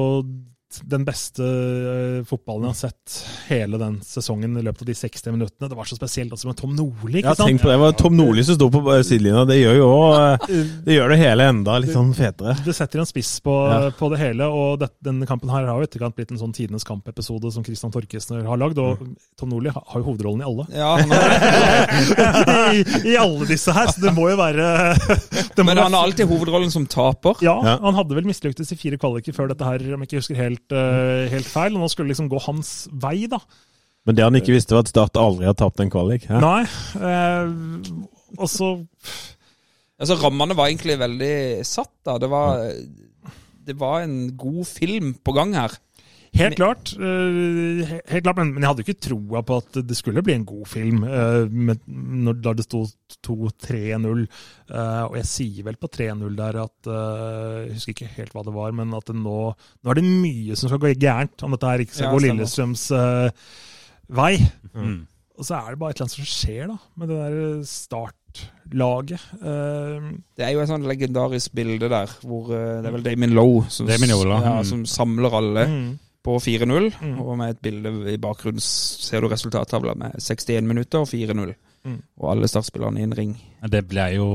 den 0.86 1.01
beste 1.07 1.41
øh, 1.43 2.20
fotballen 2.30 2.67
jeg 2.67 2.74
har 2.76 2.78
sett 2.91 3.15
hele 3.49 3.80
den 3.82 3.95
sesongen 4.05 4.53
i 4.59 4.61
løpet 4.61 4.84
av 4.84 4.89
de 4.91 4.95
60 4.99 5.32
minuttene. 5.34 5.70
Det 5.72 5.78
var 5.80 5.88
så 5.89 5.97
spesielt 5.97 6.32
også 6.36 6.49
med 6.51 6.57
Tom 6.59 6.76
Nordli. 6.78 7.24
Ja, 7.26 7.34
tenk 7.36 7.61
på 7.63 7.72
det. 7.72 7.74
Det 7.78 7.82
var 7.82 7.95
Tom 7.97 8.15
Nordli 8.20 8.43
som 8.45 8.57
sto 8.59 8.67
på 8.74 8.84
eh, 8.93 9.01
sidelinja. 9.07 9.45
Det 9.49 9.57
gjør 9.57 9.80
jo 9.80 9.88
også, 9.89 10.28
eh, 10.53 10.65
Det 10.86 10.93
gjør 10.99 11.13
det 11.15 11.20
hele 11.24 11.47
enda 11.53 11.78
litt 11.82 11.93
sånn 11.95 12.11
fetere. 12.17 12.53
Det 12.65 12.76
setter 12.78 13.01
en 13.01 13.09
spiss 13.09 13.32
på, 13.45 13.55
Ja. 13.70 13.80
på 13.97 14.11
det 14.13 14.20
hele, 14.22 14.45
og 14.53 14.78
det, 14.84 14.91
denne 15.05 15.26
kampen 15.30 15.49
her 15.53 15.65
har 15.70 15.82
jo 15.82 15.88
etterkant 15.89 16.15
blitt 16.20 16.32
en 16.36 16.41
sånn 16.41 16.53
tidenes 16.55 16.86
kampepisode 16.88 17.49
som 17.55 17.65
Christian 17.65 17.91
Torkesner 17.93 18.45
har 18.45 18.61
lagd, 18.61 18.78
og 18.84 19.01
Tom 19.39 19.49
Nordli 19.53 19.74
har 19.74 19.97
jo 19.97 20.05
hovedrollen 20.11 20.45
i 20.45 20.49
alle. 20.49 20.67
Ja, 20.76 20.93
I, 22.74 22.84
I 23.13 23.17
alle 23.20 23.45
disse 23.49 23.74
her, 23.76 23.89
så 23.91 24.01
det 24.03 24.13
må 24.15 24.30
jo 24.32 24.38
være 24.39 24.70
må 25.59 25.65
Men 25.67 25.78
han 25.82 25.93
har 25.95 26.05
alltid 26.07 26.30
hovedrollen 26.30 26.72
som 26.72 26.86
taper. 26.89 27.36
ja, 27.43 27.57
Ja. 27.65 27.78
han 27.84 27.95
hadde 27.97 28.15
vel 28.15 28.28
mislyktes 28.30 28.72
i 28.72 28.78
fire 28.80 28.97
kvaliker 29.01 29.34
før 29.36 29.49
dette 29.51 29.65
her, 29.65 29.82
om 29.95 30.03
jeg 30.03 30.09
ikke 30.09 30.22
husker 30.22 30.39
helt, 30.39 30.59
eh, 30.76 31.26
helt 31.32 31.49
feil, 31.49 31.76
og 31.76 31.84
nå 31.84 31.89
skulle 31.91 32.10
det 32.10 32.16
liksom 32.16 32.30
gå 32.32 32.41
hans 32.45 32.72
vei, 33.03 33.28
da. 33.32 33.41
Men 34.07 34.18
det 34.18 34.26
han 34.26 34.38
ikke 34.39 34.55
visste, 34.55 34.76
var 34.76 34.86
at 34.86 34.91
Start 34.91 35.20
aldri 35.20 35.47
har 35.49 35.57
tapt 35.60 35.82
en 35.84 35.91
kvalik. 35.91 36.26
Hæ? 36.30 36.39
Nei, 36.43 36.64
eh, 36.99 37.51
og 38.39 38.49
så 38.51 38.74
Altså, 39.99 40.16
Rammene 40.16 40.55
var 40.55 40.70
egentlig 40.70 40.95
veldig 40.95 41.66
satt, 41.68 41.91
da. 42.07 42.14
Det 42.24 42.30
var, 42.32 42.62
det 43.68 43.74
var 43.76 44.05
en 44.05 44.30
god 44.39 44.62
film 44.64 45.10
på 45.20 45.34
gang 45.36 45.51
her. 45.57 45.74
Helt 46.38 46.55
klart. 46.59 46.93
eh, 46.99 47.89
helt 48.11 48.23
klart 48.23 48.38
men, 48.38 48.53
men 48.53 48.63
jeg 48.63 48.69
hadde 48.69 48.84
jo 48.84 48.88
ikke 48.88 49.05
troa 49.07 49.41
på 49.43 49.57
at 49.63 49.80
det 49.89 49.97
skulle 49.97 50.23
bli 50.23 50.36
en 50.38 50.45
god 50.47 50.67
film 50.69 51.03
eh, 51.03 51.49
med, 51.49 51.82
når, 51.89 52.38
da 52.45 52.53
det 52.59 52.67
sto 52.67 52.84
2-3-0. 53.25 54.23
Eh, 54.69 55.03
og 55.07 55.17
jeg 55.17 55.30
sier 55.32 55.67
vel 55.67 55.80
på 55.82 55.89
3-0 55.89 56.38
der 56.38 56.61
at 56.61 56.89
Jeg 56.89 57.73
husker 57.75 57.95
ikke 57.95 58.11
helt 58.19 58.36
hva 58.36 58.45
det 58.45 58.55
var, 58.55 58.71
men 58.77 58.93
at 58.97 59.09
det 59.09 59.17
nå, 59.17 59.38
nå 59.55 59.91
er 59.91 59.99
det 59.99 60.05
mye 60.07 60.55
som 60.59 60.69
skal 60.71 60.82
gå 60.84 60.93
gærent 60.99 61.43
om 61.45 61.55
dette 61.55 61.71
her 61.73 61.84
ikke 61.86 61.97
skal 61.97 62.09
Ja, 62.09 62.13
gå. 62.13 62.21
Lillestrøms 62.27 62.84
uh, 62.93 63.30
vei. 64.19 64.34
Mm. 64.73 64.99
Og 65.39 65.47
så 65.47 65.55
er 65.55 65.71
det 65.71 65.80
bare 65.80 65.93
et 65.93 65.99
eller 65.99 66.09
annet 66.09 66.17
som 66.17 66.27
skjer 66.27 66.67
da, 66.67 66.75
med 66.99 67.11
det 67.11 67.17
der 67.19 67.61
startlaget. 67.69 69.21
Uh, 69.39 70.09
Det 70.36 70.45
er 70.45 70.51
jo 70.53 70.63
et 70.63 70.71
sånn 70.71 70.88
legendarisk 70.89 71.53
bilde 71.55 71.88
der, 71.91 72.11
hvor 72.27 72.51
uh, 72.51 72.80
det 72.84 72.89
er 72.89 72.95
vel 72.97 73.05
Damien 73.05 73.36
Lowe 73.38 73.65
som, 73.71 73.88
Damien 73.88 74.11
Ola. 74.17 74.41
ja, 74.43 74.55
mm. 74.59 74.67
som 74.67 74.86
samler 74.89 75.38
alle 75.39 75.65
mm, 75.71 75.89
på 76.30 76.38
4-0. 76.45 76.91
Mm. 77.01 77.17
Og 77.23 77.34
med 77.39 77.55
et 77.55 77.63
bilde 77.65 77.93
i 78.13 78.19
bakgrunnen 78.21 78.61
ser 78.63 79.25
du 79.25 79.32
resultattavla 79.32 79.95
med 79.97 80.19
61 80.21 80.69
minutter 80.69 81.03
og 81.03 81.09
4-0. 81.09 81.55
Mm. 81.88 82.01
Og 82.19 82.27
alle 82.34 82.49
startspillerne 82.51 83.01
i 83.01 83.07
en 83.07 83.15
ring. 83.15 83.32
Det 83.71 83.86
ble 83.88 84.09
jo 84.17 84.27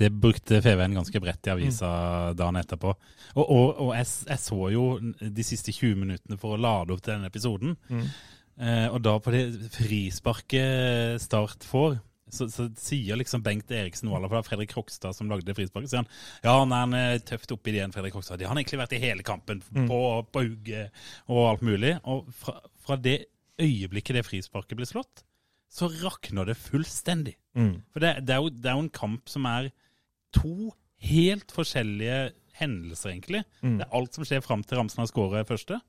Det 0.00 0.08
brukte 0.10 0.58
FVN 0.62 0.96
ganske 0.96 1.20
bredt 1.20 1.46
i 1.46 1.52
avisa 1.52 1.88
dagen 2.32 2.56
etterpå. 2.56 2.92
Og, 3.36 3.42
og, 3.44 3.80
og 3.84 3.90
jeg, 3.98 4.06
jeg 4.30 4.40
så 4.40 4.68
jo 4.72 4.84
de 5.20 5.44
siste 5.44 5.74
20 5.76 5.98
minuttene 6.00 6.38
for 6.40 6.56
å 6.56 6.60
lade 6.60 6.94
opp 6.94 7.02
til 7.04 7.12
denne 7.12 7.28
episoden. 7.28 7.74
Mm. 7.90 8.06
Eh, 8.60 8.86
og 8.88 9.02
da 9.04 9.18
på 9.20 9.34
det 9.34 9.44
frisparket 9.76 11.20
Start 11.20 11.68
får, 11.68 11.98
så, 12.36 12.46
så 12.52 12.68
sier 12.80 13.18
liksom 13.18 13.42
Bengt 13.44 13.70
Eriksen 13.74 14.08
nå, 14.08 14.14
eller 14.16 14.32
er 14.38 14.46
Fredrik 14.46 14.72
Krokstad 14.74 15.16
som 15.16 15.30
lagde 15.30 15.54
frisparket, 15.56 15.92
sier 15.92 16.02
han 16.02 16.10
ja, 16.44 16.54
nei, 16.68 16.80
han 16.84 16.96
er 16.98 17.24
tøft 17.26 17.52
oppi 17.54 17.74
det 17.74 17.80
igjen, 17.80 17.94
Fredrik 17.94 18.14
Krokstad. 18.16 18.40
Det 18.40 18.48
har 18.48 18.54
han 18.54 18.62
egentlig 18.62 18.82
vært 18.82 18.96
i 18.96 19.02
hele 19.02 19.26
kampen, 19.26 19.62
på, 19.74 20.00
på 20.32 20.44
hugget 20.46 21.02
og 21.28 21.42
alt 21.46 21.66
mulig. 21.66 21.96
Og 22.10 22.30
fra, 22.42 22.56
fra 22.84 22.98
det 23.00 23.18
øyeblikket 23.60 24.18
det 24.18 24.26
frisparket 24.26 24.78
ble 24.78 24.88
slått, 24.88 25.24
så 25.70 25.86
rakner 26.00 26.48
det 26.48 26.58
fullstendig. 26.58 27.36
mm. 27.54 27.74
For 27.94 28.02
det, 28.02 28.16
det, 28.26 28.34
er 28.34 28.42
jo, 28.42 28.50
det 28.50 28.70
er 28.70 28.78
jo 28.78 28.86
en 28.88 28.94
kamp 28.94 29.30
som 29.30 29.46
er 29.50 29.70
to 30.34 30.72
helt 31.06 31.52
forskjellige 31.54 32.30
hendelser, 32.60 33.14
egentlig. 33.14 33.44
Mm. 33.62 33.78
Det 33.78 33.86
er 33.86 33.96
alt 33.96 34.16
som 34.16 34.26
skjer 34.26 34.42
fram 34.44 34.64
til 34.66 34.80
Ramsen 34.80 35.02
har 35.02 35.10
skåret 35.10 35.48
første, 35.48 35.80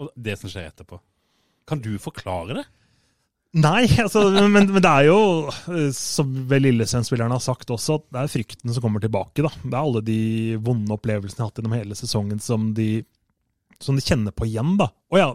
og 0.00 0.12
det 0.16 0.38
som 0.40 0.50
skjer 0.50 0.70
etterpå. 0.70 0.98
Kan 1.68 1.82
du 1.84 1.92
forklare 2.02 2.62
det? 2.62 2.64
Nei, 3.52 3.84
altså, 4.04 4.24
men, 4.32 4.70
men 4.72 4.80
det 4.80 4.88
er 4.88 5.08
jo, 5.10 5.18
eh, 5.68 5.90
som 5.96 6.30
vel 6.48 6.64
Lillesand-spillerne 6.68 7.36
har 7.36 7.44
sagt 7.44 7.72
også, 7.74 7.98
at 8.00 8.06
det 8.08 8.22
er 8.22 8.32
frykten 8.32 8.72
som 8.72 8.84
kommer 8.84 9.02
tilbake. 9.02 9.44
da. 9.44 9.50
Det 9.60 9.74
er 9.74 9.80
alle 9.82 10.04
de 10.06 10.20
vonde 10.64 10.96
opplevelsene 10.96 11.36
de 11.36 11.44
har 11.44 11.50
hatt 11.50 11.60
gjennom 11.60 11.76
hele 11.76 11.98
sesongen 11.98 12.40
som 12.42 12.70
de, 12.76 13.04
som 13.82 13.98
de 13.98 14.04
kjenner 14.04 14.34
på 14.34 14.46
igjen. 14.48 14.76
da. 14.80 14.88
Å 15.12 15.18
ja, 15.20 15.28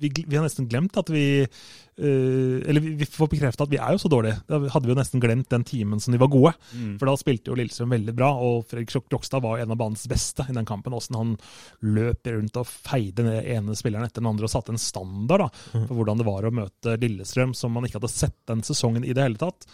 vi, 0.00 0.10
vi 0.14 0.36
har 0.36 0.44
nesten 0.44 0.68
glemt 0.70 0.94
at 1.00 1.08
vi 1.10 1.42
uh, 1.42 2.58
Eller 2.68 2.82
vi, 2.84 2.92
vi 3.00 3.08
får 3.08 3.30
bekrefta 3.32 3.64
at 3.66 3.72
vi 3.72 3.80
er 3.80 3.96
jo 3.96 4.02
så 4.02 4.10
dårlige. 4.12 4.38
Da 4.46 4.60
hadde 4.74 4.86
vi 4.86 4.92
jo 4.92 4.98
nesten 4.98 5.22
glemt 5.22 5.48
den 5.52 5.64
timen 5.66 6.02
som 6.02 6.14
de 6.14 6.20
var 6.20 6.30
gode. 6.32 6.52
For 7.00 7.08
da 7.08 7.16
spilte 7.18 7.50
jo 7.50 7.56
Lillestrøm 7.58 7.94
veldig 7.96 8.14
bra, 8.18 8.30
og 8.36 8.68
Fredrik 8.70 8.92
Krokstad 9.08 9.42
var 9.44 9.62
en 9.62 9.72
av 9.74 9.80
banens 9.80 10.06
beste 10.10 10.46
i 10.46 10.54
den 10.56 10.68
kampen. 10.68 10.94
Åssen 10.96 11.18
han 11.18 11.34
løp 11.82 12.28
rundt 12.30 12.60
og 12.60 12.68
feide 12.70 13.24
den 13.24 13.32
ene 13.56 13.76
spilleren 13.78 14.06
etter 14.06 14.22
den 14.22 14.30
andre 14.30 14.46
og 14.48 14.52
satte 14.52 14.74
en 14.74 14.80
standard 14.82 15.46
da, 15.46 15.50
for 15.72 15.96
hvordan 15.96 16.20
det 16.22 16.28
var 16.28 16.46
å 16.46 16.54
møte 16.60 16.96
Lillestrøm, 17.02 17.56
som 17.56 17.74
man 17.76 17.88
ikke 17.88 17.98
hadde 18.00 18.12
sett 18.12 18.38
den 18.50 18.62
sesongen 18.66 19.04
i 19.06 19.16
det 19.16 19.26
hele 19.26 19.40
tatt. 19.40 19.66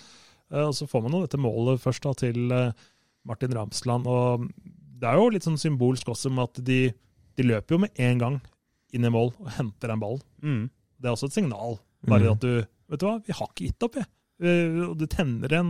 Uh, 0.53 0.69
Og 0.71 0.77
så 0.79 0.89
får 0.89 1.05
man 1.05 1.19
jo 1.19 1.25
dette 1.27 1.41
målet 1.41 1.83
først 1.83 2.05
da, 2.07 2.15
til 2.25 2.53
uh, 2.53 2.73
Martin 3.29 3.55
Ramsland. 3.57 4.07
og 4.07 4.49
Det 5.01 5.09
er 5.09 5.19
jo 5.19 5.31
litt 5.33 5.47
sånn 5.47 5.61
symbolsk 5.61 6.09
også 6.13 6.31
med 6.35 6.51
at 6.51 6.63
de, 6.67 6.81
de 7.37 7.43
løper 7.49 7.77
jo 7.77 7.79
med 7.79 7.91
en 7.99 8.19
gang 8.19 8.41
inn 8.93 9.05
i 9.05 9.11
mål 9.13 9.33
og 9.41 9.51
henter 9.57 9.89
den 9.89 10.01
ballen. 10.03 10.21
Mm. 10.43 10.65
Det 11.01 11.09
er 11.09 11.15
også 11.17 11.31
et 11.31 11.39
signal. 11.39 11.79
Bare 12.07 12.33
at 12.35 12.41
du 12.41 12.65
Vet 12.93 13.01
du 13.01 13.07
hva, 13.07 13.15
vi 13.25 13.33
har 13.33 13.47
ikke 13.49 13.65
gitt 13.71 13.85
opp, 13.87 13.95
jeg. 13.97 14.05
Eh, 14.43 14.83
Og 14.91 14.99
du 14.99 15.07
tenner 15.07 15.53
en, 15.57 15.69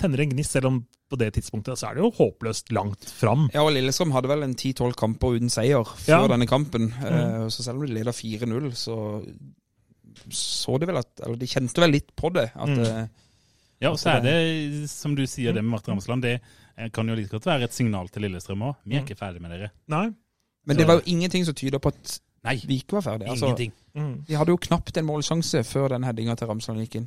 tenner 0.00 0.18
en 0.24 0.30
gnist, 0.32 0.50
selv 0.56 0.66
om 0.66 0.80
på 1.12 1.18
det 1.20 1.28
tidspunktet 1.36 1.78
så 1.78 1.90
er 1.90 1.94
det 1.94 2.02
jo 2.02 2.10
håpløst 2.10 2.72
langt 2.74 3.04
fram. 3.14 3.44
Ja, 3.54 3.62
og 3.62 3.70
Lillestrøm 3.76 4.10
hadde 4.10 4.26
vel 4.32 4.42
en 4.42 4.56
10-12 4.56 4.96
kamper 4.98 5.36
uten 5.36 5.52
seier 5.52 5.84
før 5.84 6.24
Ja. 6.24 6.26
denne 6.32 6.48
kampen. 6.50 6.88
Mm. 6.90 7.46
så 7.52 7.62
selv 7.62 7.78
om 7.78 7.86
de 7.86 7.94
leder 7.94 8.10
4-0, 8.10 8.72
så 8.74 8.96
så 10.30 10.78
de 10.80 10.86
vel 10.88 10.96
at 11.00 11.20
Eller 11.24 11.36
de 11.36 11.46
kjente 11.50 11.80
vel 11.82 11.90
litt 11.94 12.10
på 12.16 12.32
det. 12.34 12.50
At 12.54 12.68
Mm. 12.68 12.80
eh, 12.80 13.06
Ja, 13.80 13.90
og 13.90 13.98
så 13.98 14.16
er 14.16 14.20
det, 14.22 14.88
som 14.88 15.14
du 15.14 15.22
sier, 15.26 15.52
det 15.52 15.62
med 15.62 15.70
Martin 15.72 15.92
Ramsland, 15.94 16.22
det 16.22 16.40
eh, 16.78 16.88
kan 16.88 17.06
jo 17.06 17.14
like 17.14 17.28
godt 17.28 17.44
være 17.44 17.64
et 17.64 17.72
signal 17.72 18.08
til 18.08 18.22
Lillestrøm 18.22 18.62
òg. 18.62 18.76
Vi 18.86 18.96
er 18.96 19.02
ikke 19.04 19.16
ferdig 19.18 19.40
med 19.42 19.50
dere. 19.50 19.70
Nei. 19.88 20.10
Men 20.64 20.78
det 20.80 20.86
var 20.88 21.00
jo 21.00 21.04
ingenting 21.12 21.44
som 21.46 21.56
tyder 21.56 21.82
på 21.82 21.92
at 21.92 22.18
Nei, 22.44 22.58
vi 22.68 22.80
ikke 22.82 22.98
var 22.98 23.06
ferdige. 23.06 23.30
Altså, 23.32 23.48
ingenting. 23.48 23.72
Mm. 23.96 24.14
de 24.28 24.36
hadde 24.36 24.52
jo 24.52 24.60
knapt 24.66 24.96
en 25.00 25.06
målsjanse 25.08 25.62
før 25.64 25.94
den 25.94 26.04
headinga 26.04 26.34
til 26.36 26.50
Ramsland 26.50 26.82
gikk 26.82 26.98
inn. 27.00 27.06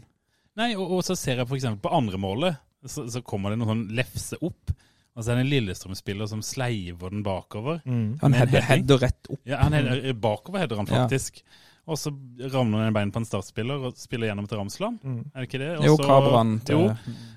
Nei, 0.58 0.72
og, 0.74 0.96
og 0.98 1.04
så 1.06 1.18
ser 1.20 1.42
jeg 1.42 1.46
f.eks. 1.46 1.68
på 1.84 1.92
andre 1.94 2.18
målet, 2.22 2.58
så, 2.88 3.06
så 3.12 3.22
kommer 3.26 3.54
det 3.54 3.60
noen 3.62 3.74
sånn 3.74 3.84
lefse 3.98 4.40
opp. 4.42 4.74
Og 5.18 5.26
så 5.26 5.34
er 5.34 5.40
det 5.40 5.46
en 5.48 5.52
Lillestrøm-spiller 5.52 6.30
som 6.30 6.42
sleiver 6.46 7.14
den 7.14 7.24
bakover. 7.26 7.80
Mm. 7.90 8.20
Han 8.22 8.38
header, 8.38 8.98
rett 9.02 9.30
opp. 9.34 9.42
Ja, 9.50 9.64
han 9.64 9.74
header, 9.74 10.02
Bakover 10.14 10.62
header 10.62 10.82
han 10.82 10.90
Ja. 10.90 11.06
Og 11.88 11.96
så 11.98 12.12
ramler 12.54 12.82
han 12.84 12.90
i 12.92 12.96
bein 12.98 13.12
på 13.16 13.22
en 13.22 13.26
startspiller 13.26 13.86
og 13.88 13.94
spiller 13.96 14.28
gjennom 14.28 14.48
til 14.50 14.58
Ramsland. 14.60 14.98
Mm. 15.04 15.20
Er 15.34 15.40
det 15.40 15.48
ikke 15.48 15.60
det? 15.62 15.70
Også, 15.78 15.86
Jo, 15.88 15.96
så- 15.96 16.08
Kabran 16.10 16.50
Jo, 16.70 16.80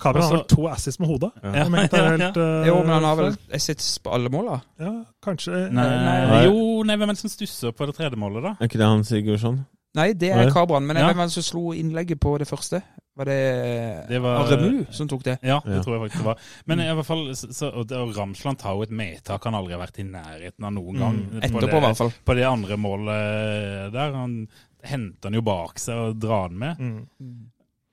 Kabran 0.03 0.22
har 0.26 0.32
vel 0.36 0.44
to 0.51 0.66
assis 0.68 0.98
med 1.01 1.09
hodet. 1.09 1.30
Ja. 1.44 1.53
jeg 1.64 1.90
tar 1.90 2.09
helt, 2.16 2.36
eh, 2.44 2.66
Jo, 2.66 2.74
men 2.82 2.88
han 2.96 3.05
har 3.05 3.14
vel 3.20 3.36
assis 3.55 3.98
på 4.03 4.11
alle 4.12 4.28
måla. 4.28 4.61
Ja, 4.80 5.05
kanskje 5.22 5.70
Nei, 5.70 5.84
nei, 5.86 6.44
jo, 6.48 6.82
nei, 6.82 6.96
hvem 6.96 7.09
er 7.09 7.14
det 7.14 7.18
som 7.22 7.30
stusser 7.30 7.70
på 7.72 7.86
det 7.86 7.94
tredje 7.94 8.18
målet, 8.18 8.42
da? 8.42 8.57
Er 8.61 8.66
ikke 8.66 8.78
det 8.82 8.86
han 8.90 9.05
Sigurdsson? 9.05 9.62
Nei, 9.94 10.12
det 10.14 10.30
er 10.30 10.51
Kabran. 10.51 10.82
Men 10.86 10.96
Ja. 10.96 11.07
hvem 11.09 11.16
var 11.16 11.24
det 11.26 11.32
som 11.32 11.42
slo 11.42 11.72
innlegget 11.72 12.18
på 12.20 12.36
det 12.38 12.46
første? 12.48 12.82
Var 13.16 13.24
det, 13.26 14.06
Det 14.08 14.18
var- 14.22 14.44
Aremu 14.46 14.86
som 14.90 15.08
tok 15.08 15.24
det? 15.24 15.38
Ja, 15.42 15.61
det 15.64 15.74
Ja. 15.76 15.82
tror 15.82 15.94
jeg 15.96 16.02
faktisk 16.11 16.22
det 16.22 16.24
var. 16.24 16.38
Men 16.64 16.80
i 16.80 16.86
hvert 16.94 17.06
fall, 17.06 17.24
så, 17.36 17.48
så, 17.52 17.68
og, 17.74 17.90
Ramsland 18.16 18.58
tar 18.58 18.74
jo 18.74 18.82
et 18.82 18.90
medtak 18.90 19.44
han 19.44 19.54
aldri 19.54 19.72
har 19.74 19.82
vært 19.86 19.98
i 19.98 20.06
nærheten 20.06 20.64
av 20.64 20.72
noen 20.72 20.98
gang. 20.98 21.16
Mm. 21.16 21.30
På 21.30 21.46
Etterpå, 21.46 21.61
det- 21.61 21.74
i 21.74 21.80
hvert 21.86 21.96
fall. 21.96 22.12
På 22.24 22.34
det 22.34 22.44
andre 22.46 22.76
målet 22.76 23.92
der. 23.92 24.12
Han 24.14 24.48
henter 24.82 25.28
han 25.28 25.34
jo 25.34 25.42
bak 25.42 25.78
seg 25.78 25.94
og 25.96 26.18
drar 26.20 26.48
han 26.48 26.58
med. 26.58 26.78
Mm. 26.78 27.06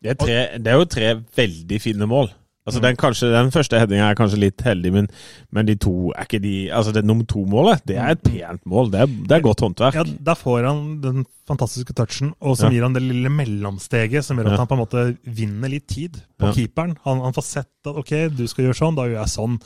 Det 0.02 0.12
er, 0.12 0.16
tre, 0.26 0.58
det 0.60 0.68
er 0.68 0.78
jo 0.78 0.86
tre 0.86 1.16
veldig 1.36 1.82
fine 1.82 2.06
mål. 2.08 2.30
Altså 2.68 2.82
den, 2.84 2.98
kanskje, 3.00 3.30
den 3.32 3.50
første 3.56 3.80
headinga 3.80 4.10
er 4.12 4.18
kanskje 4.20 4.40
litt 4.42 4.62
heldig, 4.66 4.92
men, 4.92 5.08
men 5.56 5.66
de 5.70 5.76
to 5.80 6.12
er 6.12 6.26
ikke 6.28 6.42
de 6.44 6.56
Altså 6.76 6.92
det 6.94 7.06
nummer 7.08 7.24
to-målet, 7.26 7.82
det 7.88 7.96
er 7.96 8.12
et 8.18 8.22
pent 8.28 8.66
mål. 8.68 8.92
Det 8.92 9.00
er, 9.06 9.08
det 9.08 9.38
er 9.38 9.46
godt 9.46 9.64
håndverk. 9.64 9.96
Ja, 9.96 10.04
Der 10.04 10.36
får 10.36 10.68
han 10.68 10.82
den 11.02 11.26
fantastiske 11.48 11.96
touchen, 11.96 12.34
og 12.42 12.58
som 12.60 12.68
Ja. 12.68 12.76
gir 12.76 12.84
han 12.84 12.94
det 12.98 13.04
lille 13.08 13.32
mellomsteget 13.32 14.24
som 14.28 14.38
gjør 14.38 14.52
at 14.52 14.58
Ja. 14.58 14.58
han 14.66 14.68
på 14.68 14.76
en 14.76 14.84
måte 14.84 15.18
vinner 15.24 15.70
litt 15.72 15.88
tid 15.88 16.20
på 16.38 16.48
Ja. 16.50 16.54
keeperen. 16.54 16.98
Han, 17.06 17.22
han 17.24 17.34
får 17.34 17.44
sett 17.44 17.72
at 17.88 17.96
ok, 18.04 18.12
du 18.36 18.46
skal 18.48 18.66
gjøre 18.66 18.82
sånn, 18.84 18.96
da 19.00 19.04
gjør 19.08 19.22
jeg 19.24 19.34
sånn. 19.38 19.60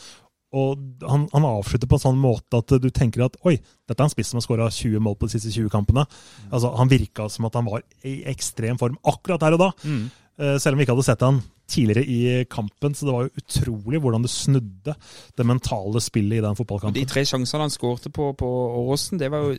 Og 0.54 0.78
han, 1.08 1.30
han 1.32 1.46
avslutter 1.48 1.88
på 1.88 1.96
en 1.96 2.06
sånn 2.06 2.18
måte 2.20 2.58
at 2.60 2.68
du 2.84 2.90
tenker 2.92 3.24
at 3.24 3.38
oi, 3.48 3.56
dette 3.88 3.98
er 4.00 4.04
en 4.04 4.12
spiss 4.12 4.28
som 4.34 4.38
har 4.38 4.44
skåra 4.46 4.68
20 4.70 5.00
mål 5.00 5.16
på 5.16 5.26
de 5.30 5.40
siste 5.40 5.50
20 5.56 5.70
kampene. 5.72 6.04
Altså, 6.52 6.76
Han 6.78 6.90
virka 6.92 7.30
som 7.32 7.46
at 7.48 7.54
han 7.56 7.66
var 7.66 7.82
i 8.04 8.22
ekstrem 8.28 8.78
form 8.78 8.98
akkurat 9.08 9.40
der 9.40 9.54
og 9.56 9.60
da. 9.60 9.72
mm. 9.84 10.10
Selv 10.60 10.74
om 10.74 10.80
vi 10.80 10.86
ikke 10.86 10.96
hadde 10.96 11.06
sett 11.06 11.22
han 11.22 11.42
tidligere 11.72 12.04
i 12.06 12.44
kampen. 12.52 12.94
Så 12.98 13.08
det 13.08 13.14
var 13.16 13.28
jo 13.30 13.42
utrolig 13.44 14.02
hvordan 14.04 14.26
det 14.26 14.32
snudde 14.34 14.96
det 15.38 15.46
mentale 15.48 16.02
spillet 16.04 16.40
i 16.42 16.44
den 16.46 16.58
fotballkampen. 16.60 16.98
De 17.00 17.08
tre 17.10 17.24
sjansene 17.28 17.66
han 17.68 17.74
skårte 17.74 18.12
på, 18.14 18.32
på 18.40 18.50
Åråsen, 18.84 19.20
det 19.22 19.32
var 19.34 19.48
jo 19.50 19.56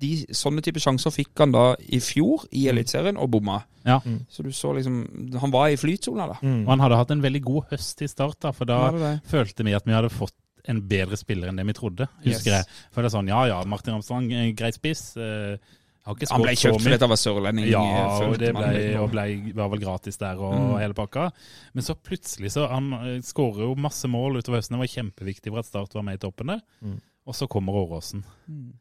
de, 0.00 0.10
Sånne 0.32 0.62
type 0.64 0.80
sjanser 0.80 1.12
fikk 1.12 1.36
han 1.42 1.52
da 1.52 1.74
i 1.92 1.98
fjor 2.00 2.46
i 2.56 2.62
Eliteserien, 2.72 3.18
og 3.20 3.28
bomma. 3.34 3.58
Ja. 3.84 3.98
Mm. 4.06 4.22
Så 4.32 4.40
du 4.44 4.48
så 4.56 4.70
liksom 4.76 5.02
Han 5.42 5.52
var 5.52 5.68
i 5.72 5.76
flytsona, 5.80 6.24
da. 6.30 6.38
Mm. 6.40 6.62
Og 6.64 6.70
han 6.72 6.80
hadde 6.86 6.96
hatt 7.02 7.12
en 7.12 7.20
veldig 7.24 7.42
god 7.44 7.66
høst 7.74 8.00
i 8.00 8.08
start, 8.08 8.38
da, 8.40 8.52
for 8.56 8.64
da 8.70 8.78
det 8.94 9.02
det? 9.04 9.12
følte 9.28 9.66
vi 9.68 9.74
at 9.76 9.84
vi 9.88 9.92
hadde 9.98 10.08
fått 10.12 10.36
en 10.68 10.80
bedre 10.88 11.16
spiller 11.20 11.48
enn 11.50 11.56
det 11.60 11.64
vi 11.68 11.74
trodde. 11.76 12.06
husker 12.24 12.52
Yes. 12.52 12.56
jeg. 12.62 12.80
For 12.92 13.00
det 13.04 13.08
er 13.10 13.14
sånn, 13.18 13.28
ja 13.32 13.42
ja, 13.48 13.60
Martin 13.68 13.94
Ramstrand, 13.96 14.32
greit 14.56 14.76
spiss. 14.76 15.04
eh, 15.20 15.56
Han 16.30 16.42
ble 16.44 16.54
kjøpt 16.58 16.82
fordi 16.82 16.98
han 17.00 17.12
var 17.12 17.20
sørlending. 17.20 17.68
Ja, 17.70 17.82
eh, 17.82 18.24
og 18.26 18.36
det 18.40 18.50
ble, 18.56 18.70
og 19.00 19.08
ble, 19.12 19.24
var 19.56 19.70
vel 19.72 19.82
gratis 19.82 20.20
der 20.20 20.40
og 20.40 20.54
Mm. 20.54 20.74
hele 20.80 20.96
pakka. 20.98 21.30
Men 21.74 21.86
så 21.86 21.94
plutselig 21.94 22.52
så 22.52 22.68
Han 22.70 22.92
eh, 22.92 23.20
skårer 23.22 23.66
jo 23.68 23.74
masse 23.78 24.08
mål 24.10 24.40
utover 24.40 24.58
høsten. 24.60 24.76
Det 24.76 24.82
var 24.84 24.94
kjempeviktig 24.96 25.52
for 25.52 25.62
at 25.62 25.66
Start 25.70 25.94
var 25.94 26.02
med 26.06 26.18
i 26.18 26.22
toppen 26.26 26.52
der. 26.54 26.60
Mm. 26.82 27.00
Og 27.26 27.34
så 27.34 27.48
kommer 27.48 27.72
Åråsen. 27.72 28.24
Mm. 28.48 28.72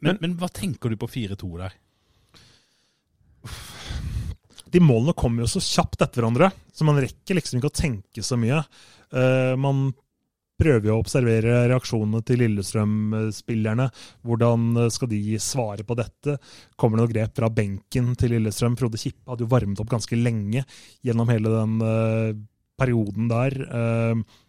Men, 0.00 0.18
men 0.20 0.36
hva 0.36 0.48
tenker 0.52 0.90
du 0.90 0.96
på 1.00 1.08
4-2 1.08 1.58
der? 1.58 1.72
de 4.72 4.80
målene 4.80 5.12
kommer 5.18 5.44
jo 5.44 5.50
så 5.52 5.60
kjapt 5.60 6.00
etter 6.00 6.22
hverandre, 6.22 6.48
så 6.72 6.86
man 6.88 7.00
rekker 7.02 7.36
liksom 7.36 7.58
ikke 7.58 7.68
å 7.68 7.76
tenke 7.76 8.24
så 8.24 8.38
mye. 8.40 8.62
Uh, 9.12 9.52
man 9.60 9.90
prøver 10.62 10.88
jo 10.88 10.96
å 10.96 11.02
observere 11.02 11.64
reaksjonene 11.70 12.22
til 12.26 12.42
Lillestrøm-spillerne. 12.44 13.88
Hvordan 14.26 14.84
eh, 14.84 14.92
skal 14.94 15.10
de 15.12 15.22
svare 15.42 15.86
på 15.86 15.98
dette? 15.98 16.38
Kommer 16.78 16.98
det 16.98 17.06
noe 17.06 17.14
grep 17.14 17.34
fra 17.38 17.50
benken 17.52 18.14
til 18.18 18.36
Lillestrøm? 18.36 18.78
Frode 18.80 19.00
Kippe 19.00 19.32
hadde 19.32 19.46
jo 19.46 19.52
varmet 19.52 19.82
opp 19.82 19.90
ganske 19.92 20.18
lenge 20.18 20.64
gjennom 21.04 21.32
hele 21.32 21.52
den 21.56 21.76
eh, 21.88 22.30
perioden 22.80 23.28
der. 23.32 23.58
Eh, 23.66 24.40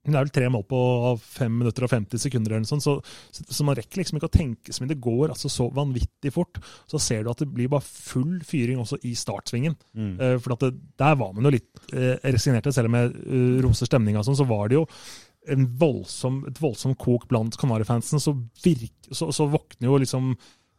det 0.00 0.16
er 0.16 0.24
vel 0.24 0.32
tre 0.32 0.46
mål 0.48 0.62
på 0.64 0.78
5 1.20 1.56
minutter 1.60 1.84
og 1.84 1.90
50 1.92 2.22
sekunder, 2.22 2.54
eller 2.56 2.64
sånt, 2.66 2.82
så, 2.82 2.94
så, 3.36 3.64
man 3.68 3.76
rekker 3.76 4.00
liksom 4.00 4.16
ikke 4.16 4.30
å 4.30 4.32
tenke 4.32 4.72
så 4.72 4.80
mye. 4.80 4.94
Det 4.94 5.02
går 5.04 5.34
altså 5.34 5.50
så 5.52 5.66
vanvittig 5.76 6.32
fort. 6.32 6.56
Så 6.88 6.98
ser 7.04 7.26
du 7.26 7.28
at 7.30 7.42
det 7.42 7.50
blir 7.52 7.68
bare 7.70 7.84
full 7.84 8.38
fyring 8.48 8.80
også 8.80 8.96
i 9.04 9.12
startsvingen. 9.18 9.76
Mm. 9.92 10.14
For 10.40 10.56
det, 10.56 10.72
der 10.98 11.18
var 11.20 11.34
man 11.36 11.44
jo 11.44 11.52
litt 11.52 11.92
eh, 11.92 12.16
resignerte, 12.32 12.72
selv 12.72 12.88
om 12.88 12.96
jeg 12.96 13.12
uh, 13.12 13.60
roser 13.66 13.90
stemninga 13.90 14.24
sånn, 14.24 14.40
så 14.40 14.48
var 14.48 14.72
det 14.72 14.80
jo 14.80 14.86
voldsom, 15.80 16.44
et 16.50 16.58
voldsomt 16.60 16.98
kok 17.00 17.26
blant 17.30 17.56
Kanarifansen. 17.56 18.20
Så, 18.20 18.34
så, 19.10 19.30
så 19.32 19.46
våkner 19.50 19.88
jo 19.88 20.00
liksom 20.02 20.34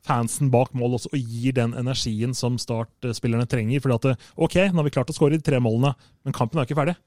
fansen 0.06 0.50
bak 0.54 0.72
mål 0.78 0.96
også 0.98 1.12
og 1.14 1.20
gir 1.30 1.54
den 1.54 1.76
energien 1.78 2.34
som 2.38 2.58
startspillerne 2.62 3.48
trenger. 3.50 3.82
For 3.84 3.94
at 3.96 4.08
OK, 4.36 4.58
nå 4.72 4.80
har 4.82 4.88
vi 4.88 4.94
klart 4.94 5.12
å 5.14 5.18
skåre 5.18 5.38
de 5.38 5.46
tre 5.46 5.60
målene, 5.62 5.94
men 6.26 6.36
kampen 6.38 6.62
er 6.62 6.70
ikke 6.70 6.80
ferdig. 6.80 6.98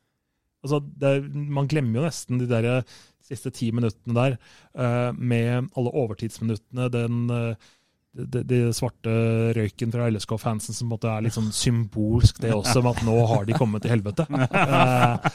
Altså, 0.65 0.81
er- 1.05 1.27
man 1.29 1.69
glemmer 1.69 2.01
jo 2.01 2.07
nesten 2.07 2.39
de 2.41 2.49
der 2.49 2.85
siste 3.25 3.51
ti 3.55 3.71
minuttene 3.73 4.15
der, 4.15 4.37
uh, 4.77 5.13
med 5.17 5.71
alle 5.77 5.93
overtidsminuttene, 5.97 6.91
den 6.93 7.31
eh, 7.33 7.71
det, 8.15 8.45
det 8.47 8.61
svarte 8.77 9.11
røyken 9.57 9.91
fra 9.95 10.07
LSK-fansen 10.13 10.77
som 10.77 10.91
måtte 10.93 11.11
er 11.11 11.25
litt 11.25 11.35
sånn 11.35 11.51
symbolsk, 11.55 12.39
det 12.43 12.53
også, 12.55 12.83
med 12.85 12.95
at 12.95 13.03
nå 13.07 13.17
har 13.31 13.49
de 13.49 13.57
kommet 13.59 13.85
til 13.85 13.95
helvete. 13.97 14.27
Eh, 14.31 15.31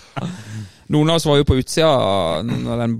Noen 0.90 1.12
av 1.12 1.20
oss 1.20 1.28
var 1.28 1.38
jo 1.38 1.46
på 1.46 1.60
utsida 1.60 1.90
når 2.46 2.82
den 2.82 2.96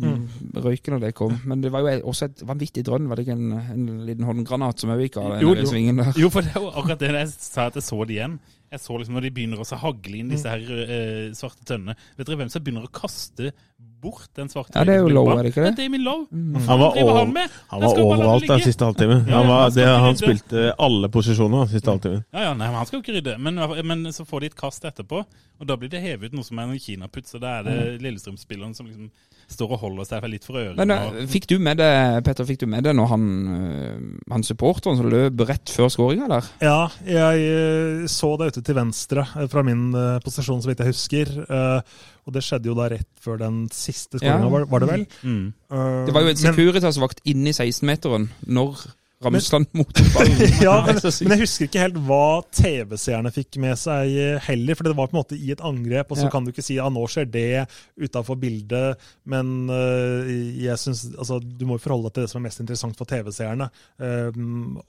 røyken 0.62 0.98
og 0.98 1.02
det 1.02 1.14
kom, 1.18 1.34
men 1.50 1.64
det 1.64 1.72
var 1.74 1.88
jo 1.88 2.12
også 2.12 2.28
et 2.28 2.44
vanvittig 2.46 2.84
drønn. 2.86 3.08
Var 3.10 3.18
det 3.18 3.26
ikke 3.26 3.38
en, 3.40 3.56
en 3.74 3.88
liten 4.06 4.28
håndgranat 4.28 4.84
som 4.84 4.94
òg 4.94 5.02
gikk 5.08 5.18
av 5.22 5.34
den 5.34 5.46
jo, 5.48 5.56
jo. 5.58 5.66
svingen 5.72 6.04
der? 6.04 6.12
Jo, 6.20 6.30
for 6.34 6.46
det 6.46 6.54
er 6.54 6.62
jo 6.62 6.70
akkurat 6.70 7.02
det 7.02 7.14
jeg 7.16 7.32
sa 7.34 7.70
at 7.72 7.80
jeg 7.80 7.88
så 7.88 8.04
det 8.04 8.20
igjen. 8.20 8.38
Jeg 8.70 8.84
så 8.84 9.00
liksom 9.00 9.18
når 9.18 9.26
de 9.26 9.34
begynner 9.34 9.64
å 9.64 9.82
hagle 9.82 10.20
inn 10.20 10.30
disse 10.30 10.52
her 10.52 10.62
uh, 10.62 11.32
svarte 11.38 11.66
tønnene. 11.66 11.98
Vet 12.20 12.30
dere 12.30 12.44
hvem 12.44 12.52
som 12.54 12.66
begynner 12.66 12.86
å 12.86 12.94
kaste 12.94 13.54
bort 14.02 14.30
den 14.38 14.50
svarte 14.52 14.76
Ja, 14.78 14.86
det 14.88 14.96
er 14.96 15.04
jo 15.04 15.12
Lowe, 15.14 15.36
er 15.38 15.44
det 15.44 15.52
ikke 15.54 15.64
det? 15.64 15.72
Det 15.76 15.84
er 15.84 15.88
Damien 15.88 16.04
Lowe. 16.06 16.28
Han 16.68 16.82
var, 16.82 16.98
over, 17.02 17.20
han 17.20 17.34
han 17.74 17.84
var 17.84 18.02
overalt 18.04 18.48
den 18.48 18.64
siste 18.66 18.88
halvtimen. 18.88 19.24
Han, 19.28 19.34
ja, 19.34 19.42
var, 19.48 19.64
han 19.66 19.76
det, 19.76 19.88
han 20.06 20.20
spilte 20.20 20.66
alle 20.88 21.10
posisjoner 21.14 21.66
den 21.66 21.74
siste 21.74 21.94
halvtimen. 21.94 22.24
Ja, 22.34 22.50
ja, 22.50 22.54
nei, 22.54 22.70
men 22.70 22.80
Han 22.82 22.90
skal 22.90 23.00
jo 23.00 23.04
ikke 23.06 23.18
rydde, 23.20 23.38
men, 23.38 23.60
men 23.92 24.14
så 24.16 24.26
får 24.28 24.46
de 24.46 24.52
et 24.54 24.60
kast 24.60 24.88
etterpå, 24.88 25.24
og 25.60 25.68
da 25.68 25.78
blir 25.80 25.92
det 25.92 26.04
hevet 26.04 26.32
ut 26.32 26.40
noe 26.40 26.48
som 26.48 26.62
er 26.62 26.72
en 26.72 26.82
kinaputt. 26.82 27.28
Så 27.30 27.42
da 27.42 27.60
er 27.60 27.68
det 27.68 27.78
Lillestrøm-spilleren 28.06 28.76
som 28.78 28.88
liksom 28.88 29.12
står 29.50 29.72
og 29.76 29.80
holder 29.82 30.06
seg 30.06 30.28
litt 30.30 30.46
for 30.46 30.60
ørene. 30.62 30.78
Men 30.78 30.92
og- 30.96 31.16
eh, 31.20 31.26
fikk 31.28 31.48
du 31.48 31.58
med 31.60 31.78
det, 31.78 32.24
Petter, 32.24 32.46
fikk 32.46 32.60
du 32.60 32.68
med 32.68 32.84
det 32.84 32.94
når 32.96 33.08
han, 33.08 33.24
eh, 33.56 34.32
han 34.32 34.44
supporteren 34.44 34.98
som 34.98 35.10
løp 35.10 35.40
rett 35.50 35.66
før 35.74 35.90
skåringa 35.90 36.28
der? 36.30 36.50
Ja, 36.62 36.90
jeg 37.06 37.42
eh, 37.50 38.06
så 38.08 38.38
det 38.38 38.54
ute 38.54 38.64
til 38.64 38.76
venstre 38.76 39.26
fra 39.50 39.64
min 39.64 39.92
posisjon, 40.24 40.62
så 40.62 40.68
vidt 40.72 40.80
jeg 40.86 40.94
husker. 40.94 41.84
Og 42.30 42.34
det 42.36 42.44
skjedde 42.46 42.66
jo 42.70 42.76
da 42.78 42.90
rett 42.94 43.08
før 43.24 43.40
den 43.40 43.64
siste 43.74 44.20
skåringa, 44.20 44.46
Ja. 44.52 44.66
var, 44.70 44.80
det 44.80 44.90
vel? 44.90 45.06
Mm. 45.24 45.54
Uh, 45.72 46.06
Det 46.06 46.14
var 46.14 46.22
jo 46.22 46.28
en 46.30 46.36
Securitas-vakt 46.36 47.22
inni 47.26 47.50
16-meteren 47.52 48.30
når 48.46 48.86
Ramsland 49.24 49.68
mot 49.76 50.00
ballen. 50.14 50.38
ja, 50.64 50.78
men, 50.88 51.00
men 51.04 51.34
jeg 51.36 51.42
husker 51.42 51.68
ikke 51.68 51.82
helt 51.84 51.98
hva 52.08 52.40
TV-seerne 52.56 53.32
fikk 53.36 53.58
med 53.60 53.76
seg 53.80 54.14
heller. 54.46 54.78
For 54.80 54.88
det 54.88 54.94
var 54.96 55.10
på 55.12 55.18
en 55.18 55.20
måte 55.20 55.36
i 55.36 55.52
et 55.52 55.64
angrep, 55.66 56.14
og 56.14 56.20
så 56.20 56.30
Ja. 56.30 56.32
kan 56.32 56.46
du 56.48 56.54
ikke 56.54 56.64
si 56.64 56.78
ja, 56.78 56.88
nå 56.94 57.04
skjer 57.12 57.28
det 57.28 57.66
utafor 58.00 58.40
bildet. 58.40 59.02
Men 59.28 59.68
uh, 59.68 60.24
jeg 60.30 60.80
synes, 60.80 61.04
altså, 61.18 61.42
du 61.44 61.66
må 61.68 61.76
jo 61.76 61.84
forholde 61.84 62.08
deg 62.08 62.16
til 62.16 62.28
det 62.28 62.32
som 62.32 62.40
er 62.40 62.48
mest 62.48 62.64
interessant 62.64 62.96
for 63.00 63.10
TV-seerne 63.10 63.68
eh, 64.00 64.40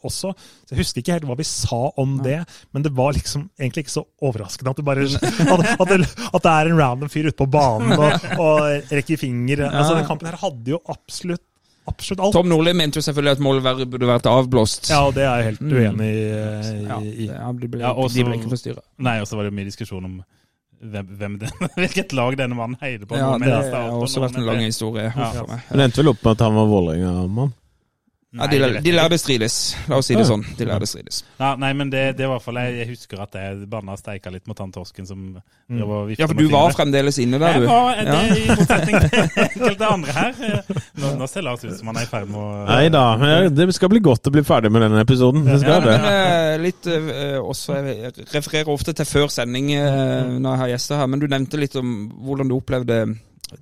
også. 0.06 0.30
Så 0.36 0.74
jeg 0.74 0.80
husker 0.84 1.02
ikke 1.02 1.16
helt 1.18 1.26
hva 1.28 1.36
vi 1.40 1.48
sa 1.48 1.80
om 1.98 2.16
det, 2.22 2.38
men 2.70 2.86
det 2.86 2.94
var 2.96 3.16
liksom 3.16 3.48
egentlig 3.58 3.86
ikke 3.88 3.96
så 3.98 4.06
overraskende 4.22 4.70
at, 4.70 4.78
det 4.78 4.86
bare, 4.86 5.06
at, 5.56 5.66
at, 5.74 5.86
det, 5.90 6.08
at 6.30 6.42
det 6.46 6.54
er 6.54 6.70
en 6.70 6.78
random 6.78 7.10
fyr 7.10 7.30
ute 7.30 7.38
på 7.40 7.50
banen 7.50 7.96
og, 7.98 8.30
og 8.38 8.92
rekker 8.94 9.18
finger. 9.20 9.66
Altså, 9.70 9.98
den 9.98 10.06
kampen 10.08 10.30
her 10.30 10.38
hadde 10.40 10.76
jo 10.76 10.80
absolutt, 10.92 11.42
absolutt 11.88 12.20
alt. 12.24 12.32
Tom 12.32 12.48
Nordli 12.48 12.72
mente 12.76 13.00
jo 13.00 13.02
selvfølgelig 13.02 13.32
at 13.32 13.38
målet 13.44 13.88
burde 13.90 14.06
vært 14.10 14.26
avblåst. 14.30 14.90
Ja, 14.90 15.00
og 15.06 15.14
det 15.14 15.24
er 15.24 15.36
jeg 15.40 15.44
helt 15.44 15.60
Mm. 15.60 15.72
uenig 15.72 16.10
i. 16.10 16.26
Ja, 16.88 16.98
i. 17.00 17.26
ja, 17.30 17.52
de 17.52 17.68
ble, 17.68 17.80
Ja, 17.80 17.94
de 17.94 18.24
ble 18.24 18.34
ikke 18.38 18.50
forstyrra. 18.52 18.82
Nei, 18.98 19.20
og 19.20 19.26
så 19.26 19.36
var 19.36 19.44
det 19.44 19.52
jo 19.52 19.56
mye 19.60 19.64
diskusjon 19.70 20.04
om 20.04 20.20
hvem, 20.80 21.06
hvem 21.18 21.38
den, 21.38 21.50
hvilket 21.80 22.12
lag 22.16 22.36
denne 22.40 22.56
mannen 22.56 22.76
heide 22.80 23.06
på. 23.06 23.16
Ja, 23.16 23.36
det 23.38 23.52
har 23.52 23.90
også 23.92 24.20
vært 24.24 24.36
en 24.36 24.46
lang 24.46 24.60
historie. 24.64 25.12
Ja. 25.16 25.44
Det 25.72 25.80
endte 25.80 26.00
vel 26.02 26.08
opp 26.14 26.22
med 26.24 26.32
at 26.32 26.40
han 26.46 26.54
var 26.56 26.66
Vålerenga-mann. 26.70 27.52
Ja, 28.30 28.46
Nei, 28.46 28.58
de, 28.62 28.78
de 28.84 28.92
lærde 28.94 29.16
strides. 29.18 29.54
La 29.90 29.96
oss 29.98 30.06
si 30.06 30.14
det 30.14 30.22
sånn. 30.28 30.44
De 30.54 30.62
lærde 30.68 30.86
strides. 30.86 31.16
Ja, 31.40 31.48
nei, 31.58 31.72
men 31.74 31.88
det, 31.90 32.02
det 32.14 32.28
var 32.28 32.36
i 32.36 32.38
hvert 32.38 32.44
fall 32.44 32.58
jeg, 32.60 32.76
jeg 32.78 32.88
husker 32.92 33.22
at 33.24 33.32
jeg 33.34 33.64
banna 33.72 33.96
og 33.96 33.98
steika 33.98 34.30
litt 34.30 34.46
mot 34.46 34.60
han 34.62 34.70
torsken 34.70 35.08
som 35.08 35.24
mm. 35.34 35.80
Ja, 36.14 36.28
for 36.30 36.38
du 36.38 36.44
var 36.52 36.70
fremdeles 36.76 37.18
inne 37.18 37.40
der, 37.42 37.56
Jeg 37.58 37.66
var 37.66 37.98
det, 37.98 38.04
Ja. 38.06 38.20
i 38.30 38.44
motsetning 38.54 39.00
til 39.02 39.16
enkelte 39.48 39.88
andre 39.96 40.14
her. 40.14 40.38
Nå, 41.02 41.10
nå 41.18 41.28
ser 41.32 41.42
Lars 41.48 41.64
ut 41.66 41.74
som 41.80 41.90
han 41.90 41.98
er 41.98 42.06
i 42.06 42.10
ferd 42.12 42.30
med 42.30 42.38
å 42.38 42.52
Nei 42.70 42.84
da, 42.94 43.02
det 43.50 43.66
skal 43.74 43.90
bli 43.96 44.02
godt 44.06 44.30
å 44.30 44.34
bli 44.38 44.44
ferdig 44.46 44.70
med 44.76 44.86
denne 44.86 45.02
episoden. 45.02 45.42
Det 45.48 45.56
Ja, 45.56 45.62
skal 45.64 45.82
det. 45.88 45.96
men 45.98 46.08
eh, 46.12 46.54
litt 46.68 46.86
eh, 46.86 47.34
også, 47.42 47.80
Jeg 47.82 48.14
refererer 48.30 48.70
ofte 48.70 48.94
til 48.94 49.10
før 49.10 49.26
sending 49.40 49.72
eh, 49.74 50.30
når 50.38 50.52
jeg 50.54 50.62
har 50.62 50.72
gjester 50.76 51.02
her, 51.02 51.10
men 51.10 51.18
du 51.18 51.26
nevnte 51.26 51.58
litt 51.58 51.74
om 51.82 51.96
hvordan 52.30 52.46
du 52.54 52.54
opplevde 52.60 53.00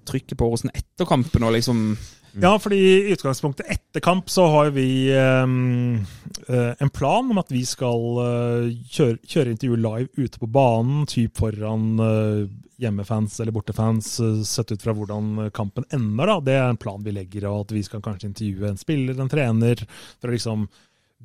trykket 0.05 0.37
på 0.37 0.45
Åråsen 0.53 0.77
etter 0.77 1.09
kampen. 1.09 1.49
og 1.49 1.57
liksom 1.57 1.97
Ja, 2.37 2.59
fordi 2.61 2.77
i 2.77 3.13
utgangspunktet 3.13 3.67
etter 3.73 4.03
kamp 4.05 4.31
så 4.31 4.47
har 4.53 4.71
vi 4.77 5.11
um, 5.17 6.05
en 6.49 6.91
plan 6.91 7.31
om 7.31 7.41
at 7.41 7.51
vi 7.53 7.65
skal 7.67 8.21
eh, 8.23 8.67
kjøre, 8.93 9.17
kjøre 9.25 9.55
intervju 9.55 9.79
live 9.81 10.09
ute 10.17 10.41
på 10.41 10.49
banen, 10.53 11.07
typ 11.09 11.41
foran 11.41 11.87
uh, 12.01 12.45
hjemmefans 12.79 13.41
eller 13.41 13.55
bortefans, 13.57 14.11
sett 14.47 14.73
ut 14.73 14.83
fra 14.83 14.95
hvordan 14.95 15.49
kampen 15.55 15.89
ender. 15.95 16.31
da. 16.31 16.37
Det 16.45 16.59
er 16.59 16.69
en 16.69 16.81
plan 16.81 17.03
vi 17.03 17.17
legger, 17.17 17.49
og 17.51 17.67
at 17.67 17.75
vi 17.75 17.83
skal 17.87 18.05
kanskje 18.05 18.31
intervjue 18.31 18.71
en 18.71 18.79
spiller, 18.81 19.19
en 19.19 19.33
trener, 19.33 19.83
for 20.21 20.31
å 20.31 20.37
liksom 20.37 20.69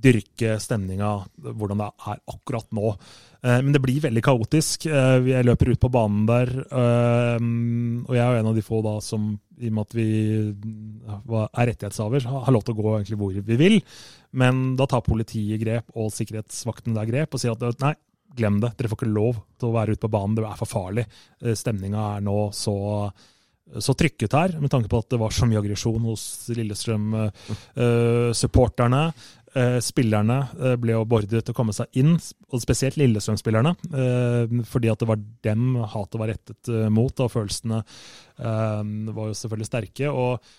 dyrke 0.03 0.57
stemninga, 0.59 1.11
hvordan 1.45 1.83
det 1.83 1.91
er 2.09 2.23
akkurat 2.33 2.73
nå. 2.73 2.95
Eh, 3.43 3.61
Men 3.61 3.73
det 3.75 3.81
blir 3.83 3.99
veldig 4.01 4.23
kaotisk. 4.23 4.85
Eh, 4.87 5.19
Jeg 5.27 5.45
løper 5.45 5.67
ut 5.73 5.79
på 5.79 5.91
banen 5.91 6.25
der, 6.25 6.47
eh, 6.49 7.37
og 8.07 8.15
jeg 8.15 8.23
er 8.23 8.37
en 8.39 8.47
av 8.47 8.55
de 8.55 8.61
få 8.61 8.81
da 8.83 8.99
som, 9.01 9.39
i 9.59 9.67
og 9.67 9.73
med 9.73 9.81
at 9.81 9.93
vi 9.93 10.53
er 11.57 11.67
rettighetshaver, 11.67 12.21
har 12.23 12.51
lov 12.53 12.63
til 12.63 12.73
å 12.73 12.77
gå 12.81 12.97
egentlig 12.97 13.17
hvor 13.19 13.33
vi 13.33 13.55
vil. 13.57 13.81
Men 14.33 14.75
da 14.75 14.85
tar 14.85 15.01
politiet 15.01 15.59
grep, 15.61 15.83
og 15.95 16.11
sikkerhetsvaktene 16.11 16.95
der 16.95 17.05
grep, 17.05 17.33
og 17.33 17.39
sier 17.39 17.51
at 17.51 17.79
nei, 17.81 17.95
glem 18.33 18.59
det, 18.59 18.77
dere 18.77 18.87
får 18.89 18.97
ikke 18.97 19.13
lov 19.13 19.35
til 19.59 19.67
å 19.69 19.73
være 19.75 19.91
ute 19.93 20.01
på 20.01 20.09
banen, 20.09 20.35
det 20.35 20.43
er 20.47 20.55
for 20.57 20.65
farlig. 20.65 21.05
Stemninga 21.43 22.15
er 22.17 22.21
nå 22.21 22.51
så 22.51 23.11
så 23.79 23.93
trykket 23.95 24.33
her, 24.35 24.59
med 24.59 24.69
tanke 24.69 24.89
på 24.91 24.97
at 24.99 25.07
det 25.09 25.17
var 25.21 25.31
så 25.33 25.45
mye 25.47 25.59
aggresjon 25.61 26.03
hos 26.05 26.49
Lillestrøm-supporterne. 26.53 29.03
Eh, 29.07 29.13
spillerne 29.83 30.39
eh, 30.57 30.75
ble 30.81 30.95
jo 30.95 31.05
beordret 31.05 31.45
til 31.45 31.53
å 31.53 31.57
komme 31.57 31.75
seg 31.75 31.99
inn, 31.99 32.15
og 32.49 32.63
spesielt 32.63 32.97
Lillestrøm-spillerne. 33.01 33.75
eh, 33.93 34.57
fordi 34.69 34.91
at 34.91 34.99
det 35.03 35.09
var 35.09 35.21
dem 35.45 35.77
hatet 35.93 36.19
var 36.19 36.33
rettet 36.33 36.71
eh, 36.73 36.89
mot, 36.89 37.13
og 37.19 37.31
følelsene 37.33 37.83
eh, 37.83 38.83
var 39.13 39.31
jo 39.31 39.39
selvfølgelig 39.39 39.69
sterke. 39.69 40.09
og 40.09 40.53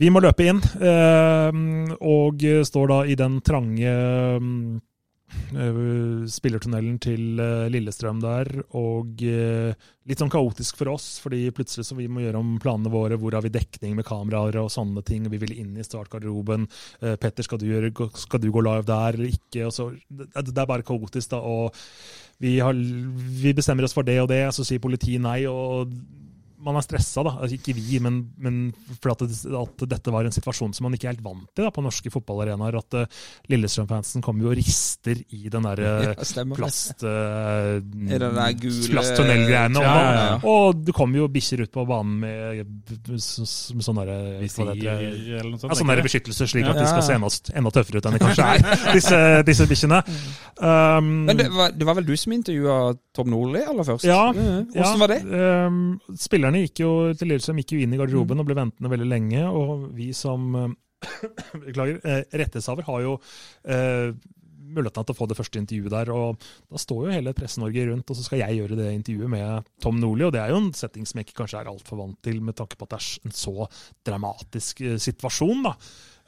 vi 0.00 0.08
må 0.08 0.20
løpe 0.22 0.46
inn, 0.46 0.60
eh, 0.80 1.56
og 2.00 2.44
står 2.64 2.86
da 2.88 3.00
i 3.04 3.16
den 3.18 3.40
trange 3.44 3.90
eh, 3.90 4.46
spillertunnelen 6.30 6.98
til 7.02 7.40
eh, 7.42 7.68
Lillestrøm 7.72 8.20
der, 8.22 8.50
og 8.78 9.22
eh, 9.26 9.72
litt 10.08 10.22
sånn 10.22 10.32
kaotisk 10.32 10.78
for 10.80 10.92
oss, 10.94 11.08
fordi 11.22 11.42
plutselig 11.54 11.86
så 11.88 11.96
vi 11.98 12.08
må 12.10 12.24
gjøre 12.24 12.40
om 12.40 12.54
planene 12.62 12.92
våre, 12.92 13.18
hvor 13.20 13.34
har 13.36 13.44
vi 13.44 13.52
dekning 13.54 13.96
med 13.98 14.06
kameraer 14.08 14.60
og 14.62 14.70
sånne 14.72 15.02
ting, 15.06 15.28
vi 15.30 15.40
vil 15.42 15.56
inn 15.58 15.76
i 15.78 15.86
startgarderoben, 15.86 16.68
eh, 17.02 17.16
Petter, 17.20 17.46
skal 17.46 17.60
du, 17.62 17.68
gjøre, 17.70 17.92
skal 18.18 18.42
du 18.42 18.50
gå 18.54 18.64
live 18.66 18.86
der 18.88 19.18
eller 19.18 19.30
ikke, 19.30 19.70
så, 19.74 19.90
det 20.10 20.56
er 20.56 20.70
bare 20.70 20.86
kaotisk 20.86 21.34
da, 21.34 21.42
og 21.42 21.76
vi, 22.40 22.56
har, 22.62 22.74
vi 22.74 23.54
bestemmer 23.56 23.84
oss 23.86 23.96
for 23.96 24.06
det 24.06 24.20
og 24.22 24.30
det, 24.32 24.42
så 24.56 24.64
sier 24.66 24.82
politiet 24.82 25.22
nei, 25.22 25.42
og 25.50 25.92
man 26.64 26.76
er 26.76 26.84
stressa, 26.84 27.22
da. 27.26 27.32
Altså, 27.40 27.56
ikke 27.56 27.74
vi, 27.76 27.98
men, 28.02 28.20
men 28.40 28.58
for 29.00 29.14
at, 29.14 29.24
det, 29.26 29.38
at 29.56 29.84
dette 29.94 30.12
var 30.14 30.26
en 30.28 30.34
situasjon 30.34 30.74
som 30.76 30.86
man 30.86 30.96
ikke 30.96 31.08
er 31.08 31.14
helt 31.14 31.24
vant 31.24 31.46
til 31.56 31.66
da, 31.66 31.72
på 31.74 31.84
norske 31.84 32.12
fotballarenaer. 32.12 32.78
At 32.80 32.96
uh, 33.00 33.20
Lillestrøm-fansen 33.52 34.24
kommer 34.24 34.46
jo 34.46 34.52
og 34.52 34.58
rister 34.60 35.20
i 35.36 35.46
den 35.52 35.66
derre 35.68 35.92
Ja, 36.10 36.44
plast... 36.56 37.04
Uh, 37.04 37.80
plasttunnelgreiene. 38.90 39.80
Ja, 39.82 39.94
ja, 39.94 40.12
ja. 40.14 40.36
Og, 40.42 40.50
og 40.50 40.82
det 40.86 40.94
kommer 40.96 41.22
jo 41.22 41.28
bikkjer 41.32 41.64
ut 41.66 41.72
på 41.74 41.84
banen 41.88 42.18
med, 42.22 42.62
med, 43.08 43.22
sånne 43.24 43.84
sånn 43.84 44.00
Visir 44.40 44.66
eller 44.70 45.48
noe 45.50 45.60
sånt. 45.60 45.70
ja, 45.72 45.78
sånne 45.80 45.96
der 45.96 46.06
beskyttelse, 46.06 46.48
slik 46.50 46.66
Ja. 46.66 46.74
at 46.74 46.80
de 46.82 46.86
skal 46.90 47.04
se 47.06 47.16
enda, 47.16 47.30
enda 47.60 47.72
tøffere 47.74 48.00
ut 48.00 48.08
enn 48.10 48.16
de 48.16 48.22
kanskje 48.22 48.48
er, 48.54 48.64
disse, 48.96 49.20
disse 49.48 49.66
bikkjene. 49.70 50.00
Um, 50.60 51.10
Men 51.28 51.40
det 51.40 51.48
var, 51.54 51.72
det 51.74 51.88
var 51.88 51.98
vel 52.00 52.08
du 52.08 52.14
som 52.20 52.34
intervjua 52.36 52.78
Tom 53.16 53.30
Nordli 53.32 53.62
aller 53.66 53.86
først? 53.86 54.06
Ja, 54.08 54.28
Hvordan 54.34 55.00
var 55.02 55.14
det? 55.14 55.20
ehm, 55.24 55.80
spillerne 56.50 56.66
gikk 56.66 56.82
jo 56.82 56.90
til 57.14 57.30
Lillestrøm 57.30 57.60
gikk 57.62 57.74
jo 57.76 57.84
inn 57.84 57.94
i 57.94 58.00
garderoben 58.00 58.42
og 58.42 58.48
ble 58.48 58.58
ventende 58.58 58.90
veldig 58.90 59.08
lenge. 59.08 59.46
Og 59.46 59.86
vi 59.94 60.10
som 60.16 60.50
ehm, 60.58 60.76
beklager, 61.64 62.00
eh, 62.02 62.26
rettighetshaver 62.34 62.86
har 62.88 63.02
jo 63.04 63.16
eh, 63.64 64.10
muligheten 64.70 65.06
til 65.06 65.14
å 65.14 65.18
få 65.18 65.28
det 65.30 65.38
første 65.38 65.60
intervjuet 65.60 65.94
der. 65.94 66.10
og 66.14 66.42
Da 66.70 66.80
står 66.80 67.06
jo 67.06 67.14
hele 67.14 67.34
Presse-Norge 67.36 67.86
rundt, 67.90 68.10
og 68.10 68.18
så 68.18 68.26
skal 68.26 68.42
jeg 68.42 68.60
gjøre 68.60 68.78
det 68.78 68.90
intervjuet 68.96 69.32
med 69.32 69.70
Tom 69.82 69.98
Nordli. 70.02 70.26
og 70.26 70.34
Det 70.34 70.42
er 70.42 70.52
jo 70.52 70.60
en 70.62 70.72
setting 70.76 71.06
som 71.06 71.20
jeg 71.20 71.28
ikke 71.28 71.42
kanskje 71.44 71.62
er 71.62 71.70
altfor 71.70 72.02
vant 72.02 72.20
til, 72.26 72.42
med 72.42 72.58
tanke 72.58 72.78
på 72.78 72.88
at 72.88 72.96
det 72.96 73.00
er 73.00 73.30
en 73.30 73.36
så 73.44 73.70
dramatisk 74.06 74.82
eh, 74.86 74.98
situasjon. 75.00 75.66
da. 75.70 75.76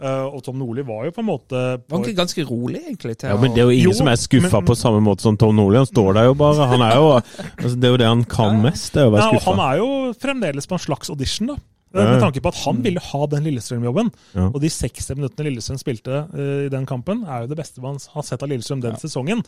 Eh, 0.01 0.24
og 0.26 0.40
Tom 0.43 0.57
Nordli 0.59 0.82
var 0.86 1.05
jo 1.07 1.12
på 1.14 1.20
en 1.22 1.28
måte 1.28 1.59
Han 1.76 2.01
var 2.01 2.07
ikke 2.09 2.20
ganske 2.22 2.45
rolig, 2.49 2.80
egentlig. 2.86 3.16
Til 3.20 3.28
Ja, 3.30 3.36
men 3.38 3.53
det 3.55 3.62
er 3.62 3.68
jo 3.68 3.74
ingen 3.76 3.90
Jo, 3.90 3.99
som 3.99 4.09
er 4.09 4.16
skuffa 4.18 4.61
men- 4.61 4.66
på 4.66 4.74
samme 4.78 5.03
måte 5.05 5.22
som 5.22 5.36
Tom 5.36 5.55
Nordli. 5.57 5.76
Han 5.78 5.86
står 5.86 6.14
der 6.14 6.24
jo 6.30 6.34
bare. 6.34 6.66
Han 6.72 6.82
er 6.82 6.97
jo, 6.97 7.11
altså, 7.62 7.76
det 7.76 7.84
er 7.84 7.93
jo 7.93 8.01
det 8.03 8.09
han 8.09 8.24
kan 8.24 8.62
mest, 8.62 8.93
det 8.95 9.03
er 9.03 9.11
å 9.11 9.12
Ja, 9.12 9.18
være 9.18 9.36
og 9.36 9.47
han 9.51 9.61
er 9.66 9.76
jo 9.82 9.90
fremdeles 10.18 10.66
på 10.66 10.78
en 10.78 10.86
slags 10.88 11.11
audition, 11.12 11.53
da. 11.53 11.57
Ja, 11.93 12.01
ja. 12.01 12.12
Med 12.14 12.22
tanke 12.24 12.40
på 12.40 12.49
at 12.49 12.57
han 12.64 12.78
ville 12.82 13.01
ha 13.05 13.26
den 13.28 13.45
Lillestrøm-jobben. 13.45 14.09
Ja. 14.32 14.47
Og 14.49 14.61
de 14.62 14.70
60 14.72 15.12
minuttene 15.18 15.45
Lillestrøm 15.51 15.76
spilte 15.76 16.22
uh, 16.32 16.64
i 16.64 16.70
den 16.72 16.86
kampen, 16.88 17.20
er 17.28 17.43
jo 17.45 17.51
det 17.51 17.59
beste 17.59 17.82
man 17.84 17.99
har 18.14 18.24
sett 18.24 18.43
av 18.43 18.49
Lillestrøm 18.49 18.80
den 18.80 18.97
sesongen. 18.97 19.43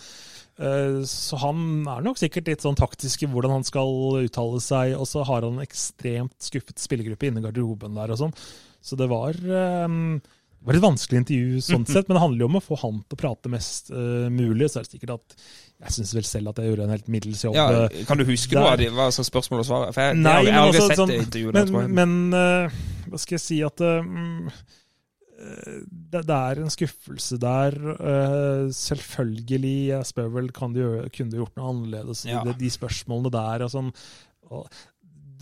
Uh, 0.60 1.00
så 1.08 1.40
han 1.40 1.88
er 1.88 2.04
nok 2.04 2.20
sikkert 2.20 2.46
litt 2.52 2.60
sånn 2.60 2.76
taktisk 2.76 3.24
i 3.24 3.30
hvordan 3.32 3.56
han 3.56 3.64
skal 3.64 4.20
uttale 4.20 4.60
seg, 4.60 4.92
og 4.92 5.08
så 5.08 5.24
har 5.24 5.40
han 5.40 5.56
en 5.56 5.64
ekstremt 5.64 6.36
skuffet 6.44 6.76
spillergruppe 6.84 7.30
inne 7.30 7.40
i 7.40 7.46
garderoben 7.48 7.96
der 7.96 8.12
og 8.12 8.20
sånn. 8.20 8.36
Så 8.84 8.98
det 9.00 9.08
var 9.08 9.32
eh, 9.32 9.88
det 10.64 10.70
var 10.70 10.78
et 10.78 10.84
vanskelig 10.86 11.18
intervju 11.20 11.58
sånn 11.60 11.82
sett, 11.92 12.06
men 12.08 12.16
det 12.16 12.22
handler 12.22 12.40
jo 12.40 12.46
om 12.48 12.56
å 12.56 12.64
få 12.64 12.78
han 12.80 13.00
til 13.04 13.18
å 13.18 13.20
prate 13.20 13.50
mest 13.52 13.90
uh, 13.92 14.30
mulig. 14.32 14.70
Så 14.72 14.80
er 14.80 14.86
det 14.86 14.94
sikkert 14.94 15.10
at 15.18 15.34
jeg 15.84 15.96
syns 15.98 16.14
vel 16.16 16.24
selv 16.24 16.52
at 16.54 16.62
jeg 16.62 16.70
gjorde 16.70 16.86
en 16.86 16.94
helt 16.94 17.10
middels 17.12 17.42
jobb. 17.44 17.58
ja, 17.58 17.66
eh, 17.84 18.04
Kan 18.08 18.16
du 18.16 18.24
huske 18.24 18.56
Der. 18.56 18.84
noe 18.88 19.04
av 19.04 19.12
slags 19.12 19.28
spørsmål 19.28 19.60
og 19.60 19.68
svar? 19.68 19.92
For 19.92 20.06
jeg, 20.06 20.16
Nei, 20.22 20.38
jeg, 20.46 20.54
har 20.54 20.70
aldri 20.70 20.80
altså, 20.80 20.88
sett 20.88 21.02
sånn- 21.02 21.12
det 21.12 21.18
intervjuet. 21.20 21.58
Men, 21.58 21.68
tror 21.68 21.84
jeg. 21.84 21.92
men 21.98 22.16
uh, 22.32 22.80
hva 23.10 23.20
skal 23.20 23.36
jeg 23.36 23.44
si 23.44 23.60
at 23.66 23.84
eh, 23.84 24.64
det, 25.84 26.22
det 26.30 26.38
er 26.38 26.62
en 26.62 26.72
skuffelse 26.72 27.38
der. 27.42 27.76
Uh, 28.00 28.72
selvfølgelig, 28.72 29.76
jeg 29.90 30.10
spør 30.14 30.32
vel 30.38 30.48
kan 30.56 30.72
du 30.72 30.80
gjøre, 30.80 31.10
kunne 31.12 31.34
du 31.34 31.42
gjort 31.42 31.60
noe 31.60 31.74
annerledes. 31.74 32.24
Ja. 32.30 32.40
De, 32.46 32.56
de 32.56 32.72
spørsmålene 32.72 33.34
der 33.34 33.66
og 33.66 33.74
sånn. 33.74 33.92
Og 34.48 34.64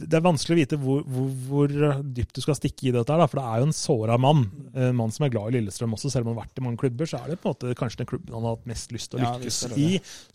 det 0.09 0.19
er 0.19 0.25
vanskelig 0.25 0.55
å 0.55 0.61
vite 0.61 0.79
hvor, 0.81 1.03
hvor, 1.09 1.31
hvor 1.49 1.75
dypt 2.03 2.37
du 2.37 2.43
skal 2.45 2.57
stikke 2.59 2.89
i 2.89 2.95
dette. 2.95 3.13
her, 3.13 3.31
For 3.31 3.41
det 3.41 3.47
er 3.49 3.63
jo 3.63 3.69
en 3.69 3.77
såra 3.77 4.19
mann. 4.21 4.45
En 4.75 4.99
mann 4.99 5.15
som 5.15 5.27
er 5.27 5.33
glad 5.35 5.53
i 5.53 5.59
Lillestrøm 5.59 5.97
også. 5.97 6.13
Selv 6.13 6.27
om 6.27 6.33
han 6.33 6.41
har 6.41 6.47
vært 6.47 6.63
i 6.63 6.67
mange 6.67 6.83
klubber, 6.83 7.09
så 7.09 7.23
er 7.23 7.33
det 7.33 7.41
på 7.43 7.51
en 7.51 7.57
måte 7.57 7.79
kanskje 7.79 8.03
den 8.03 8.11
klubben 8.13 8.37
han 8.37 8.47
har 8.49 8.57
hatt 8.57 8.71
mest 8.71 8.95
lyst 8.95 9.13
til 9.13 9.21
å 9.21 9.27
lykkes 9.27 9.61
er 9.69 9.77
i, 9.81 9.91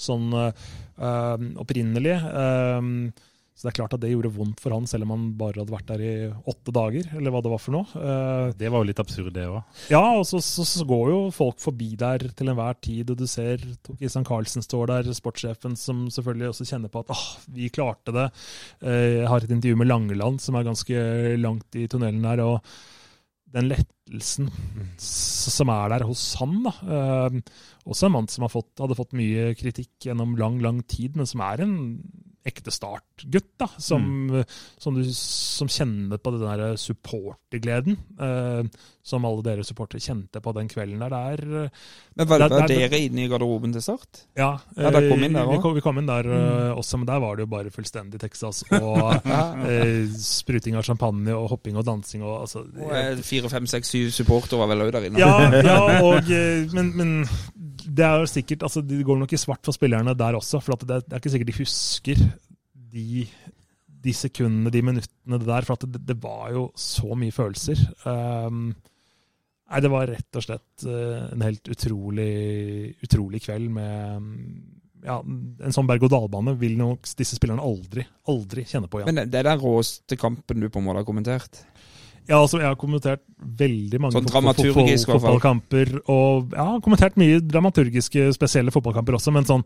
sånn 0.07 0.29
øh, 0.37 1.47
opprinnelig. 1.63 2.17
Um, 2.27 2.93
så 3.57 3.65
det 3.65 3.71
er 3.71 3.77
klart 3.79 3.93
at 3.97 4.01
det 4.03 4.11
gjorde 4.11 4.29
vondt 4.35 4.59
for 4.61 4.69
han, 4.75 4.85
selv 4.85 5.07
om 5.07 5.11
han 5.15 5.21
bare 5.39 5.57
hadde 5.63 5.73
vært 5.73 5.87
der 5.89 6.01
i 6.05 6.11
åtte 6.51 6.69
dager, 6.75 7.07
eller 7.17 7.33
hva 7.33 7.39
det 7.41 7.49
var 7.55 7.61
for 7.63 7.73
noe. 7.73 7.87
Uh, 7.97 8.51
Det 8.53 8.69
var 8.69 8.83
jo 8.83 8.89
litt 8.91 9.01
absurd, 9.01 9.31
det 9.33 9.47
òg. 9.49 9.63
ja, 9.89 10.01
og 10.19 10.27
så, 10.29 10.37
så, 10.45 10.61
så 10.69 10.85
går 10.85 11.09
jo 11.09 11.17
folk 11.33 11.57
forbi 11.63 11.87
der 11.97 12.27
til 12.37 12.51
enhver 12.53 12.77
tid, 12.85 13.09
og 13.09 13.17
du 13.17 13.25
ser 13.25 13.63
Isan 13.97 14.27
Carlsen 14.29 14.61
står 14.61 14.91
der, 14.93 15.09
sportssjefen, 15.17 15.73
som 15.75 16.05
selvfølgelig 16.13 16.51
også 16.53 16.67
kjenner 16.69 16.93
på 16.93 17.01
at 17.01 17.15
åh, 17.17 17.25
vi 17.57 17.71
klarte 17.73 18.13
det. 18.13 18.27
Eh, 18.85 19.23
Jeg 19.23 19.31
har 19.33 19.41
et 19.41 19.55
intervju 19.57 19.81
med 19.81 19.89
Langeland, 19.89 20.37
som 20.45 20.55
er 20.61 20.67
ganske 20.69 21.01
langt 21.41 21.81
i 21.81 21.87
tunnelen 21.89 22.29
her, 22.29 22.43
og 22.45 22.61
den 23.57 23.69
lettelsen 23.71 24.49
som 25.01 25.69
er 25.71 25.89
der 25.95 26.03
hos 26.05 26.21
han, 26.41 26.59
da. 26.67 26.73
eh, 26.85 27.37
Også 27.87 28.05
en 28.09 28.13
mann 28.19 28.27
som 28.29 28.43
har 28.45 28.51
fått, 28.53 28.73
hadde 28.77 28.97
fått 28.99 29.15
mye 29.17 29.53
kritikk 29.57 30.09
gjennom 30.09 30.35
lang, 30.37 30.59
lang 30.61 30.81
tid, 30.85 31.15
men 31.17 31.25
som 31.25 31.41
er 31.47 31.63
en 31.63 31.77
ekte 32.47 32.71
startgutt, 32.73 33.51
da. 33.59 33.67
Som, 33.77 34.31
som, 34.79 34.95
du, 34.95 35.03
som 35.13 35.67
kjenner 35.71 36.17
på 36.21 36.31
den 36.37 36.45
der 36.47 36.77
supportergleden. 36.79 37.97
eh, 38.19 38.63
som 39.07 39.23
alle 39.23 39.39
dere 39.39 39.63
supportere 39.63 40.01
kjente 40.03 40.41
på 40.43 40.51
den 40.51 40.67
kvelden 40.67 40.99
der. 40.99 41.13
Det 41.13 41.19
er 41.31 41.43
eh, 41.63 41.69
Men 42.17 42.27
var, 42.27 42.39
Det- 42.43 42.49
var 42.51 42.67
der, 42.67 42.73
dere 42.89 42.99
inne 43.05 43.23
i 43.23 43.27
garderoben 43.31 43.71
til 43.71 43.81
start? 43.81 44.25
ja, 44.35 44.49
Ja, 44.75 44.89
der 44.91 45.07
kom 45.09 45.23
inn 45.23 45.31
der 45.31 45.45
eh, 45.45 45.47
vi, 45.47 45.55
også? 45.55 45.61
kom, 45.63 45.75
vi 45.77 45.83
kom 45.85 45.97
inn 46.01 46.09
der 46.09 46.27
mm. 46.27 46.77
også, 46.81 46.97
men 46.99 47.07
der 47.07 47.19
var 47.23 47.35
det 47.37 47.45
jo 47.45 47.51
bare 47.53 47.71
fullstendig 47.71 48.19
Texas. 48.19 48.63
Og 48.75 49.21
eh, 49.71 50.11
spruting 50.11 50.75
av 50.75 50.83
champagne 50.83 51.31
og 51.37 51.47
hopping 51.53 51.77
og 51.79 51.85
dansing 51.87 52.23
og 52.25 52.41
altså 52.41 52.65
Og 52.67 52.91
eh, 52.91 53.15
fire, 53.23 53.49
fem, 53.49 53.65
seks, 53.71 53.93
syv 53.95 54.11
supportere 54.11 54.59
var 54.59 54.73
vel 54.73 54.83
òg 54.89 54.91
der 54.97 55.07
inne? 55.07 55.23
ja, 55.23 55.31
ja 55.71 55.79
og, 56.03 56.27
eh, 56.27 56.67
men, 56.75 56.91
men 56.99 57.13
det 57.87 58.03
er 58.05 58.21
jo 58.21 58.29
sikkert 58.29 58.65
altså 58.67 58.83
Det 58.83 58.99
går 59.05 59.19
nok 59.21 59.33
i 59.33 59.39
svart 59.39 59.63
for 59.65 59.75
spillerne 59.75 60.15
der 60.17 60.37
også, 60.37 60.59
for 60.63 60.79
det, 60.83 61.01
er 61.07 61.19
ikke 61.19 61.31
sikkert 61.33 61.51
de 61.51 61.59
husker 61.61 62.23
de, 62.91 63.25
de 64.03 64.13
sekundene, 64.15 64.71
de 64.73 64.83
minuttene 64.85 65.39
det 65.39 65.47
der. 65.47 65.67
For 65.67 65.87
det, 65.87 66.03
det 66.07 66.17
var 66.23 66.51
jo 66.55 66.67
så 66.79 67.17
mye 67.19 67.35
følelser. 67.35 67.81
Um, 68.07 68.71
nei, 69.67 69.83
det 69.83 69.91
var 69.91 70.09
rett 70.11 70.39
og 70.39 70.45
slett 70.45 70.87
eh, 70.87 71.27
en 71.33 71.45
helt 71.45 71.71
utrolig, 71.73 72.33
utrolig 73.03 73.43
kveld 73.43 73.71
med 73.75 74.33
ja, 75.07 75.19
En 75.21 75.75
sånn 75.75 75.87
berg-og-dal-bane 75.87 76.55
vil 76.59 76.73
nok 76.79 77.05
disse 77.19 77.37
spillerne 77.37 77.63
aldri, 77.63 78.03
aldri 78.31 78.63
kjenne 78.67 78.89
på 78.91 78.99
igjen. 79.01 79.13
Men 79.13 79.29
det 79.31 79.39
er 79.39 79.51
den 79.51 79.61
råeste 79.61 80.17
kampen 80.19 80.63
du 80.63 80.71
på 80.71 80.81
en 80.81 80.87
måte 80.87 81.03
har 81.03 81.07
kommentert? 81.07 81.61
Ja, 82.27 82.41
altså, 82.41 82.59
jeg 82.59 82.67
har 82.67 82.79
kommentert 82.79 83.23
veldig 83.37 84.01
mange 84.03 84.17
Sånn 84.17 84.27
dramaturgisk, 84.27 85.13
fotballkamper. 85.13 85.93
Og 86.11 86.51
jeg 86.51 86.67
har 86.71 86.83
kommentert 86.83 87.15
mye 87.19 87.39
dramaturgiske, 87.39 88.27
spesielle 88.35 88.73
fotballkamper 88.75 89.15
også, 89.19 89.33
men 89.35 89.47
sånn 89.47 89.63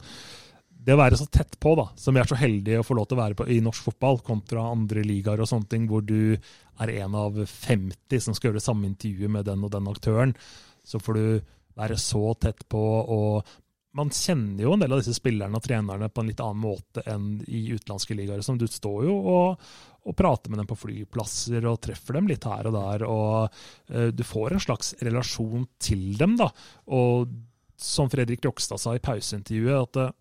det 0.81 0.95
å 0.95 0.97
være 0.97 1.17
så 1.19 1.27
tett 1.29 1.59
på, 1.61 1.75
da, 1.77 1.87
som 1.99 2.15
vi 2.15 2.21
er 2.23 2.29
så 2.29 2.37
heldige 2.39 2.81
å 2.81 2.85
få 2.85 2.95
lov 2.97 3.05
til 3.09 3.19
å 3.19 3.21
være 3.21 3.37
på 3.37 3.45
i 3.53 3.59
norsk 3.61 3.85
fotball, 3.91 4.17
kontra 4.25 4.63
andre 4.71 5.03
ligaer 5.05 5.43
og 5.43 5.49
sånne 5.49 5.69
ting, 5.69 5.83
hvor 5.89 6.01
du 6.01 6.33
er 6.33 6.93
en 7.03 7.17
av 7.17 7.37
50 7.37 8.23
som 8.25 8.37
skal 8.37 8.49
gjøre 8.49 8.57
det 8.57 8.65
samme 8.65 8.89
intervjuet 8.89 9.29
med 9.29 9.45
den 9.45 9.65
og 9.67 9.73
den 9.75 9.89
aktøren, 9.91 10.33
så 10.81 11.01
får 11.01 11.19
du 11.19 11.51
være 11.77 11.99
så 12.01 12.33
tett 12.41 12.65
på. 12.69 12.81
og 12.81 13.51
man 13.97 14.11
kjenner 14.15 14.63
jo 14.63 14.73
en 14.73 14.83
del 14.83 14.93
av 14.95 15.01
disse 15.01 15.17
spillerne 15.17 15.57
og 15.57 15.65
trenerne 15.65 16.07
på 16.07 16.23
en 16.23 16.29
litt 16.31 16.41
annen 16.43 16.61
måte 16.63 17.03
enn 17.11 17.41
i 17.43 17.65
utenlandske 17.73 18.15
ligaer. 18.15 18.43
Som 18.45 18.59
du 18.59 18.63
står 18.71 19.03
jo 19.09 19.17
og, 19.33 19.65
og 20.01 20.17
prater 20.17 20.49
med 20.49 20.61
dem 20.61 20.69
på 20.69 20.77
flyplasser 20.79 21.65
og 21.69 21.81
treffer 21.85 22.17
dem 22.17 22.29
litt 22.31 22.45
her 22.49 22.69
og 22.69 22.75
der. 22.77 23.05
og 23.05 23.93
eh, 23.93 24.09
Du 24.15 24.23
får 24.25 24.55
en 24.55 24.63
slags 24.63 24.95
relasjon 25.01 25.67
til 25.81 26.17
dem. 26.17 26.37
da, 26.39 26.49
og 26.87 27.29
Som 27.77 28.09
Fredrik 28.09 28.43
Rokstad 28.45 28.81
sa 28.81 28.95
i 28.95 29.03
pauseintervjuet, 29.03 29.89
at 29.89 30.01
eh, 30.01 30.13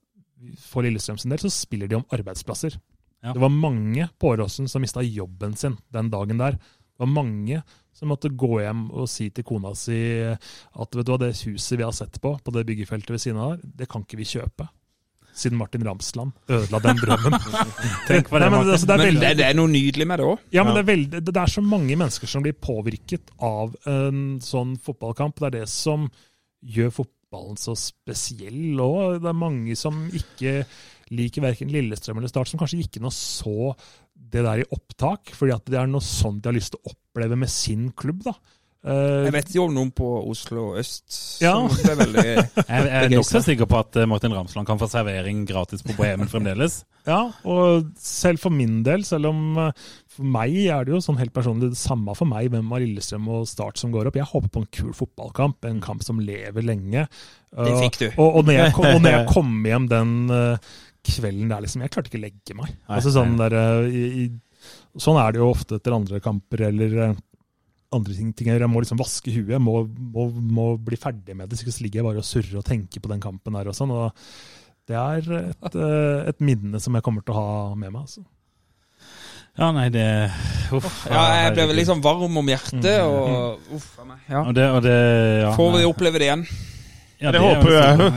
for 0.60 0.84
Lillestrøm 0.84 1.18
sin 1.20 1.32
del 1.32 1.42
så 1.42 1.52
spiller 1.52 1.88
de 1.88 1.98
om 1.98 2.06
arbeidsplasser. 2.12 2.78
Ja. 3.20 3.34
Det 3.34 3.40
var 3.40 3.52
mange 3.52 4.08
på 4.18 4.32
Åråsen 4.32 4.68
som 4.68 4.80
mista 4.80 5.02
jobben 5.04 5.56
sin 5.56 5.76
den 5.92 6.08
dagen 6.12 6.40
der. 6.40 6.56
Det 6.56 7.04
var 7.04 7.12
mange 7.12 7.62
som 7.96 8.08
måtte 8.12 8.30
gå 8.32 8.60
hjem 8.62 8.86
og 8.92 9.08
si 9.08 9.28
til 9.32 9.44
kona 9.44 9.74
si 9.76 9.98
at 10.24 10.96
vet 10.96 11.06
du 11.06 11.12
hva, 11.12 11.18
det 11.20 11.34
huset 11.44 11.76
vi 11.76 11.84
har 11.84 11.92
sett 11.96 12.20
på, 12.20 12.34
på 12.36 12.52
det 12.54 12.64
byggefeltet 12.68 13.12
ved 13.12 13.22
siden 13.22 13.40
av 13.40 13.54
der, 13.54 13.72
det 13.82 13.88
kan 13.92 14.04
ikke 14.04 14.20
vi 14.20 14.28
kjøpe. 14.28 14.68
Siden 15.40 15.58
Martin 15.60 15.84
Ramsland 15.86 16.34
ødela 16.52 16.80
den 16.84 17.00
drømmen. 17.00 17.36
Tenk 18.08 18.28
på 18.28 18.36
det, 18.36 18.46
Nei, 18.46 18.50
men, 18.52 18.58
altså, 18.60 18.88
det 18.88 18.96
er 18.96 19.04
veldig, 19.06 19.22
men 19.24 19.38
det 19.40 19.46
er 19.46 19.56
noe 19.56 19.72
nydelig 19.72 20.08
med 20.10 20.20
det 20.20 20.26
òg. 20.28 20.44
ja, 20.56 20.64
men 20.66 20.76
det, 20.76 20.82
er 20.82 20.90
veldig, 20.90 21.22
det 21.30 21.40
er 21.42 21.54
så 21.54 21.64
mange 21.64 21.96
mennesker 21.96 22.30
som 22.30 22.44
blir 22.44 22.58
påvirket 22.60 23.32
av 23.46 23.72
en 23.90 24.20
sånn 24.44 24.76
fotballkamp. 24.84 25.40
Det 25.40 25.50
er 25.50 25.56
det 25.62 25.66
som 25.72 26.06
gjør 26.60 26.94
fotballen 27.00 27.58
så 27.60 27.74
spesiell. 27.78 28.78
Og 28.84 29.18
det 29.22 29.32
er 29.32 29.42
mange 29.46 29.76
som 29.78 30.04
ikke 30.12 30.60
liker 31.10 31.42
verken 31.42 31.72
Lillestrøm 31.74 32.20
eller 32.20 32.30
Start, 32.30 32.50
som 32.52 32.60
kanskje 32.60 32.84
ikke 32.84 33.02
noe 33.02 33.14
så 33.14 33.72
det 34.30 34.44
der 34.46 34.62
i 34.62 34.68
opptak, 34.70 35.32
fordi 35.34 35.54
at 35.56 35.66
det 35.70 35.78
er 35.80 35.88
noe 35.90 36.04
sånt 36.04 36.42
de 36.44 36.50
har 36.50 36.54
lyst 36.54 36.74
til 36.76 36.82
å 36.84 36.92
oppleve 36.92 37.38
med 37.40 37.50
sin 37.50 37.88
klubb. 37.98 38.22
da. 38.28 38.36
Eh, 38.80 39.26
Jeg 39.26 39.32
vet 39.34 39.50
jo 39.52 39.66
om 39.66 39.74
noen 39.76 39.90
på 39.92 40.06
Oslo 40.24 40.70
øst 40.80 41.42
Ja. 41.42 41.52
som 41.68 41.82
ble 41.84 41.96
veldig 42.00 42.22
Jeg 42.32 42.64
jeg 42.70 42.86
er 42.96 43.10
nokså 43.12 43.42
sikker 43.44 43.68
på 43.68 43.76
at 43.76 43.98
eh, 44.00 44.06
Martin 44.08 44.32
Ramsland 44.32 44.64
kan 44.68 44.80
få 44.80 44.88
servering 44.88 45.42
gratis 45.48 45.84
på 45.84 45.96
Bohemen 45.98 46.30
fremdeles. 46.32 46.80
Ja, 47.08 47.30
og 47.48 47.86
selv 47.96 48.42
for 48.42 48.52
min 48.52 48.82
del, 48.84 49.04
selv 49.08 49.30
om 49.30 49.56
eh, 49.58 49.84
for 50.12 50.24
meg 50.36 50.52
er 50.68 50.84
det 50.84 50.92
jo 50.92 51.00
sånn 51.04 51.16
helt 51.20 51.32
personlig 51.36 51.70
det 51.72 51.80
samme 51.80 52.12
for 52.16 52.28
meg 52.28 52.50
hvem 52.52 52.72
av 52.72 52.82
Lillestrøm 52.82 53.28
og 53.32 53.46
Start 53.48 53.80
som 53.80 53.92
går 53.92 54.08
opp. 54.10 54.18
Jeg 54.20 54.28
håper 54.28 54.52
på 54.52 54.60
en 54.64 54.68
kul 54.78 54.92
fotballkamp, 54.96 55.64
en 55.68 55.80
kamp 55.84 56.04
som 56.04 56.20
lever 56.20 56.64
lenge. 56.64 57.06
Det 57.56 57.72
fikk 57.80 57.96
du. 58.02 58.06
Og, 58.20 58.36
og, 58.36 58.44
når, 58.44 58.58
jeg, 58.58 58.74
kommer 58.76 58.96
og 58.98 59.02
når 59.04 59.16
jeg 59.16 59.30
kom 59.34 59.54
hjem 59.72 59.88
den 59.92 60.12
kvelden 61.08 61.48
der, 61.52 61.64
liksom 61.64 61.86
Jeg 61.86 61.92
klarte 61.96 62.12
ikke 62.12 62.20
å 62.20 62.26
legge 62.26 62.56
meg. 62.60 62.76
Nei, 62.76 62.98
altså 63.00 63.14
sånn, 63.16 63.32
der, 63.40 63.56
i, 63.88 64.04
i, 64.24 65.00
sånn 65.00 65.20
er 65.24 65.32
det 65.32 65.40
jo 65.40 65.48
ofte 65.54 65.80
etter 65.80 65.96
andre 65.96 66.20
kamper 66.24 66.66
eller 66.68 67.00
andre 67.92 68.14
ting. 68.14 68.32
ting 68.36 68.50
jeg 68.52 68.70
må 68.70 68.82
liksom 68.82 69.00
vaske 69.00 69.32
huet, 69.34 69.54
jeg 69.56 69.62
må, 69.62 69.82
må, 70.14 70.28
må 70.30 70.66
bli 70.78 70.98
ferdig 71.00 71.36
med 71.36 71.50
det. 71.50 71.58
Så 71.58 71.66
ikke 71.66 71.86
ligger 71.86 72.00
jeg 72.00 72.08
bare 72.08 72.22
og 72.22 72.28
surrer 72.28 72.60
og 72.60 72.66
tenker 72.66 73.02
på 73.02 73.10
den 73.10 73.22
kampen 73.22 73.58
her 73.58 73.70
og 73.70 73.76
sånn. 73.76 73.94
og 73.94 74.10
det 74.90 74.98
er 74.98 75.26
et, 75.38 75.74
eh, 75.78 76.28
et 76.32 76.40
minne 76.42 76.80
som 76.82 76.96
jeg 76.96 77.04
kommer 77.06 77.22
til 77.22 77.36
å 77.36 77.40
ha 77.40 77.74
med 77.78 77.92
meg. 77.92 78.02
Altså. 78.02 78.24
Ja, 79.58 79.68
nei, 79.74 79.88
det 79.92 80.06
Uff. 80.74 81.04
Ja, 81.10 81.22
jeg 81.44 81.54
ble 81.56 81.66
vel 81.70 81.80
liksom 81.82 82.02
varm 82.02 82.38
om 82.40 82.50
hjertet, 82.50 83.00
og 83.02 83.74
uff. 83.76 83.88
Ja. 84.30 84.44
Og 84.44 84.54
det, 84.56 84.66
og 84.70 84.82
det 84.86 84.96
ja, 85.42 85.50
Får 85.58 85.72
vi 85.76 85.88
oppleve 85.88 86.22
det 86.22 86.30
igjen? 86.30 86.44
Ja, 87.20 87.30
Det 87.32 87.40
det 87.40 87.40
håper 87.44 87.70
jeg. 87.70 87.96
sånn- 88.00 88.16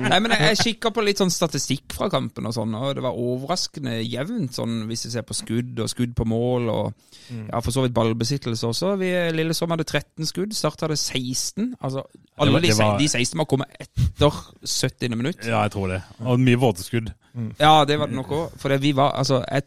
Nei, 0.10 0.18
men 0.20 0.32
jeg, 0.34 0.42
jeg 0.50 0.58
kikka 0.60 0.90
på 0.92 1.02
litt 1.04 1.20
sånn 1.20 1.32
statistikk 1.32 1.94
fra 1.96 2.08
kampen, 2.12 2.44
og 2.48 2.54
sånn, 2.56 2.74
og 2.76 2.90
det 2.98 3.02
var 3.04 3.16
overraskende 3.16 3.94
jevnt, 4.04 4.52
sånn 4.56 4.82
hvis 4.90 5.06
vi 5.06 5.12
ser 5.14 5.24
på 5.26 5.36
skudd 5.36 5.80
og 5.80 5.88
skudd 5.92 6.12
på 6.18 6.26
mål, 6.28 6.68
og 6.72 6.92
ja, 7.48 7.60
for 7.64 7.72
så 7.74 7.86
vidt 7.86 7.94
ballbesittelse 7.96 8.68
også. 8.68 8.92
Vi, 9.00 9.10
Lillesand 9.36 9.72
hadde 9.74 9.86
13 9.88 10.28
skudd, 10.28 10.52
Start 10.56 10.84
hadde 10.86 10.96
16. 11.00 11.72
Altså, 11.80 12.04
alle 12.38 12.52
var- 12.52 12.60
de, 12.60 12.68
det 12.68 12.78
var- 12.78 12.98
de 13.00 13.08
16 13.08 13.38
må 13.40 13.44
komme 13.48 13.64
etter 13.80 14.30
70. 14.64 15.16
minutt. 15.16 15.40
Ja, 15.46 15.62
jeg 15.66 15.72
tror 15.72 15.88
det. 15.88 16.02
Og 16.20 16.38
mye 16.40 16.56
vådeskudd. 16.60 17.12
Ja, 17.60 17.84
det 17.84 17.98
var 17.98 18.06
det 18.06 18.16
nok 18.16 18.28
òg. 18.32 18.52
For 18.60 18.68
det, 18.72 18.80
vi 18.80 18.92
var 18.96 19.12
altså 19.16 19.42
et, 19.52 19.64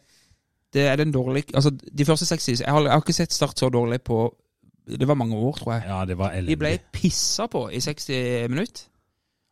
Det 0.72 0.84
er 0.86 0.96
den 0.96 1.10
dårlige 1.10 1.50
Altså, 1.54 1.70
de 1.74 2.04
første 2.04 2.26
60 2.26 2.60
jeg 2.60 2.68
har, 2.70 2.80
jeg 2.82 2.90
har 2.92 3.00
ikke 3.00 3.12
sett 3.12 3.32
Start 3.34 3.58
så 3.58 3.68
dårlig 3.74 4.00
på 4.06 4.30
Det 4.98 5.08
var 5.08 5.18
mange 5.18 5.36
år, 5.36 5.58
tror 5.58 5.72
jeg. 5.76 5.84
Ja, 5.86 6.04
det 6.08 6.18
var 6.18 6.34
De 6.34 6.56
ble 6.56 6.74
elendig. 6.74 6.92
pissa 6.92 7.46
på 7.46 7.68
i 7.70 7.80
60 7.80 8.48
minutter. 8.50 8.86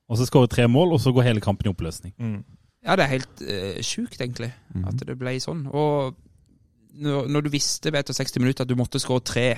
Og 0.08 0.16
så 0.16 0.26
skårer 0.26 0.46
tre 0.48 0.68
mål, 0.68 0.92
og 0.96 1.00
så 1.00 1.12
går 1.12 1.26
hele 1.26 1.40
kampen 1.44 1.68
i 1.68 1.72
oppløsning. 1.72 2.14
Ja, 2.86 2.96
det 2.96 3.04
er 3.04 3.12
helt 3.12 3.42
uh, 3.42 3.82
sjukt, 3.84 4.20
egentlig, 4.20 4.52
at 4.86 5.02
det 5.06 5.18
ble 5.20 5.34
sånn. 5.42 5.66
Og 5.68 6.14
når, 6.98 7.28
når 7.28 7.44
du 7.46 7.50
visste 7.52 7.92
ved 7.92 8.00
etter 8.00 8.16
60 8.16 8.40
minutter 8.42 8.64
at 8.64 8.70
du 8.70 8.78
måtte 8.78 9.00
skåre 9.02 9.20
tre 9.26 9.48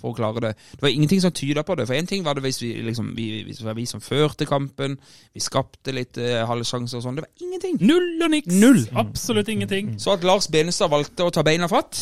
for 0.00 0.14
å 0.14 0.16
klare 0.16 0.40
det 0.40 0.50
Det 0.56 0.82
var 0.82 0.94
ingenting 0.94 1.20
som 1.22 1.32
tyda 1.32 1.62
på 1.66 1.76
det. 1.76 1.86
For 1.88 1.94
én 1.94 2.08
ting 2.08 2.24
var 2.24 2.34
det 2.36 2.44
hvis, 2.46 2.60
vi, 2.62 2.72
liksom, 2.86 3.12
vi, 3.16 3.42
hvis 3.46 3.60
det 3.60 3.66
var 3.66 3.76
vi 3.76 3.86
som 3.88 4.00
førte 4.00 4.48
kampen, 4.48 4.96
vi 5.34 5.42
skapte 5.44 5.94
litt 5.94 6.18
uh, 6.20 6.42
halvsjanser 6.48 6.98
og 6.98 7.04
sånn. 7.04 7.20
Det 7.20 7.26
var 7.26 7.46
ingenting. 7.46 7.78
Null 7.84 8.24
og 8.24 8.32
niks! 8.32 8.54
Null. 8.54 8.82
Absolutt 9.00 9.50
ingenting. 9.52 9.94
Så 10.00 10.16
at 10.16 10.24
Lars 10.26 10.48
Benestad 10.52 10.92
valgte 10.92 11.28
å 11.28 11.34
ta 11.34 11.44
beina 11.46 11.68
fatt, 11.70 12.00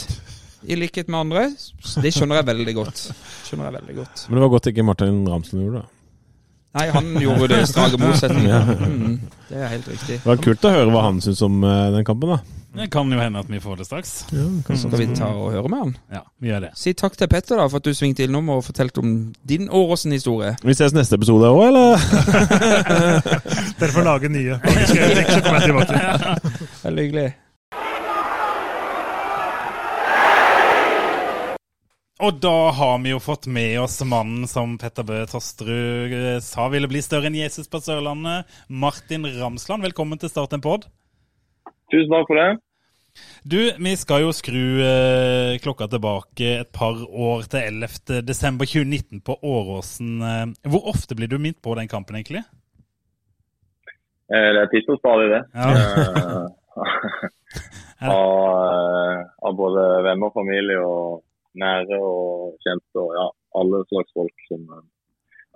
i 0.66 0.78
likhet 0.78 1.08
med 1.08 1.20
andre, 1.20 1.44
det 2.02 2.10
skjønner 2.14 2.40
jeg 2.40 2.48
veldig 2.50 2.74
godt. 2.80 3.04
Skjønner 3.46 3.70
jeg 3.70 3.78
veldig 3.78 3.96
godt. 4.00 4.26
Men 4.26 4.38
det 4.38 4.44
var 4.46 4.52
godt 4.56 4.70
ikke 4.72 4.86
Martin 4.86 5.22
Ramsen 5.28 5.62
gjorde 5.62 5.84
det. 5.84 5.88
Nei, 6.78 6.84
han 6.92 7.06
gjorde 7.16 7.48
det 7.48 7.62
strake 7.70 7.98
motsetning. 8.00 8.44
Ja. 8.50 8.60
Mm, 8.62 9.20
det 9.48 9.56
er 9.56 9.70
helt 9.72 9.88
riktig. 9.88 10.18
Det 10.20 10.28
var 10.28 10.40
kult 10.44 10.66
å 10.68 10.72
høre 10.74 10.92
hva 10.92 11.06
han 11.06 11.20
syns 11.24 11.40
om 11.46 11.62
eh, 11.64 11.86
den 11.94 12.04
kampen, 12.06 12.34
da. 12.36 12.58
Det 12.78 12.90
kan 12.92 13.10
jo 13.10 13.18
hende 13.18 13.40
at 13.40 13.48
vi 13.50 13.58
får 13.62 13.80
det 13.80 13.86
straks. 13.88 14.10
Skal 14.28 14.98
vi 15.00 15.06
ta 15.16 15.30
og 15.32 15.48
høre 15.54 15.70
med 15.72 15.80
han? 15.80 15.94
Ja, 16.12 16.20
vi 16.38 16.52
gjør 16.52 16.66
det. 16.66 16.70
Si 16.78 16.92
takk 16.94 17.16
til 17.18 17.30
Petter 17.32 17.56
da, 17.58 17.64
for 17.72 17.80
at 17.80 17.88
du 17.88 17.96
svingte 17.96 18.26
innom 18.28 18.52
og 18.52 18.60
fortalte 18.68 19.00
om 19.02 19.16
din 19.48 19.66
Åråsen-historie. 19.72 20.52
Vi 20.62 20.76
ses 20.76 20.94
neste 20.94 21.16
episode 21.18 21.48
òg, 21.48 21.64
eller? 21.70 21.96
Dere 23.80 23.92
får 23.96 24.06
lage 24.06 24.30
nye. 24.30 24.60
Veldig 26.84 27.08
hyggelig. 27.08 27.28
Og 32.18 32.40
da 32.42 32.70
har 32.74 32.96
vi 33.04 33.12
jo 33.12 33.20
fått 33.22 33.46
med 33.46 33.76
oss 33.78 34.00
mannen 34.02 34.48
som 34.50 34.72
Petter 34.82 35.04
Bø 35.06 35.20
Tosterud 35.30 36.14
eh, 36.16 36.38
sa 36.42 36.64
ville 36.72 36.88
bli 36.90 36.98
større 36.98 37.28
enn 37.30 37.36
Jesus 37.38 37.70
på 37.70 37.78
Sørlandet. 37.78 38.48
Martin 38.66 39.22
Ramsland, 39.36 39.86
velkommen 39.86 40.18
til 40.18 40.32
Start 40.32 40.56
en 40.56 40.64
pod. 40.64 40.88
Tusen 41.92 42.10
takk 42.10 42.26
for 42.26 42.40
det. 42.40 42.48
Du, 43.46 43.60
vi 43.70 43.92
skal 44.00 44.24
jo 44.24 44.32
skru 44.34 44.82
eh, 44.82 45.60
klokka 45.62 45.86
tilbake 45.92 46.48
et 46.64 46.72
par 46.74 46.98
år 47.06 47.46
til 47.54 47.84
11. 47.84 48.18
desember 48.26 48.66
2019 48.66 49.22
på 49.22 49.38
Åråsen. 49.38 50.18
Eh, 50.18 50.42
Hvor 50.74 50.90
ofte 50.90 51.14
blir 51.14 51.30
du 51.30 51.38
minnet 51.38 51.62
på 51.62 51.78
den 51.78 51.86
kampen, 51.86 52.18
egentlig? 52.18 52.42
Det 54.26 54.58
er 54.58 54.66
titt 54.74 54.90
og 54.90 54.98
stadig, 54.98 55.30
det. 55.36 55.42
Ja. 55.54 55.70
Av, 57.98 59.24
av 59.42 59.54
både 59.58 59.84
venner, 60.06 60.30
familie 60.30 60.78
og 60.78 61.24
nære 61.62 61.98
og 61.98 62.54
kjente 62.64 63.02
og 63.02 63.10
ja, 63.16 63.26
alle 63.60 63.82
slags 63.90 64.14
folk 64.16 64.46
som 64.50 64.64
eh, 64.76 64.86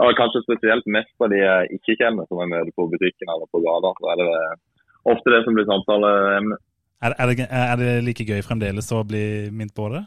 ja, 0.01 0.11
Kanskje 0.19 0.45
spesielt 0.47 0.89
mest 0.91 1.15
av 1.23 1.31
de 1.33 1.41
jeg 1.43 1.79
ikke 1.79 1.99
kjenner, 2.01 2.27
som 2.29 2.41
jeg 2.43 2.53
møter 2.53 2.73
på 2.79 2.89
butikken 2.91 3.31
eller 3.31 3.49
på 3.53 3.61
gata. 3.63 3.93
Så 3.99 4.11
er 4.13 4.21
det 4.23 4.31
ofte 5.13 5.35
det 5.35 5.43
som 5.45 5.59
blir 5.59 5.69
samtaleemne. 5.69 6.59
Er, 7.03 7.15
er, 7.19 7.31
det, 7.31 7.47
er 7.51 7.77
det 7.81 7.93
like 8.07 8.27
gøy 8.27 8.43
fremdeles 8.47 8.89
å 8.95 9.03
bli 9.07 9.25
minnet 9.51 9.75
på 9.77 9.89
det? 9.93 10.03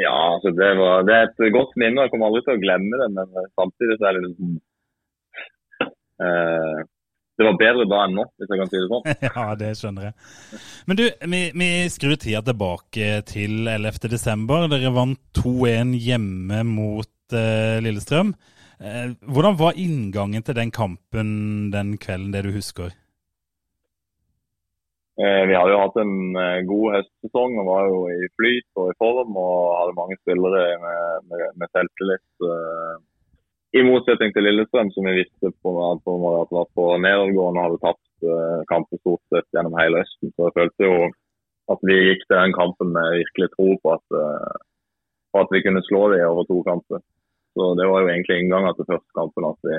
Ja, 0.00 0.14
altså 0.34 0.52
det, 0.56 0.70
var, 0.78 1.04
det 1.04 1.14
er 1.16 1.28
et 1.28 1.54
godt 1.54 1.74
minne. 1.80 2.06
Jeg 2.06 2.12
kommer 2.12 2.30
aldri 2.30 2.42
til 2.46 2.56
å 2.56 2.62
glemme 2.62 3.00
det, 3.02 3.08
men 3.16 3.36
eh, 3.36 3.50
samtidig 3.58 3.98
så 3.98 4.08
er 4.08 4.16
det 4.16 4.22
liksom 4.26 4.54
eh, 6.24 6.80
Det 7.40 7.46
var 7.46 7.56
bedre 7.56 7.84
da 7.88 8.02
enn 8.04 8.18
nå, 8.18 8.24
hvis 8.36 8.50
jeg 8.52 8.60
kan 8.60 8.68
si 8.68 8.76
det 8.76 8.88
sånn. 8.90 9.06
ja, 9.30 9.44
det 9.56 9.68
skjønner 9.78 10.10
jeg. 10.10 10.58
Men 10.90 10.98
du, 10.98 11.04
vi, 11.32 11.38
vi 11.56 11.68
skrur 11.88 12.18
tida 12.20 12.42
tilbake 12.44 13.22
til 13.30 13.64
11. 13.64 14.10
desember. 14.12 14.66
Dere 14.68 14.92
vant 14.92 15.20
2-1 15.40 15.94
hjemme 16.04 16.60
mot 16.68 17.08
uh, 17.32 17.78
Lillestrøm. 17.80 18.34
Uh, 18.76 19.16
hvordan 19.24 19.56
var 19.56 19.80
inngangen 19.80 20.44
til 20.44 20.58
den 20.58 20.68
kampen 20.68 21.30
den 21.72 21.96
kvelden, 22.02 22.34
det 22.36 22.44
du 22.44 22.52
husker? 22.52 22.92
Eh, 25.20 25.42
vi 25.48 25.56
hadde 25.56 25.72
jo 25.72 25.80
hatt 25.80 25.96
en 26.00 26.14
god 26.68 26.94
høstsesong 26.98 27.56
og 27.60 27.66
var 27.72 27.88
jo 27.88 28.04
i 28.12 28.28
flyt 28.36 28.68
og 28.80 28.92
i 28.92 28.98
form 29.00 29.34
og 29.36 29.56
hadde 29.78 29.96
mange 29.96 30.20
spillere 30.20 30.62
med, 30.84 31.26
med, 31.32 31.48
med 31.60 31.72
selvtillit. 31.72 32.28
Eh, 33.72 33.80
I 33.80 33.86
motsetning 33.86 34.32
til 34.34 34.46
Lillestrøm, 34.46 34.90
som 34.94 35.06
vi 35.06 35.18
visste 35.22 35.52
på, 35.62 35.74
på 36.04 36.14
at 36.42 36.54
var 36.54 36.66
på 36.74 36.86
nedadgående 36.98 37.60
og 37.60 37.66
hadde 37.66 37.82
tapt 37.84 38.26
uh, 38.26 38.62
kamper 38.70 38.98
stort 39.00 39.22
sett 39.32 39.46
gjennom 39.54 39.76
hele 39.78 40.02
høsten. 40.02 40.32
Så 40.34 40.48
jeg 40.48 40.56
følte 40.58 40.88
jo 40.88 40.96
at 41.70 41.86
vi 41.86 41.98
gikk 41.98 42.26
til 42.26 42.36
den 42.36 42.56
kampen 42.56 42.90
med 42.96 43.20
virkelig 43.20 43.48
tro 43.54 43.68
på 43.82 43.94
at, 43.94 44.06
uh, 44.16 45.40
at 45.42 45.54
vi 45.54 45.62
kunne 45.62 45.84
slå 45.86 46.08
dem 46.14 46.26
over 46.26 46.48
to 46.48 46.58
kamper. 46.66 47.04
Så 47.54 47.74
det 47.78 47.86
var 47.90 48.02
jo 48.02 48.10
egentlig 48.10 48.40
inngangen 48.40 48.74
til 48.78 48.90
første 48.90 49.14
kampen 49.18 49.46
at 49.46 49.58
vi, 49.66 49.78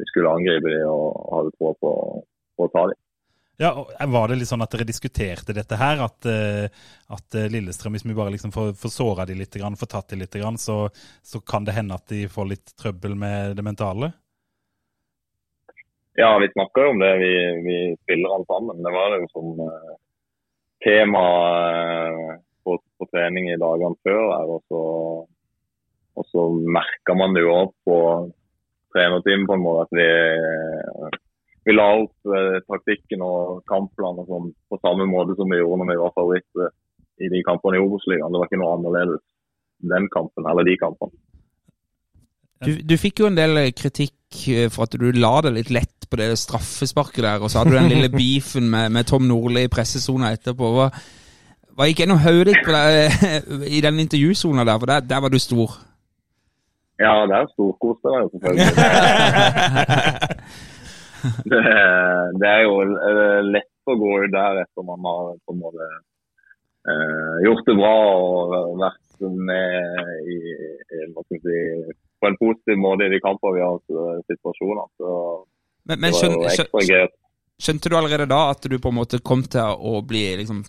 vi 0.00 0.08
skulle 0.08 0.32
angripe 0.32 0.72
dem 0.72 0.88
og 0.88 1.28
hadde 1.36 1.54
tro 1.56 1.74
på, 1.80 1.92
på 2.56 2.68
å 2.68 2.72
ta 2.72 2.88
dem. 2.90 3.00
Ja, 3.58 3.72
og 3.74 3.90
Var 4.14 4.28
det 4.30 4.36
litt 4.38 4.48
sånn 4.50 4.62
at 4.62 4.70
dere 4.70 4.86
diskuterte 4.86 5.54
dette 5.54 5.76
her? 5.80 5.98
At, 6.04 6.26
eh, 6.30 6.70
at 7.10 7.34
eh, 7.34 7.48
Lillestrøm, 7.50 7.96
hvis 7.96 8.06
vi 8.06 8.14
bare 8.14 8.30
liksom 8.30 8.52
får, 8.54 8.70
får 8.78 8.92
såra 8.94 9.26
de 9.26 9.34
litt, 9.34 9.58
får 9.58 9.90
tatt 9.90 10.14
de 10.14 10.20
litt, 10.20 10.38
så, 10.62 10.78
så 11.22 11.40
kan 11.42 11.66
det 11.66 11.74
hende 11.74 11.98
at 11.98 12.06
de 12.06 12.28
får 12.30 12.50
litt 12.52 12.74
trøbbel 12.78 13.18
med 13.18 13.56
det 13.58 13.66
mentale? 13.66 14.12
Ja, 16.18 16.38
vi 16.38 16.52
snakka 16.54 16.82
jo 16.82 16.94
om 16.94 17.02
det, 17.02 17.12
vi, 17.18 17.32
vi 17.66 17.76
spiller 18.02 18.34
alle 18.34 18.46
sammen. 18.46 18.82
Det 18.82 18.94
var 18.94 19.18
jo 19.18 19.26
som 19.34 19.60
eh, 19.66 19.92
tema 20.86 21.26
eh, 21.74 22.32
på, 22.64 22.78
på 22.98 23.06
trening 23.10 23.50
i 23.52 23.58
dagene 23.58 23.94
før 24.06 24.24
her. 24.32 24.50
Og 24.54 24.64
så, 24.70 24.82
og 26.18 26.26
så 26.30 26.50
merka 26.78 27.14
man 27.18 27.34
det 27.34 27.42
jo 27.42 27.54
òg 27.54 27.70
på 27.86 27.98
trenerteamet 28.94 29.50
på 29.50 29.58
en 29.58 29.62
måte 29.66 29.86
at 29.86 29.98
vi, 29.98 30.08
eh, 30.08 31.18
vi 31.68 31.76
la 31.76 31.88
opp 32.00 32.32
eh, 32.32 32.58
taktikken 32.64 33.22
og 33.24 33.62
kampplanen 33.68 34.24
sånn 34.28 34.52
på 34.72 34.78
samme 34.80 35.04
måte 35.08 35.36
som 35.36 35.50
vi 35.52 35.60
gjorde 35.60 35.82
når 35.82 35.90
vi 35.92 36.02
var 36.02 36.14
favoritter 36.16 36.70
i 37.18 37.28
de 37.32 37.40
kampene 37.44 37.76
i 37.76 37.82
Obos-ligaen. 37.82 38.32
Det 38.32 38.40
var 38.40 38.48
ikke 38.48 38.60
noe 38.62 38.76
annerledes 38.76 39.24
den 39.92 40.08
kampen 40.14 40.48
eller 40.48 40.64
de 40.66 40.76
kampene. 40.80 41.12
Du, 42.64 42.72
du 42.82 42.94
fikk 42.98 43.20
jo 43.22 43.28
en 43.28 43.38
del 43.38 43.60
kritikk 43.76 44.40
eh, 44.50 44.68
for 44.72 44.88
at 44.88 44.96
du 44.96 45.10
la 45.12 45.34
det 45.44 45.52
litt 45.58 45.74
lett 45.74 46.08
på 46.08 46.16
det 46.18 46.30
straffesparket 46.40 47.22
der, 47.26 47.44
og 47.44 47.52
så 47.52 47.60
hadde 47.60 47.74
du 47.74 47.78
den 47.78 47.92
lille 47.92 48.10
beefen 48.18 48.70
med, 48.72 48.90
med 48.94 49.06
Tom 49.10 49.28
Nordli 49.28 49.66
i 49.68 49.72
pressesona 49.72 50.32
etterpå. 50.34 50.72
Hva, 50.74 50.88
hva 51.76 51.90
gikk 51.90 52.00
gjennom 52.02 52.24
hodet 52.24 52.54
ditt 52.54 52.64
deg 52.72 52.94
i 53.76 53.84
den 53.84 54.00
intervjusona 54.06 54.64
der, 54.64 54.80
for 54.80 54.88
der, 54.90 55.04
der 55.12 55.20
var 55.26 55.30
du 55.34 55.38
stor? 55.42 55.76
Ja, 56.98 57.12
det 57.30 57.36
er 57.36 57.44
jeg 57.44 57.52
meg 58.10 58.24
jo 58.24 58.28
selvfølgelig. 58.32 58.66
det, 61.50 61.62
det 62.40 62.50
er 62.50 62.62
jo 62.66 62.76
lett 63.48 63.92
å 63.92 63.96
gå 63.98 64.14
der 64.32 64.62
etter 64.62 64.86
man 64.86 65.04
har 65.06 65.34
på 65.46 65.54
en 65.54 65.62
måte 65.62 65.86
eh, 65.88 67.36
gjort 67.46 67.68
det 67.68 67.76
bra 67.78 67.94
og 68.16 68.74
vært 68.82 69.30
med 69.34 70.10
i, 70.30 70.38
i 70.38 71.06
si, 71.16 71.62
på 72.18 72.28
en 72.28 72.36
positiv 72.40 72.78
måte 72.80 73.06
i 73.06 73.12
de 73.14 73.22
kamper 73.24 73.56
vi 73.56 73.64
har 73.64 73.78
hatt 73.78 73.94
eh, 73.94 74.20
situasjoner. 74.32 74.90
Så 75.00 75.14
Men, 75.88 76.04
men 76.04 76.16
skjøn, 76.16 76.36
skjøn, 76.52 77.16
skjønte 77.58 77.90
du 77.90 77.96
allerede 77.98 78.28
da 78.30 78.44
at 78.52 78.68
du 78.68 78.78
på 78.78 78.92
en 78.92 79.00
måte 79.00 79.22
kom 79.24 79.44
til 79.50 79.64
å 79.78 80.02
bli 80.06 80.24
liksom 80.42 80.62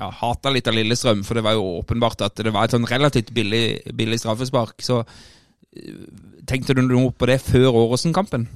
ja, 0.00 0.08
hata 0.22 0.52
litt 0.52 0.68
av 0.70 0.76
Lillestrøm, 0.76 1.24
for 1.26 1.36
det 1.36 1.44
var 1.44 1.58
jo 1.58 1.66
åpenbart 1.82 2.24
at 2.24 2.40
det 2.40 2.52
var 2.54 2.66
et 2.66 2.76
sånn 2.76 2.88
relativt 2.88 3.34
billig, 3.36 3.92
billig 3.96 4.20
straffespark. 4.22 4.80
Så 4.84 5.02
eh, 5.02 6.08
tenkte 6.48 6.76
du 6.76 6.84
noe 6.86 7.12
på 7.12 7.28
det 7.30 7.40
før 7.44 7.82
Åråsen-kampen? 7.84 8.48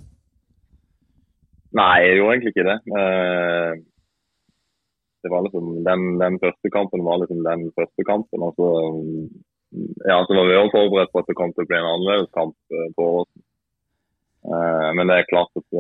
Nei, 1.75 1.95
jeg 2.07 2.19
gjorde 2.21 2.35
egentlig 2.37 2.53
ikke 2.55 2.69
det. 2.71 2.79
Eh, 3.01 3.73
Det 5.25 5.31
var 5.33 5.41
liksom, 5.47 5.69
den, 5.87 6.03
den 6.21 6.35
første 6.43 6.69
kampen 6.71 7.01
var 7.07 7.17
liksom 7.23 7.41
den 7.47 7.63
første 7.79 8.05
kampen. 8.05 8.43
og 8.45 8.53
så 8.59 8.69
mm, 8.93 9.29
ja, 10.05 10.19
så 10.27 10.37
var 10.37 10.47
vi 10.51 10.59
også 10.61 10.77
forberedt 10.77 11.13
på 11.15 11.23
at 11.23 11.31
det 11.31 11.37
kom 11.39 11.53
til 11.55 11.65
å 11.65 11.69
bli 11.71 11.79
en 11.81 11.89
annerledes 11.95 12.31
kamp 12.37 12.57
eh, 12.77 12.91
på 12.97 13.07
Åråsen. 13.15 13.45
Eh, 14.45 14.91
Men 14.99 15.09
det 15.09 15.17
er 15.19 15.31
klart 15.33 15.53
at 15.61 15.79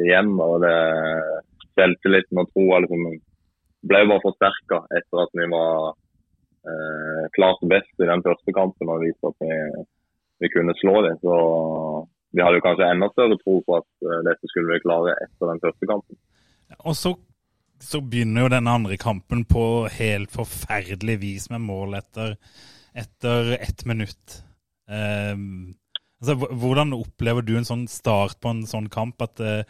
igjen 0.00 0.32
og 0.40 0.62
det 0.64 0.76
selvtilliten 1.76 2.40
og 2.42 2.48
troa 2.54 2.80
liksom, 2.84 3.04
ble 3.90 4.00
bare 4.10 4.24
forsterka 4.24 4.80
etter 4.98 5.22
at 5.26 5.36
vi 5.38 5.46
var 5.52 5.92
eh, 6.72 7.24
klart 7.36 7.60
best 7.70 8.02
i 8.02 8.08
den 8.08 8.24
første 8.24 8.56
kampen 8.56 8.90
og 8.92 9.04
viste 9.04 9.30
at 9.30 9.44
vi, 9.44 9.84
vi 10.40 10.52
kunne 10.56 10.74
slå 10.80 10.96
dem. 11.06 11.20
Så 11.22 11.36
vi 12.30 12.42
hadde 12.44 12.60
jo 12.60 12.64
kanskje 12.66 12.90
enda 12.90 13.08
større 13.10 13.38
tro 13.40 13.56
på 13.66 13.78
at 13.80 13.88
eh, 14.06 14.22
dette 14.28 14.50
skulle 14.50 14.76
vi 14.76 14.84
klare 14.84 15.16
etter 15.24 15.50
den 15.50 15.62
første 15.64 15.90
kampen. 15.90 16.20
Og 16.86 16.96
så, 16.96 17.14
så 17.82 18.00
begynner 18.04 18.46
jo 18.46 18.52
den 18.54 18.70
andre 18.70 18.98
kampen 19.00 19.44
på 19.48 19.64
helt 19.96 20.32
forferdelig 20.34 21.18
vis 21.24 21.50
med 21.50 21.64
mål 21.66 21.98
etter, 21.98 22.36
etter 22.94 23.56
ett 23.58 23.84
minutt. 23.88 24.40
Ehm, 24.90 25.74
altså, 26.22 26.36
hvordan 26.38 26.94
opplever 26.94 27.46
du 27.46 27.56
en 27.58 27.66
sånn 27.66 27.86
start 27.90 28.38
på 28.42 28.54
en 28.54 28.62
sånn 28.70 28.86
kamp? 28.92 29.18
At, 29.26 29.42
eh, 29.42 29.64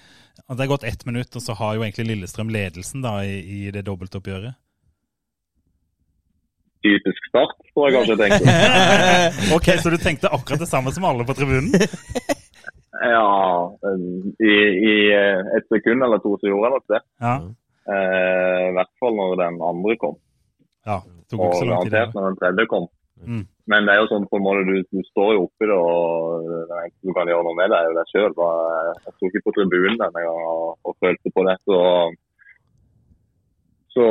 at 0.45 0.57
det 0.57 0.67
er 0.67 0.75
gått 0.75 0.89
ett 0.89 1.07
minutt, 1.09 1.33
og 1.33 1.45
så 1.45 1.57
har 1.57 1.77
jo 1.77 1.87
egentlig 1.87 2.11
Lillestrøm 2.13 2.53
ledelsen 2.53 3.07
da 3.07 3.23
i, 3.25 3.41
i 3.41 3.63
det 3.73 3.87
dobbeltoppgjøret? 3.89 4.59
Typisk 6.81 7.27
start, 7.29 7.59
tror 7.75 7.89
jeg 7.89 7.97
kanskje 7.99 8.15
jeg 8.15 8.21
tenkte. 8.21 8.53
ok, 9.57 9.67
så 9.83 9.93
du 9.93 9.99
tenkte 10.01 10.33
akkurat 10.33 10.63
det 10.63 10.69
samme 10.69 10.93
som 10.97 11.05
alle 11.09 11.27
på 11.29 11.37
tribunen? 11.37 11.75
Ja, 12.91 13.71
i, 14.43 14.55
i 14.91 14.95
eh, 15.15 15.41
et 15.57 15.69
sekund 15.71 16.03
eller 16.03 16.19
to 16.23 16.35
så 16.41 16.51
gjorde 16.51 16.67
jeg 16.67 16.75
nok 16.75 16.89
det. 16.91 17.01
Ja. 17.23 17.35
Eh, 17.91 18.65
I 18.71 18.73
hvert 18.77 18.91
fall 19.03 19.15
når 19.19 19.37
den 19.39 19.61
andre 19.63 19.97
kom, 20.01 20.17
ja 20.89 20.99
det 21.31 21.39
tok 21.39 21.41
og 21.41 21.47
ikke 21.47 21.61
så 21.61 21.69
lang 21.69 21.85
tid. 21.85 21.93
garantert 21.95 22.17
når 22.17 22.27
den 22.27 22.41
tredje 22.41 22.67
kom. 22.73 22.89
Mm. 23.21 23.45
Men 23.71 23.87
det 23.87 23.95
er 23.95 24.01
jo 24.01 24.09
sånn 24.11 24.27
på 24.27 24.41
en 24.41 24.43
måte, 24.43 24.65
du, 24.67 24.81
du 24.91 25.07
står 25.13 25.35
jo 25.37 25.45
oppi 25.47 25.69
det, 25.71 25.77
og 25.77 26.49
det 26.51 26.81
eneste 26.81 27.07
du 27.07 27.15
kan 27.15 27.31
gjøre 27.31 27.47
noe 27.47 27.59
med 27.59 27.71
det, 27.71 27.79
er 27.79 27.87
jo 27.87 27.97
deg 27.99 28.11
sjøl. 28.11 28.35
Jeg 29.05 29.15
sto 29.15 29.31
ikke 29.31 29.45
på 29.47 29.55
tribunen 29.59 30.01
denne 30.01 30.25
gangen 30.25 30.51
og, 30.51 30.73
og 30.83 30.97
følte 31.05 31.35
på 31.37 31.45
det. 31.47 31.57
Så, 31.69 31.79
så 33.95 34.07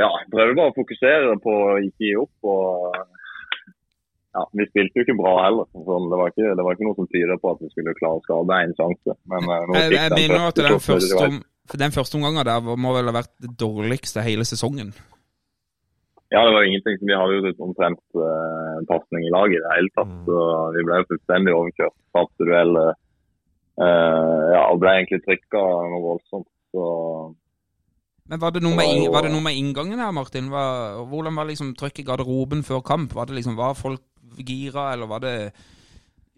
ja, 0.00 0.10
prøvde 0.32 0.56
bare 0.56 0.72
å 0.72 0.78
fokusere 0.78 1.36
på 1.44 1.56
å 1.66 1.78
ikke 1.90 2.06
gi 2.06 2.14
opp. 2.22 2.36
og 2.54 3.00
ja, 4.36 4.42
Vi 4.54 4.66
spilte 4.70 5.00
jo 5.00 5.06
ikke 5.06 5.18
bra 5.18 5.34
heller. 5.44 5.68
Sånn, 5.74 6.08
det, 6.10 6.18
var 6.20 6.32
ikke, 6.32 6.50
det 6.56 6.66
var 6.66 6.76
ikke 6.76 6.86
noe 6.86 6.98
som 6.98 7.08
tyder 7.10 7.40
på 7.42 7.54
at 7.54 7.62
vi 7.64 7.70
skulle 7.72 7.94
klare 7.98 8.20
å 8.20 8.24
skape 8.26 8.58
én 8.64 8.74
sjanse. 8.78 9.16
Men 9.32 9.48
eh, 9.56 9.70
Jeg, 9.76 9.94
jeg 9.96 10.16
mener 10.18 10.48
at 10.50 10.60
den 10.60 10.82
første, 10.84 11.22
om, 11.26 11.40
den 11.84 11.96
første 11.96 12.18
omgangen 12.20 12.50
der 12.50 12.68
må 12.84 12.94
vel 12.96 13.10
ha 13.10 13.16
vært 13.20 13.32
det 13.42 13.54
dårligste 13.58 14.24
hele 14.26 14.46
sesongen. 14.48 14.94
Ja, 16.30 16.44
det 16.46 16.54
var 16.54 16.62
ingenting 16.62 17.00
vi 17.02 17.16
hadde 17.18 17.40
jo 17.40 17.50
omtrent 17.66 18.02
uh, 18.14 18.78
pasning 18.86 19.24
i 19.26 19.32
laget 19.34 19.58
i 19.58 19.62
det 19.64 19.72
hele 19.74 19.90
tatt. 19.98 20.12
Så 20.28 20.42
vi 20.76 20.84
ble 20.86 21.00
fullstendig 21.10 21.54
overkjørt. 21.56 21.96
Tapte 22.14 22.46
dueller. 22.46 22.92
Uh, 23.80 24.44
ja, 24.54 24.62
ble 24.78 24.92
egentlig 25.00 25.24
trykka 25.24 25.64
noe 25.90 26.02
voldsomt. 26.04 26.46
Så 26.70 26.84
Men 28.30 28.38
var 28.38 28.54
det 28.54 28.62
noe 28.62 28.78
med, 28.78 29.08
var 29.10 29.26
det 29.26 29.32
noe 29.32 29.42
med 29.42 29.56
inngangen 29.58 29.98
her, 29.98 30.12
Martin? 30.14 30.52
Var, 30.52 31.00
hvordan 31.10 31.34
var 31.34 31.48
liksom 31.48 31.72
trøkk 31.78 31.98
i 31.98 32.06
garderoben 32.06 32.62
før 32.66 32.84
kamp? 32.86 33.16
Var 33.16 33.26
det 33.26 33.40
liksom, 33.40 33.56
var 33.58 33.74
folk 33.74 34.04
gira, 34.38 34.92
eller 34.94 35.10
var 35.10 35.24
det 35.24 35.36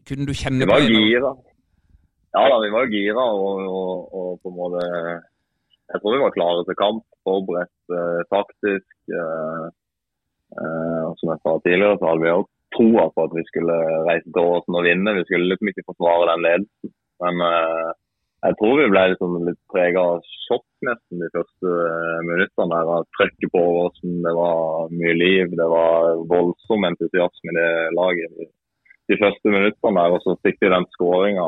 Kunne 0.09 0.26
du 0.26 0.32
kjenne 0.34 0.64
det? 0.64 0.66
Vi 0.66 0.72
var 0.72 0.86
på 0.88 1.03
gira. 1.11 1.32
Ja 2.32 2.47
da, 2.49 2.57
vi 2.64 2.70
var 2.72 2.88
gira 2.88 3.24
og, 3.36 3.61
og, 3.68 4.14
og 4.16 4.30
på 4.40 4.51
en 4.51 4.57
måte 4.57 4.80
Jeg 4.88 6.01
tror 6.01 6.16
vi 6.16 6.22
var 6.24 6.34
klare 6.36 6.64
til 6.64 6.78
kamp. 6.80 7.05
Forberedt 7.28 7.95
eh, 7.95 8.22
taktisk. 8.32 8.95
Eh, 9.12 9.66
eh, 10.57 11.03
og 11.07 11.12
som 11.20 11.30
jeg 11.30 11.43
sa 11.45 11.53
tidligere, 11.61 11.99
så 12.01 12.09
hadde 12.09 12.24
vi 12.24 12.32
jo 12.32 12.40
troa 12.72 13.05
på 13.12 13.26
at 13.28 13.36
vi 13.36 13.45
skulle 13.51 13.76
reise 14.09 14.32
til 14.32 14.49
Åsen 14.49 14.78
og 14.80 14.86
vinne. 14.88 15.14
Vi 15.18 15.26
skulle 15.28 15.51
liksom 15.53 15.70
ikke 15.70 15.84
forsvare 15.90 16.30
den 16.32 16.45
ledelsen. 16.47 16.95
Men 17.22 17.45
eh, 17.47 17.90
jeg 18.43 18.57
tror 18.59 18.80
vi 18.80 18.88
ble 18.90 19.03
liksom 19.12 19.34
litt 19.47 19.61
prega 19.70 20.03
av 20.14 20.24
sjokk 20.47 20.66
nesten 20.86 21.22
de 21.22 21.28
første 21.34 21.74
eh, 21.86 22.22
minuttene. 22.26 22.80
der, 22.88 23.07
Trøkket 23.16 23.53
på 23.55 23.62
Åsen, 23.84 24.16
det 24.24 24.32
var 24.34 24.90
mye 24.90 25.14
liv. 25.14 25.53
Det 25.61 25.68
var 25.70 26.24
voldsom 26.32 26.88
entusiasme 26.88 27.53
i 27.53 27.59
det 27.59 27.70
laget 27.99 28.40
de 29.11 29.18
første 29.20 29.55
minuttene. 29.55 29.95
der, 30.01 30.16
Og 30.16 30.24
så 30.26 30.36
fikk 30.43 30.59
de 30.59 30.72
den 30.74 30.88
skåringa 30.97 31.47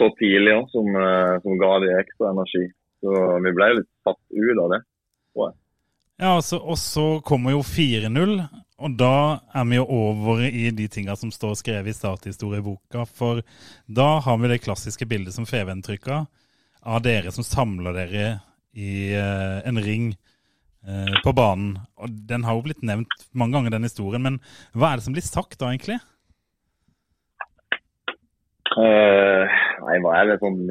så 0.00 0.08
tidlig 0.18 0.56
også, 0.56 0.72
som, 0.74 0.96
eh, 0.96 1.40
som 1.44 1.58
ga 1.62 1.72
de 1.84 1.94
ekstra 2.00 2.32
energi. 2.34 2.64
Så 3.02 3.10
vi 3.44 3.52
ble 3.54 3.68
litt 3.78 3.90
satt 4.02 4.20
ut 4.30 4.58
av 4.64 4.68
det. 4.74 4.82
tror 5.32 5.48
jeg. 5.48 5.56
Ja, 6.22 6.36
altså, 6.36 6.58
og 6.58 6.78
så 6.78 7.06
kommer 7.24 7.54
jo 7.54 7.62
4-0, 7.62 8.42
og 8.82 8.96
da 8.98 9.14
er 9.54 9.66
vi 9.70 9.78
jo 9.78 9.86
over 9.86 10.42
i 10.46 10.70
de 10.74 10.88
tinga 10.90 11.14
som 11.18 11.30
står 11.32 11.54
skrevet 11.60 11.92
i 11.92 11.96
starthistorieboka. 11.96 13.04
For 13.06 13.42
da 13.86 14.08
har 14.24 14.40
vi 14.42 14.50
det 14.50 14.62
klassiske 14.64 15.06
bildet 15.08 15.36
som 15.36 15.46
Feven 15.46 15.82
trykka, 15.86 16.24
av 16.82 17.02
dere 17.04 17.30
som 17.34 17.46
samler 17.46 17.94
dere 17.94 18.26
i 18.74 19.12
uh, 19.14 19.60
en 19.68 19.78
ring 19.82 20.08
uh, 20.88 21.18
på 21.22 21.34
banen. 21.36 21.76
Og 22.02 22.16
Den 22.28 22.46
har 22.46 22.58
jo 22.58 22.64
blitt 22.66 22.82
nevnt 22.82 23.28
mange 23.30 23.54
ganger, 23.58 23.76
den 23.76 23.86
historien, 23.86 24.24
men 24.24 24.40
hva 24.74 24.90
er 24.90 24.98
det 24.98 25.06
som 25.06 25.14
blir 25.14 25.26
sagt 25.26 25.60
da, 25.60 25.70
egentlig? 25.70 26.00
Uh, 28.72 29.46
nei, 29.84 29.98
hva 30.02 30.16
er 30.16 30.32
det 30.32 30.40
sånn 30.42 30.62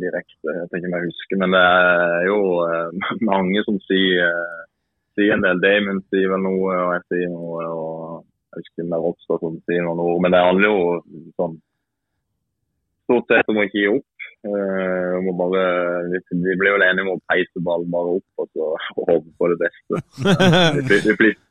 direkte? 0.00 0.56
Jeg 0.56 0.68
tenker 0.72 0.82
ikke 0.82 0.90
om 0.90 0.98
jeg 0.98 1.10
husker, 1.12 1.42
men 1.44 1.54
det 1.54 1.62
er 1.62 2.28
jo 2.30 2.40
mange 3.30 3.64
som 3.68 3.78
sier, 3.86 4.42
sier 5.16 5.34
en 5.36 5.44
del. 5.44 5.60
Damon 5.62 6.00
sier 6.12 6.30
vel 6.32 6.44
noe, 6.44 6.76
og 6.76 6.94
jeg 6.96 7.04
sier 7.12 7.32
noe. 7.32 7.66
og 7.66 8.24
Jeg 8.52 8.62
husker 8.62 8.86
det 8.86 8.96
er 8.96 9.04
Ropstad 9.06 9.44
som 9.44 9.60
sier 9.68 9.86
noen 9.86 10.02
ord. 10.04 10.18
Men 10.24 10.34
det 10.34 10.46
handler 10.46 10.72
jo 10.72 11.28
sånn 11.40 11.60
stort 13.06 13.30
sett 13.30 13.50
om 13.50 13.60
å 13.60 13.66
ikke 13.66 13.80
gi 13.80 13.92
opp. 13.92 14.08
Uh, 14.42 15.30
bare, 15.38 15.62
vi, 16.10 16.54
blir 16.58 16.74
vel 16.74 16.82
enige 16.82 17.04
om 17.06 17.14
å 17.14 17.24
peise 17.30 17.62
ballen 17.62 17.90
bare 17.92 18.16
opp 18.18 18.42
og 18.42 18.48
så 18.50 18.70
håpe 18.96 19.30
på 19.38 19.50
det 19.52 19.58
beste. 19.60 20.00
Eh, 20.32 20.78
vi, 20.88 20.98
vi, 21.06 21.14
flytter, 21.20 21.42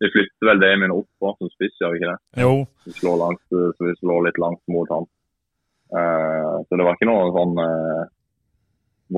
vi 0.00 0.12
flytter 0.14 0.48
vel 0.48 0.62
Damien 0.62 0.94
opp 0.94 1.08
også, 1.20 1.36
som 1.42 1.52
spiss, 1.52 1.76
gjør 1.80 1.92
vi 1.92 2.00
ikke 2.00 2.12
det? 2.14 2.44
Jo, 2.44 2.54
Vi 2.86 2.94
slår, 2.96 3.18
langt, 3.20 3.42
så 3.50 3.88
vi 3.88 3.96
slår 3.98 4.24
litt 4.28 4.40
langt 4.40 4.62
mot 4.72 4.94
han. 4.94 5.08
Uh, 5.90 6.62
så 6.64 6.78
det 6.78 6.86
var 6.86 6.96
ikke 6.96 7.10
noe 7.10 7.28
sånn 7.34 7.60
uh, 7.60 8.02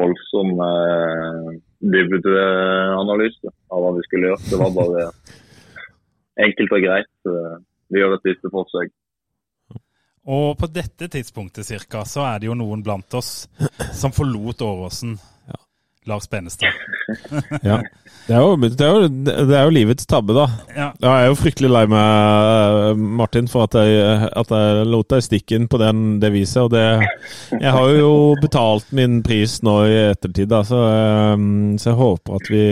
voldsom 0.01 0.53
uh, 0.57 1.53
dybdeanalyse 1.83 3.53
av 3.72 3.83
hva 3.83 3.93
vi 3.97 4.07
skulle 4.07 4.30
gjøre. 4.30 4.49
Det 4.51 4.61
var 4.61 4.74
bare 4.76 5.07
enkelt 6.47 6.74
og 6.78 6.85
greit. 6.87 7.14
eh, 7.28 7.57
vi 7.93 8.01
gjør 8.01 8.16
et 8.16 8.28
siste 8.30 8.51
forsøk. 8.53 8.93
Og 10.33 10.55
på 10.59 10.68
dette 10.70 11.09
tidspunktet 11.11 11.66
cirka, 11.66 12.05
så 12.07 12.22
er 12.28 12.39
det 12.41 12.47
jo 12.47 12.55
noen 12.55 12.83
blant 12.87 13.14
oss 13.18 13.49
som 13.99 14.14
forlot 14.14 14.62
Åråsen. 14.62 15.16
Lars 16.09 16.30
Benestad. 16.30 16.68
Ja. 17.62 17.82
Det, 18.26 18.34
er 18.36 18.40
jo, 18.40 18.55
det, 18.57 18.80
er 18.80 18.92
jo, 18.94 19.09
det 19.18 19.57
er 19.59 19.64
jo 19.66 19.72
livets 19.74 20.07
tabbe, 20.07 20.34
da. 20.36 20.44
Ja, 20.70 20.88
Ja, 21.03 21.14
jeg 21.18 21.26
er 21.26 21.30
jo 21.32 21.38
fryktelig 21.40 21.70
lei 21.72 21.82
meg, 21.90 23.00
Martin, 23.18 23.48
for 23.50 23.66
at 23.66 23.74
jeg, 23.74 24.28
at 24.38 24.53
jeg 24.55 24.86
lot 24.88 25.11
deg 25.11 25.24
stikke 25.26 25.59
inn 25.59 25.66
på 25.70 25.80
den, 25.82 26.05
det 26.22 26.30
viset. 26.34 26.62
Og 26.62 26.70
det 26.72 26.84
Jeg 27.59 27.74
har 27.74 27.94
jo 27.98 28.12
betalt 28.40 28.94
min 28.94 29.20
pris 29.26 29.59
nå 29.66 29.76
i 29.90 29.96
ettertid, 30.12 30.53
da, 30.55 30.62
så, 30.66 30.82
eh, 30.92 31.46
så 31.82 31.90
jeg 31.90 32.00
håper 32.03 32.38
at 32.38 32.53
vi 32.55 32.66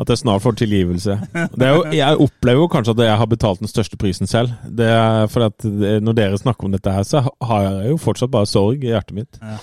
at 0.00 0.08
jeg 0.08 0.22
snart 0.22 0.40
får 0.40 0.54
tilgivelse. 0.56 1.14
Det 1.60 1.66
jo, 1.68 1.80
jeg 1.92 2.20
opplever 2.24 2.62
jo 2.62 2.68
kanskje 2.72 2.94
at 2.94 3.02
jeg 3.04 3.20
har 3.20 3.28
betalt 3.28 3.60
den 3.60 3.68
største 3.68 3.98
prisen 4.00 4.30
selv. 4.30 4.54
Det 4.64 4.88
for 5.28 5.52
Når 6.00 6.16
dere 6.16 6.40
snakker 6.40 6.64
om 6.64 6.72
dette 6.72 6.94
her, 6.94 7.04
så 7.04 7.20
har 7.44 7.66
jeg 7.66 7.90
jo 7.92 7.98
fortsatt 8.00 8.32
bare 8.32 8.48
sorg 8.48 8.80
i 8.80 8.94
hjertet 8.94 9.18
mitt. 9.18 9.36
Men 9.44 9.60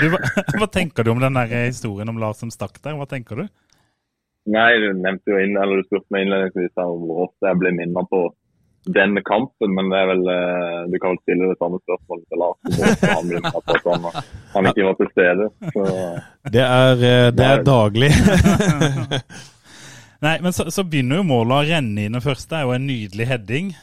du, 0.00 0.08
hva, 0.12 0.20
hva 0.60 0.68
tenker 0.72 1.06
du 1.06 1.12
om 1.12 1.22
den 1.22 1.38
historien 1.52 2.10
om 2.12 2.18
Lars 2.22 2.42
som 2.42 2.52
stakk 2.52 2.80
der? 2.82 2.96
Hva 2.98 3.08
tenker 3.10 3.42
du? 3.42 3.46
Nei, 4.46 4.72
du 4.78 4.92
nevnte 4.94 5.32
jo 5.32 5.38
inn, 5.42 5.56
eller 5.58 5.80
du 5.80 5.86
spurte 5.88 6.06
meg 6.14 6.26
innledningsvis 6.26 6.76
om 6.78 7.06
hvor 7.08 7.24
ofte 7.26 7.48
jeg 7.48 7.58
ble 7.62 7.72
minnet 7.74 8.10
på 8.12 8.28
denne 8.94 9.22
kampen, 9.26 9.72
men 9.74 9.88
det 9.90 9.98
er 9.98 10.06
vel, 10.12 10.22
eh, 10.30 10.78
du 10.92 10.94
kan 11.02 11.14
vel 11.14 11.18
stille 11.24 11.48
det 11.50 11.56
samme 11.58 11.80
spørsmålet 11.82 12.28
til 12.30 12.42
Lars. 12.42 12.60
Han 13.16 13.26
blir 13.32 13.42
på 13.42 13.62
at 13.64 13.88
han, 13.88 14.06
han 14.54 14.70
ikke 14.70 14.86
var 14.86 14.96
til 15.00 15.10
stede. 15.10 15.48
Så, 15.74 15.86
Det 16.54 16.62
er, 16.62 17.02
eh, 17.10 17.26
det 17.34 17.48
er 17.50 17.66
daglig. 17.66 18.12
Nei, 20.26 20.36
men 20.42 20.54
så, 20.54 20.68
så 20.70 20.86
begynner 20.86 21.20
jo 21.20 21.26
målet 21.28 21.56
å 21.56 21.66
renne 21.74 22.06
inn. 22.06 22.16
Det 22.16 22.24
første 22.24 22.60
er 22.60 22.64
jo 22.68 22.76
en 22.76 22.86
nydelig 22.88 23.26
heading. 23.32 23.74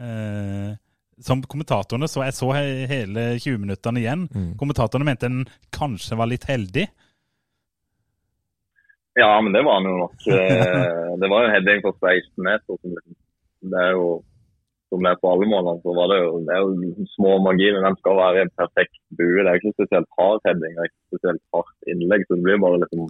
Eh, 0.00 0.76
som 1.24 1.42
kommentatorene 1.42 2.08
så 2.08 2.24
Jeg 2.26 2.36
så 2.38 2.50
he 2.56 2.64
hele 2.90 3.26
20 3.38 3.60
minuttene 3.66 4.00
igjen. 4.02 4.26
Kommentatorene 4.60 5.08
mente 5.08 5.28
den 5.28 5.44
kanskje 5.74 6.18
var 6.20 6.30
litt 6.30 6.46
heldig. 6.48 6.86
Ja, 9.18 9.40
men 9.42 9.52
det 9.52 9.62
var 9.66 9.80
han 9.80 9.90
jo 9.90 9.96
nok. 10.04 10.16
Eh, 10.30 11.16
Det 11.20 11.28
var 11.28 11.42
jo 11.42 11.48
en 11.48 11.54
heading 11.54 11.82
på 11.84 11.92
16 11.98 12.44
meter. 12.46 12.78
Som 12.80 13.70
det 13.70 13.80
er 13.86 13.96
jo 13.98 14.22
som 14.90 15.04
det 15.04 15.10
er 15.12 15.20
på 15.22 15.30
alle 15.30 15.46
målene, 15.46 15.78
så 15.84 15.92
var 15.94 16.10
det 16.10 16.16
jo, 16.18 16.30
det 16.46 16.54
er 16.54 16.62
jo 16.64 17.04
små 17.14 17.36
marginer. 17.46 17.84
Den 17.86 17.98
skal 18.00 18.16
være 18.18 18.40
en 18.42 18.56
perfekt 18.58 18.96
bue. 19.14 19.38
Det 19.38 19.46
er 19.46 19.54
jo 19.54 19.60
ikke 19.62 19.76
spesielt 19.76 20.08
hard 20.18 20.40
heading, 20.46 20.72
det 20.74 20.82
er 20.82 20.88
ikke 20.90 21.10
spesielt 21.12 21.42
hardt 21.54 21.90
innlegg. 21.92 22.24
så 22.26 22.34
det 22.34 22.46
blir 22.46 22.58
bare 22.64 22.80
liksom, 22.82 23.04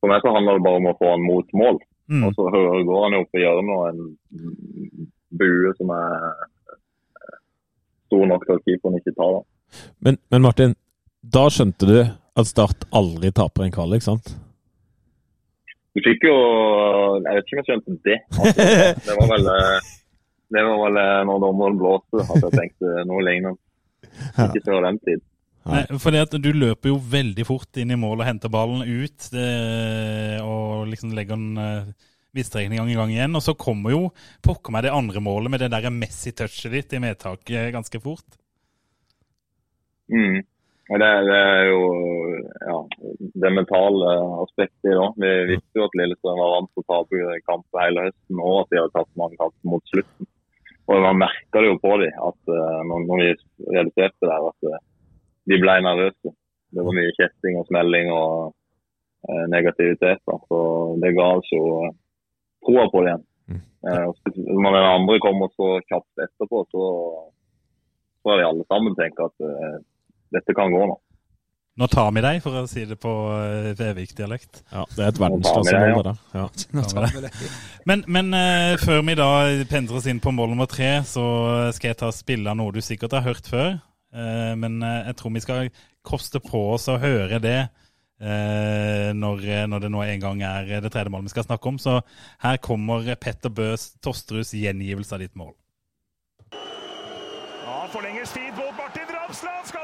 For 0.00 0.12
meg 0.12 0.24
så 0.24 0.32
handler 0.36 0.56
det 0.56 0.64
bare 0.64 0.80
om 0.80 0.88
å 0.88 0.96
få 1.00 1.10
han 1.12 1.26
mot 1.28 1.52
mål. 1.60 1.76
Mm. 2.12 2.24
Og 2.24 2.32
så 2.36 2.48
går 2.88 3.04
han 3.04 3.16
jo 3.16 3.20
opp 3.24 3.36
i 3.36 3.44
hjørnet 3.44 3.76
og 3.76 3.84
en 3.90 5.12
bue 5.40 5.74
som 5.76 5.92
er 5.92 6.16
stor 8.06 8.24
nok 8.30 8.46
til 8.46 8.58
at 8.58 8.64
keeperen 8.68 9.00
ikke 9.00 9.14
tar 9.16 9.36
den. 9.36 9.44
Men, 10.06 10.18
men 10.30 10.44
Martin, 10.44 10.76
da 11.24 11.48
skjønte 11.50 11.88
du 11.88 11.98
at 12.04 12.48
Start 12.50 12.86
aldri 12.94 13.30
taper 13.34 13.66
en 13.66 13.74
kvalik, 13.74 14.04
sant? 14.04 14.32
Du 15.94 16.00
fikk 16.02 16.24
jo 16.26 16.38
Jeg 17.22 17.36
vet 17.36 17.44
ikke 17.46 17.54
om 17.54 17.60
jeg 17.60 17.68
skjønte 17.68 17.98
det. 18.08 18.16
Altså, 18.34 18.64
det 19.06 19.18
var 19.20 19.30
vel 19.30 19.52
eh, 19.52 19.92
det 20.54 20.62
var 20.62 20.80
vel 20.84 20.98
eh, 21.00 21.20
når 21.28 21.38
dommeren 21.42 21.78
blåste 21.80 22.24
at 22.24 22.42
jeg 22.42 22.54
tenkte 22.54 23.06
noe 23.08 23.22
lignende. 23.26 23.58
Ikke 24.44 24.64
før 24.66 24.84
den 24.86 24.98
tid. 25.06 25.22
Nei, 25.64 25.80
for 25.96 26.16
at 26.20 26.34
du 26.44 26.50
løper 26.52 26.90
jo 26.90 26.98
veldig 26.98 27.46
fort 27.48 27.80
inn 27.80 27.94
i 27.94 27.98
mål 27.98 28.20
og 28.20 28.26
henter 28.28 28.52
ballen 28.52 28.82
ut. 28.84 29.30
Det, 29.32 29.46
og 30.44 30.84
liksom 30.90 31.14
legger 31.16 31.38
en 31.38 31.94
midtstreken 32.36 32.76
gang 32.78 32.90
i 32.92 32.96
gang 32.98 33.12
igjen. 33.12 33.36
Og 33.38 33.44
så 33.44 33.56
kommer 33.58 33.94
jo 33.94 34.00
pokker 34.44 34.74
meg 34.74 34.86
det 34.86 34.94
andre 34.94 35.22
målet 35.24 35.54
med 35.54 35.64
det 35.64 35.70
der 35.74 35.92
Messi-touchet 35.94 36.74
ditt 36.74 36.96
i 36.96 37.02
medtaket 37.02 37.72
ganske 37.74 38.00
fort. 38.02 38.26
Mm. 40.12 40.42
Det, 40.84 40.98
det 41.00 41.36
er 41.40 41.62
jo 41.70 41.84
ja, 42.60 42.78
det 43.40 43.52
mentale 43.56 44.16
aspektet 44.44 44.90
i 44.90 44.92
det. 44.92 45.08
Vi 45.22 45.32
visste 45.54 45.80
jo 45.80 45.86
at 45.88 45.96
Lillestrøm 45.96 46.40
var 46.42 46.52
vant 46.58 46.70
til 46.74 46.84
å 46.84 46.88
tape 46.92 47.38
kamper 47.48 47.84
hele 47.86 48.04
høsten, 48.08 48.42
og 48.42 48.58
at 48.60 48.72
de 48.72 48.80
hadde 48.82 48.96
tatt 48.98 49.20
mange 49.20 49.38
kamper 49.40 49.72
mot 49.72 49.92
slutten. 49.92 50.28
Og 50.84 51.00
Man 51.00 51.22
merka 51.22 51.62
det 51.62 51.70
jo 51.70 51.78
på 51.80 51.94
dem 52.02 52.18
at 52.28 52.52
eh, 52.52 52.80
når, 52.90 53.06
når 53.08 53.22
vi 53.22 53.28
realiserte 53.72 54.28
det, 54.28 54.36
at 54.50 54.68
eh, 54.68 54.82
de 55.48 55.60
ble 55.62 55.78
nervøse. 55.86 56.34
Det 56.74 56.84
var 56.84 56.96
mye 56.98 57.14
kjetting 57.16 57.58
og 57.60 57.68
smelling 57.70 58.10
og 58.12 58.52
eh, 59.30 59.44
negativitet. 59.52 60.20
Da. 60.28 60.36
Så 60.50 60.60
det 61.00 61.14
ga 61.16 61.30
oss 61.38 61.48
jo 61.54 61.64
troa 62.66 62.88
på 62.92 63.04
det 63.04 63.12
igjen. 63.12 63.24
Eh, 63.84 64.04
og 64.08 64.14
spesielt 64.16 64.60
når 64.64 64.76
den 64.78 64.90
andre 64.90 65.16
kommer 65.20 65.50
så 65.52 65.74
kjapt 65.84 66.24
etterpå, 66.26 66.62
så 66.72 66.84
tror 68.24 68.40
jeg 68.40 68.48
alle 68.48 68.68
sammen 68.70 68.96
tenker 68.96 69.28
at 69.28 69.44
eh, 69.44 69.80
dette 70.36 70.56
kan 70.56 70.72
gå 70.72 70.86
nå. 70.88 70.96
Nå 71.74 71.88
tar 71.90 72.12
vi 72.14 72.22
deg, 72.22 72.36
for 72.38 72.54
å 72.54 72.68
si 72.70 72.84
det 72.86 72.94
på 73.02 73.10
uh, 73.34 73.72
Vevik-dialekt. 73.74 74.60
Ja, 74.70 74.84
Det 74.94 75.02
er 75.02 75.08
et 75.10 75.18
verdensklassemål, 75.18 75.96
det 75.96 76.12
der. 76.12 76.20
Ja. 76.38 77.24
Men, 77.90 78.04
men 78.06 78.30
uh, 78.30 78.76
før 78.78 79.02
vi 79.02 79.16
da 79.18 79.30
pendler 79.66 79.98
oss 79.98 80.06
inn 80.06 80.22
på 80.22 80.30
mål 80.30 80.52
nummer 80.52 80.70
tre, 80.70 81.00
så 81.02 81.24
skal 81.74 81.90
jeg 81.90 81.98
ta 82.04 82.12
spille 82.14 82.54
noe 82.54 82.70
du 82.72 82.78
sikkert 82.78 83.18
har 83.18 83.26
hørt 83.26 83.50
før. 83.50 83.74
Uh, 84.14 84.54
men 84.54 84.78
eh, 84.82 85.08
jeg 85.08 85.16
tror 85.18 85.32
vi 85.34 85.42
skal 85.42 85.70
koste 86.06 86.38
på 86.38 86.60
oss 86.76 86.86
å 86.86 87.00
høre 87.02 87.40
det 87.42 87.56
eh, 87.64 87.70
når, 88.20 89.42
når 89.68 89.82
det 89.82 89.90
nå 89.90 90.02
en 90.04 90.22
gang 90.22 90.42
er 90.46 90.68
det 90.80 90.92
tredje 90.94 91.10
målet 91.12 91.28
vi 91.28 91.34
skal 91.34 91.46
snakke 91.48 91.68
om. 91.68 91.78
Så 91.82 91.98
her 92.44 92.60
kommer 92.62 93.08
Petter 93.20 93.52
Bøs 93.52 93.94
Tosterus 94.04 94.54
gjengivelse 94.54 95.16
av 95.16 95.24
ditt 95.24 95.34
mål. 95.38 95.54
Ja, 96.54 97.86
forlenges 97.92 98.32
tid 98.36 98.52
mot 98.58 98.74
Martin 98.78 99.10
Ramsland. 99.10 99.66
Skal 99.68 99.83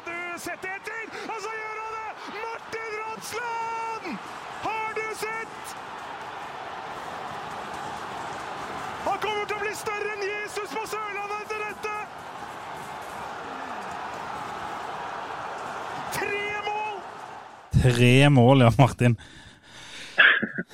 Tre 17.81 18.15
mål, 18.29 18.67
ja, 18.67 18.71
Martin. 18.79 19.17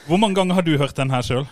Hvor 0.07 0.19
mange 0.19 0.37
ganger 0.39 0.59
har 0.59 0.67
du 0.67 0.75
hørt 0.79 0.97
den 0.99 1.13
her 1.15 1.23
sjøl? 1.27 1.47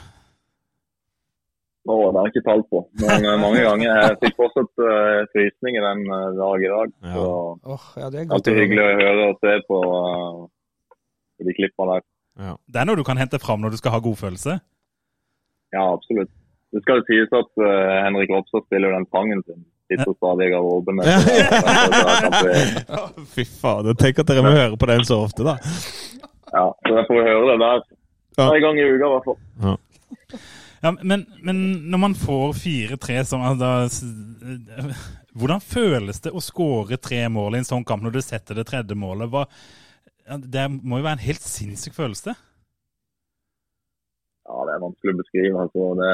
Nå, 1.84 1.96
det 2.00 2.16
har 2.16 2.26
jeg 2.26 2.32
ikke 2.32 2.46
tall 2.46 2.62
på, 2.72 2.80
men 3.02 3.26
eh, 3.28 3.40
mange 3.42 3.60
ganger. 3.60 3.90
Jeg 3.90 4.16
fikk 4.22 4.38
fortsatt 4.38 4.80
uh, 4.80 5.26
frysninger 5.34 5.82
i 5.82 5.84
den 5.84 6.06
uh, 6.08 6.30
dag 6.38 6.62
i 6.64 6.70
dag. 6.72 6.94
Ja. 7.04 7.12
Så 7.12 7.26
Åh, 7.74 7.88
ja, 8.00 8.06
det 8.08 8.20
er 8.20 8.28
godt 8.30 8.38
alltid 8.38 8.54
å 8.54 8.62
hyggelig 8.62 8.84
å 8.84 8.94
høre 9.02 9.26
og 9.26 9.42
se 9.44 9.56
på, 9.68 9.80
uh, 9.82 10.94
på 11.36 11.48
de 11.48 11.56
klippene 11.58 11.98
der. 11.98 12.06
Det 12.72 12.80
er 12.80 12.88
noe 12.88 12.98
du 12.98 13.04
kan 13.06 13.20
hente 13.20 13.40
fram 13.42 13.60
når 13.60 13.74
du 13.74 13.82
skal 13.82 13.94
ha 13.94 14.00
godfølelse. 14.06 14.56
Ja, 15.76 15.84
absolutt. 15.84 16.32
Det 16.72 16.80
skal 16.82 17.02
jo 17.02 17.06
sies 17.10 17.36
at 17.36 17.52
uh, 17.60 18.00
Henrik 18.06 18.32
Ropstad 18.32 18.64
spiller 18.64 18.96
den 18.96 19.06
sangen 19.12 19.44
sin. 19.44 19.60
Sitter 19.90 20.14
stadig 20.16 20.46
i 20.48 20.50
garderoben. 20.54 21.00
Ja. 21.04 21.18
Fy 23.34 23.44
fader. 23.44 23.94
Tenk 24.00 24.18
at 24.22 24.30
dere 24.30 24.44
må 24.46 24.52
høre 24.54 24.78
på 24.80 24.88
den 24.88 25.04
så 25.04 25.18
ofte, 25.26 25.44
da. 25.44 25.58
Ja, 26.54 26.66
så 26.86 26.92
jeg 27.00 27.06
får 27.10 27.26
høre 27.28 27.50
det 27.50 27.58
der 27.64 27.82
Ja. 28.38 28.46
en 28.48 28.62
gang 28.64 28.78
i 28.80 28.86
uka 28.88 29.04
i 29.06 29.10
hvert 29.12 29.26
fall. 29.28 29.38
Ja, 30.84 30.90
men, 31.02 31.26
men 31.44 31.60
når 31.92 31.98
man 32.00 32.14
får 32.18 32.52
4-3 32.60 33.22
som 33.24 33.40
altså, 33.46 33.68
Hvordan 35.34 35.62
føles 35.64 36.18
det 36.24 36.32
å 36.36 36.42
skåre 36.44 36.98
tre 37.00 37.22
mål 37.32 37.54
i 37.56 37.60
en 37.62 37.68
sånn 37.68 37.84
kamp 37.88 38.02
når 38.04 38.16
du 38.18 38.20
setter 38.24 38.58
det 38.58 38.66
tredje 38.68 38.96
målet? 38.98 39.30
Hva, 39.32 39.44
det 40.40 40.66
må 40.80 40.98
jo 41.00 41.06
være 41.06 41.18
en 41.18 41.24
helt 41.28 41.44
sinnssyk 41.44 41.96
følelse? 41.96 42.34
Ja, 44.44 44.56
det 44.68 44.74
er 44.74 44.82
vanskelig 44.84 45.14
å 45.14 45.20
beskrive. 45.22 45.64
Altså, 45.64 45.88
det... 46.00 46.12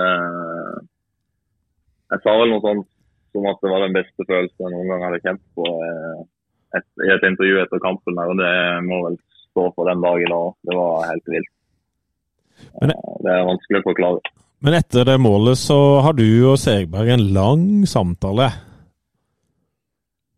Jeg 2.10 2.22
sa 2.24 2.32
vel 2.40 2.50
noe 2.50 2.62
sånt 2.64 2.89
som 3.32 3.46
at 3.50 3.60
det 3.62 3.70
var 3.72 3.84
den 3.86 3.96
beste 3.96 4.26
følelsen 4.28 4.64
jeg 4.66 4.72
noen 4.74 4.90
gang 4.92 5.04
hadde 5.06 5.22
kjent 5.24 5.42
på 5.58 5.66
eh, 5.86 6.20
et, 6.78 6.86
i 7.06 7.10
et 7.14 7.24
intervju 7.30 7.56
etter 7.64 7.82
kampen. 7.82 8.18
der, 8.18 8.30
og 8.32 8.38
Det 8.40 8.52
må 8.86 9.00
vel 9.08 9.16
stå 9.50 9.64
for 9.74 9.90
den 9.90 10.02
dag 10.04 10.22
i 10.22 10.28
dag. 10.30 10.52
Det 10.68 10.76
var 10.78 11.08
helt 11.10 11.32
vilt. 11.36 11.52
Men 12.80 12.90
Eh, 12.94 13.16
Det 13.24 13.32
er 13.34 13.48
vanskelig 13.48 13.80
å 13.80 13.86
forklare. 13.90 14.20
Men 14.60 14.74
etter 14.76 15.06
det 15.08 15.16
målet 15.24 15.56
så 15.56 15.78
har 16.04 16.12
du 16.12 16.26
og 16.50 16.58
Segberg 16.60 17.08
en 17.14 17.26
lang 17.32 17.62
samtale. 17.88 18.50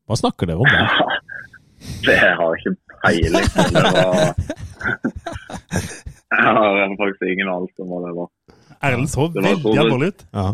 Hva 0.06 0.18
snakker 0.18 0.46
dere 0.50 0.62
om 0.62 0.70
da? 0.70 1.08
Det 2.06 2.14
har 2.14 2.54
jeg 2.54 2.60
ikke 2.62 2.74
peiling 3.02 3.48
på. 3.50 3.62
Var 3.74 4.34
Jeg 6.32 6.52
har 6.56 6.94
faktisk 6.98 7.24
ingen 7.28 7.48
anelse 7.50 7.82
om 7.82 7.90
hva 7.90 7.98
det 8.06 8.12
var. 8.16 8.28
Erlend 8.82 9.10
så 9.10 9.26
veldig 9.34 9.74
alvorlig 9.82 10.12
ut. 10.14 10.22
Ja. 10.34 10.46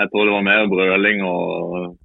Jeg 0.00 0.08
tror 0.12 0.24
det 0.28 0.32
var 0.34 0.46
mer 0.46 0.64
brøling 0.72 1.20
og 1.28 1.96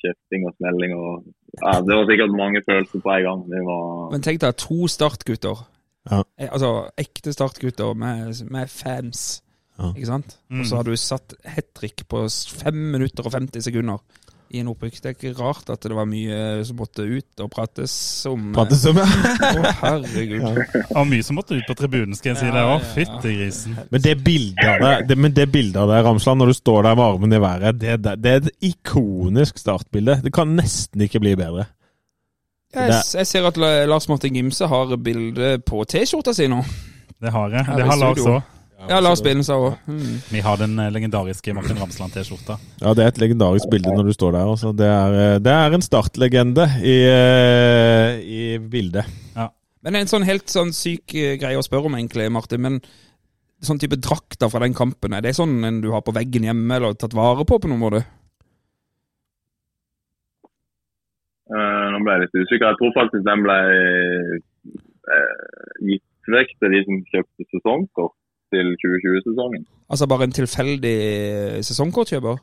kjefting 0.00 0.46
og 0.48 0.54
smelling 0.58 0.92
og 0.98 1.24
ja, 1.62 1.76
Det 1.86 1.94
var 1.96 2.08
sikkert 2.10 2.32
mange 2.34 2.60
følelser 2.66 3.00
på 3.04 3.12
en 3.14 3.24
gang. 3.28 3.40
Det 3.52 3.60
var 3.68 4.10
Men 4.12 4.24
tenk 4.26 4.40
deg 4.42 4.56
to 4.58 4.88
startgutter. 4.90 5.60
Ja. 6.10 6.18
Eh, 6.40 6.48
Altså 6.50 6.70
ekte 6.98 7.32
startgutter 7.32 7.94
med, 7.94 8.34
med 8.50 8.68
fans. 8.68 9.42
Ja. 9.78 9.92
Ikke 9.94 10.06
sant? 10.10 10.36
Mm. 10.50 10.60
Og 10.60 10.66
så 10.66 10.76
har 10.80 10.86
du 10.86 10.96
satt 10.98 11.34
hat 11.44 11.70
trick 11.78 12.04
på 12.10 12.24
s- 12.30 12.46
5 12.62 12.74
minutter 12.74 13.26
og 13.26 13.32
50 13.34 13.64
sekunder 13.70 14.02
i 14.54 14.60
en 14.62 14.68
opprykk. 14.70 14.96
Det 15.02 15.10
er 15.10 15.14
ikke 15.18 15.32
rart 15.40 15.70
at 15.74 15.82
det 15.84 15.96
var 15.98 16.06
mye 16.06 16.38
som 16.68 16.78
måtte 16.78 17.02
ut 17.02 17.42
og 17.42 17.50
prates 17.52 17.94
om. 18.30 18.46
eh, 18.52 18.54
Prates 18.56 18.84
om, 18.90 19.00
ja. 19.02 19.06
Å, 19.50 19.72
herregud. 19.82 20.44
Det 20.74 20.84
var 20.94 21.08
mye 21.10 21.26
som 21.26 21.38
måtte 21.40 21.58
ut 21.58 21.66
på 21.68 21.76
tribunen, 21.78 22.14
skal 22.18 22.32
jeg 22.32 22.40
si 22.44 22.48
Ja, 22.48 22.54
det 22.54 22.62
ja, 22.62 22.72
ja. 22.76 22.92
Fytti 22.94 23.34
grisen. 23.40 23.76
Men 23.90 24.04
det 24.06 24.14
bildet 24.24 24.64
av 24.70 24.84
deg, 24.86 25.06
det, 25.10 25.18
men 25.26 25.34
det 25.36 25.48
bildet 25.54 25.80
av 25.82 25.90
deg, 25.90 26.04
Ramsland, 26.06 26.42
når 26.44 26.54
du 26.54 26.58
står 26.60 26.86
der 26.88 26.98
med 27.00 27.04
armen 27.10 27.36
i 27.36 27.42
været, 27.44 27.80
det, 27.82 27.98
det, 28.06 28.16
det 28.24 28.32
er 28.36 28.42
et 28.44 28.68
ikonisk 28.70 29.58
startbilde. 29.60 30.20
Det 30.24 30.32
kan 30.34 30.54
nesten 30.58 31.04
ikke 31.08 31.22
bli 31.24 31.34
bedre. 31.40 31.66
Jeg, 32.74 32.90
jeg 33.14 33.26
ser 33.30 33.46
at 33.46 33.58
Lars 33.86 34.08
Martin 34.10 34.34
Gimse 34.34 34.66
har 34.66 34.96
bilde 34.98 35.56
på 35.62 35.84
T-skjorta 35.86 36.32
si 36.34 36.48
nå. 36.50 36.58
Det 37.22 37.30
har 37.30 37.52
jeg. 37.54 37.66
Det 37.78 37.84
har 37.86 38.00
Lars 38.00 38.18
òg. 38.26 38.53
Ja, 38.84 38.98
Lars 39.00 39.22
sa 39.46 39.56
òg. 39.56 39.76
Mm. 39.88 40.16
Vi 40.28 40.40
har 40.44 40.58
den 40.60 40.74
eh, 40.82 40.90
legendariske 40.92 41.54
Martin 41.56 41.78
Ramsland-T-skjorta. 41.80 42.58
Ja, 42.82 42.92
det 42.92 43.04
er 43.04 43.12
et 43.12 43.20
legendarisk 43.22 43.70
bilde 43.72 43.92
når 43.94 44.10
du 44.10 44.12
står 44.16 44.34
der. 44.34 44.50
Altså. 44.50 44.72
Det, 44.76 44.88
er, 44.88 45.14
eh, 45.20 45.38
det 45.40 45.54
er 45.54 45.76
en 45.76 45.84
startlegende 45.84 46.66
i, 46.82 46.96
eh, 47.08 48.18
i 48.20 48.42
bildet. 48.58 49.08
Men 49.84 49.92
det 49.92 49.98
er 49.98 50.04
en 50.06 50.12
sånn 50.14 50.24
helt 50.24 50.48
sånn 50.48 50.70
syk 50.72 51.12
greie 51.12 51.60
å 51.60 51.64
spørre 51.64 51.90
om, 51.90 51.96
egentlig, 51.98 52.30
Martin. 52.32 52.62
Men 52.64 52.78
sånn 53.64 53.80
type 53.80 53.98
drakter 54.00 54.48
fra 54.52 54.62
den 54.64 54.76
kampen, 54.76 55.12
er 55.12 55.24
det 55.24 55.34
sånn 55.36 55.58
en 55.64 55.80
du 55.84 55.90
har 55.92 56.04
på 56.04 56.14
veggen 56.16 56.46
hjemme, 56.48 56.76
eller 56.76 56.96
tatt 56.96 57.16
vare 57.16 57.44
på 57.44 57.58
på 57.60 57.68
noen 57.68 57.82
måte? 57.82 58.00
Uh, 61.52 61.92
Nå 61.92 62.00
ble 62.00 62.16
jeg 62.16 62.24
litt 62.24 62.38
usikker. 62.40 62.66
Jeg 62.70 62.80
tror 62.80 62.96
faktisk 62.96 63.26
den 63.28 63.44
ble 63.44 63.58
uh, 65.12 65.40
gitt 65.84 66.32
vekk 66.32 66.56
til 66.56 66.72
de 66.72 66.82
som 66.88 67.02
kjøpte 67.12 67.48
sesongkort 67.52 68.16
til 68.54 68.72
2020-sesongen. 68.80 69.66
Altså 69.90 70.06
bare 70.10 70.28
en 70.30 70.34
tilfeldig 70.38 70.96
sesongkortkjøper? 71.66 72.38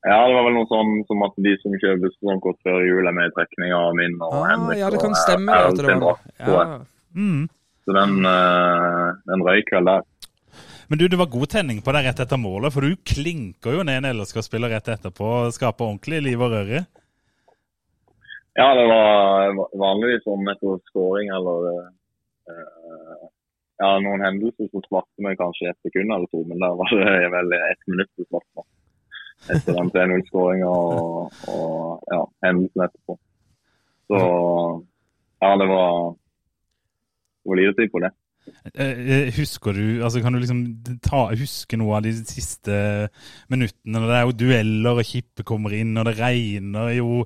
Ja, 0.00 0.16
det 0.24 0.32
var 0.32 0.46
vel 0.46 0.54
noe 0.56 0.68
sånn 0.70 0.92
som 1.10 1.22
at 1.26 1.34
de 1.44 1.50
som 1.60 1.74
kjøper 1.76 2.08
sesongkort 2.14 2.56
før 2.64 2.78
jul 2.88 3.04
er 3.10 3.12
med 3.12 3.28
i 3.28 3.34
trekninga 3.36 3.80
av 3.90 3.96
min 3.98 4.14
og 4.24 4.32
Ah, 4.38 4.46
Henrik. 4.54 4.78
ja, 4.80 4.88
det 4.94 5.00
kan 5.02 5.16
stemme. 5.18 5.52
Erlend 5.52 5.82
er, 5.82 5.90
det 6.40 6.54
var 6.54 6.70
ja. 6.70 6.78
Mm. 7.18 7.42
Så 7.84 7.96
den, 7.96 8.14
eh, 8.30 9.10
den 9.28 9.44
røyk 9.44 9.68
vel 9.74 9.90
der. 9.90 10.06
Men 10.88 10.98
du, 10.98 11.04
det 11.06 11.18
var 11.20 11.28
god 11.30 11.50
tenning 11.52 11.82
på 11.84 11.92
deg 11.94 12.08
rett 12.08 12.20
etter 12.24 12.40
målet, 12.40 12.72
for 12.74 12.82
du 12.82 12.96
klinker 13.06 13.76
jo 13.76 13.84
ned 13.86 14.00
en 14.00 14.16
LSK-spiller 14.22 14.72
rett 14.72 14.88
etterpå 14.96 15.28
og 15.44 15.52
skaper 15.54 15.86
ordentlig 15.86 16.22
liv 16.24 16.40
og 16.42 16.50
røre. 16.56 16.80
Ja, 18.58 18.66
det 18.74 18.86
var 18.90 19.52
vanligvis 19.78 20.26
om 20.32 20.48
etter 20.50 20.80
scoring 20.90 21.28
eller 21.36 21.68
eh, 21.70 21.84
ja, 23.80 23.90
noen 24.04 24.24
hendelser 24.24 24.68
som 24.68 24.84
svarte 24.84 25.24
meg 25.24 25.38
kanskje 25.40 25.70
et 25.70 25.88
sekund 25.88 26.12
eller 26.12 26.28
to, 26.28 26.42
men 26.44 26.60
der 26.60 26.76
var 26.76 26.92
det 26.92 27.32
vel 27.36 27.56
ett 27.56 27.88
minutt 27.88 28.12
som 28.14 28.28
svarte 28.28 28.60
meg. 28.60 28.68
Etter 29.50 29.76
den 29.78 29.92
3-0-skåringa 29.94 30.68
og, 30.68 31.36
og 31.48 32.12
ja, 32.12 32.24
hendelsen 32.44 32.84
etterpå. 32.84 33.16
Så 34.10 34.18
ja, 35.40 35.52
det 35.56 35.68
var 35.70 36.16
Det 37.40 37.48
var 37.48 37.56
lite 37.56 37.78
tid 37.78 37.92
på 37.94 38.02
det. 38.04 38.10
Eh, 38.74 39.00
eh, 39.14 39.32
Husker 39.36 39.72
du, 39.72 40.02
altså 40.04 40.20
Kan 40.20 40.34
du 40.34 40.40
liksom 40.40 40.60
ta, 41.04 41.28
huske 41.38 41.78
noe 41.80 41.96
av 41.96 42.04
de 42.04 42.12
siste 42.18 42.74
minuttene? 43.52 44.04
Det 44.04 44.16
er 44.18 44.26
jo 44.26 44.36
dueller, 44.44 45.00
og 45.00 45.08
Kippe 45.08 45.46
kommer 45.46 45.72
inn, 45.76 45.96
og 45.96 46.08
det 46.08 46.18
regner 46.20 46.92
jo 46.98 47.24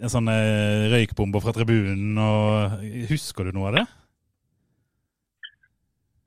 sånne 0.00 0.36
røykbomber 0.94 1.44
fra 1.44 1.52
tribunen. 1.56 2.16
og 2.16 2.84
Husker 3.12 3.48
du 3.48 3.56
noe 3.56 3.68
av 3.68 3.80
det? 3.80 3.86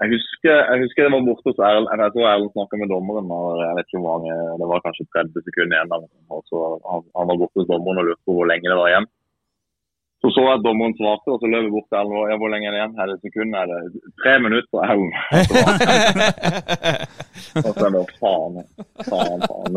Jeg 0.04 0.10
husker, 0.16 0.56
jeg 0.72 0.78
husker 0.84 1.02
det 1.06 1.16
var 1.16 1.28
borte 1.28 1.48
hos 1.48 1.60
Erlend. 1.64 1.88
Jeg 2.04 2.12
tror 2.14 2.26
Erlend 2.28 2.54
snakka 2.54 2.76
med 2.80 2.90
dommeren. 2.92 3.28
og 3.38 3.48
jeg 3.64 3.74
vet 3.78 3.88
ikke 3.88 4.02
hvor 4.04 4.14
mange, 4.16 4.32
Det 4.60 4.68
var 4.72 4.86
kanskje 4.86 5.12
30 5.16 5.40
sekunder 5.48 5.76
igjen. 5.78 5.92
og 6.34 6.40
så 6.50 6.58
han, 6.92 7.02
han 7.18 7.30
var 7.30 7.40
borte 7.42 7.58
hos 7.60 7.72
dommeren 7.72 8.00
og 8.02 8.06
lurte 8.08 8.26
på 8.28 8.34
hvor 8.36 8.48
lenge 8.52 8.68
det 8.72 8.82
var 8.82 8.90
igjen. 8.92 9.08
Så 10.20 10.28
så 10.36 10.42
jeg 10.48 10.58
at 10.58 10.66
dommeren 10.68 10.96
svarte, 11.00 11.28
og 11.34 11.40
så 11.40 11.46
løp 11.52 11.66
jeg 11.66 11.76
bort 11.76 11.88
til 11.90 12.00
Erlend. 12.00 12.30
Ja, 12.32 12.36
hvor 12.42 12.50
lenge 12.52 12.66
er 12.68 12.74
det 12.74 12.80
igjen? 12.82 13.00
Er 13.02 13.06
det 13.08 13.24
sekunder? 13.26 13.58
Er 13.62 13.68
det 13.72 13.80
tre 14.22 14.34
minutter? 14.46 14.78
Erlend. 14.90 15.14
Og 17.66 17.72
så 17.78 17.84
er 17.88 17.94
det 17.96 18.04
faen, 18.24 18.54
faen, 19.10 19.40
faen. 19.50 19.74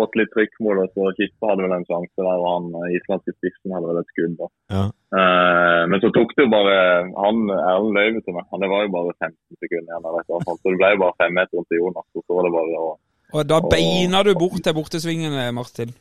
Fått 0.00 0.16
litt 0.18 0.32
trykkmål, 0.34 0.82
og 0.84 0.96
så 0.96 1.12
Kippe 1.18 1.50
hadde 1.50 1.66
vel 1.66 1.76
en 1.76 1.86
sjanse 1.88 2.16
der, 2.18 2.40
og 2.40 2.48
han 2.48 2.68
eh, 2.80 2.96
islandske 2.98 3.36
spissen 3.36 3.76
hadde 3.76 3.90
vel 3.90 4.00
et 4.00 4.12
skudd. 4.14 4.36
da. 4.40 4.50
Ja. 4.74 4.84
Uh, 5.10 5.82
men 5.90 6.02
så 6.02 6.12
tok 6.14 6.30
det 6.36 6.44
jo 6.44 6.50
bare 6.52 6.74
han 7.10 7.40
Erlend 7.50 7.96
løyve 7.98 8.20
til 8.24 8.36
meg. 8.36 8.46
Han, 8.52 8.62
det 8.62 8.70
var 8.70 8.84
jo 8.86 8.92
bare 8.94 9.16
15 9.18 9.34
sekunder 9.58 9.88
igjen. 9.90 10.04
Vet, 10.06 10.20
et 10.20 10.36
eller. 10.36 10.60
Så 10.60 10.74
det 10.74 10.78
ble 10.82 10.92
jo 10.94 11.00
bare 11.04 11.18
femmeteren 11.24 11.66
til 11.66 11.82
Jonas. 11.82 12.06
Og 12.14 12.24
så 12.24 12.36
var 12.38 12.46
det 12.46 12.52
bare 12.58 12.84
å 12.84 12.92
Og 13.30 13.50
da 13.50 13.58
beina 13.72 14.22
du 14.26 14.32
bort 14.38 14.62
til 14.64 14.76
bortesvingene, 14.78 15.50
Martin. 15.56 15.92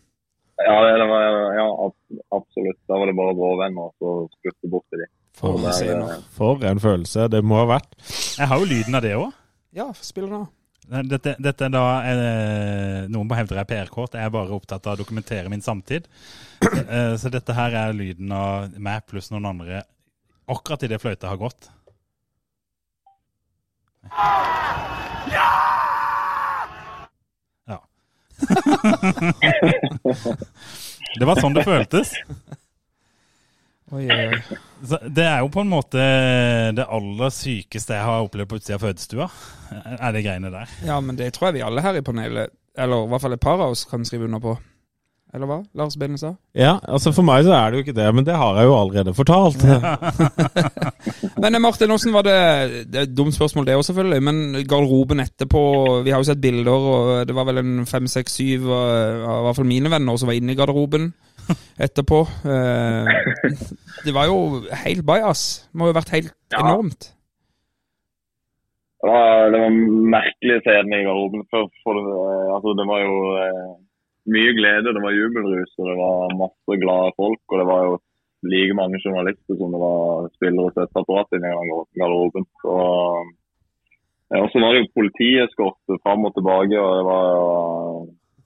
Ja, 0.60 0.76
det 0.84 1.08
var, 1.08 1.26
ja 1.56 1.68
absolutt. 2.36 2.80
Da 2.90 3.00
var 3.00 3.08
det 3.08 3.16
bare 3.16 3.34
å 3.34 3.38
vrå 3.38 3.52
venner 3.62 3.88
og 3.88 3.94
så 3.96 4.16
spurte 4.36 4.72
bort 4.72 4.88
til 4.92 5.04
de. 5.06 5.10
For 5.40 5.56
eh, 5.72 6.16
For 6.36 6.66
en 6.68 6.82
følelse 6.84 7.30
det 7.32 7.44
må 7.48 7.62
ha 7.62 7.68
vært. 7.70 7.94
Jeg 8.36 8.50
har 8.52 8.60
jo 8.60 8.68
lyden 8.68 9.00
av 9.00 9.06
det 9.06 9.16
òg. 9.16 9.30
Ja, 9.76 9.92
spiller 9.96 10.28
den 10.28 10.42
av. 10.42 10.50
Dette, 10.90 11.36
dette 11.38 11.68
er 11.68 11.70
da 11.70 11.84
eh, 12.02 13.04
Noen 13.14 13.28
må 13.30 13.36
hevde 13.38 13.54
det 13.54 13.62
er 13.62 13.68
PR-kort. 13.70 14.16
Jeg 14.18 14.26
er 14.26 14.34
bare 14.34 14.56
opptatt 14.56 14.88
av 14.90 14.98
å 14.98 15.02
dokumentere 15.04 15.52
min 15.52 15.62
samtid. 15.62 16.08
Eh, 16.66 17.14
så 17.22 17.30
dette 17.30 17.54
her 17.54 17.76
er 17.78 17.94
lyden 17.94 18.34
av 18.34 18.74
meg 18.82 19.06
pluss 19.10 19.30
noen 19.30 19.46
andre 19.52 19.84
akkurat 20.50 20.84
idet 20.84 21.02
fløyta 21.02 21.28
har 21.30 21.38
gått. 21.38 21.72
Ja. 25.30 25.50
det 31.20 31.26
var 31.28 31.36
sånn 31.42 31.54
det 31.54 31.64
føltes. 31.68 32.14
Oi, 33.90 34.04
oi, 34.06 34.58
det 35.10 35.24
er 35.26 35.40
jo 35.42 35.50
på 35.50 35.64
en 35.64 35.72
måte 35.72 36.04
det 36.78 36.86
aller 36.86 37.32
sykeste 37.34 37.96
jeg 37.98 38.06
har 38.06 38.26
opplevd 38.28 38.52
på 38.52 38.60
utsida 38.60 38.78
av 38.78 38.84
fødestua. 38.86 39.30
Er 39.98 40.14
det 40.14 40.22
greiene 40.28 40.52
der. 40.54 40.76
Ja, 40.86 41.00
men 41.02 41.18
det 41.18 41.32
tror 41.34 41.50
jeg 41.50 41.58
vi 41.58 41.66
alle 41.66 41.82
her 41.82 41.98
i 41.98 42.06
panelet 42.06 42.54
eller 42.80 43.06
i 43.06 43.12
hvert 43.12 43.24
fall 43.24 43.36
et 43.36 43.44
par 43.44 43.58
av 43.60 43.74
oss, 43.74 43.88
kan 43.90 44.06
skrive 44.08 44.30
under 44.30 44.42
på. 44.44 44.54
Eller 45.30 45.46
hva? 45.46 45.60
Lars 45.78 45.94
Benestad? 46.00 46.40
Ja, 46.58 46.80
altså 46.90 47.12
for 47.14 47.26
meg 47.26 47.44
så 47.46 47.52
er 47.54 47.70
det 47.70 47.78
jo 47.78 47.84
ikke 47.84 47.98
det, 47.98 48.08
men 48.18 48.26
det 48.26 48.38
har 48.40 48.56
jeg 48.58 48.66
jo 48.66 48.78
allerede 48.80 49.14
fortalt. 49.14 49.62
Men 51.42 51.56
eh, 51.56 51.62
Martin, 51.62 51.94
åssen 51.94 52.16
var 52.16 52.26
det 52.26 52.40
Det 52.90 52.98
er 52.98 53.06
et 53.06 53.14
dumt 53.14 53.36
spørsmål 53.36 53.68
det 53.68 53.76
òg, 53.78 53.84
selvfølgelig. 53.86 54.24
Men 54.26 54.40
garderoben 54.66 55.22
etterpå 55.22 55.62
Vi 56.04 56.12
har 56.12 56.24
jo 56.24 56.28
sett 56.32 56.42
bilder, 56.42 56.88
og 56.94 57.12
det 57.30 57.36
var 57.38 57.46
vel 57.46 57.62
en 57.62 57.86
fem, 57.90 58.10
seks, 58.10 58.40
syv 58.42 58.66
av 58.74 59.38
i 59.38 59.46
hvert 59.46 59.60
fall 59.60 59.70
mine 59.70 59.94
venner 59.94 60.18
som 60.18 60.32
var 60.32 60.40
inne 60.40 60.56
i 60.56 60.58
garderoben 60.58 61.12
etterpå. 61.86 62.20
Eh, 62.46 63.06
Det 64.06 64.14
var 64.16 64.26
jo 64.30 64.38
helt 64.86 65.06
bajas. 65.06 65.42
Det 65.72 65.80
må 65.80 65.88
jo 65.90 65.94
ha 65.94 66.00
vært 66.02 66.16
helt 66.18 66.34
Ja. 66.52 66.60
enormt. 66.64 67.14
Det 69.00 69.08
var, 69.08 69.50
det 69.54 69.60
var 69.64 69.72
merkelig 70.16 70.58
scene 70.66 70.98
i 71.00 71.06
garderoben. 71.08 71.42
Eh, 71.56 72.48
altså, 72.56 72.70
det 72.80 72.86
var 72.92 73.00
jo 73.06 73.16
eh, 73.44 73.70
mye 74.36 74.52
glede, 74.60 74.92
det 74.96 75.04
var 75.06 75.16
jubelrus 75.16 75.72
og 75.80 75.86
det 75.90 75.98
var 76.00 76.36
masse 76.44 76.80
glade 76.84 77.12
folk. 77.16 77.42
Og 77.52 77.60
det 77.62 77.68
var 77.72 77.82
jo 77.88 77.94
like 78.54 78.76
mange 78.76 79.00
journalister 79.04 79.56
som 79.60 79.72
det 79.76 79.80
var 79.84 80.28
spillere 80.36 80.68
og 80.68 80.74
støtteapparat 80.76 81.36
inne 81.38 81.50
i 81.54 81.70
garderoben. 82.00 82.46
Så, 82.64 82.76
eh, 84.32 84.40
og 84.44 84.48
så 84.52 84.58
var 84.64 84.70
det 84.76 84.82
jo 84.84 84.94
politieskorte 85.00 86.00
fram 86.04 86.28
og 86.28 86.36
tilbake. 86.36 86.76
og 86.84 86.92
det 87.00 87.06
var 87.08 87.28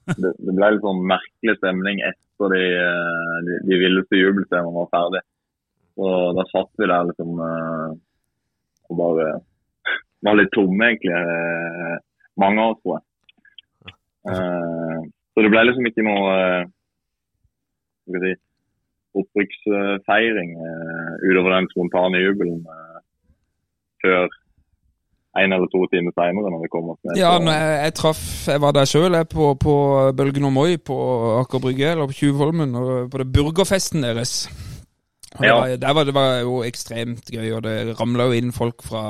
det, 0.07 0.31
det 0.39 0.53
ble 0.55 0.69
litt 0.73 0.83
sånn 0.83 1.01
merkelig 1.09 1.55
stemning 1.59 2.01
etter 2.07 2.53
de, 2.53 2.63
eh, 2.79 3.35
de, 3.47 3.57
de 3.69 3.79
villeste 3.81 4.19
jubelscenene 4.19 4.73
var 4.75 4.89
ferdig. 4.93 5.21
Så 5.93 6.11
da 6.37 6.45
satt 6.49 6.71
vi 6.81 6.89
der 6.89 7.09
liksom 7.09 7.41
eh, 7.45 7.89
og 8.89 8.99
bare 8.99 9.27
var 10.23 10.39
litt 10.39 10.51
tomme, 10.55 10.91
egentlig. 10.91 11.13
eh, 11.13 11.97
Mange 12.41 12.63
av 12.63 12.71
oss, 12.73 12.79
tror 12.81 12.95
jeg. 12.97 13.03
Så 15.33 15.43
det 15.45 15.49
ble 15.53 15.61
liksom 15.67 15.85
ikke 15.85 16.05
noe 16.07 16.31
skal 18.07 18.23
si, 18.23 18.31
opprykksfeiring 19.21 20.55
utover 21.21 21.53
den 21.53 21.67
spontane 21.69 22.23
jubelen 22.23 22.63
før 24.01 24.33
en 25.41 25.55
eller 25.55 25.69
to 25.71 25.81
timer 25.89 26.13
seinere, 26.13 26.51
når 26.53 26.61
vi 26.61 26.71
kom 26.73 26.91
oss 26.93 26.99
ned. 27.01 27.17
Ja, 27.17 27.31
men 27.41 27.49
jeg, 27.49 27.77
jeg 27.87 27.95
traff 27.97 28.25
Jeg 28.51 28.61
var 28.61 28.75
der 28.75 28.89
sjøl, 28.89 29.17
på, 29.29 29.53
på 29.57 29.75
Bølgen 30.17 30.49
og 30.49 30.53
Moi 30.53 30.77
på 30.77 30.97
Aker 31.39 31.63
Brygge, 31.63 31.93
eller 31.95 32.11
på 32.11 32.17
Tjuvholmen, 32.19 32.75
på 33.09 33.21
det 33.21 33.29
burgerfesten 33.33 34.05
deres. 34.05 34.43
Og 35.33 35.41
det, 35.41 35.53
var, 35.53 35.77
der 35.81 35.93
var, 35.97 36.05
det 36.05 36.13
var 36.13 36.35
jo 36.45 36.59
ekstremt 36.65 37.31
gøy, 37.33 37.47
og 37.57 37.63
det 37.65 37.77
ramla 37.97 38.29
jo 38.29 38.37
inn 38.37 38.53
folk 38.53 38.85
fra 38.85 39.03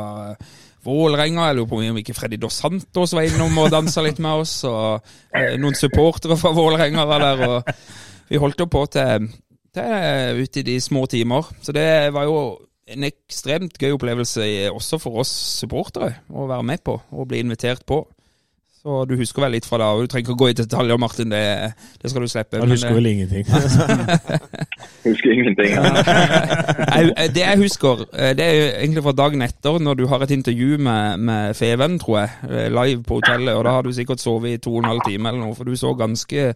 Vålerenga. 0.84 1.50
Jeg 1.50 1.58
lurer 1.58 1.72
på 1.72 1.80
om 1.84 2.00
ikke 2.00 2.16
Freddy 2.16 2.40
Dos 2.40 2.60
Santos 2.64 3.16
var 3.16 3.28
innom 3.28 3.58
og 3.60 3.72
dansa 3.72 4.04
litt 4.04 4.20
med 4.24 4.44
oss. 4.44 4.56
Og 4.68 5.04
eh, 5.36 5.56
noen 5.60 5.76
supportere 5.80 6.38
fra 6.40 6.52
Vålerenga 6.56 7.06
var 7.08 7.24
der. 7.24 7.44
Og 7.50 7.74
vi 8.32 8.40
holdt 8.40 8.64
jo 8.64 8.70
på 8.72 8.86
til, 8.92 9.28
til 9.76 10.44
ute 10.44 10.64
i 10.64 10.68
de 10.72 10.78
små 10.84 11.06
timer. 11.12 11.52
Så 11.64 11.76
det 11.76 11.88
var 12.16 12.28
jo 12.28 12.38
en 12.92 13.08
ekstremt 13.08 13.78
gøy 13.80 13.96
opplevelse 13.96 14.44
også 14.74 15.00
for 15.02 15.24
oss 15.24 15.32
supportere 15.62 16.18
å 16.30 16.50
være 16.50 16.68
med 16.68 16.84
på 16.84 16.98
og 17.12 17.30
bli 17.32 17.44
invitert 17.44 17.86
på. 17.88 18.04
Så 18.84 19.06
du 19.08 19.14
husker 19.16 19.46
vel 19.46 19.54
litt 19.56 19.64
fra 19.64 19.78
da, 19.80 19.86
og 19.96 20.04
du 20.04 20.10
trenger 20.12 20.26
ikke 20.26 20.34
å 20.34 20.40
gå 20.42 20.48
i 20.52 20.56
detaljer, 20.60 20.98
Martin, 21.00 21.30
det, 21.32 21.72
det 22.02 22.10
skal 22.12 22.26
du 22.26 22.28
slippe. 22.28 22.60
Jeg 22.60 22.68
husker 22.74 22.98
vel 22.98 23.06
ingenting. 23.14 23.46
Husker 25.06 25.32
ingenting. 25.32 25.72
jeg, 25.72 27.30
det 27.32 27.46
jeg 27.46 27.62
husker, 27.62 28.04
eh, 28.12 28.34
det 28.36 28.44
er 28.44 28.60
egentlig 28.82 29.06
fra 29.06 29.14
dagen 29.16 29.46
etter, 29.46 29.80
når 29.80 30.02
du 30.02 30.04
har 30.12 30.26
et 30.26 30.34
intervju 30.36 30.82
med, 30.84 31.24
med 31.30 31.56
Feven, 31.56 31.96
tror 32.04 32.18
jeg, 32.20 32.36
eh, 32.50 32.68
live 32.76 33.08
på 33.08 33.22
hotellet, 33.22 33.54
og 33.56 33.64
da 33.64 33.78
har 33.78 33.88
du 33.88 33.94
sikkert 33.96 34.24
sovet 34.24 34.58
i 34.58 34.60
to 34.64 34.76
og 34.76 34.84
en 34.84 34.92
halv 34.92 35.08
time 35.08 35.32
eller 35.32 35.46
noe, 35.46 35.56
for 35.56 35.64
du 35.64 35.80
så 35.80 35.96
ganske 35.96 36.50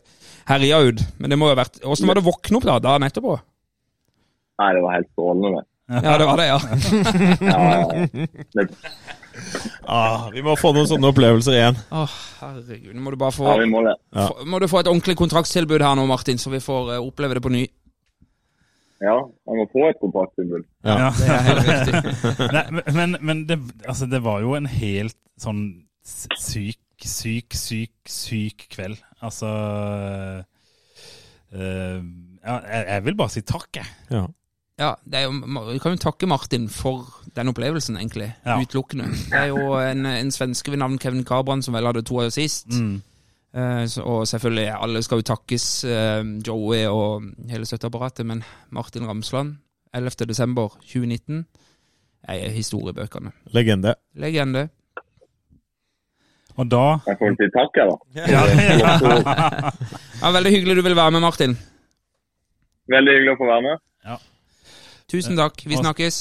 herja 0.51 0.83
ut. 0.83 1.07
Men 1.23 1.31
det 1.31 1.39
må 1.39 1.47
jo 1.47 1.55
ha 1.55 1.61
vært 1.63 1.79
Åssen 1.87 2.11
var 2.11 2.19
det 2.19 2.27
å 2.27 2.27
våkne 2.27 2.59
opp 2.59 2.67
da, 2.67 2.77
dagen 2.89 3.07
etterpå? 3.07 3.39
Nei, 4.59 4.71
det 4.75 4.83
var 4.83 4.99
helt 4.99 5.11
strålende. 5.15 5.63
Ja, 5.87 6.17
det 6.19 6.25
var 6.27 6.37
det, 6.37 6.47
ja. 6.51 6.59
Ja, 7.47 7.97
Ah, 9.87 10.29
vi 10.33 10.41
må 10.43 10.55
få 10.59 10.71
noen 10.75 10.87
sånne 10.89 11.11
opplevelser 11.11 11.55
igjen. 11.55 11.77
Å, 11.93 12.05
herregud. 12.41 12.95
Må 12.99 13.13
du 13.13 13.19
bare 13.21 13.35
få, 13.35 13.45
ja, 13.47 13.57
vi 13.61 13.67
må 13.71 13.83
det. 13.85 13.93
Ja. 14.15 14.25
få, 14.31 14.47
må 14.49 14.59
du 14.59 14.67
få 14.71 14.81
et 14.81 14.89
ordentlig 14.89 15.15
kontraktstilbud 15.19 15.83
her 15.85 15.93
nå, 15.99 16.07
Martin, 16.09 16.39
så 16.41 16.51
vi 16.51 16.61
får 16.63 16.89
uh, 16.95 17.05
oppleve 17.05 17.37
det 17.37 17.43
på 17.45 17.51
ny. 17.53 17.63
Ja, 19.03 19.13
man 19.45 19.59
må 19.61 19.67
få 19.69 19.85
et 19.91 19.99
kontrakttilbud. 20.01 20.65
Ja. 20.87 21.11
Det 21.13 21.29
er 21.29 21.45
helt 21.47 21.69
riktig. 21.69 21.93
Nei, 22.55 22.65
men, 22.97 23.15
men 23.29 23.45
det, 23.49 23.59
altså, 23.85 24.09
det 24.09 24.23
var 24.25 24.41
jo 24.43 24.57
en 24.57 24.69
helt 24.71 25.17
sånn 25.39 25.61
syk, 26.01 26.81
syk, 27.05 27.53
syk, 27.53 27.93
syk 28.09 28.67
kveld. 28.73 28.97
Altså 29.21 29.53
uh, 29.53 30.41
ja, 31.53 32.57
jeg, 32.57 32.83
jeg 32.89 33.05
vil 33.05 33.19
bare 33.21 33.35
si 33.37 33.45
takk, 33.45 33.69
jeg. 33.77 33.95
Ja. 34.11 34.25
Ja, 34.77 34.91
det 35.09 35.17
er 35.19 35.23
jo, 35.25 35.31
Vi 35.71 35.79
kan 35.81 35.95
jo 35.95 35.97
takke 35.97 36.27
Martin 36.29 36.67
for 36.69 37.07
den 37.35 37.49
opplevelsen, 37.49 37.97
egentlig. 37.97 38.29
Ja. 38.45 38.59
Utelukkende. 38.61 39.09
Det 39.09 39.39
er 39.39 39.47
jo 39.49 39.73
en, 39.81 40.05
en 40.05 40.31
svenske 40.31 40.71
ved 40.71 40.77
navn 40.83 40.99
Kevin 41.01 41.25
Cabran 41.25 41.63
som 41.65 41.73
vel 41.73 41.87
hadde 41.89 42.03
to 42.05 42.19
assist. 42.21 42.69
Mm. 42.69 42.99
Eh, 43.57 43.85
så, 43.89 44.03
og 44.05 44.27
selvfølgelig, 44.29 44.67
alle 44.77 45.01
skal 45.03 45.23
jo 45.23 45.27
takkes, 45.31 45.65
eh, 45.89 46.21
Joey 46.45 46.83
og 46.85 47.25
hele 47.49 47.65
støtteapparatet, 47.65 48.25
men 48.29 48.43
Martin 48.69 49.07
Ramsland, 49.09 49.55
11. 49.97 50.27
desember 50.29 50.77
2019, 50.85 51.45
er 52.27 52.49
historiebøkene. 52.53 53.33
Legende. 53.57 53.95
Legende. 54.13 54.67
Og 56.57 56.65
da 56.69 56.85
Jeg 57.05 57.17
får 57.17 57.35
si 57.37 57.49
takk, 57.53 57.77
jeg, 57.77 57.89
da. 57.89 57.97
ja, 58.17 58.45
ja. 58.81 59.71
Ja, 60.21 60.31
veldig 60.33 60.51
hyggelig 60.53 60.77
du 60.77 60.81
vil 60.85 60.97
være 60.97 61.13
med, 61.17 61.21
Martin. 61.21 61.57
Veldig 62.89 63.13
hyggelig 63.13 63.35
å 63.35 63.41
få 63.41 63.49
være 63.49 63.65
med. 63.71 63.83
Tusen 65.07 65.37
takk. 65.39 65.61
Vi 65.63 65.77
snakkes. 65.79 66.15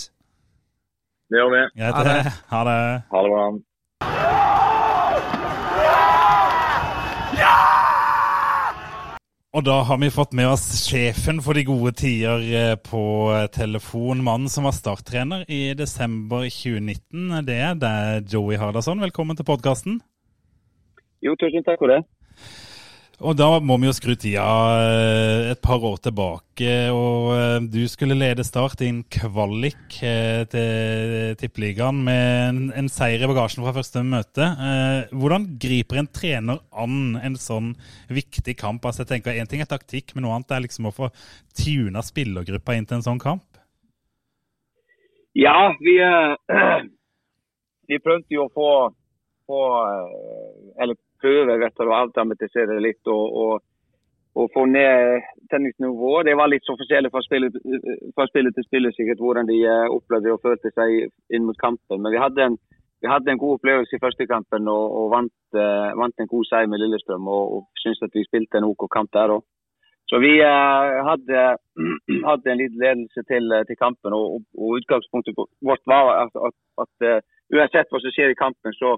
Det 1.27 1.41
gjør 1.41 1.49
vi. 1.51 1.63
Ha 1.83 2.03
det. 2.07 2.21
Ha 2.53 2.61
det. 2.69 2.81
Ha 3.11 3.23
det 3.23 3.31
bra. 3.33 3.47
Og 9.57 9.65
da 9.65 9.79
har 9.89 9.99
vi 9.99 10.11
fått 10.13 10.35
med 10.37 10.51
oss 10.53 10.67
sjefen 10.85 11.39
for 11.43 11.57
de 11.57 11.65
gode 11.65 11.95
tider 11.97 12.43
eh, 12.45 12.75
på 12.77 13.03
telefon. 13.55 14.21
Mannen 14.23 14.53
som 14.53 14.69
var 14.69 14.77
starttrener 14.77 15.47
i 15.49 15.73
desember 15.75 16.45
2019. 16.45 17.41
Det 17.49 17.57
er 17.57 17.79
deg, 17.81 18.29
Joey 18.31 18.61
Hardasson. 18.61 19.01
Velkommen 19.01 19.39
til 19.39 19.49
podkasten. 19.49 19.97
Jo, 21.25 21.33
tusen 21.41 21.65
takk 21.65 21.81
for 21.81 21.91
det. 21.91 22.03
Og 23.25 23.33
da 23.33 23.47
må 23.65 23.79
vi 23.81 23.89
jo 23.89 23.95
skru 23.97 24.13
tida 24.13 24.45
eh, 24.77 25.47
et 25.55 25.61
par 25.65 25.81
år 25.89 25.97
tilbake. 26.05 26.73
Og 26.93 27.31
eh, 27.33 27.65
du 27.73 27.81
skulle 27.89 28.17
lede 28.19 28.45
Start 28.45 28.83
i 28.85 28.91
en 28.91 28.99
kvalik 29.09 29.97
eh, 30.05 30.43
til 30.53 31.33
Tippeligaen 31.41 32.03
med 32.05 32.75
en, 32.77 32.91
seier 32.93 33.25
i 33.25 33.31
bagasjen 33.31 33.65
fra 33.65 33.73
første 33.79 34.03
møte. 34.05 34.51
Hvordan 35.17 35.49
griper 35.63 36.03
en 36.03 36.11
trener 36.13 36.61
an 36.77 37.17
en 37.17 37.39
sånn 37.41 37.73
viktig 38.13 38.59
kamp? 38.61 38.85
Altså 38.85 39.07
jeg 39.07 39.15
tenker 39.15 39.41
Én 39.41 39.49
ting 39.49 39.65
er 39.65 39.71
taktikk, 39.71 40.13
men 40.13 40.27
noe 40.27 40.37
annet 40.37 40.53
er 40.53 40.67
liksom 40.67 40.91
å 40.91 40.95
få 40.99 41.09
tuna 41.57 42.05
spillergruppa 42.05 42.77
inn 42.77 42.85
til 42.85 43.01
en 43.01 43.07
sånn 43.09 43.23
kamp. 43.23 43.49
Ja, 45.37 45.73
vi, 45.81 45.97
vi 47.89 48.03
prøvde 48.05 48.37
jo 48.37 48.45
å 48.45 48.53
få, 48.53 48.71
få 49.49 49.65
Eller 50.85 51.01
prøve 51.23 51.59
rett 51.61 51.83
og 51.83 51.91
å 51.91 51.97
avdramatisere 52.03 52.79
litt 52.83 53.11
og, 53.13 53.39
og, 53.43 53.65
og 54.37 54.53
få 54.55 54.67
ned 54.71 55.27
tenningsnivået. 55.53 56.29
Det 56.29 56.37
var 56.39 56.51
litt 56.53 56.67
så 56.67 56.77
forskjellig 56.79 57.13
fra 57.13 57.23
spiller 57.25 58.55
til 58.55 58.67
spiller 58.69 58.95
sikkert 58.97 59.23
hvordan 59.23 59.51
de 59.51 59.59
eh, 59.65 59.91
opplevde 59.93 60.35
og 60.35 60.43
følte 60.45 60.73
seg 60.75 61.09
inn 61.35 61.47
mot 61.49 61.59
kampen. 61.61 62.03
Men 62.03 62.15
vi 62.15 62.23
hadde 62.23 62.49
en, 62.51 62.59
vi 63.03 63.11
hadde 63.13 63.33
en 63.33 63.43
god 63.43 63.59
opplevelse 63.59 63.97
i 63.97 64.03
første 64.03 64.27
kampen 64.31 64.69
og, 64.73 64.85
og 64.99 65.11
vant, 65.13 65.37
uh, 65.59 65.93
vant 66.01 66.23
en 66.23 66.33
god 66.33 66.49
seier 66.49 66.71
med 66.71 66.81
Lillestrøm. 66.83 67.29
Og, 67.29 67.45
og 67.57 67.83
syns 67.83 68.03
at 68.05 68.17
vi 68.17 68.25
spilte 68.27 68.61
en 68.61 68.69
OK 68.71 68.89
kamp 68.93 69.13
der 69.17 69.37
òg. 69.37 69.45
Så 70.07 70.21
vi 70.23 70.37
uh, 70.39 71.03
hadde, 71.09 71.45
hadde 72.31 72.53
en 72.53 72.61
liten 72.63 72.83
ledelse 72.83 73.27
til, 73.31 73.57
til 73.69 73.79
kampen, 73.81 74.15
og, 74.15 74.43
og 74.55 74.79
utgangspunktet 74.79 75.35
vårt 75.37 75.83
var 75.93 76.13
at, 76.23 76.37
at, 76.49 76.57
at 76.85 77.09
uh, 77.11 77.19
uansett 77.57 77.91
hva 77.91 78.01
som 78.03 78.15
skjer 78.15 78.35
i 78.35 78.39
kampen, 78.39 78.75
så, 78.79 78.97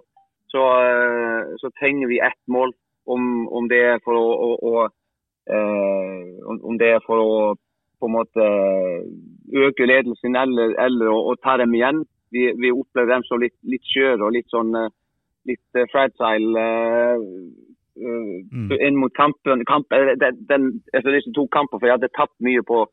så, 0.52 0.64
eh, 0.84 1.56
så 1.60 1.70
trenger 1.80 2.10
vi 2.10 2.20
ett 2.24 2.42
mål. 2.46 2.74
Om, 3.08 3.48
om 3.48 3.68
det 3.70 3.78
er 3.94 4.02
for 4.04 4.18
å, 4.20 4.24
å, 4.44 4.48
å 4.68 4.72
eh, 5.48 6.58
om, 6.60 6.76
det 6.76 6.90
er 6.92 7.04
for 7.06 7.22
å 7.22 7.38
på 7.98 8.06
en 8.06 8.14
måte 8.14 8.48
øke 9.64 9.86
ledelsen 9.88 10.36
eller, 10.36 10.74
eller 10.78 11.08
å, 11.08 11.32
ta 11.42 11.56
dem 11.56 11.72
igjen. 11.74 12.02
Vi, 12.30 12.50
vi 12.60 12.70
opplever 12.70 13.14
dem 13.14 13.24
som 13.24 13.40
litt, 13.40 13.56
litt 13.64 13.86
skjøre 13.88 14.26
og 14.26 14.36
litt 14.36 14.52
sånn 14.52 14.76
eh, 14.76 14.92
litt 15.48 15.80
eh, 15.80 15.88
fragile 15.92 16.66
eh, 16.68 17.16
eh, 17.16 18.34
Mm. 18.52 18.70
inn 18.86 18.96
mot 18.96 19.12
kampen. 19.16 19.64
Kamp, 19.66 19.92
eh, 19.92 20.12
den, 20.20 20.36
den, 20.46 20.66
altså 20.94 21.10
disse 21.10 21.32
to 21.34 21.48
kamper, 21.50 21.80
for 21.80 21.88
jeg 21.88 21.96
hadde 21.96 22.12
tapt 22.14 22.36
mye 22.46 22.62
på, 22.62 22.84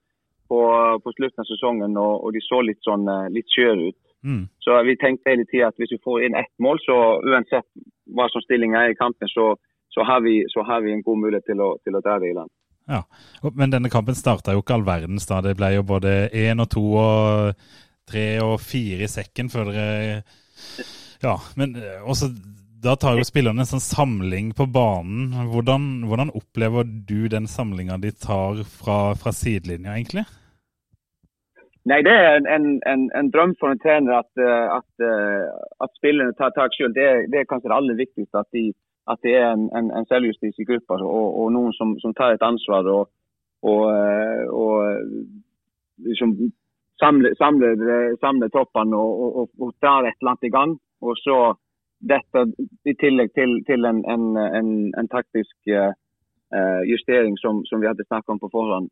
på, 0.49 0.59
på 1.03 1.13
slutten 1.17 1.43
av 1.43 1.49
sesongen, 1.51 1.97
og, 2.01 2.23
og 2.25 2.33
de 2.33 2.41
så 2.41 2.61
litt 2.65 2.81
sånn 2.87 3.05
eh, 3.11 3.27
litt 3.35 3.51
skjøre 3.53 3.91
ut. 3.91 3.99
Mm. 4.25 4.43
Så 4.59 4.75
vi 4.87 4.97
tenkte 4.97 5.31
hele 5.31 5.45
tida 5.45 5.69
at 5.69 5.79
hvis 5.79 5.93
vi 5.93 6.01
får 6.03 6.25
inn 6.25 6.37
ett 6.39 6.53
mål, 6.61 6.81
så 6.81 6.97
uansett 7.21 7.67
hva 8.17 8.27
som 8.33 8.43
stillinga 8.45 8.81
er 8.81 8.93
i 8.95 8.99
kampen, 8.99 9.29
så, 9.29 9.51
så, 9.93 10.05
har 10.07 10.23
vi, 10.25 10.39
så 10.49 10.65
har 10.65 10.81
vi 10.85 10.93
en 10.95 11.05
god 11.05 11.21
mulighet 11.21 11.45
til 11.51 11.61
å, 11.61 11.75
til 11.85 11.97
å 11.97 12.03
dra 12.05 12.17
det 12.21 12.31
i 12.33 12.37
land. 12.37 12.51
Ja, 12.89 13.01
Men 13.53 13.71
denne 13.73 13.89
kampen 13.89 14.17
starta 14.17 14.53
jo 14.53 14.61
ikke 14.61 14.75
all 14.77 14.85
verdens 14.85 15.25
da. 15.29 15.39
Det 15.41 15.55
ble 15.57 15.71
jo 15.77 15.85
både 15.87 16.27
én 16.29 16.61
og 16.61 16.69
to 16.73 16.83
og 17.01 17.63
tre 18.05 18.27
og 18.45 18.59
fire 18.61 19.07
i 19.07 19.09
sekken 19.09 19.49
før 19.49 19.71
dere 19.73 20.19
Ja, 21.23 21.39
men 21.57 21.73
eh, 21.79 22.03
også 22.05 22.29
da 22.85 22.93
tar 23.01 23.17
jo 23.17 23.25
spillerne 23.25 23.63
en 23.63 23.69
sånn 23.69 23.81
samling 23.81 24.51
på 24.53 24.67
banen. 24.69 25.31
Hvordan, 25.49 26.05
hvordan 26.05 26.29
opplever 26.37 26.85
du 26.85 27.25
den 27.31 27.47
samlinga 27.49 27.97
de 28.03 28.11
tar 28.13 28.61
fra, 28.69 29.15
fra 29.17 29.33
sidelinja, 29.33 29.95
egentlig? 29.95 30.25
Nei, 31.89 31.99
det 32.01 32.13
er 32.17 32.35
en, 32.35 32.47
en, 32.91 33.03
en, 33.19 33.27
drøm 33.33 33.51
for 33.59 33.69
en 33.69 33.81
trener 33.83 34.13
at, 34.17 34.31
eh, 34.41 34.67
at, 34.77 35.03
eh, 35.09 35.49
at 35.85 35.91
spillerne 35.99 36.33
tar 36.33 36.49
tak 36.55 36.73
selv. 36.73 36.95
Det, 36.97 37.05
det 37.31 37.39
er 37.39 37.49
kanskje 37.49 37.69
det 37.69 37.77
aller 37.77 37.99
viktigste. 37.99 38.41
At, 38.41 38.49
de, 38.57 38.63
at 39.11 39.19
det 39.25 39.35
er 39.37 39.51
en, 39.53 39.67
en, 39.77 40.07
selvjustis 40.09 40.57
i 40.57 40.65
gruppa 40.69 40.97
og, 40.97 41.27
og 41.41 41.51
noen 41.53 41.75
som, 41.77 41.93
som 42.01 42.15
tar 42.17 42.33
et 42.33 42.47
ansvar 42.49 42.89
og, 42.95 43.11
og, 43.71 43.83
eh, 43.93 44.47
og 44.49 44.73
liksom 46.09 46.33
samler, 47.03 47.37
samler, 47.37 47.85
samler 48.23 48.49
toppene 48.57 48.97
og, 48.97 49.37
og, 49.45 49.69
drar 49.83 50.09
et 50.09 50.17
eller 50.17 50.33
annet 50.33 50.49
i 50.49 50.53
gang. 50.57 50.75
Og 51.05 51.21
så 51.21 51.37
dette 52.01 52.47
i 52.89 52.97
tillegg 52.97 53.29
til, 53.37 53.59
til 53.69 53.85
en, 53.85 55.07
taktisk 55.13 55.69
justering 56.89 57.37
som, 57.41 57.61
som 57.69 57.81
vi 57.81 57.87
hadde 57.89 58.05
snakket 58.07 58.33
om 58.33 58.41
på 58.41 58.49
forhånd, 58.53 58.89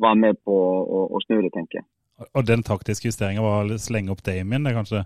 var 0.00 0.16
med 0.20 0.40
på 0.44 0.54
å, 0.54 1.04
å 1.14 1.20
snu 1.26 1.40
det, 1.40 1.52
tenker 1.54 1.80
jeg. 1.80 1.86
Og 2.34 2.46
den 2.46 2.62
taktiske 2.62 3.10
justeringa 3.10 3.42
var 3.42 3.66
å 3.66 3.78
slenge 3.80 4.14
opp 4.14 4.22
Damien, 4.26 4.66
det 4.66 4.74
kanskje? 4.76 5.02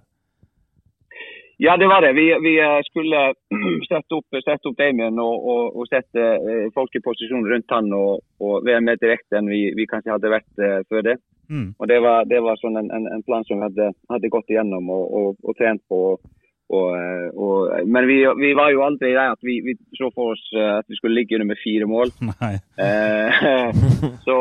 Ja, 1.58 1.76
det 1.76 1.88
var 1.90 2.04
det. 2.04 2.12
Vi, 2.14 2.26
vi 2.44 2.52
eh, 2.62 2.80
skulle 2.86 3.22
sette 3.90 4.14
opp, 4.14 4.36
sette 4.44 4.70
opp 4.70 4.76
Damien 4.78 5.18
og, 5.18 5.46
og, 5.52 5.80
og 5.80 5.88
sette 5.90 6.26
eh, 6.36 6.68
folk 6.74 6.94
i 6.94 7.02
posisjon 7.02 7.48
rundt 7.50 7.74
han 7.74 7.90
og, 7.96 8.20
og 8.38 8.68
være 8.68 8.84
mer 8.86 9.00
direkte 9.02 9.40
enn 9.40 9.50
vi, 9.50 9.64
vi 9.74 9.88
kanskje 9.90 10.14
hadde 10.14 10.30
vært 10.36 10.62
eh, 10.62 10.78
før 10.86 11.06
det. 11.08 11.16
Mm. 11.50 11.72
Og 11.80 11.88
Det 11.90 11.98
var, 12.04 12.28
det 12.30 12.42
var 12.44 12.60
sånn 12.60 12.78
en, 12.78 12.92
en, 12.94 13.08
en 13.10 13.24
plan 13.26 13.42
som 13.48 13.58
vi 13.58 13.66
hadde, 13.66 13.90
hadde 14.12 14.30
gått 14.30 14.52
igjennom 14.52 14.92
og, 14.92 15.04
og, 15.18 15.40
og 15.42 15.58
trent 15.58 15.82
på. 15.90 16.02
Og, 16.12 16.37
eh, 16.68 17.28
og, 17.32 17.86
men 17.88 18.08
vi, 18.10 18.18
vi 18.36 18.50
var 18.56 18.74
jo 18.74 18.82
aldri 18.84 19.14
der 19.14 19.32
at 19.32 19.40
vi, 19.46 19.58
vi 19.64 19.72
så 19.96 20.10
for 20.12 20.34
oss 20.34 20.42
eh, 20.52 20.74
at 20.78 20.88
vi 20.88 20.98
skulle 20.98 21.16
ligge 21.16 21.38
under 21.38 21.48
med 21.54 21.62
fire 21.64 21.88
mål. 21.88 22.12
Eh, 22.78 23.38
så 24.22 24.36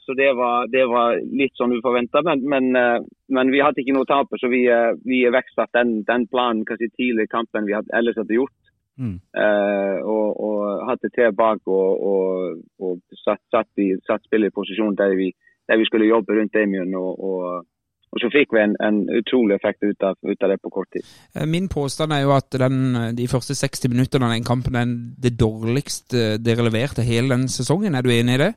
så 0.00 0.14
det, 0.14 0.32
var, 0.32 0.66
det 0.72 0.84
var 0.86 1.18
litt 1.20 1.54
sånn 1.58 1.74
uforventa. 1.76 2.22
Men, 2.26 2.42
men, 2.48 2.70
eh, 2.76 2.98
men 3.32 3.52
vi 3.52 3.60
hadde 3.62 3.82
ikke 3.82 3.94
noe 3.96 4.06
å 4.06 4.10
tape, 4.10 4.38
så 4.40 4.50
vi, 4.52 4.64
vi 5.06 5.22
iverksatte 5.28 5.78
den, 5.78 6.02
den 6.08 6.26
planen 6.32 6.64
kanskje 6.68 6.90
tidlig 6.96 7.28
i 7.28 7.32
kampen 7.32 7.68
vi 7.68 7.76
hadde, 7.76 7.92
ellers 7.96 8.18
hadde 8.20 8.38
gjort. 8.38 8.56
Mm. 9.00 9.16
Eh, 9.44 9.98
og, 10.04 10.40
og 10.46 10.88
hadde 10.90 11.10
tre 11.14 11.30
bak 11.32 11.62
og, 11.66 12.02
og, 12.12 12.58
og 12.82 13.20
satt, 13.22 13.40
satt, 13.54 13.70
i, 13.80 13.92
satt 14.06 14.24
spillet 14.26 14.52
i 14.52 14.56
posisjon 14.56 14.98
der 14.98 15.14
vi, 15.16 15.30
der 15.68 15.80
vi 15.80 15.86
skulle 15.88 16.10
jobbe 16.10 16.36
rundt 16.36 16.54
Damien. 16.56 16.94
Og, 16.98 17.12
og, 17.20 17.68
og 18.12 18.20
så 18.20 18.28
fikk 18.32 18.52
vi 18.52 18.60
en, 18.60 18.74
en 18.84 18.98
utrolig 19.16 19.56
effekt 19.56 19.84
ut 19.84 20.04
av, 20.04 20.18
ut 20.20 20.44
av 20.44 20.52
det 20.52 20.58
på 20.60 20.72
kort 20.72 20.90
tid. 20.92 21.06
Eh, 21.34 21.46
Min 21.48 21.70
påstand 21.72 22.12
er 22.12 22.26
jo 22.26 22.34
at 22.36 22.52
den, 22.60 23.14
de 23.16 23.28
første 23.30 23.56
60 23.56 23.92
minuttene 23.92 24.28
av 24.28 24.34
den 24.36 24.44
kampen 24.48 24.76
er 24.76 24.92
det 25.24 25.38
dårligste 25.40 26.36
dere 26.44 26.68
leverte 26.68 27.06
hele 27.06 27.32
den 27.32 27.48
sesongen. 27.52 27.96
Er 27.96 28.04
du 28.04 28.12
enig 28.12 28.36
i 28.36 28.42
det? 28.44 28.52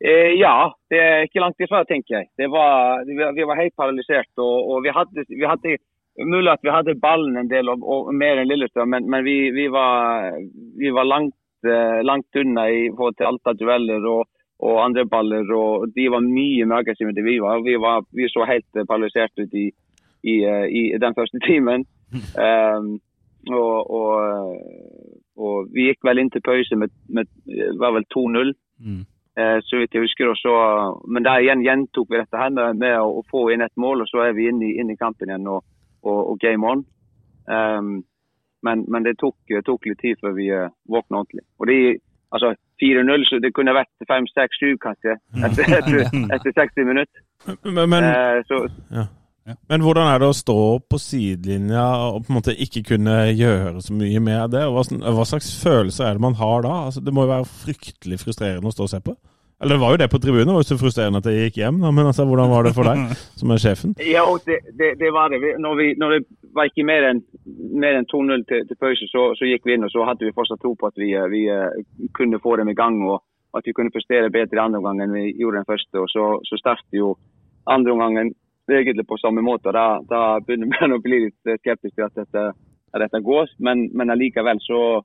Eh, 0.00 0.32
ja, 0.40 0.70
det 0.92 1.00
er 1.00 1.26
ikke 1.26 1.42
langt 1.44 1.60
ifra, 1.60 1.82
tenker 1.88 2.18
jeg. 2.18 2.30
Det 2.40 2.48
var, 2.52 3.06
vi, 3.08 3.16
vi 3.16 3.48
var 3.48 3.60
helt 3.60 3.76
paralysert. 3.76 4.30
Og, 4.36 4.56
og 4.72 4.84
vi, 4.84 4.92
hadde, 4.96 5.26
vi 5.28 5.48
hadde 5.48 5.78
Mulig 6.20 6.50
at 6.52 6.64
vi 6.66 6.72
hadde 6.74 6.98
ballen 7.00 7.38
en 7.38 7.48
del 7.48 7.70
og, 7.72 7.84
og 7.86 8.08
mer 8.12 8.40
enn 8.40 8.48
Lillestrøm, 8.50 8.90
men, 8.92 9.06
men 9.08 9.22
vi, 9.24 9.36
vi, 9.56 9.68
var, 9.72 10.34
vi 10.76 10.90
var 10.92 11.06
langt, 11.06 11.36
eh, 11.64 12.00
langt 12.04 12.36
unna 12.36 12.66
i 12.68 12.90
forhold 12.90 13.16
til 13.16 13.28
alt 13.30 13.48
av 13.48 13.56
dueller 13.56 14.04
og, 14.10 14.26
og 14.60 14.84
andre 14.84 15.06
baller. 15.08 15.52
og 15.52 15.88
De 15.96 16.08
var 16.12 16.24
mye 16.24 16.66
mer 16.66 16.82
aggressive 16.82 17.12
enn 17.12 17.24
vi 17.24 17.38
var. 17.40 17.62
Vi, 17.64 17.76
var, 17.80 18.04
vi 18.12 18.28
så 18.28 18.44
helt 18.48 18.68
eh, 18.76 18.86
paralysert 18.88 19.32
ut 19.40 19.54
i, 19.56 19.70
i, 20.22 20.34
eh, 20.44 20.66
i 20.68 20.82
den 21.00 21.16
første 21.16 21.40
timen. 21.48 21.86
Um, 22.34 22.98
og, 23.48 23.90
og, 23.90 24.56
og 25.38 25.70
vi 25.72 25.86
gikk 25.88 26.04
vel 26.04 26.20
inn 26.20 26.32
til 26.34 26.42
pause 26.44 26.76
med, 26.76 26.92
med 27.08 27.30
var 27.80 27.96
vel 27.96 28.08
2-0 28.16 28.56
Mm. 28.80 29.04
uh, 29.36 29.58
så 29.60 29.76
vidt 29.76 29.92
jeg 29.92 30.00
husker. 30.00 30.30
Så, 30.40 30.52
men 31.12 31.24
der 31.24 31.42
igjen 31.44 31.60
gjentok 31.60 32.06
vi 32.08 32.16
dette 32.16 32.38
her 32.40 32.48
med, 32.48 32.78
med 32.80 32.94
å, 32.96 33.18
å 33.20 33.26
få 33.28 33.50
inn 33.52 33.60
et 33.60 33.76
mål, 33.76 34.00
og 34.00 34.08
så 34.08 34.22
er 34.24 34.32
vi 34.32 34.46
inne 34.48 34.70
i, 34.70 34.78
inn 34.80 34.88
i 34.88 34.96
kampen 34.96 35.28
igjen 35.28 35.44
og, 35.52 35.66
og, 36.00 36.20
og 36.32 36.38
game 36.40 36.64
on. 36.64 36.86
Um, 37.44 37.98
men, 38.64 38.86
men 38.88 39.04
det 39.04 39.18
tok, 39.20 39.36
tok 39.66 39.84
litt 39.88 40.00
tid 40.00 40.16
før 40.24 40.32
vi 40.38 40.48
uh, 40.48 40.72
våkna 40.88 41.20
ordentlig. 41.20 41.44
Og 41.60 41.68
de, 41.68 41.78
altså 42.32 42.54
4-0, 42.80 43.24
så 43.28 43.40
det 43.44 43.52
kunne 43.56 43.76
vært 43.76 43.90
5-6-7 44.10 44.76
kanskje 44.82 45.16
etter, 45.46 45.72
etter, 45.78 46.04
etter 46.36 46.54
60 46.56 46.88
minutter. 46.88 47.24
Men, 47.64 47.86
men, 47.88 48.04
Eh, 48.10 48.42
så, 48.48 49.06
men 49.70 49.82
hvordan 49.84 50.08
er 50.10 50.20
det 50.20 50.28
å 50.30 50.36
stå 50.36 50.60
på 50.90 50.98
sidelinja 51.00 51.84
og 52.10 52.24
på 52.24 52.32
en 52.32 52.38
måte 52.38 52.56
ikke 52.66 52.84
kunne 52.92 53.16
gjøre 53.32 53.80
så 53.84 53.96
mye 53.96 54.20
med 54.22 54.54
det? 54.54 54.66
Hva, 54.68 54.84
hva 55.16 55.26
slags 55.28 55.52
følelser 55.62 56.06
er 56.06 56.18
det 56.18 56.24
man 56.26 56.38
har 56.40 56.66
da? 56.66 56.74
Altså, 56.88 57.02
det 57.04 57.14
må 57.16 57.24
jo 57.24 57.32
være 57.32 57.48
fryktelig 57.64 58.20
frustrerende 58.22 58.70
å 58.70 58.74
stå 58.74 58.86
og 58.86 58.92
se 58.92 59.02
på? 59.06 59.16
Eller 59.60 59.76
det 59.76 59.82
var 59.82 59.92
jo 59.92 60.00
det 60.00 60.10
på 60.10 60.18
tribunen, 60.18 60.48
det 60.48 60.56
var 60.56 60.62
jo 60.64 60.70
så 60.70 60.80
frustrerende 60.80 61.20
at 61.20 61.26
jeg 61.28 61.50
gikk 61.50 61.58
hjem. 61.60 61.80
Da. 61.84 61.90
Men 61.92 62.10
altså, 62.10 62.24
hvordan 62.24 62.48
var 62.48 62.64
det 62.64 62.74
for 62.76 62.88
deg, 62.88 63.16
som 63.40 63.50
er 63.52 63.60
sjefen? 63.60 63.96
Ja, 64.00 64.24
det, 64.46 64.60
det, 64.78 64.94
det 65.02 65.10
var 65.12 65.32
det. 65.32 65.40
Når, 65.60 65.74
vi, 65.76 65.88
når 66.00 66.14
det 66.16 66.20
var 66.56 66.70
ikke 66.70 66.86
mer 66.88 67.10
enn 67.10 67.24
mer 67.80 67.98
enn 67.98 68.08
2-0 68.08 68.46
til, 68.48 68.64
til 68.68 68.78
pause, 68.80 69.08
så, 69.12 69.30
så 69.36 69.48
gikk 69.48 69.68
vi 69.68 69.76
inn 69.76 69.84
og 69.84 69.92
så 69.92 70.06
hadde 70.08 70.26
vi 70.26 70.36
fortsatt 70.36 70.62
tro 70.62 70.72
på 70.78 70.88
at 70.88 70.96
vi, 71.00 71.12
vi 71.32 71.42
eh, 71.52 71.82
kunne 72.16 72.40
få 72.42 72.56
dem 72.60 72.72
i 72.72 72.78
gang. 72.78 73.02
og 73.08 73.20
at 73.56 73.66
vi 73.66 73.74
kunne 73.74 73.90
prestere 73.90 74.30
bedre 74.30 74.58
i 74.58 74.62
andre 74.62 74.78
omgang 74.78 75.00
enn 75.02 75.14
vi 75.14 75.32
gjorde 75.38 75.60
den 75.60 75.70
første. 75.70 75.98
og 75.98 76.08
Så, 76.10 76.24
så 76.46 76.58
startet 76.60 76.98
jo 76.98 77.16
andre 77.66 77.92
omgangen 77.92 78.34
egentlig 78.70 79.06
på 79.06 79.18
samme 79.18 79.42
måte. 79.42 79.68
og 79.68 79.74
Da, 79.74 79.86
da 80.06 80.20
begynner 80.44 80.70
man 80.70 80.96
å 80.96 81.02
bli 81.02 81.24
litt 81.26 81.54
skeptisk 81.62 81.96
til 81.96 82.06
at 82.06 82.18
dette, 82.18 82.44
at 82.94 83.02
dette 83.04 83.22
går. 83.26 83.50
Men, 83.58 83.88
men 83.94 84.14
allikevel 84.14 84.62
så, 84.62 85.02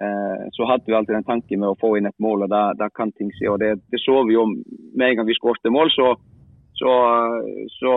så 0.00 0.64
hadde 0.64 0.88
vi 0.88 0.94
alltid 0.96 1.12
den 1.12 1.26
tanken 1.28 1.60
med 1.60 1.68
å 1.68 1.76
få 1.76 1.90
inn 1.98 2.08
et 2.08 2.22
mål, 2.24 2.46
og 2.46 2.48
da, 2.48 2.60
da 2.72 2.86
kan 2.88 3.10
ting 3.12 3.28
skje. 3.36 3.50
og 3.52 3.58
det, 3.60 3.74
det 3.92 4.00
så 4.00 4.22
vi 4.24 4.32
jo 4.32 4.46
med 4.48 5.04
en 5.10 5.18
gang 5.18 5.26
vi 5.28 5.36
skåret 5.36 5.68
mål. 5.68 5.92
så 5.92 6.14
så, 6.80 6.92
så 7.68 7.92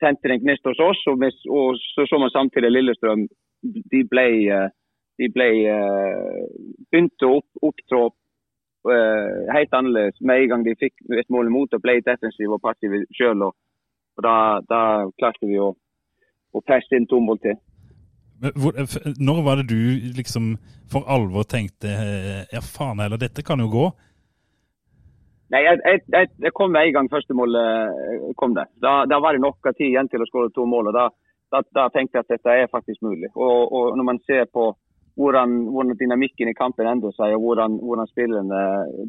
tente 0.00 0.28
det 0.28 0.40
gnist 0.42 0.66
hos 0.68 0.82
oss, 0.90 1.00
og, 1.10 1.18
med, 1.18 1.36
og 1.48 1.78
så 1.94 2.06
så 2.08 2.18
man 2.18 2.32
samtidig 2.34 2.72
Lillestrøm. 2.72 3.26
De 3.92 4.00
ble, 4.12 4.26
eh, 4.56 4.68
de 5.20 5.28
ble 5.36 5.48
eh, 5.68 6.42
begynte 6.90 7.28
å 7.28 7.38
opp, 7.40 7.48
opptrå 7.68 8.02
eh, 8.92 9.40
helt 9.56 9.76
annerledes 9.76 10.20
med 10.20 10.44
en 10.44 10.52
gang 10.52 10.66
de 10.68 10.76
fikk 10.80 10.94
et 11.20 11.32
mål 11.32 11.50
imot 11.52 11.76
og 11.76 11.84
ble 11.84 11.98
defensive 12.04 12.56
og 12.56 12.64
passive 12.64 13.02
sjøl. 13.16 13.48
Og, 13.48 13.56
og 14.16 14.26
da, 14.26 14.36
da 14.68 14.82
klarte 15.20 15.48
vi 15.48 15.60
å, 15.60 15.72
å 16.52 16.64
presse 16.64 16.96
inn 16.96 17.08
to 17.08 17.20
mål 17.24 17.40
til. 17.44 17.60
Hvor, 18.40 18.72
når 19.20 19.42
var 19.44 19.60
det 19.60 19.68
du 19.68 19.80
liksom 20.16 20.54
for 20.90 21.04
alvor 21.12 21.44
tenkte 21.44 21.90
eh, 21.92 22.44
ja 22.52 22.62
faen 22.64 23.02
heller, 23.02 23.20
dette 23.20 23.44
kan 23.46 23.60
jo 23.60 23.68
gå? 23.72 23.88
Nei, 25.50 25.64
jeg, 25.66 25.80
jeg, 25.82 26.30
jeg, 26.38 26.52
kom 26.54 26.70
med 26.72 26.86
en 26.86 26.94
gang 26.94 27.10
første 27.10 27.34
eh, 27.34 28.28
kom 28.38 28.54
det. 28.54 28.68
Da, 28.82 29.04
da 29.10 29.18
var 29.20 29.34
det 29.34 29.42
nok 29.42 29.66
av 29.66 29.74
tid 29.74 29.90
igjen 29.90 30.08
til 30.08 30.22
å 30.22 30.28
skåre 30.28 30.52
to 30.54 30.64
mål. 30.66 30.92
og 30.92 30.94
da, 30.94 31.08
da, 31.50 31.62
da 31.74 31.88
tenkte 31.90 32.18
jeg 32.18 32.26
at 32.26 32.32
dette 32.36 32.54
er 32.54 32.70
faktisk 32.70 33.02
mulig. 33.02 33.28
Og, 33.34 33.72
og 33.72 33.98
når 33.98 34.06
man 34.12 34.22
ser 34.26 34.46
på 34.46 34.70
hvordan, 35.18 35.66
hvordan 35.74 35.98
dynamikken 35.98 36.48
i 36.48 36.56
kampen 36.56 36.86
endrer 36.86 37.12
seg, 37.16 37.34
og 37.34 37.42
hvordan, 37.44 37.80
hvordan 37.82 38.08
spillerne 38.08 38.62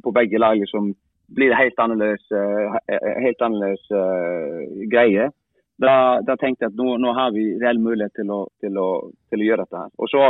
på 0.03 0.13
begge 0.17 0.41
lag 0.41 0.57
liksom 0.59 0.91
blir 1.35 1.53
helt 1.55 1.77
annerledes, 1.79 2.25
eh, 2.35 3.05
helt 3.23 3.41
annerledes 3.45 3.85
uh, 3.95 4.65
greie, 4.91 5.29
da, 5.81 5.95
da 6.25 6.37
tenkte 6.37 6.65
jeg 6.67 6.73
at 6.73 6.79
nå, 6.79 6.95
nå 7.01 7.11
har 7.17 7.33
vi 7.35 7.51
reell 7.61 7.81
mulighet 7.81 8.13
til 8.19 8.31
å, 8.33 8.45
til, 8.61 8.77
å, 8.77 8.87
til 9.31 9.43
å 9.43 9.47
gjøre 9.49 9.65
dette. 9.65 9.83
her. 9.83 9.93
Og 9.97 10.11
så 10.11 10.29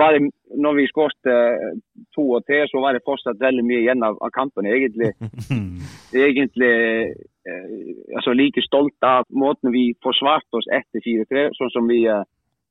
var 0.00 0.14
det, 0.14 0.30
når 0.64 0.76
vi 0.78 0.88
skåret 0.90 1.30
to 2.14 2.24
og 2.36 2.44
tre, 2.46 2.60
så 2.70 2.82
var 2.82 2.94
det 2.94 3.06
fortsatt 3.06 3.40
veldig 3.42 3.64
mye 3.66 3.80
igjen 3.84 4.04
av, 4.06 4.18
av 4.22 4.30
kampen. 4.34 4.68
Egentlig, 4.70 5.12
egentlig 6.26 6.74
eh, 7.10 7.72
altså 8.16 8.34
like 8.36 8.62
stolt 8.66 9.06
av 9.06 9.26
måten 9.30 9.72
vi 9.74 9.88
forsvarte 10.04 10.60
oss 10.60 10.68
etter 10.78 11.02
4-3, 11.02 11.48
sånn 11.58 11.74
som 11.74 11.90
vi 11.90 12.04
eh, 12.06 12.22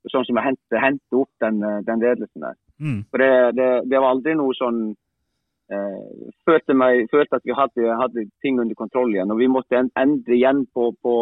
sånn 0.08 0.26
som 0.28 0.40
jeg 0.40 0.48
hentet, 0.48 0.80
hentet 0.80 1.20
opp 1.20 1.32
den, 1.44 1.62
eh, 1.66 1.82
den 1.88 2.02
ledelsen 2.04 2.46
der. 2.46 2.58
Mm. 2.80 3.00
For 3.12 3.24
det, 3.24 3.32
det, 3.60 3.70
det 3.92 4.00
var 4.00 4.14
aldri 4.14 4.36
noe 4.40 4.56
sånn 4.56 4.80
eh, 5.74 6.32
følte, 6.48 6.76
meg, 6.78 7.10
følte 7.12 7.40
at 7.40 7.48
vi 7.48 7.58
hadde, 7.58 7.98
hadde 8.02 8.28
ting 8.44 8.62
under 8.62 8.78
kontroll 8.80 9.12
igjen. 9.14 9.32
Og 9.34 9.42
vi 9.42 9.52
måtte 9.52 9.82
endre 9.82 10.38
igjen 10.38 10.64
på, 10.74 10.92
på 11.04 11.16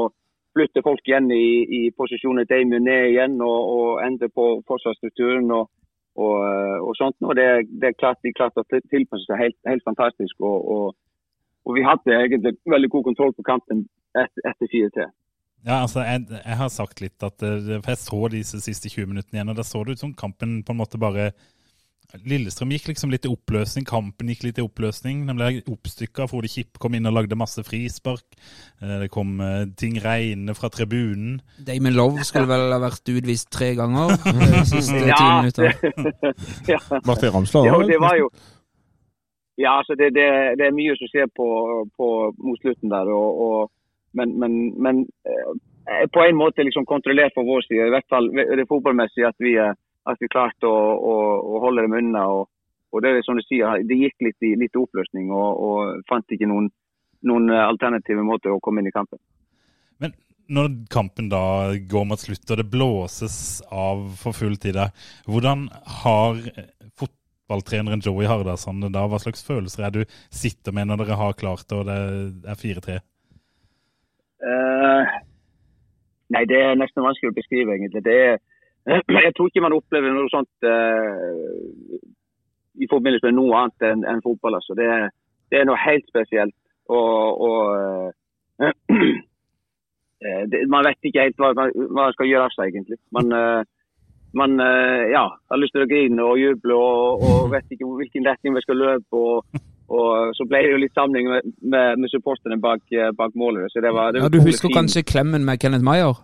flytte 0.58 0.84
folk 0.86 1.02
igjen 1.08 1.30
i, 1.32 1.48
i 1.80 1.82
posisjoner 1.98 2.48
Damien 2.50 2.86
ned 2.88 3.12
igjen 3.14 3.38
og, 3.46 3.60
og 3.78 3.90
endre 4.06 4.30
på 4.34 4.48
forsvarsstrukturen 4.70 5.52
og, 5.54 5.70
og, 6.18 6.36
eh, 6.50 6.78
og 6.82 6.96
sånt. 7.00 7.18
Og 7.24 7.38
det, 7.38 7.48
det 7.82 7.92
er 7.94 8.00
klart 8.02 8.20
de 8.26 8.34
klarte 8.36 8.64
å 8.66 8.70
til- 8.72 8.86
tilpasse 8.94 9.30
seg 9.30 9.46
helt, 9.46 9.60
helt 9.70 9.86
fantastisk. 9.88 10.42
Og 10.42 11.76
vi 11.76 11.84
hadde 11.86 12.16
egentlig 12.16 12.58
veldig 12.70 12.90
god 12.94 13.08
kontroll 13.10 13.34
på 13.38 13.46
kampen 13.48 13.86
etter, 14.16 14.44
etter 14.50 14.70
4-3. 14.74 15.08
Ja, 15.68 15.82
altså, 15.82 16.00
jeg, 16.06 16.26
jeg 16.32 16.58
har 16.62 16.70
sagt 16.72 17.02
litt 17.02 17.24
at 17.26 17.44
eh, 17.44 17.78
For 17.82 17.92
jeg 17.92 18.00
så 18.00 18.20
disse 18.32 18.60
siste 18.64 18.92
20 18.94 19.10
minuttene 19.12 19.40
igjen, 19.40 19.52
og 19.52 19.58
da 19.60 19.66
så 19.68 19.84
det 19.84 19.98
ut 19.98 20.04
som 20.06 20.14
kampen 20.16 20.62
på 20.64 20.74
en 20.76 20.80
måte 20.80 21.02
bare 21.02 21.32
Lillestrøm 22.16 22.70
gikk 22.72 22.86
liksom 22.88 23.12
litt 23.12 23.26
i 23.28 23.30
oppløsning, 23.30 23.84
kampen 23.88 24.30
gikk 24.32 24.46
litt 24.46 24.60
i 24.62 24.64
oppløsning. 24.64 25.26
Den 25.28 25.36
ble 25.36 25.50
oppstykka. 25.68 26.30
Frode 26.32 26.48
Kipp 26.48 26.80
kom 26.80 26.96
inn 26.96 27.10
og 27.10 27.18
lagde 27.18 27.36
masse 27.36 27.60
frispark. 27.68 28.24
Eh, 28.80 28.94
Det 29.04 29.10
kom 29.12 29.42
eh, 29.44 29.66
ting 29.76 29.98
regnende 30.00 30.56
fra 30.56 30.70
tribunen. 30.72 31.42
Damon 31.68 31.98
Love 31.98 32.24
skulle 32.24 32.48
vel 32.48 32.72
ha 32.72 32.80
vært 32.80 33.12
utvist 33.12 33.50
tre 33.52 33.74
ganger 33.76 34.16
de 34.24 34.62
siste 34.72 35.02
ti 35.02 35.10
Ja, 35.12 35.42
minutter. 35.42 35.76
ja. 36.74 36.80
Martin 37.04 37.34
Ramsland 37.36 37.68
Ja, 37.68 37.76
da, 37.76 37.90
det 37.92 38.00
var 38.00 38.16
jo 38.22 38.30
Ja, 39.60 39.74
altså 39.82 39.98
det, 40.00 40.14
det, 40.16 40.28
det 40.62 40.68
er 40.70 40.78
mye 40.80 40.96
som 40.96 41.10
skjer 41.12 41.28
på, 41.36 41.48
på, 41.98 42.08
mot 42.40 42.62
slutten 42.64 42.94
der. 42.94 43.10
Og, 43.12 43.42
og, 43.48 43.72
men 44.16 44.32
men, 44.40 44.56
men 44.80 45.04
eh, 45.28 46.08
på 46.14 46.24
en 46.24 46.40
måte 46.40 46.64
liksom 46.64 46.88
kontrollert 46.88 47.36
på 47.36 47.44
vår 47.44 47.68
side. 47.68 47.90
I 47.90 47.94
hvert 47.98 48.08
fall 48.08 48.32
det 48.32 48.68
fotballmessige, 48.72 49.28
at 49.28 49.44
vi, 49.44 49.58
eh, 49.60 49.76
at 50.12 50.22
vi 50.22 50.30
klarte 50.32 50.70
å, 50.70 50.78
å, 50.96 51.16
å 51.56 51.64
holde 51.64 51.86
dem 51.86 51.98
unna. 52.00 52.26
Og, 52.34 52.48
og 52.94 53.04
det 53.04 53.18
som 53.28 53.40
du 53.40 53.44
sier, 53.46 53.84
det 53.88 54.00
gikk 54.00 54.28
litt 54.30 54.48
i, 54.48 54.54
litt 54.60 54.78
oppløsning 54.80 55.32
og, 55.36 55.64
og 55.68 56.06
fant 56.10 56.34
ikke 56.34 56.50
noen, 56.50 56.70
noen 57.28 57.52
eh, 57.52 57.66
alternative 57.66 58.24
måter 58.26 58.54
å 58.54 58.62
komme 58.64 58.84
inn 58.84 58.92
i 58.92 58.96
kampen. 58.96 59.20
Men 60.02 60.16
når 60.54 60.72
kampen 60.94 61.30
da 61.32 61.76
går 61.92 62.08
mot 62.08 62.22
slutt, 62.22 62.46
og 62.48 62.62
det 62.62 62.70
blåses 62.72 63.38
av 63.68 64.08
for 64.20 64.38
full 64.38 64.56
tid 64.62 64.80
hvordan 65.28 65.68
har 66.04 66.40
eh, 66.54 66.72
fotballtreneren 66.96 68.04
Joey 68.04 68.30
Hardasson 68.30 68.82
det 68.84 68.94
da? 68.96 69.06
Hva 69.10 69.20
slags 69.24 69.46
følelser 69.48 69.88
er 69.88 69.96
du 70.00 70.02
sitter 70.32 70.76
med 70.76 70.90
når 70.90 71.04
dere 71.04 71.22
har 71.22 71.40
klart 71.40 71.68
det, 71.68 71.82
og 71.82 71.88
det 71.90 72.00
er 72.48 72.60
4-3? 72.64 73.00
Uh, 74.38 75.16
nei, 76.36 76.44
det 76.50 76.60
er 76.62 76.78
nesten 76.78 77.06
vanskelig 77.06 77.32
å 77.34 77.38
beskrive, 77.38 77.74
egentlig. 77.74 78.04
Det 78.06 78.18
er, 78.28 78.38
jeg 79.26 79.34
tror 79.36 79.50
ikke 79.50 79.64
man 79.66 79.76
opplever 79.76 80.14
noe 80.16 80.32
sånt 80.32 80.68
uh, 80.68 82.00
i 82.78 82.88
forbindelse 82.90 83.28
med 83.28 83.38
noe 83.38 83.62
annet 83.62 83.88
enn 83.90 84.06
en 84.08 84.24
fotball. 84.24 84.60
Altså. 84.60 84.78
Det, 84.80 84.88
det 85.52 85.62
er 85.62 85.70
noe 85.70 85.80
helt 85.82 86.08
spesielt. 86.12 86.56
Og, 86.88 87.42
og 87.48 87.60
uh, 88.64 88.76
det, 90.52 90.62
Man 90.72 90.88
vet 90.88 91.10
ikke 91.10 91.26
helt 91.28 91.42
hva 91.42 91.54
man, 91.58 91.74
hva 91.76 92.06
man 92.06 92.16
skal 92.16 92.32
gjøre 92.32 92.48
av 92.48 92.56
seg, 92.56 92.72
egentlig. 92.72 93.00
Man, 93.12 93.34
man 94.38 94.60
ja, 95.12 95.26
har 95.36 95.60
lyst 95.60 95.76
til 95.76 95.86
å 95.86 95.90
grine 95.90 96.24
og 96.24 96.40
juble 96.42 96.78
og, 96.78 97.26
og 97.28 97.52
vet 97.52 97.76
ikke 97.76 97.90
hvilken 98.00 98.28
retning 98.30 98.56
vi 98.56 98.66
skal 98.66 98.80
løpe. 98.86 99.12
og 99.18 99.64
og 99.88 100.34
så 100.36 100.44
ble 100.44 100.60
det 100.66 100.72
jo 100.74 100.80
litt 100.82 100.98
samling 101.00 101.30
med, 101.32 101.46
med, 101.64 102.02
med 102.04 102.12
supporterne 102.12 102.58
bak, 102.60 102.82
bak 103.16 103.38
målet. 103.40 103.72
Så 103.72 103.80
det 103.80 103.94
var, 103.96 104.12
det 104.12 104.20
Ja, 104.20 104.28
Du 104.28 104.42
husker 104.44 104.68
kanskje 104.68 105.06
klemmen 105.08 105.46
med 105.48 105.62
Kenneth 105.64 105.86
Meyer? 105.86 106.20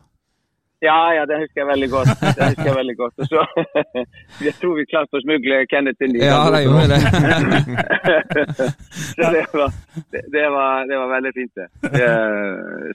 Ja, 0.83 0.99
ja, 1.17 1.23
det 1.29 1.35
husker 1.43 1.57
jeg 1.61 1.67
veldig 1.69 1.89
godt. 1.95 2.09
Det 2.21 2.47
husker 2.49 2.67
Jeg 2.69 2.75
veldig 2.75 2.95
godt. 3.01 3.15
Så, 3.31 3.39
jeg 4.47 4.53
tror 4.59 4.73
vi 4.79 4.83
klarte 4.91 5.19
å 5.19 5.23
smugle 5.23 5.55
Kenneth 5.71 6.03
inn 6.03 6.15
i 6.17 6.23
Ja, 6.23 6.41
det 6.53 6.61
gjorde 6.65 6.87
det. 6.91 6.99
så 9.15 9.23
det 9.35 9.43
var, 9.53 9.69
det, 10.35 10.45
var, 10.55 10.71
det 10.89 10.97
var 11.01 11.07
veldig 11.13 11.33
fint, 11.37 11.53
det. 11.59 11.67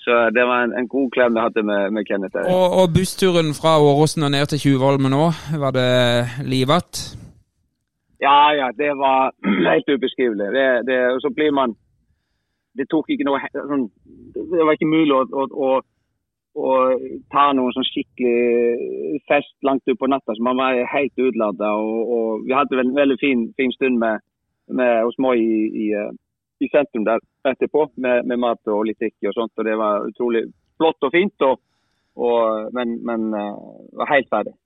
så 0.05 0.13
det 0.37 0.45
var 0.51 0.59
en, 0.67 0.73
en 0.81 0.89
god 0.97 1.09
klem 1.17 1.33
jeg 1.39 1.45
hadde 1.49 1.63
med, 1.71 1.83
med 1.97 2.03
Kenneth. 2.11 2.35
der. 2.37 2.45
Og, 2.53 2.67
og 2.83 2.87
bussturen 2.97 3.51
fra 3.57 3.73
Åråsen 3.81 4.27
og 4.29 4.35
ned 4.37 4.45
til 4.53 4.63
Tjuvholmen 4.67 5.13
nå, 5.15 5.25
var 5.65 5.73
det 5.79 5.89
livat? 6.45 6.93
Ja, 8.21 8.55
ja, 8.61 8.73
det 8.77 8.93
var 9.05 9.33
helt 9.71 9.89
ubeskrivelig. 9.89 10.47
Det, 10.57 10.67
det, 10.89 10.99
og 11.15 11.21
så 11.21 11.31
blir 11.35 11.53
man 11.61 11.77
Det 12.79 12.87
tok 12.91 13.09
ikke 13.11 13.27
noe 13.27 13.41
sånn, 13.51 13.89
Det 14.35 14.67
var 14.67 14.77
ikke 14.77 14.91
mulig 14.91 15.15
å, 15.17 15.47
å, 15.67 15.69
å 16.59 16.75
ta 17.33 17.49
noen 17.55 17.75
sånn 17.75 17.87
skikkelig 17.87 19.21
fest 19.31 19.55
langt 19.67 19.89
utpå 19.89 20.09
natta. 20.11 20.35
Så 20.35 20.45
man 20.45 20.59
var 20.61 20.79
helt 20.93 21.23
utlada. 21.23 21.73
Og, 21.79 22.13
og 22.17 22.47
vi 22.47 22.57
hadde 22.57 22.81
en 22.83 22.95
veldig 22.97 23.19
fin, 23.21 23.47
fin 23.59 23.75
stund 23.77 24.01
med, 24.03 24.25
med 24.81 25.03
hos 25.07 25.19
Moi 25.23 25.37
i, 25.39 25.59
i, 25.85 25.89
eh, 25.97 26.13
i 26.65 26.71
sentrum 26.73 27.07
der 27.09 27.23
etterpå, 27.49 27.89
med, 27.97 28.27
med 28.29 28.43
mat 28.43 28.73
og 28.73 28.87
litt 28.89 29.01
drikke 29.03 29.31
og 29.31 29.37
sånt. 29.39 29.55
Og 29.59 29.69
det 29.69 29.77
var 29.81 30.07
utrolig 30.09 30.47
flott 30.81 31.09
og 31.09 31.15
fint. 31.15 31.47
Og, 31.49 31.61
og, 32.19 32.73
men 32.77 32.99
men 33.07 33.29
eh, 33.39 33.61
var 34.01 34.15
helt 34.15 34.31
ferdig. 34.33 34.57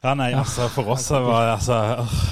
Ja, 0.00 0.14
nei, 0.16 0.30
altså 0.32 0.64
for 0.72 0.94
oss 0.94 1.10
var 1.12 1.50
altså, 1.58 1.74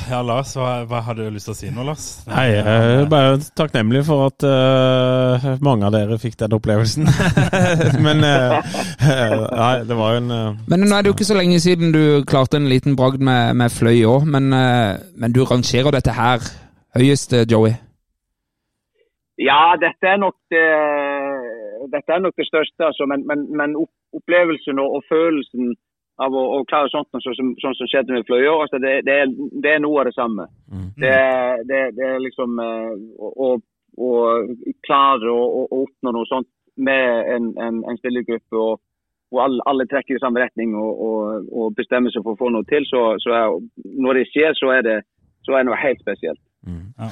Ja, 0.09 0.23
Lars, 0.24 0.55
hva, 0.57 0.86
hva 0.89 1.03
hadde 1.05 1.27
du 1.27 1.35
lyst 1.35 1.51
til 1.51 1.53
å 1.53 1.57
si 1.59 1.69
nå, 1.69 1.82
Lars? 1.85 2.05
Nei, 2.24 2.47
jeg 2.55 2.62
er 2.65 3.09
bare 3.12 3.35
takknemlig 3.61 4.07
for 4.07 4.31
at 4.31 4.45
uh, 4.49 5.49
mange 5.61 5.85
av 5.85 5.93
dere 5.93 6.16
fikk 6.16 6.39
den 6.40 6.55
opplevelsen. 6.57 7.05
Men 8.07 8.24
uh, 8.24 8.57
Nei, 9.05 9.74
det 9.85 9.99
var 9.99 10.15
jo 10.15 10.23
en 10.23 10.32
uh, 10.32 10.62
Men 10.65 10.86
nå 10.86 10.89
er 10.97 11.05
det 11.05 11.12
jo 11.12 11.16
ikke 11.19 11.28
så 11.28 11.36
lenge 11.36 11.59
siden 11.61 11.93
du 11.93 12.01
klarte 12.31 12.57
en 12.57 12.70
liten 12.73 12.97
bragd 12.97 13.20
med, 13.20 13.53
med 13.61 13.74
fløy 13.74 14.01
òg, 14.15 14.24
men, 14.24 14.49
men 14.49 15.35
du 15.36 15.43
rangerer 15.45 15.93
dette 15.93 16.15
her 16.16 16.40
høyest, 16.97 17.36
Joey? 17.53 17.74
Ja, 19.45 19.77
dette 19.77 20.09
er 20.09 20.16
nok 20.23 20.39
det, 20.49 20.65
dette 21.93 22.16
er 22.16 22.24
nok 22.24 22.32
det 22.40 22.49
største. 22.49 22.89
Altså, 22.89 23.05
men, 23.12 23.28
men, 23.28 23.45
men 23.61 23.77
opplevelsen 23.77 24.81
og, 24.81 24.97
og 24.99 25.05
følelsen 25.12 25.77
av 26.19 26.35
å, 26.35 26.43
å 26.59 26.65
klare 26.66 26.90
sånt 26.90 27.09
sånn 27.15 27.35
som, 27.39 27.51
sånn 27.62 27.77
som 27.78 27.86
skjedde 27.90 28.12
med 28.16 28.27
Fløya, 28.27 28.53
altså, 28.65 28.78
det, 28.82 28.95
det, 29.07 29.15
er, 29.23 29.32
det 29.62 29.73
er 29.77 29.82
noe 29.85 30.01
av 30.03 30.09
det 30.09 30.15
samme. 30.16 30.49
Det, 30.99 31.12
det, 31.70 31.82
det 31.99 32.07
er 32.12 32.19
liksom 32.24 32.59
eh, 32.65 32.93
å, 33.19 33.32
å- 33.49 33.61
å 33.99 34.11
klare 34.86 35.31
å, 35.32 35.65
oppnå 35.82 36.12
noe 36.15 36.27
sånt 36.31 36.47
med 36.78 37.31
en, 37.35 37.49
en, 37.59 37.81
en 37.90 37.97
spillergruppe 37.99 38.55
og, 38.55 38.78
og 39.35 39.40
alle, 39.43 39.62
alle 39.66 39.86
trekker 39.90 40.15
i 40.15 40.20
samme 40.23 40.39
retning 40.45 40.77
og, 40.78 41.01
og, 41.07 41.49
og 41.51 41.73
bestemmer 41.78 42.11
seg 42.15 42.23
for 42.27 42.36
å 42.36 42.40
få 42.45 42.51
noe 42.55 42.66
til, 42.70 42.86
så, 42.86 43.01
så 43.23 43.35
er, 43.35 43.57
når 43.99 44.20
det 44.20 44.27
skjer, 44.31 44.55
så 44.59 44.70
er 44.77 44.85
det, 44.86 44.99
så 45.47 45.55
er 45.57 45.65
det 45.65 45.70
noe 45.73 45.81
helt 45.82 46.01
spesielt. 46.05 46.40
Ja. 46.99 47.11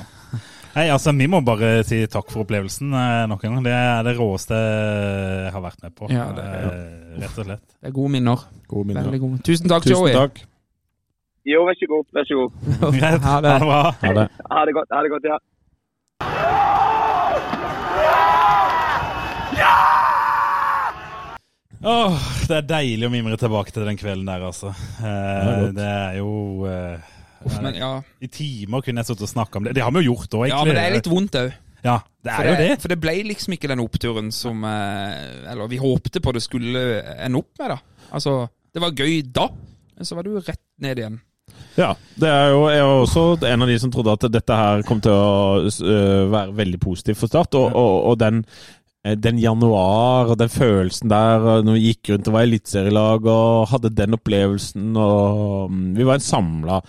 Nei, 0.76 0.90
altså 0.92 1.12
Vi 1.16 1.26
må 1.32 1.38
bare 1.44 1.80
si 1.88 2.02
takk 2.12 2.28
for 2.32 2.44
opplevelsen 2.44 2.90
eh, 2.92 3.22
nok 3.30 3.44
en 3.48 3.54
gang. 3.56 3.62
Det 3.64 3.72
er 3.72 4.02
det 4.04 4.12
råeste 4.18 4.58
jeg 4.58 5.54
har 5.54 5.62
vært 5.64 5.80
med 5.86 5.94
på. 5.96 6.10
Ja, 6.12 6.26
det 6.36 6.44
er- 6.44 6.66
eh, 6.66 7.16
rett 7.22 7.38
og 7.40 7.46
slett. 7.48 7.64
Det 7.80 7.88
er 7.88 7.96
gode 7.96 8.12
minner. 8.12 8.44
Gode 8.68 8.86
minner. 8.90 9.08
Veldig 9.08 9.20
gode. 9.24 9.40
Tusen 9.48 9.68
takk, 9.72 9.86
Tusen 9.88 9.96
Joey. 9.96 10.12
takk. 10.12 10.42
Jo, 11.46 11.64
vær 11.64 11.78
så 11.80 11.86
god. 11.94 12.04
Vær 12.12 12.28
så 12.28 12.40
god. 12.42 12.52
Greit. 13.00 13.22
Ha 13.22 13.36
Ha 13.36 13.40
det. 13.40 13.54
det 13.56 13.68
bra. 13.70 13.82
Ha 14.02 14.12
det. 14.20 14.28
Ha 14.50 14.64
det 14.68 14.74
godt. 14.80 14.88
Ha 14.92 15.02
det 15.06 15.10
godt, 15.16 15.30
ja. 15.32 15.38
Åh, 21.86 22.16
det 22.48 22.56
er 22.56 22.64
deilig 22.70 23.06
å 23.06 23.12
mimre 23.12 23.36
tilbake 23.38 23.72
til 23.74 23.84
den 23.86 23.98
kvelden 24.00 24.26
der, 24.26 24.42
altså. 24.48 24.70
Eh, 24.98 25.50
godt. 25.60 25.74
det 25.76 25.86
er 25.86 26.16
jo 26.18 26.30
eh, 26.70 27.10
Uff, 27.46 27.60
men, 27.62 27.78
ja. 27.78 27.92
I 28.22 28.28
timer 28.32 28.82
kunne 28.82 29.02
jeg 29.02 29.10
sittet 29.12 29.28
og 29.28 29.30
snakka 29.30 29.60
om 29.60 29.68
det. 29.68 29.76
Det 29.78 29.84
har 29.86 29.94
vi 29.94 30.02
jo 30.02 30.12
gjort 30.12 30.34
òg, 30.40 30.48
ja, 30.50 30.64
men 30.66 30.76
det 30.76 30.82
er 30.82 30.96
litt 30.98 31.10
vondt 31.10 31.38
òg. 31.38 31.54
Ja, 31.86 32.00
det 32.24 32.32
For 32.32 32.42
er 32.42 32.50
jo 32.50 32.58
det. 32.58 32.80
For 32.82 32.92
det 32.92 32.98
ble 33.02 33.14
liksom 33.28 33.54
ikke 33.54 33.70
den 33.70 33.82
oppturen 33.84 34.32
som 34.34 34.64
eh, 34.66 35.52
Eller 35.52 35.70
vi 35.70 35.78
håpte 35.78 36.22
på 36.24 36.32
det 36.34 36.42
skulle 36.42 36.82
ende 37.14 37.42
opp 37.42 37.52
med, 37.60 37.76
da. 37.76 38.06
Altså, 38.16 38.38
det 38.74 38.82
var 38.82 38.96
gøy 38.96 39.20
da, 39.34 39.48
men 39.96 40.08
så 40.08 40.18
var 40.18 40.26
du 40.26 40.36
rett 40.40 40.62
ned 40.82 41.00
igjen. 41.00 41.20
Ja, 41.76 41.92
det 42.18 42.28
er 42.32 42.50
jo 42.54 42.64
jeg 42.72 42.86
var 42.88 43.02
også 43.02 43.22
en 43.46 43.62
av 43.64 43.70
de 43.70 43.76
som 43.78 43.92
trodde 43.92 44.14
at 44.16 44.24
dette 44.32 44.56
her 44.58 44.82
kom 44.88 45.02
til 45.04 45.12
å 45.12 45.60
øh, 45.68 46.24
være 46.32 46.56
veldig 46.58 46.80
positivt 46.82 47.20
for 47.20 47.30
Start. 47.30 47.56
Og, 47.58 47.68
og, 47.76 47.96
og 48.10 48.18
den, 48.20 48.42
eh, 49.06 49.16
den 49.20 49.38
januar 49.40 50.32
og 50.32 50.40
den 50.40 50.52
følelsen 50.52 51.12
der 51.12 51.62
når 51.66 51.76
vi 51.76 51.90
gikk 51.90 52.14
rundt 52.14 52.30
og 52.30 52.38
var 52.38 52.48
eliteserielag 52.48 53.28
og 53.30 53.68
hadde 53.74 53.94
den 53.94 54.16
opplevelsen 54.18 54.96
og 54.96 55.70
mm, 55.70 55.92
Vi 56.00 56.08
var 56.08 56.18
en 56.18 56.26
samla 56.26 56.80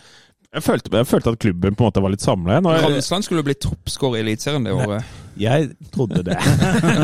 jeg 0.55 0.63
følte, 0.63 0.91
jeg 0.95 1.07
følte 1.07 1.33
at 1.35 1.39
klubben 1.43 1.75
på 1.75 1.83
en 1.83 1.89
måte 1.89 2.03
var 2.03 2.13
litt 2.13 2.23
samla 2.23 2.55
igjen. 2.57 2.69
Ramsland 2.87 3.27
skulle 3.27 3.43
bli 3.45 3.57
toppskårer 3.67 4.21
i 4.21 4.25
Eliteserien 4.25 4.67
det 4.67 4.75
året. 4.75 5.15
Jeg 5.39 5.69
trodde 5.93 6.23
det. 6.25 6.37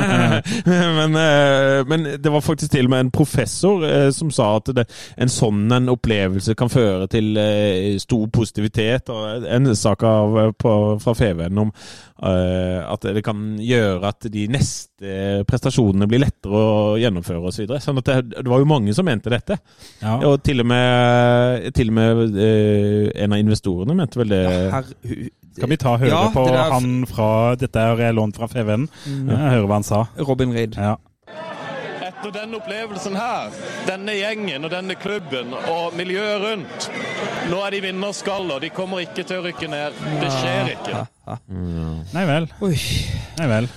men, 1.00 1.16
eh, 1.20 1.82
men 1.88 2.08
det 2.24 2.32
var 2.32 2.42
faktisk 2.42 2.72
til 2.72 2.88
og 2.88 2.94
med 2.94 3.06
en 3.06 3.12
professor 3.14 3.86
eh, 3.88 4.10
som 4.16 4.32
sa 4.34 4.56
at 4.58 4.72
det, 4.78 4.88
en 5.18 5.32
sånn 5.32 5.66
en 5.74 5.92
opplevelse 5.94 6.56
kan 6.60 6.72
føre 6.72 7.08
til 7.12 7.38
eh, 7.40 8.00
stor 8.02 8.26
positivitet. 8.34 9.12
Og 9.14 9.48
en 9.50 9.74
sak 9.78 10.06
av, 10.08 10.40
på, 10.60 10.74
fra 11.04 11.16
Feven 11.18 11.68
om 11.68 11.72
at 12.24 13.04
det 13.04 13.20
kan 13.26 13.58
gjøre 13.60 14.08
at 14.08 14.30
de 14.32 14.46
neste 14.48 15.42
prestasjonene 15.44 16.06
blir 16.08 16.22
lettere 16.24 16.56
å 16.56 16.94
gjennomføre 17.02 17.42
osv. 17.42 17.58
Så 17.58 17.64
videre. 17.66 17.82
sånn 17.84 18.00
at 18.00 18.08
det, 18.08 18.16
det 18.38 18.48
var 18.48 18.62
jo 18.64 18.70
mange 18.70 18.94
som 18.96 19.04
mente 19.04 19.34
dette. 19.34 19.58
Ja. 20.00 20.16
Og 20.30 20.38
til 20.46 20.64
og 20.64 20.70
med, 20.72 21.68
til 21.76 21.92
og 21.92 21.98
med 21.98 22.38
en 22.40 23.36
av 23.36 23.44
investorene 23.44 23.98
mente 23.98 24.22
vel 24.22 24.32
det. 24.32 24.44
Ja, 24.46 24.70
Her, 24.78 24.94
Skal 25.54 25.70
vi 25.70 25.78
ta 25.78 25.96
høre 26.02 26.10
Ja, 26.10 26.22
på 26.34 26.44
han 26.50 27.04
fra 27.10 27.30
Dette 27.60 27.80
er 27.80 28.14
lånt 28.16 28.38
fra 28.40 28.48
FVN. 28.50 28.88
Jeg 29.06 29.38
hører 29.38 29.68
hva 29.70 29.80
han 29.82 29.86
sa. 29.88 30.04
Robin 30.18 30.54
Reed. 30.56 30.78
Ja. 30.78 30.96
Etter 32.04 32.32
denne 32.40 32.58
opplevelsen 32.60 33.16
her, 33.20 33.52
denne 33.88 34.16
gjengen 34.16 34.64
og 34.66 34.72
denne 34.72 34.96
klubben 34.96 35.52
og 35.60 35.96
miljøet 36.00 36.40
rundt 36.44 36.88
Nå 37.52 37.60
er 37.66 37.76
de 37.76 37.82
vinnerskaller. 37.84 38.62
De 38.64 38.70
kommer 38.72 39.04
ikke 39.04 39.26
til 39.28 39.42
å 39.42 39.46
rykke 39.46 39.68
ned. 39.68 39.98
Det 40.22 40.30
skjer 40.32 40.74
ikke. 40.78 41.04
Nei 42.16 42.24
vel. 42.30 42.48
Oi. 42.64 42.76
Nei 43.42 43.50
vel. 43.52 43.68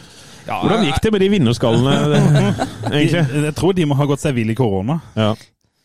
Ja, 0.46 0.60
Hvordan 0.62 0.84
gikk 0.86 1.00
det 1.02 1.10
med 1.10 1.24
de 1.24 1.28
vinnerskallene, 1.32 1.94
egentlig? 2.94 3.22
Jeg, 3.26 3.42
jeg 3.48 3.54
tror 3.58 3.74
de 3.74 3.86
må 3.90 3.96
ha 3.98 4.06
gått 4.06 4.22
seg 4.22 4.36
vill 4.38 4.52
i 4.52 4.58
korona. 4.58 5.00
Ja. 5.18 5.32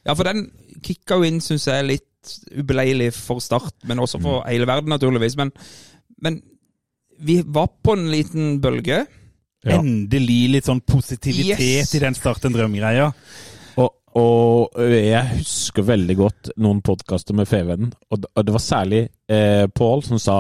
Ja, 0.06 0.14
for 0.14 0.28
den 0.30 0.44
kicka 0.86 1.18
jo 1.18 1.26
inn, 1.26 1.42
syns 1.42 1.66
jeg, 1.66 1.88
litt 1.90 2.06
ubeleilig 2.58 3.12
for 3.16 3.40
Start, 3.44 3.74
men 3.90 4.00
også 4.04 4.20
for 4.22 4.44
hele 4.48 4.68
verden, 4.70 4.90
naturligvis. 4.94 5.38
Men, 5.40 5.52
men 6.22 6.42
vi 7.22 7.42
var 7.46 7.68
på 7.84 7.94
en 7.98 8.08
liten 8.12 8.60
bølge. 8.64 9.04
Ja. 9.64 9.78
Endelig 9.78 10.50
litt 10.56 10.66
sånn 10.66 10.82
positivitet 10.82 11.60
Yes. 11.62 11.96
i 11.96 12.00
den 12.02 12.16
Start 12.18 12.46
en 12.46 12.54
drøm-greia. 12.56 13.12
Og, 13.78 13.92
og 14.20 14.80
jeg 14.92 15.38
husker 15.38 15.86
veldig 15.88 16.16
godt 16.20 16.50
noen 16.60 16.82
podkaster 16.84 17.34
med 17.38 17.48
Fevennen, 17.48 17.94
og 18.12 18.20
det- 18.24 18.32
og 18.36 18.46
det 18.46 18.52
var 18.58 18.60
særlig 18.66 19.04
eh, 19.30 19.68
Pål 19.72 20.04
som 20.04 20.20
sa 20.20 20.38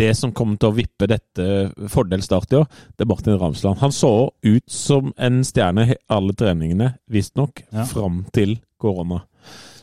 det 0.00 0.10
som 0.18 0.32
kommer 0.36 0.58
til 0.60 0.70
å 0.72 0.76
vippe 0.76 1.08
dette 1.10 1.46
fordel 1.92 2.22
Start 2.24 2.52
i 2.54 2.60
år, 2.62 2.68
det 2.96 3.04
er 3.06 3.10
Martin 3.12 3.38
Ramsland. 3.40 3.80
Han 3.84 3.92
så 3.94 4.12
ut 4.46 4.66
som 4.70 5.12
en 5.20 5.42
stjerne 5.46 5.90
i 5.92 5.98
alle 6.10 6.32
treningene, 6.36 6.94
visstnok, 7.10 7.64
Ja. 7.72 7.84
fram 7.90 8.24
til 8.32 8.58
korona. 8.80 9.22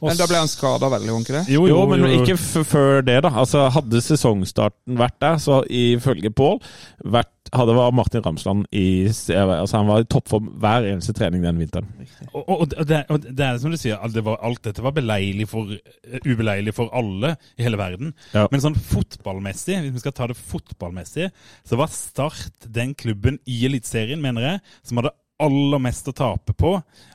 Men 0.01 0.17
da 0.19 0.27
ble 0.29 0.37
han 0.37 0.49
skada 0.51 0.89
veldig, 0.93 1.07
var 1.09 1.15
han 1.17 1.23
ikke 1.25 1.37
det? 1.39 1.45
Jo, 1.55 1.63
Jo, 1.65 1.79
men 1.89 2.03
ikke 2.19 2.35
f 2.37 2.67
før 2.69 3.01
det, 3.05 3.15
da. 3.25 3.29
Altså, 3.41 3.63
hadde 3.73 4.01
sesongstarten 4.05 4.97
vært 4.99 5.17
der, 5.23 5.39
så 5.41 5.63
ifølge 5.65 6.29
Pål 6.37 6.59
vært- 7.03 7.33
hadde 7.55 7.75
var 7.77 7.93
Martin 7.95 8.23
Ramsland 8.25 8.65
i 8.75 9.07
altså, 9.07 9.77
Han 9.77 9.89
var 9.89 10.03
i 10.03 10.07
toppform 10.09 10.49
hver 10.61 10.87
eneste 10.91 11.15
trening 11.17 11.45
den 11.45 11.61
vinteren. 11.61 11.89
Og, 12.31 12.41
og, 12.43 12.63
og, 12.65 12.83
det, 12.87 13.03
og 13.13 13.27
det 13.27 13.45
er 13.45 13.59
som 13.61 13.73
du 13.73 13.79
sier, 13.79 14.01
det 14.13 14.23
var, 14.25 14.39
alt 14.45 14.63
dette 14.67 14.83
var 14.83 14.95
beleilig 14.95 15.47
for, 15.51 15.71
eh, 15.73 16.19
ubeleilig 16.25 16.73
for 16.77 16.91
alle 16.95 17.35
i 17.57 17.67
hele 17.67 17.79
verden. 17.79 18.13
Ja. 18.33 18.47
Men 18.51 18.63
sånn 18.63 18.77
fotballmessig, 18.77 19.79
hvis 19.83 19.95
vi 19.95 20.03
skal 20.03 20.15
ta 20.17 20.29
det 20.31 20.39
fotballmessig, 20.39 21.31
så 21.67 21.79
var 21.79 21.93
Start 21.97 22.67
den 22.73 22.93
klubben 22.97 23.39
i 23.49 23.61
Eliteserien, 23.65 24.21
mener 24.21 24.43
jeg, 24.43 24.59
som 24.85 24.99
hadde 25.01 25.15
aller 25.39 25.79
mest 25.79 26.07
å 26.09 26.13
tape 26.17 26.53
på 26.57 26.71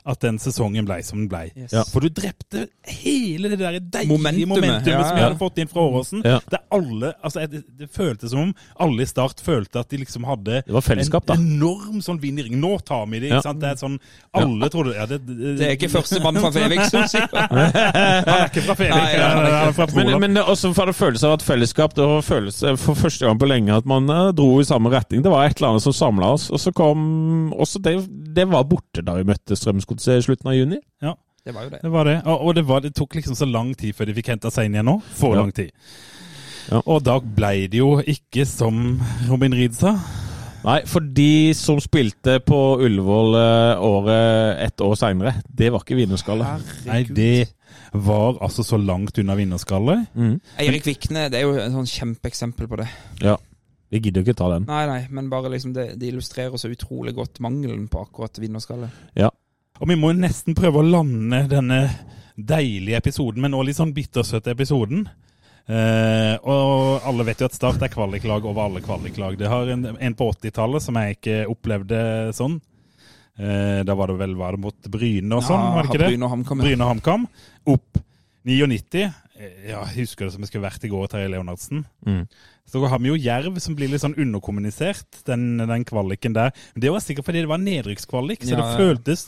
at 0.07 0.19
den 0.23 0.37
sesongen 0.39 0.85
ble 0.87 1.01
som 1.03 1.19
den 1.19 1.27
ble. 1.31 1.41
Yes. 1.59 1.73
Ja. 1.75 1.81
For 1.91 1.99
du 2.03 2.07
drepte 2.09 2.67
hele 2.87 3.49
det 3.51 3.57
der 3.59 3.79
deilige 3.79 4.07
Momentumet, 4.13 4.47
momentumet, 4.47 4.87
ja, 4.87 5.01
som 5.07 5.17
vi 5.17 5.23
hadde 5.25 5.39
fått 5.39 5.57
inn 5.59 5.67
fra 5.71 5.81
Åråsen. 5.83 6.21
Ja. 6.23 6.37
Altså, 6.71 7.43
det, 7.51 7.61
det 7.79 7.89
føltes 7.91 8.31
som 8.31 8.39
om 8.47 8.53
alle 8.83 9.03
i 9.03 9.07
Start 9.09 9.41
følte 9.43 9.79
at 9.83 9.89
de 9.91 9.99
liksom 10.01 10.23
hadde 10.27 10.61
Det 10.65 10.73
var 10.75 10.81
fellesskap, 10.85 11.25
da. 11.27 11.35
en 11.35 11.45
enorm 11.57 11.99
sånn 12.03 12.19
vinnering. 12.23 12.55
Nå 12.63 12.77
tar 12.87 13.05
vi 13.11 13.19
det, 13.19 13.27
ikke 13.31 13.41
Ja. 13.41 13.45
sant? 13.45 13.59
Det 13.63 13.69
er 13.73 13.79
sånn, 13.83 13.99
alle 14.33 14.69
trodde 14.73 14.95
ja, 14.95 15.05
det, 15.09 15.19
det, 15.27 15.53
Det 15.59 15.67
er 15.67 15.75
ikke 15.77 15.91
førstemann 15.93 16.39
fra 16.43 16.51
Fevik 16.55 16.83
som 16.91 17.07
sier 17.11 17.27
Han 17.27 17.59
er 17.59 18.47
ikke 18.47 18.63
fra 18.69 18.75
Fevik, 18.79 18.95
Nei, 18.95 19.13
ja, 19.17 19.27
han 19.33 19.43
er- 19.45 19.57
han 19.57 19.67
er 19.67 19.77
fra 19.77 19.87
Men, 19.93 20.05
Polen. 20.07 20.19
men 20.23 20.33
det 20.39 20.43
også 20.47 20.73
for 20.75 20.89
det 20.91 20.95
følelse 20.97 21.27
av 21.27 21.33
at 21.37 21.45
fellesskap. 21.45 21.93
Det 21.95 22.07
var 22.07 22.21
følelse 22.25 22.75
for 22.79 22.95
første 22.99 23.27
gang 23.27 23.39
på 23.39 23.47
lenge 23.51 23.75
at 23.75 23.85
man 23.89 24.07
eh, 24.09 24.31
dro 24.35 24.49
i 24.59 24.67
samme 24.67 24.91
retning. 24.93 25.23
Det 25.23 25.31
var 25.31 25.45
et 25.47 25.57
eller 25.59 25.73
annet 25.75 25.85
som 25.85 25.93
samla 25.95 26.33
oss. 26.37 26.49
Og 26.53 26.59
så 26.61 26.73
kom 26.75 27.51
også 27.53 27.81
det, 27.83 27.95
det 28.33 28.45
var 28.51 28.63
borte 28.69 29.03
da 29.05 29.15
vi 29.19 29.25
møtte 29.27 29.57
Strømsgodset 29.57 30.19
i 30.21 30.25
slutten 30.25 30.49
av 30.51 30.57
juni. 30.57 30.79
Ja. 31.03 31.15
Det 31.43 31.51
var 31.51 31.65
jo 31.65 31.69
det. 31.73 31.79
Det 31.83 31.91
var 31.91 32.07
det. 32.07 32.17
Og, 32.23 32.41
og 32.47 32.55
det, 32.55 32.63
var, 32.69 32.79
det 32.85 32.93
tok 32.95 33.17
liksom 33.17 33.35
så 33.35 33.43
lang 33.49 33.73
tid 33.75 33.95
før 33.97 34.07
de 34.07 34.13
fikk 34.15 34.29
henta 34.31 34.51
seg 34.53 34.69
inn 34.69 34.77
igjen 34.77 34.87
nå. 34.87 34.97
For 35.19 35.33
Ja. 35.35 35.41
lang 35.41 35.51
tid. 35.55 35.73
Ja. 36.71 36.79
Og 36.87 37.01
da 37.03 37.17
ble 37.19 37.67
det 37.67 37.81
jo 37.81 37.97
ikke 37.99 38.45
som 38.47 39.01
Robin 39.27 39.51
Reed 39.57 39.75
sa. 39.75 39.97
Nei, 40.63 40.77
for 40.87 41.03
de 41.03 41.51
som 41.59 41.81
spilte 41.83 42.37
på 42.47 42.59
Ullevål 42.85 43.35
eh, 43.35 43.81
året 43.83 44.61
ett 44.69 44.79
år 44.85 44.95
seinere, 44.95 45.33
det 45.51 45.73
var 45.75 45.83
ikke 45.83 45.97
vinnerskalle. 45.99 46.47
Nei, 46.87 47.01
det 47.11 47.49
var 47.91 48.39
altså 48.41 48.63
så 48.63 48.79
langt 48.79 49.19
unna 49.19 49.35
vinnerskalle. 49.35 49.97
Mm. 50.15 50.37
Eirik 50.63 50.87
Vikne 50.87 51.27
det 51.33 51.41
er 51.41 51.43
jo 51.49 51.57
et 51.59 51.75
sånn 51.75 51.89
kjempeeksempel 51.91 52.71
på 52.71 52.79
det. 52.79 52.87
Ja. 53.19 53.35
Vi 53.93 53.99
gidder 54.01 54.23
jo 54.23 54.25
ikke 54.27 54.37
ta 54.39 54.47
den. 54.55 54.63
Nei, 54.65 54.83
nei, 54.89 55.01
men 55.13 55.27
bare 55.29 55.51
liksom 55.53 55.73
det, 55.75 55.91
det 56.01 56.09
illustrerer 56.09 56.57
så 56.57 56.71
utrolig 56.73 57.13
godt 57.17 57.37
mangelen 57.45 57.85
på 57.93 58.01
akkurat 58.01 58.39
vinnerskalle. 58.41 58.89
Og 59.81 59.89
vi 59.89 59.97
må 59.99 60.11
jo 60.13 60.19
nesten 60.23 60.55
prøve 60.57 60.79
å 60.81 60.85
lande 60.85 61.43
denne 61.51 61.79
deilige 62.37 62.97
episoden, 63.01 63.41
men 63.43 63.53
også 63.53 63.67
litt 63.69 63.77
sånn 63.79 63.93
bittersøte 63.93 64.53
episoden. 64.53 65.03
Eh, 65.65 66.35
og 66.43 67.05
alle 67.07 67.25
vet 67.27 67.41
jo 67.41 67.47
at 67.47 67.55
Start 67.55 67.81
er 67.85 67.91
kvaliklag 67.93 68.45
over 68.49 68.65
alle 68.65 68.81
kvaliklag. 68.83 69.37
Det 69.39 69.49
har 69.51 69.69
en, 69.73 69.85
en 69.95 70.15
på 70.19 70.27
80-tallet 70.33 70.83
som 70.83 70.97
jeg 70.99 71.17
ikke 71.17 71.37
opplevde 71.51 71.99
sånn. 72.37 72.57
Eh, 73.39 73.81
da 73.87 73.95
var 73.97 74.11
det 74.11 74.19
vel 74.21 74.35
var 74.37 74.57
det 74.57 74.63
mot 74.65 74.89
Bryne 74.93 75.37
og 75.39 75.45
sånn, 75.47 75.63
var 75.73 75.85
det 75.87 75.93
ikke 75.93 76.01
det? 76.03 76.09
Bryne 76.13 76.27
og 76.27 76.33
HamKam. 76.35 76.65
ja. 76.69 76.89
HamKam. 76.91 77.27
Opp 77.73 78.01
99. 78.45 79.05
Eh, 79.39 79.53
Ja, 79.71 79.81
jeg 79.89 80.03
husker 80.03 80.27
det 80.27 80.33
som 80.35 80.43
jeg 80.45 80.51
skulle 80.51 80.67
vært 80.67 80.83
i 80.85 80.91
går, 80.91 81.07
Terje 81.11 81.31
Leonardsen. 81.33 81.85
Mm. 82.05 82.25
Så 82.69 82.79
har 82.87 82.99
vi 83.03 83.09
jo 83.11 83.17
Jerv, 83.19 83.59
som 83.61 83.75
blir 83.77 83.89
litt 83.91 84.01
sånn 84.01 84.15
underkommunisert, 84.17 85.19
den, 85.27 85.59
den 85.59 85.83
kvaliken 85.85 86.33
der. 86.33 86.53
Men 86.73 86.85
det 86.85 86.93
var 86.95 87.03
sikkert 87.03 87.27
fordi 87.27 87.43
det 87.43 87.51
var 87.51 87.61
nedrykkskvalik, 87.61 88.41
så 88.41 88.55
Ja, 88.55 88.61
det 88.61 88.65
ja. 88.69 88.77
føltes 88.79 89.25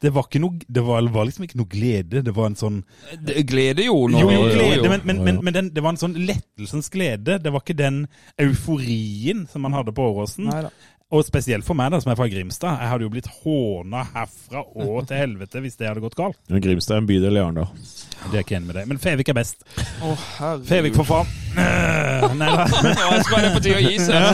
Det 0.00 0.12
var 0.14 0.28
ikke 0.28 0.40
noe 0.40 0.60
Det 0.68 0.84
var, 0.86 1.02
var 1.12 1.26
liksom 1.28 1.44
ikke 1.48 1.58
noe 1.60 1.70
glede. 1.72 2.22
Det 2.24 2.34
var 2.36 2.50
en 2.52 2.58
sånn 2.58 2.82
Det 3.20 3.42
Glede, 3.50 3.84
jo 3.88 4.06
nå. 4.12 4.20
Jo, 4.22 4.28
glede, 4.30 4.80
jo. 4.80 4.90
men, 4.92 5.02
men, 5.04 5.22
men, 5.24 5.40
men 5.44 5.56
den, 5.56 5.70
det 5.74 5.84
var 5.84 5.96
en 5.96 6.00
sånn 6.00 6.16
lettelsens 6.28 6.88
glede. 6.92 7.40
Det 7.42 7.52
var 7.52 7.64
ikke 7.64 7.76
den 7.78 8.04
euforien 8.40 9.46
som 9.50 9.66
man 9.66 9.76
hadde 9.76 9.92
på 9.96 10.06
Åråsen. 10.12 10.48
Og 11.06 11.22
spesielt 11.22 11.62
for 11.66 11.78
meg, 11.78 11.92
da, 11.94 12.00
som 12.02 12.10
er 12.10 12.18
fra 12.18 12.26
Grimstad. 12.30 12.80
Jeg 12.82 12.90
hadde 12.90 13.06
jo 13.06 13.10
blitt 13.12 13.28
håna 13.42 14.06
herfra 14.14 14.64
og 14.74 15.02
til 15.08 15.20
helvete 15.20 15.62
hvis 15.62 15.78
det 15.78 15.90
hadde 15.90 16.02
gått 16.02 16.18
galt. 16.18 16.38
Men 16.50 16.64
Grimstad 16.64 16.96
er 16.98 17.04
en 17.04 17.10
bydel 17.10 17.38
i 17.38 17.42
Arendal. 17.44 17.68
Det 17.76 18.32
er 18.32 18.40
jeg 18.40 18.48
ikke 18.48 18.58
enig 18.60 18.72
med 18.72 18.80
deg. 18.80 18.88
Men 18.94 19.02
Fevik 19.02 19.34
er 19.34 19.38
best. 19.38 19.66
Å. 20.02 20.16
Fevik, 20.66 20.96
for 20.98 21.06
faen! 21.12 21.45
Nei 21.56 22.48
da. 22.52 22.64
Det 22.66 23.50
på 23.54 23.60
tide 23.64 23.76
å 23.78 23.82
gi 23.84 23.98
seg. 24.02 24.16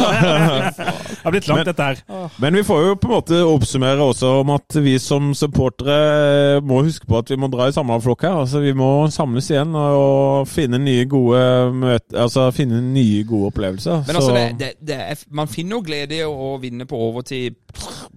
Det 1.23 1.29
har 1.29 1.35
blitt 1.37 1.47
langt, 1.47 1.69
dette 1.69 1.85
her. 1.87 2.01
Men 2.43 2.57
vi 2.59 2.63
får 2.67 2.81
jo 2.83 2.95
på 2.99 3.07
en 3.09 3.13
måte 3.15 3.39
oppsummere 3.47 4.03
også 4.03 4.31
om 4.41 4.51
at 4.57 4.75
vi 4.83 4.97
som 4.99 5.29
supportere 5.39 6.59
må 6.67 6.81
huske 6.83 7.07
på 7.07 7.21
at 7.21 7.31
vi 7.31 7.39
må 7.39 7.47
dra 7.53 7.69
i 7.71 7.75
samme 7.77 7.95
flokk 8.03 8.25
her. 8.27 8.41
Altså 8.43 8.63
Vi 8.65 8.73
må 8.75 8.89
samles 9.15 9.47
igjen 9.53 9.71
og 9.79 10.49
finne 10.51 10.81
nye 10.83 11.05
gode 11.11 11.45
møte, 11.79 12.17
Altså 12.25 12.49
finne 12.57 12.81
nye 12.83 13.23
gode 13.29 13.53
opplevelser. 13.53 14.03
Men 14.09 14.19
altså, 14.19 14.33
Så- 14.33 14.37
det, 14.37 14.59
det, 14.59 14.73
det 14.91 14.99
er, 15.13 15.23
man 15.31 15.51
finner 15.53 15.79
jo 15.79 15.83
glede 15.87 16.19
i 16.19 16.27
å 16.27 16.53
vinne 16.63 16.89
på 16.91 16.99
overtid 17.07 17.55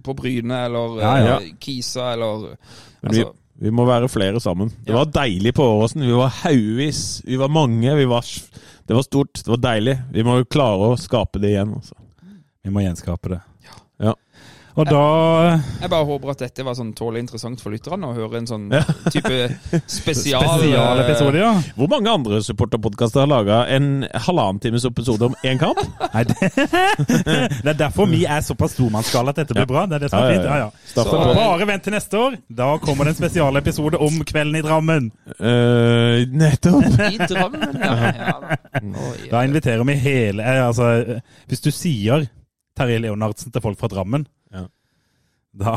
på 0.02 0.14
Bryne 0.18 0.64
eller 0.66 0.98
Ja, 1.00 1.14
ja. 1.22 1.36
eh, 1.40 1.54
Kisa 1.62 2.12
eller 2.16 2.48
Men 3.02 3.12
vi, 3.14 3.22
altså, 3.22 3.32
vi 3.62 3.70
må 3.72 3.86
være 3.88 4.08
flere 4.12 4.40
sammen. 4.42 4.68
Det 4.84 4.92
Ja. 4.92 4.98
var 5.04 5.12
deilig 5.14 5.54
på 5.54 5.62
Åråsen. 5.64 6.02
Vi 6.04 6.12
var 6.12 6.34
haugvis. 6.42 7.22
Vi 7.24 7.36
var 7.40 7.48
mange. 7.48 7.94
Vi 7.96 8.04
var, 8.10 8.26
det 8.86 8.94
var 8.94 9.02
stort. 9.02 9.44
Det 9.44 9.50
var 9.50 9.62
deilig. 9.62 9.96
Vi 10.12 10.24
må 10.26 10.38
jo 10.40 10.48
klare 10.48 10.92
å 10.92 10.98
skape 11.00 11.40
det 11.42 11.54
igjen. 11.54 11.74
Altså. 11.74 11.96
Vi 12.62 12.70
må 12.70 12.84
gjenskape 12.84 13.32
det. 13.34 13.40
Og 14.76 14.84
da 14.88 15.02
Jeg 15.80 15.88
bare 15.88 16.04
håper 16.04 16.32
at 16.34 16.42
dette 16.44 16.64
var 16.66 16.76
sånn 16.76 16.92
tålelig 16.96 17.24
interessant 17.24 17.62
for 17.62 17.72
lytterne 17.72 18.10
å 18.10 18.16
høre 18.16 18.42
en 18.42 18.48
sånn 18.48 18.66
type 19.08 19.48
spesial 19.88 20.44
Spesialepisode, 20.58 21.40
ja. 21.40 21.52
Hvor 21.78 21.88
mange 21.92 22.12
andre 22.12 22.42
supporterpodkaster 22.44 23.24
har 23.24 23.30
laga 23.30 23.62
en 23.72 24.04
halvannen 24.26 24.60
times 24.62 24.84
episode 24.88 25.30
om 25.30 25.36
én 25.46 25.60
kamp? 25.60 25.80
Nei, 26.14 26.26
det, 26.28 26.50
det 27.64 27.72
er 27.72 27.80
derfor 27.80 28.10
vi 28.10 28.24
er 28.28 28.44
såpass 28.44 28.76
stormannsgale 28.76 29.32
at 29.32 29.40
dette 29.40 29.56
blir 29.56 29.68
bra. 29.70 29.86
Det 29.88 29.98
er 29.98 30.06
det 30.06 30.12
som 30.12 30.20
er 30.20 30.36
fint. 30.36 30.44
ja. 30.44 30.60
Ja. 30.66 30.68
Så 30.92 31.06
bare 31.36 31.68
vent 31.68 31.84
til 31.86 31.96
neste 31.96 32.20
år. 32.20 32.38
Da 32.48 32.68
kommer 32.82 33.08
det 33.08 33.14
en 33.14 33.20
spesialepisode 33.20 34.00
om 34.02 34.20
kvelden 34.28 34.60
i 34.60 34.64
Drammen. 34.64 35.10
Uh, 35.40 36.24
nettopp. 36.36 36.84
I 37.06 37.20
Drammen, 37.24 37.80
ja. 37.80 37.92
ja. 38.12 38.38
da. 38.44 38.56
Da 39.30 39.44
inviterer 39.46 39.84
vi 39.88 39.96
hele 40.00 40.44
eh, 40.44 40.62
Altså, 40.66 40.88
eh, 41.16 41.36
hvis 41.48 41.62
du 41.64 41.70
sier 41.74 42.26
Terje 42.76 43.00
Leonardsen 43.00 43.52
til 43.52 43.62
folk 43.64 43.78
fra 43.80 43.90
Drammen 43.92 44.26
Ja. 44.52 44.64
da, 45.56 45.76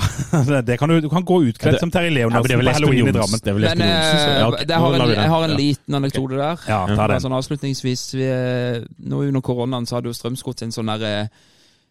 det 0.67 0.75
kan 0.79 0.89
du, 0.91 0.99
du 1.01 1.09
kan 1.09 1.23
gå 1.25 1.37
utkledd 1.49 1.79
som 1.79 1.91
Terje 1.91 2.09
Ja, 2.11 2.27
men 2.27 2.43
Leonardsen 2.43 2.49
det 2.51 2.57
vel 2.59 2.67
på 2.67 2.73
halloween 2.77 3.07
i 3.07 3.13
Drammen. 3.15 3.39
Det 3.43 3.53
Men 3.55 3.77
så- 3.77 3.85
eh, 3.85 4.39
ja, 4.39 4.47
ok, 4.49 4.57
det 4.67 4.75
har 4.83 4.93
en, 4.97 5.09
jeg 5.13 5.29
har 5.33 5.43
en 5.47 5.55
liten 5.57 5.95
anekdote 6.01 6.35
der. 6.41 6.65
Ja, 6.67 6.79
ta 6.95 7.07
den. 7.07 7.21
Sånn 7.23 7.37
avslutningsvis 7.39 8.03
vi, 8.13 8.25
eh, 8.27 8.81
Nå 8.99 9.21
under 9.27 9.41
koronaen 9.41 9.87
så 9.87 9.95
hadde 9.97 10.11
jo 10.11 10.17
Strømsgodt 10.17 10.63
en 10.67 10.71
sånn 10.75 10.91
der 10.93 11.05
eh, 11.07 11.27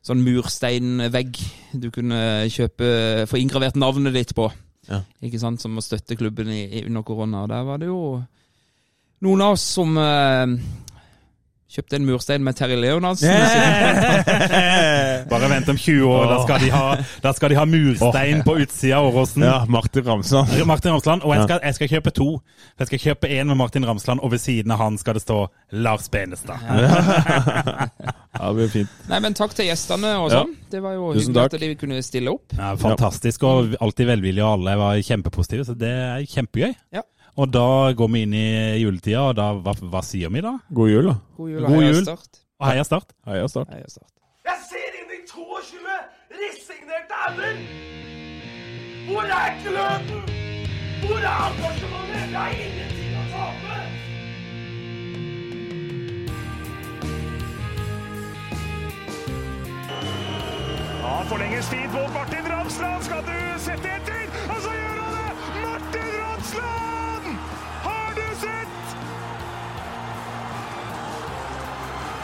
Sånn 0.05 0.21
mursteinvegg 0.23 1.41
du 1.75 1.91
kunne 1.91 2.47
kjøpe 2.49 3.27
Få 3.27 3.37
inngravert 3.41 3.75
navnet 3.77 4.15
ditt 4.15 4.35
på. 4.37 4.47
Ja. 4.89 5.03
Ikke 5.23 5.41
sant? 5.41 5.61
Som 5.61 5.77
å 5.77 5.83
støtte 5.85 6.17
klubben 6.17 6.49
i, 6.55 6.85
under 6.87 7.03
korona. 7.03 7.43
Og 7.45 7.49
der 7.51 7.65
var 7.67 7.79
det 7.83 7.89
jo 7.91 8.23
noen 9.27 9.43
av 9.43 9.57
oss 9.57 9.65
som 9.75 9.97
kjøpte 11.69 11.99
en 11.99 12.07
murstein 12.09 12.40
med 12.45 12.57
Terje 12.57 12.77
Leonardsen. 12.81 13.28
Bare 15.28 15.49
vent 15.53 15.69
om 15.69 15.77
20 15.77 16.07
år, 16.09 16.24
da 16.31 16.39
skal 16.47 16.62
de 16.62 16.70
ha, 16.73 16.85
da 17.24 17.32
skal 17.36 17.53
de 17.53 17.59
ha 17.59 17.65
murstein 17.69 18.40
på 18.47 18.55
utsida 18.62 19.01
av 19.03 19.09
Åråsen. 19.11 19.45
Ja, 19.45 19.59
Martin 19.69 20.07
Ramsland. 20.07 20.55
Martin 20.69 20.95
Ramsland, 20.95 21.27
og 21.28 21.35
jeg 21.36 21.45
skal, 21.49 21.61
jeg 21.69 21.77
skal 21.78 21.90
kjøpe 21.93 22.12
to. 22.16 22.28
Jeg 22.81 22.89
skal 22.90 23.03
kjøpe 23.05 23.31
en 23.36 23.51
med 23.53 23.59
Martin 23.61 23.85
Ramsland, 23.89 24.23
og 24.24 24.32
ved 24.32 24.40
siden 24.43 24.73
av 24.74 24.81
han 24.81 24.97
skal 25.01 25.19
det 25.19 25.24
stå 25.27 25.39
Lars 25.85 26.09
Benestad. 26.12 26.65
Ja, 26.65 27.89
det 28.49 28.55
blir 28.62 28.73
fint. 28.73 28.97
Nei, 29.11 29.20
men 29.24 29.36
takk 29.36 29.53
til 29.59 29.69
gjestene 29.69 30.15
og 30.23 30.31
Ja. 30.32 30.40
sånn. 30.43 30.55
Det 30.73 30.81
var 30.85 30.93
jo 30.97 31.12
Tusen 31.16 31.32
hyggelig 31.32 31.51
takk. 31.51 31.55
at 31.55 31.61
de 31.65 31.74
kunne 31.81 32.01
stille 32.05 32.32
opp. 32.32 32.47
Ja, 32.57 32.73
fantastisk, 32.81 33.45
og 33.49 33.77
alltid 33.81 34.07
velvillige, 34.15 34.45
og 34.45 34.59
alle 34.61 34.77
var 34.81 34.97
kjempepositive, 35.05 35.65
så 35.69 35.77
det 35.78 35.93
er 35.93 36.24
kjempegøy. 36.28 36.73
Ja. 36.97 37.03
Og 37.39 37.47
da 37.55 37.93
går 37.94 38.09
vi 38.10 38.20
inn 38.27 38.32
i 38.35 38.47
juletida, 38.82 39.28
og 39.31 39.36
da, 39.39 39.52
hva, 39.62 39.73
hva 39.93 40.01
sier 40.02 40.31
vi 40.35 40.40
da? 40.43 40.56
God 40.74 40.89
jul, 40.90 41.06
da. 41.06 41.12
God 41.36 41.51
jul 41.52 41.60
God 41.62 41.69
og 41.70 41.77
heia 41.78 41.93
jul. 41.93 42.01
Start. 42.09 42.40
Og 42.59 42.66
heia 42.66 42.86
Start. 42.89 43.12
Heia 43.31 43.51
Start. 43.52 43.69
Heia 43.77 43.90
Start. 43.93 44.10
Jeg 44.48 44.65
ser 44.66 44.97
inn 44.98 45.12
i 45.15 45.20
22 45.31 45.94
resignerte 46.40 47.20
ender! 47.28 47.60
Hvor 49.06 49.31
er 49.36 49.55
gløden? 49.62 50.35
Hvor 51.05 51.23
er 51.31 51.47
engasjementet? 51.47 52.27
Det 52.35 52.43
er 52.43 52.59
ingenting 52.65 53.15
å 53.15 53.24
tape! 53.31 53.78
Ja, 60.98 61.15
forlenges 61.31 61.70
tid 61.70 61.86
på 61.94 62.02
Martin 62.19 62.51
Ramsland. 62.51 63.06
Skal 63.06 63.24
du 63.31 63.39
sette 63.62 63.97
etter? 64.01 64.27
Og 64.51 64.60
så 64.66 64.77
gjør 64.81 65.02
han 65.06 65.19
det! 65.23 65.32
Martin 65.62 66.15
Ramsland! 66.19 66.88
Du? 68.40 68.47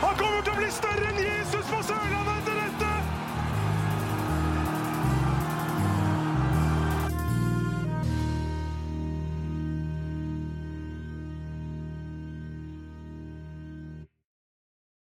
Han 0.06 0.16
kommer 0.16 0.42
til 0.42 0.52
å 0.52 0.58
bli 0.60 0.72
større 0.78 1.10
enn 1.10 1.22
Jesus 1.26 1.70
på 1.70 1.82
Sørlandet! 1.82 2.03